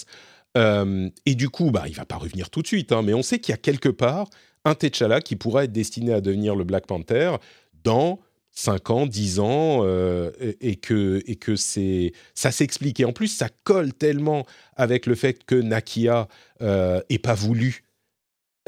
Euh, 0.56 1.10
et 1.26 1.34
du 1.34 1.50
coup, 1.50 1.70
bah, 1.70 1.84
il 1.86 1.94
va 1.94 2.04
pas 2.04 2.16
revenir 2.16 2.50
tout 2.50 2.62
de 2.62 2.66
suite, 2.66 2.92
hein, 2.92 3.02
mais 3.02 3.14
on 3.14 3.22
sait 3.22 3.38
qu'il 3.38 3.52
y 3.52 3.54
a 3.54 3.58
quelque 3.58 3.88
part 3.88 4.28
un 4.64 4.74
T'Challa 4.74 5.20
qui 5.20 5.36
pourra 5.36 5.64
être 5.64 5.72
destiné 5.72 6.12
à 6.12 6.20
devenir 6.20 6.56
le 6.56 6.64
Black 6.64 6.86
Panther 6.86 7.36
dans 7.84 8.20
5 8.58 8.90
ans, 8.90 9.06
10 9.06 9.38
ans, 9.40 9.80
euh, 9.84 10.32
et, 10.60 10.76
que, 10.76 11.22
et 11.26 11.36
que 11.36 11.54
c'est, 11.54 12.12
ça 12.34 12.50
s'explique. 12.50 12.98
Et 12.98 13.04
en 13.04 13.12
plus, 13.12 13.28
ça 13.28 13.48
colle 13.64 13.94
tellement 13.94 14.44
avec 14.74 15.06
le 15.06 15.14
fait 15.14 15.44
que 15.44 15.54
Nakia 15.54 16.26
euh, 16.60 17.00
pas 17.22 17.34
voulu, 17.34 17.84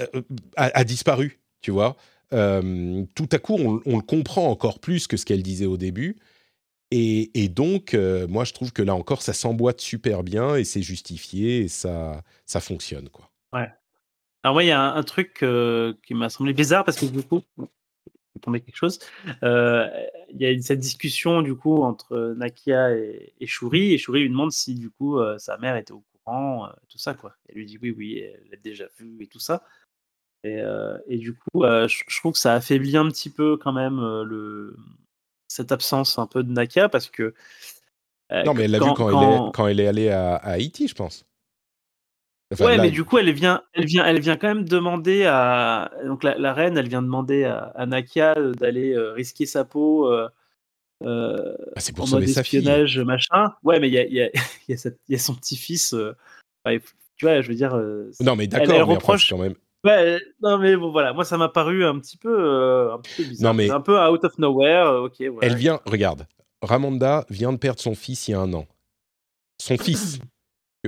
euh, 0.00 0.22
a, 0.56 0.84
disparu, 0.84 1.40
tu 1.60 1.72
vois. 1.72 1.96
tout 2.30 3.28
à 3.32 3.38
coup, 3.38 3.54
on, 3.54 3.96
le 3.96 4.02
comprend 4.02 4.48
encore 4.48 4.78
plus 4.78 5.08
que 5.08 5.16
ce 5.16 5.24
qu'elle 5.24 5.42
disait 5.42 5.66
au 5.66 5.76
début. 5.76 6.16
Et, 6.92 7.48
donc, 7.48 7.94
euh, 7.94 8.26
moi, 8.26 8.44
je 8.44 8.52
trouve 8.52 8.72
que 8.72 8.82
là 8.82 8.94
encore, 8.94 9.22
ça 9.22 9.32
s'emboîte 9.32 9.80
super 9.80 10.22
bien 10.22 10.56
et 10.56 10.64
c'est 10.64 10.82
justifié 10.82 11.60
et 11.60 11.68
ça, 11.68 12.22
ça 12.46 12.60
fonctionne, 12.60 13.08
quoi. 13.08 13.30
Ouais. 13.52 13.68
Alors 14.42 14.54
moi, 14.54 14.64
il 14.64 14.68
y 14.68 14.72
a 14.72 14.80
un, 14.80 15.02
truc 15.02 15.42
euh, 15.42 15.92
qui 16.04 16.14
m'a 16.14 16.30
semblé 16.30 16.52
bizarre 16.52 16.84
parce 16.84 16.98
que 16.98 17.06
du 17.06 17.22
coup, 17.22 17.42
tomber 18.40 18.60
quelque 18.60 18.76
chose. 18.76 18.98
Euh, 19.42 19.88
il 20.30 20.40
y 20.40 20.46
a 20.46 20.62
cette 20.62 20.80
discussion 20.80 21.42
du 21.42 21.54
coup 21.54 21.82
entre 21.82 22.34
Nakia 22.36 22.96
et, 22.96 23.32
et 23.40 23.46
Shuri 23.46 23.92
et 23.92 23.98
Shuri 23.98 24.22
lui 24.22 24.30
demande 24.30 24.52
si 24.52 24.74
du 24.74 24.90
coup 24.90 25.18
sa 25.38 25.56
mère 25.58 25.76
était 25.76 25.92
au 25.92 26.02
courant, 26.24 26.68
tout 26.88 26.98
ça 26.98 27.14
quoi. 27.14 27.34
Elle 27.48 27.56
lui 27.56 27.66
dit 27.66 27.78
oui, 27.80 27.94
oui, 27.96 28.18
elle 28.18 28.50
l'a 28.50 28.56
déjà 28.56 28.86
vu 28.98 29.18
et 29.22 29.26
tout 29.26 29.40
ça. 29.40 29.64
Et, 30.42 30.62
et 31.06 31.18
du 31.18 31.34
coup, 31.34 31.64
je, 31.64 32.02
je, 32.08 32.18
trouve 32.18 32.32
que 32.32 32.38
ça 32.38 32.54
affaiblit 32.54 32.96
un 32.96 33.08
petit 33.08 33.30
peu 33.30 33.56
quand 33.58 33.72
même 33.72 34.00
le, 34.22 34.74
cette 35.50 35.72
absence 35.72 36.18
un 36.18 36.26
peu 36.26 36.42
de 36.42 36.50
Naka 36.52 36.88
parce 36.88 37.08
que. 37.08 37.34
Euh, 38.32 38.44
non, 38.44 38.54
mais 38.54 38.64
elle 38.64 38.70
l'a 38.70 38.78
vu 38.78 38.90
quand, 38.96 39.08
Elle 39.08 39.28
est, 39.28 39.52
quand, 39.52 39.66
Elle 39.66 39.80
est, 39.80 39.86
allée 39.88 40.08
à, 40.08 40.36
Haïti, 40.36 40.86
je 40.86 40.94
pense. 40.94 41.26
Ouais, 42.58 42.78
mais 42.78 42.90
du 42.90 43.04
coup, 43.04 43.18
elle 43.18 43.32
vient, 43.32 43.62
elle 43.74 43.84
vient, 43.84 44.04
elle 44.04 44.20
vient 44.20 44.36
quand 44.36 44.48
même 44.48 44.68
demander 44.68 45.24
à 45.24 45.90
donc 46.04 46.24
la, 46.24 46.52
reine, 46.52 46.76
elle 46.76 46.88
vient 46.88 47.02
demander 47.02 47.44
à, 47.44 47.86
Nakia 47.86 48.34
euh, 48.36 48.52
d'aller 48.52 48.92
euh, 48.92 49.12
risquer 49.12 49.46
sa 49.46 49.64
peau. 49.64 50.10
Euh, 50.10 50.28
ah, 51.04 51.80
c'est 51.80 51.94
pour 51.94 52.06
en 52.06 52.16
mode 52.16 52.24
espionnage, 52.24 52.98
machin. 52.98 53.52
Ouais, 53.62 53.78
mais 53.78 53.88
il 53.88 53.94
y 53.94 53.98
a, 53.98 54.06
y, 54.06 54.22
a, 54.22 54.30
y 55.08 55.14
a, 55.14 55.18
son 55.18 55.34
petit-fils. 55.34 55.94
tu 56.66 56.80
vois, 57.22 57.40
je 57.40 57.48
veux 57.48 57.54
dire. 57.54 57.74
non, 58.20 58.36
mais 58.36 58.46
d'accord, 58.46 58.68
mais 58.68 58.82
reproche 58.82 59.28
quand 59.28 59.38
même. 59.38 59.54
Ouais, 59.82 60.20
non 60.42 60.58
mais 60.58 60.76
bon 60.76 60.92
voilà, 60.92 61.14
moi 61.14 61.24
ça 61.24 61.38
m'a 61.38 61.48
paru 61.48 61.86
un 61.86 61.98
petit 61.98 62.18
peu, 62.18 62.92
un 62.92 62.98
peu 62.98 63.24
bizarre. 63.24 63.54
Non, 63.54 63.56
mais 63.56 63.70
un 63.70 63.80
peu 63.80 63.98
out 63.98 64.22
of 64.24 64.36
nowhere. 64.38 65.04
Ok. 65.04 65.22
Elle 65.40 65.56
vient, 65.56 65.80
regarde, 65.86 66.26
Ramonda 66.60 67.24
vient 67.30 67.52
de 67.52 67.56
perdre 67.56 67.80
son 67.80 67.94
fils 67.94 68.28
il 68.28 68.32
y 68.32 68.34
a 68.34 68.40
un 68.40 68.52
an. 68.52 68.66
Son 69.58 69.78
fils, 69.78 70.18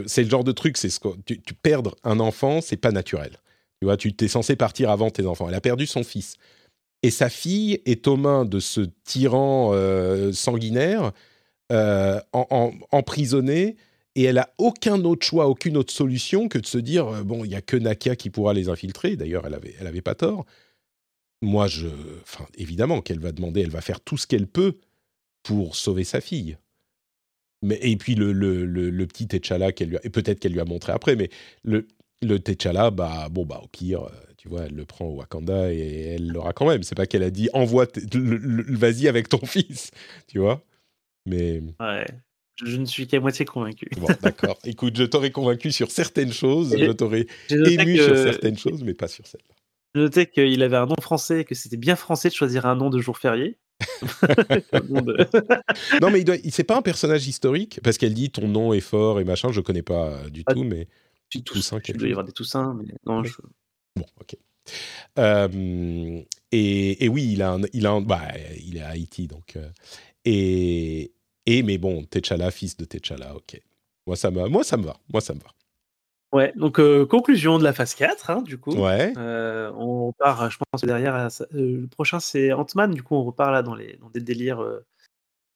c'est 0.07 0.25
le 0.25 0.31
genre 0.31 0.45
de 0.45 0.53
truc, 0.53 0.77
c'est 0.77 0.91
ce 0.91 1.01
que 1.01 1.09
tu, 1.25 1.41
tu 1.41 1.55
perdre 1.55 1.97
un 2.05 2.21
enfant, 2.21 2.61
c'est 2.61 2.77
pas 2.77 2.93
naturel. 2.93 3.39
Tu 3.81 3.87
vois, 3.87 3.97
tu 3.97 4.15
t'es 4.15 4.29
censé 4.29 4.57
partir 4.57 4.91
avant 4.91 5.11
tes 5.11 5.27
enfants. 5.27 5.49
Elle 5.49 5.55
a 5.55 5.61
perdu 5.61 5.87
son 5.87 6.05
fils 6.05 6.37
et 7.03 7.11
sa 7.11 7.29
fille 7.29 7.81
est 7.85 8.07
aux 8.07 8.17
mains 8.17 8.45
de 8.45 8.61
ce 8.61 8.83
tyran 9.05 9.71
euh, 9.73 10.33
sanguinaire, 10.33 11.13
en, 11.71 12.73
emprisonné 12.91 13.77
et 14.15 14.25
elle 14.25 14.39
a 14.39 14.53
aucun 14.59 15.03
autre 15.05 15.27
choix, 15.27 15.49
aucune 15.49 15.77
autre 15.77 15.93
solution 15.93 16.49
que 16.49 16.59
de 16.59 16.67
se 16.67 16.79
dire 16.79 17.09
euh, 17.09 17.23
bon, 17.23 17.45
il 17.45 17.51
y 17.51 17.55
a 17.55 17.63
que 17.63 17.77
Nakia 17.77 18.15
qui 18.17 18.31
pourra 18.31 18.53
les 18.53 18.69
infiltrer. 18.69 19.17
D'ailleurs, 19.17 19.47
elle 19.47 19.55
avait, 19.55 19.75
elle 19.81 19.87
avait 19.87 20.03
pas 20.03 20.15
tort. 20.15 20.45
Moi, 21.41 21.67
je, 21.67 21.89
enfin, 22.23 22.47
évidemment 22.57 23.01
qu'elle 23.01 23.21
va 23.21 23.33
demander, 23.33 23.63
elle 23.63 23.71
va 23.71 23.81
faire 23.81 24.01
tout 24.01 24.19
ce 24.19 24.27
qu'elle 24.27 24.47
peut 24.47 24.77
pour 25.43 25.77
sauver 25.77 26.05
sa 26.05 26.21
fille. 26.21 26.57
Mais 27.63 27.79
et 27.81 27.97
puis 27.97 28.15
le, 28.15 28.33
le, 28.33 28.65
le, 28.65 29.07
petit 29.07 29.29
T'Challa 29.29 29.73
qu'elle 29.73 29.91
lui 29.91 29.97
a, 29.97 30.01
et 30.03 30.11
peut-être 30.11 30.41
qu'elle 30.41 30.53
lui 30.53 30.61
a 30.61 30.65
montré 30.65 30.93
après, 30.93 31.17
mais 31.17 31.31
le 31.63 31.87
le 32.23 32.39
T'Challa, 32.39 32.91
bah 32.91 33.29
bon 33.31 33.45
bah 33.45 33.61
au 33.63 33.69
pire, 33.69 34.03
euh, 34.05 34.11
tu 34.37 34.49
vois, 34.49 34.63
elle 34.63 34.75
le 34.75 34.85
prend 34.85 35.07
au 35.07 35.17
Wakanda 35.17 35.73
et 35.73 36.15
elle 36.15 36.29
l'aura 36.29 36.53
quand 36.53 36.67
même. 36.67 36.83
C'est 36.83 36.95
pas 36.95 37.07
qu'elle 37.07 37.23
a 37.23 37.31
dit 37.31 37.49
envoie, 37.53 37.87
vas-y 38.15 39.09
avec 39.09 39.29
ton 39.29 39.39
fils, 39.47 39.91
tu 40.27 40.39
vois. 40.39 40.63
Mais 41.27 41.63
ouais. 41.81 42.07
Je, 42.65 42.77
ne 42.77 42.85
suis 42.85 43.07
qu'à 43.07 43.19
moitié 43.19 43.45
convaincu. 43.45 43.89
Bon, 43.97 44.09
d'accord. 44.21 44.59
Écoute, 44.65 44.97
je 44.97 45.05
t'aurais 45.05 45.31
convaincu 45.31 45.73
sur 45.73 45.91
certaines 45.91 46.33
choses, 46.33 46.77
je 46.77 46.93
t'aurais 46.93 47.27
ému 47.51 47.97
sur 47.97 48.17
certaines 48.17 48.59
choses, 48.59 48.85
mais 48.85 48.95
pas 48.95 49.09
sur 49.09 49.27
celle-là. 49.27 49.55
Je 49.95 50.01
notais 50.01 50.27
qu'il 50.27 50.63
avait 50.63 50.77
un 50.77 50.87
nom 50.87 50.97
français 51.01 51.41
et 51.41 51.45
que 51.45 51.55
c'était 51.55 51.77
bien 51.77 51.97
français 51.97 52.29
de 52.29 52.35
choisir 52.35 52.67
un 52.67 52.77
nom 52.77 52.89
de 52.91 52.99
jour 52.99 53.19
férié. 53.19 53.59
non, 56.01 56.11
mais 56.11 56.21
il, 56.21 56.25
doit, 56.25 56.37
c'est 56.51 56.65
pas 56.65 56.77
un 56.77 56.83
personnage 56.83 57.27
historique 57.27 57.81
parce 57.83 57.99
qu'elle 57.99 58.15
dit 58.15 58.31
ton 58.31 58.49
nom 58.49 58.73
est 58.73 58.81
fort 58.81 59.21
et 59.21 59.25
machin. 59.25 59.53
Je 59.53 59.61
connais 59.61 59.83
pas 59.83 60.29
du 60.31 60.45
tout, 60.45 60.65
mais 60.65 60.89
Toussaint. 61.41 61.81
Il 61.89 61.97
doit 61.97 62.09
y 62.09 62.11
avoir 62.11 62.27
des 62.27 62.33
Toussaint, 62.33 62.75
mais 62.75 62.95
non. 63.07 63.25
Je... 63.25 63.35
Bon, 63.97 64.07
ok. 64.21 64.37
Euh, 65.19 66.23
et, 66.53 67.05
et, 67.05 67.09
oui, 67.09 67.33
il 67.33 67.43
a 67.43 67.53
un, 67.53 67.63
il 67.73 67.87
a 67.87 68.01
bah, 68.01 68.29
il 68.65 68.77
est 68.77 68.83
à 68.83 68.91
Haïti, 68.91 69.27
donc. 69.27 69.57
Euh, 69.57 69.69
et, 70.25 71.13
et 71.47 71.63
mais 71.63 71.79
bon, 71.79 72.05
T'Challa, 72.05 72.51
fils 72.51 72.77
de 72.77 72.85
T'Challa, 72.85 73.35
ok. 73.35 73.61
Moi 74.07 74.17
ça, 74.17 74.31
me, 74.31 74.49
moi, 74.49 74.65
ça 74.65 74.77
me 74.77 74.85
va. 74.85 74.97
Moi, 75.13 75.21
ça 75.21 75.35
me 75.35 75.41
va. 75.41 75.51
Ouais, 76.33 76.53
donc 76.57 76.81
euh, 76.81 77.05
conclusion 77.05 77.59
de 77.59 77.65
la 77.65 77.75
phase 77.75 77.95
4, 77.95 78.31
hein, 78.31 78.43
du 78.43 78.57
coup. 78.57 78.75
Ouais. 78.75 79.13
Euh, 79.19 79.71
on 79.77 80.07
repart, 80.07 80.51
je 80.51 80.57
pense, 80.59 80.83
derrière. 80.83 81.15
Euh, 81.15 81.29
le 81.53 81.87
prochain, 81.87 82.21
c'est 82.21 82.53
Ant-Man. 82.53 82.93
Du 82.93 83.03
coup, 83.03 83.17
on 83.17 83.25
repart 83.25 83.53
là 83.53 83.63
dans, 83.63 83.75
les, 83.75 83.99
dans 83.99 84.09
des 84.09 84.21
délires 84.21 84.67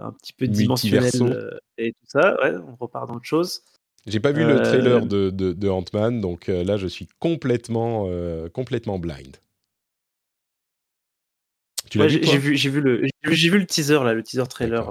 un 0.00 0.12
petit 0.12 0.34
peu 0.34 0.46
dimensionnels 0.46 1.10
et 1.78 1.92
tout 1.92 2.06
ça. 2.06 2.36
Ouais, 2.42 2.54
on 2.56 2.76
repart 2.76 3.08
dans 3.08 3.16
autre 3.16 3.24
chose. 3.24 3.62
J'ai 4.06 4.20
pas 4.20 4.32
vu 4.32 4.44
le 4.44 4.62
trailer 4.62 5.06
de, 5.06 5.30
de, 5.30 5.52
de 5.52 5.68
Ant-Man, 5.68 6.20
donc 6.20 6.48
là, 6.48 6.76
je 6.76 6.86
suis 6.86 7.08
complètement, 7.18 8.08
complètement 8.52 8.98
blind. 8.98 9.36
Tu 11.90 11.98
l'as 11.98 12.06
vu, 12.06 12.20
J'ai 12.22 12.38
vu, 12.68 12.80
le, 12.80 13.06
vu 13.22 13.58
le 13.58 13.66
teaser 13.66 14.04
là, 14.04 14.12
le 14.12 14.22
teaser 14.22 14.46
trailer. 14.46 14.90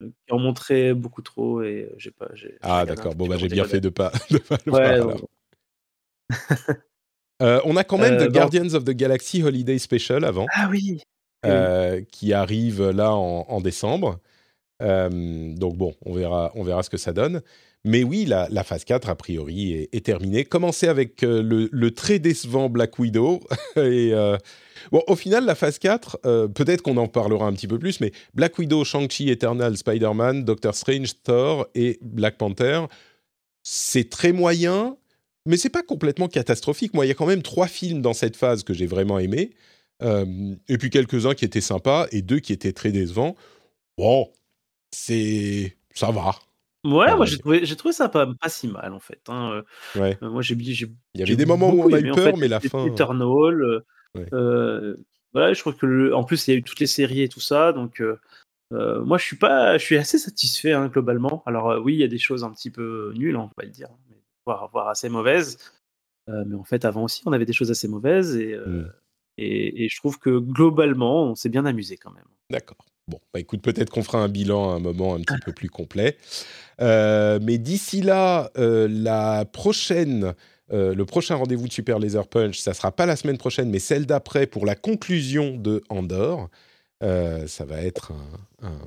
Qui 0.00 0.32
en 0.32 0.38
montrait 0.38 0.94
beaucoup 0.94 1.22
trop 1.22 1.62
et 1.62 1.92
j'ai 1.98 2.10
pas. 2.10 2.28
ah 2.62 2.84
d'accord. 2.84 3.14
Bon 3.14 3.26
bah 3.26 3.36
j'ai 3.38 3.48
bien 3.48 3.64
fait 3.64 3.80
de 3.80 3.88
pas, 3.88 4.12
de 4.30 4.38
pas 4.38 4.58
le 4.66 5.00
voir. 5.00 5.16
euh, 7.42 7.60
on 7.64 7.76
a 7.76 7.84
quand 7.84 7.98
même 7.98 8.14
euh, 8.14 8.26
The 8.26 8.32
Guardians 8.32 8.74
of 8.74 8.84
the 8.84 8.90
Galaxy 8.90 9.42
Holiday 9.42 9.78
Special 9.78 10.24
avant. 10.24 10.46
Ah 10.54 10.68
oui. 10.70 11.02
Euh, 11.46 12.00
qui 12.10 12.32
arrive 12.32 12.88
là 12.90 13.12
en, 13.12 13.44
en 13.48 13.60
décembre. 13.60 14.18
Euh, 14.82 15.54
donc 15.54 15.76
bon, 15.76 15.94
on 16.04 16.14
verra, 16.14 16.50
on 16.54 16.62
verra 16.64 16.82
ce 16.82 16.90
que 16.90 16.96
ça 16.96 17.12
donne. 17.12 17.42
Mais 17.84 18.02
oui, 18.02 18.24
la, 18.24 18.64
phase 18.64 18.84
4, 18.84 19.10
a 19.10 19.14
priori, 19.14 19.88
est, 19.92 20.04
terminée. 20.04 20.44
Commencer 20.44 20.88
avec 20.88 21.20
le, 21.22 21.68
le, 21.70 21.90
très 21.90 22.18
décevant 22.18 22.70
Black 22.70 22.98
Widow 22.98 23.40
et 23.76 24.14
Bon, 24.92 25.02
au 25.06 25.16
final, 25.16 25.44
la 25.44 25.54
phase 25.54 25.78
4, 25.78 26.20
euh, 26.24 26.48
peut-être 26.48 26.82
qu'on 26.82 26.96
en 26.96 27.08
parlera 27.08 27.46
un 27.46 27.52
petit 27.52 27.68
peu 27.68 27.78
plus, 27.78 28.00
mais 28.00 28.12
Black 28.34 28.58
Widow, 28.58 28.84
Shang-Chi, 28.84 29.30
Eternal, 29.30 29.76
Spider-Man, 29.76 30.44
Doctor 30.44 30.74
Strange, 30.74 31.22
Thor 31.22 31.66
et 31.74 31.98
Black 32.02 32.36
Panther, 32.36 32.82
c'est 33.62 34.10
très 34.10 34.32
moyen, 34.32 34.96
mais 35.46 35.56
c'est 35.56 35.70
pas 35.70 35.82
complètement 35.82 36.28
catastrophique. 36.28 36.94
Moi, 36.94 37.06
il 37.06 37.08
y 37.08 37.12
a 37.12 37.14
quand 37.14 37.26
même 37.26 37.42
trois 37.42 37.68
films 37.68 38.02
dans 38.02 38.12
cette 38.12 38.36
phase 38.36 38.62
que 38.62 38.74
j'ai 38.74 38.86
vraiment 38.86 39.18
aimé, 39.18 39.50
euh, 40.02 40.54
et 40.68 40.78
puis 40.78 40.90
quelques-uns 40.90 41.34
qui 41.34 41.44
étaient 41.44 41.60
sympas 41.60 42.06
et 42.10 42.22
deux 42.22 42.40
qui 42.40 42.52
étaient 42.52 42.72
très 42.72 42.92
décevants. 42.92 43.36
Bon, 43.96 44.30
c'est 44.90 45.76
ça 45.94 46.10
va. 46.10 46.34
Ouais, 46.84 47.16
moi 47.16 47.24
j'ai 47.24 47.38
trouvé, 47.38 47.64
j'ai 47.64 47.76
trouvé 47.76 47.94
ça 47.94 48.08
pas, 48.10 48.26
pas 48.26 48.48
si 48.48 48.68
mal 48.68 48.92
en 48.92 49.00
fait. 49.00 49.20
Hein. 49.28 49.62
Euh, 49.96 50.00
ouais. 50.00 50.18
moi 50.20 50.42
j'ai, 50.42 50.54
il 50.54 50.90
y 51.14 51.22
avait 51.22 51.36
des 51.36 51.46
moments 51.46 51.70
où 51.70 51.82
on 51.82 51.92
a 51.92 51.98
eu 51.98 52.12
peur, 52.12 52.36
mais 52.36 52.48
la 52.48 52.60
fin. 52.60 52.84
Eternal, 52.86 53.82
euh, 54.32 54.96
voilà, 55.32 55.54
je 55.54 55.60
crois 55.60 55.72
que 55.72 56.12
en 56.12 56.24
plus 56.24 56.46
il 56.46 56.50
y 56.50 56.54
a 56.54 56.58
eu 56.58 56.62
toutes 56.62 56.80
les 56.80 56.86
séries 56.86 57.22
et 57.22 57.28
tout 57.28 57.40
ça, 57.40 57.72
donc 57.72 58.02
moi, 58.70 59.18
je 59.18 59.24
suis 59.24 59.36
pas, 59.36 59.78
je 59.78 59.84
suis 59.84 59.96
assez 59.96 60.18
satisfait 60.18 60.72
hein, 60.72 60.88
globalement. 60.88 61.42
Alors 61.46 61.82
oui, 61.82 61.94
il 61.94 62.00
y 62.00 62.04
a 62.04 62.08
des 62.08 62.18
choses 62.18 62.44
un 62.44 62.50
petit 62.50 62.70
peu 62.70 63.12
nulles, 63.16 63.36
on 63.36 63.50
va 63.56 63.64
le 63.64 63.70
dire, 63.70 63.88
voire, 64.44 64.68
voire 64.70 64.88
assez 64.88 65.08
mauvaises. 65.08 65.58
mais 66.28 66.54
en 66.54 66.64
fait, 66.64 66.84
avant 66.84 67.04
aussi, 67.04 67.22
on 67.24 67.32
avait 67.32 67.46
des 67.46 67.52
choses 67.54 67.70
assez 67.70 67.88
mauvaises 67.88 68.36
et, 68.36 68.58
mmh. 68.58 68.92
et, 69.38 69.84
et, 69.84 69.88
je 69.88 69.96
trouve 69.96 70.18
que 70.18 70.38
globalement, 70.38 71.24
on 71.24 71.34
s'est 71.34 71.48
bien 71.48 71.64
amusé 71.64 71.96
quand 71.96 72.12
même. 72.12 72.24
D'accord. 72.50 72.84
Bon, 73.06 73.20
bah 73.32 73.40
écoute, 73.40 73.60
peut-être 73.60 73.90
qu'on 73.90 74.02
fera 74.02 74.18
un 74.18 74.28
bilan 74.28 74.72
à 74.72 74.76
un 74.76 74.80
moment 74.80 75.14
un 75.14 75.20
petit 75.20 75.38
peu 75.44 75.52
plus 75.52 75.68
complet. 75.68 76.16
Euh, 76.80 77.38
mais 77.42 77.58
d'ici 77.58 78.00
là, 78.00 78.50
euh, 78.56 78.88
la 78.90 79.44
prochaine, 79.44 80.34
euh, 80.72 80.94
le 80.94 81.04
prochain 81.04 81.36
rendez-vous 81.36 81.68
de 81.68 81.72
Super 81.72 81.98
Laser 81.98 82.26
Punch, 82.26 82.58
ça 82.58 82.74
sera 82.74 82.92
pas 82.92 83.06
la 83.06 83.16
semaine 83.16 83.38
prochaine, 83.38 83.70
mais 83.70 83.78
celle 83.78 84.06
d'après 84.06 84.46
pour 84.46 84.66
la 84.66 84.74
conclusion 84.74 85.56
de 85.56 85.82
Andorre. 85.88 86.48
ça 87.00 87.64
va 87.66 87.82
être 87.82 88.12
un, 88.62 88.78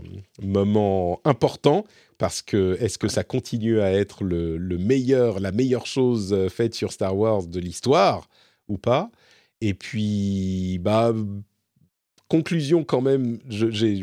moment 0.42 1.22
important 1.24 1.84
parce 2.18 2.42
que 2.42 2.78
est-ce 2.80 2.98
que 2.98 3.08
ça 3.08 3.24
continue 3.24 3.80
à 3.80 3.92
être 3.92 4.24
le, 4.24 4.58
le, 4.58 4.78
meilleur, 4.78 5.40
la 5.40 5.52
meilleure 5.52 5.86
chose 5.86 6.36
faite 6.50 6.74
sur 6.74 6.92
Star 6.92 7.16
Wars 7.16 7.46
de 7.46 7.60
l'histoire 7.60 8.28
ou 8.68 8.78
pas? 8.78 9.12
Et 9.62 9.74
puis, 9.74 10.80
bah 10.82 11.14
conclusion 12.28 12.84
quand 12.84 13.02
même, 13.02 13.40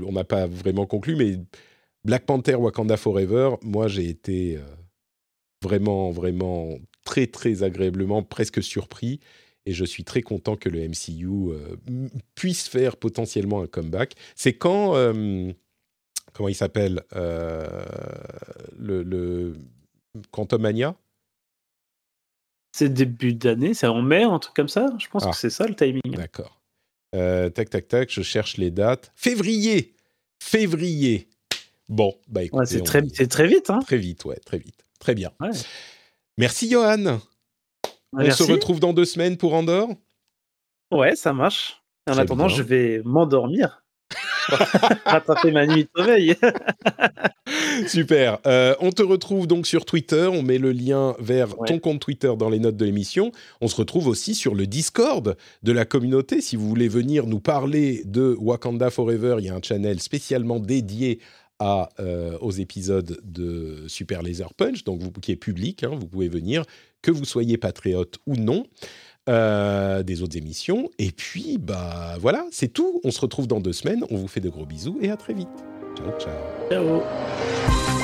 on 0.07 0.13
n'a 0.13 0.25
pas 0.25 0.47
vraiment 0.47 0.87
conclu, 0.87 1.17
mais 1.17 1.39
Black 2.05 2.27
Panther 2.27 2.57
Wakanda 2.57 2.97
Forever, 2.97 3.57
moi 3.63 3.89
j'ai 3.89 4.09
été 4.09 4.59
euh, 4.59 4.63
vraiment, 5.63 6.11
vraiment 6.11 6.79
très, 7.05 7.27
très 7.27 7.63
agréablement, 7.63 8.23
presque 8.23 8.63
surpris. 8.63 9.21
Et 9.67 9.73
je 9.73 9.87
suis 9.87 10.05
très 10.05 10.21
content 10.21 10.57
que 10.57 10.69
le 10.69 10.87
MCU 10.87 11.51
euh, 11.51 11.77
puisse 12.35 12.69
faire 12.69 12.99
potentiellement 12.99 13.63
un 13.63 13.67
comeback. 13.67 14.15
C'est 14.37 14.53
quand, 14.53 14.95
euh, 14.95 15.51
comment 16.35 16.51
il 16.51 16.55
s'appelle, 16.55 17.03
le, 17.13 19.03
le 19.03 19.55
Quantum 20.31 20.61
Mania 20.61 20.97
C'est 22.73 22.91
début 22.91 23.33
d'année, 23.33 23.73
c'est 23.73 23.87
en 23.87 24.03
mai, 24.03 24.25
un 24.25 24.39
truc 24.39 24.55
comme 24.55 24.69
ça? 24.69 24.95
Je 24.99 25.09
pense 25.09 25.25
ah. 25.25 25.31
que 25.31 25.37
c'est 25.37 25.49
ça 25.49 25.67
le 25.67 25.75
timing. 25.75 26.03
D'accord. 26.15 26.61
tac, 27.13 27.71
tac, 27.71 27.89
tac, 27.89 28.11
je 28.13 28.21
cherche 28.21 28.59
les 28.59 28.71
dates. 28.71 29.11
Février 29.17 29.95
Février 30.43 31.31
Bon, 31.89 32.15
bah 32.29 32.43
écoutez. 32.43 32.67
c'est 32.67 32.83
très, 32.83 33.03
très, 33.03 33.47
vite, 33.47 33.71
hein 33.71 33.81
Très 33.81 33.99
vite, 33.99 34.25
ouais, 34.25 34.39
très 34.45 34.59
vite. 34.59 34.85
Très 34.99 35.15
bien. 35.15 35.31
Merci, 36.39 36.71
Johan. 36.71 37.21
On 38.13 38.31
se 38.31 38.43
retrouve 38.45 38.81
dans 38.81 38.93
deux 38.93 39.05
semaines 39.05 39.37
pour 39.37 39.55
Andorre? 39.55 39.91
Ouais, 40.91 41.17
ça 41.17 41.33
marche. 41.33 41.83
En 42.09 42.19
attendant, 42.19 42.49
je 42.49 42.63
vais 42.63 43.03
m'endormir. 43.05 43.85
Rattraper 45.07 45.51
ma 45.53 45.67
nuit 45.67 45.85
de 45.85 45.89
sommeil. 45.97 46.37
Super. 47.89 48.39
Euh, 48.47 48.75
on 48.81 48.91
te 48.91 49.03
retrouve 49.03 49.47
donc 49.47 49.67
sur 49.67 49.85
Twitter. 49.85 50.29
On 50.31 50.43
met 50.43 50.59
le 50.59 50.73
lien 50.73 51.15
vers 51.19 51.57
ton 51.67 51.79
compte 51.79 52.01
Twitter 52.01 52.33
dans 52.39 52.51
les 52.51 52.59
notes 52.59 52.77
de 52.77 52.85
l'émission. 52.85 53.33
On 53.61 53.69
se 53.69 53.77
retrouve 53.77 54.07
aussi 54.07 54.35
sur 54.35 54.55
le 54.55 54.67
Discord 54.67 55.37
de 55.63 55.73
la 55.73 55.85
communauté. 55.85 56.41
Si 56.41 56.57
vous 56.57 56.69
voulez 56.69 56.89
venir 56.89 57.27
nous 57.27 57.41
parler 57.41 58.03
de 58.05 58.37
Wakanda 58.39 58.91
Forever, 58.91 59.37
il 59.39 59.47
y 59.47 59.49
a 59.49 59.55
un 59.55 59.63
channel 59.63 60.01
spécialement 60.01 60.61
dédié 60.61 61.21
euh, 61.63 62.37
aux 62.41 62.51
épisodes 62.51 63.21
de 63.23 63.85
Super 63.89 64.23
Laser 64.23 64.53
Punch, 64.55 64.85
donc 64.85 65.01
vous, 65.01 65.11
qui 65.13 65.33
est 65.33 65.37
public, 65.37 65.85
hein, 65.85 65.93
vous 65.93 66.07
pouvez 66.07 66.29
venir, 66.29 66.65
que 67.03 67.11
vous 67.11 67.25
soyez 67.25 67.57
patriote 67.59 68.19
ou 68.27 68.37
non. 68.37 68.65
Euh, 69.31 70.03
des 70.03 70.23
autres 70.23 70.37
émissions. 70.37 70.91
Et 70.99 71.11
puis, 71.11 71.57
bah 71.57 72.17
voilà, 72.21 72.47
c'est 72.51 72.69
tout. 72.69 73.01
On 73.05 73.11
se 73.11 73.19
retrouve 73.23 73.47
dans 73.47 73.59
deux 73.59 73.73
semaines. 73.73 74.05
On 74.11 74.17
vous 74.19 74.29
fait 74.29 74.41
de 74.41 74.51
gros 74.51 74.67
bisous 74.67 74.99
et 75.01 75.09
à 75.09 75.17
très 75.17 75.33
vite. 75.33 75.49
Ciao, 75.97 76.11
ciao. 76.21 76.35
Ciao. 76.69 78.04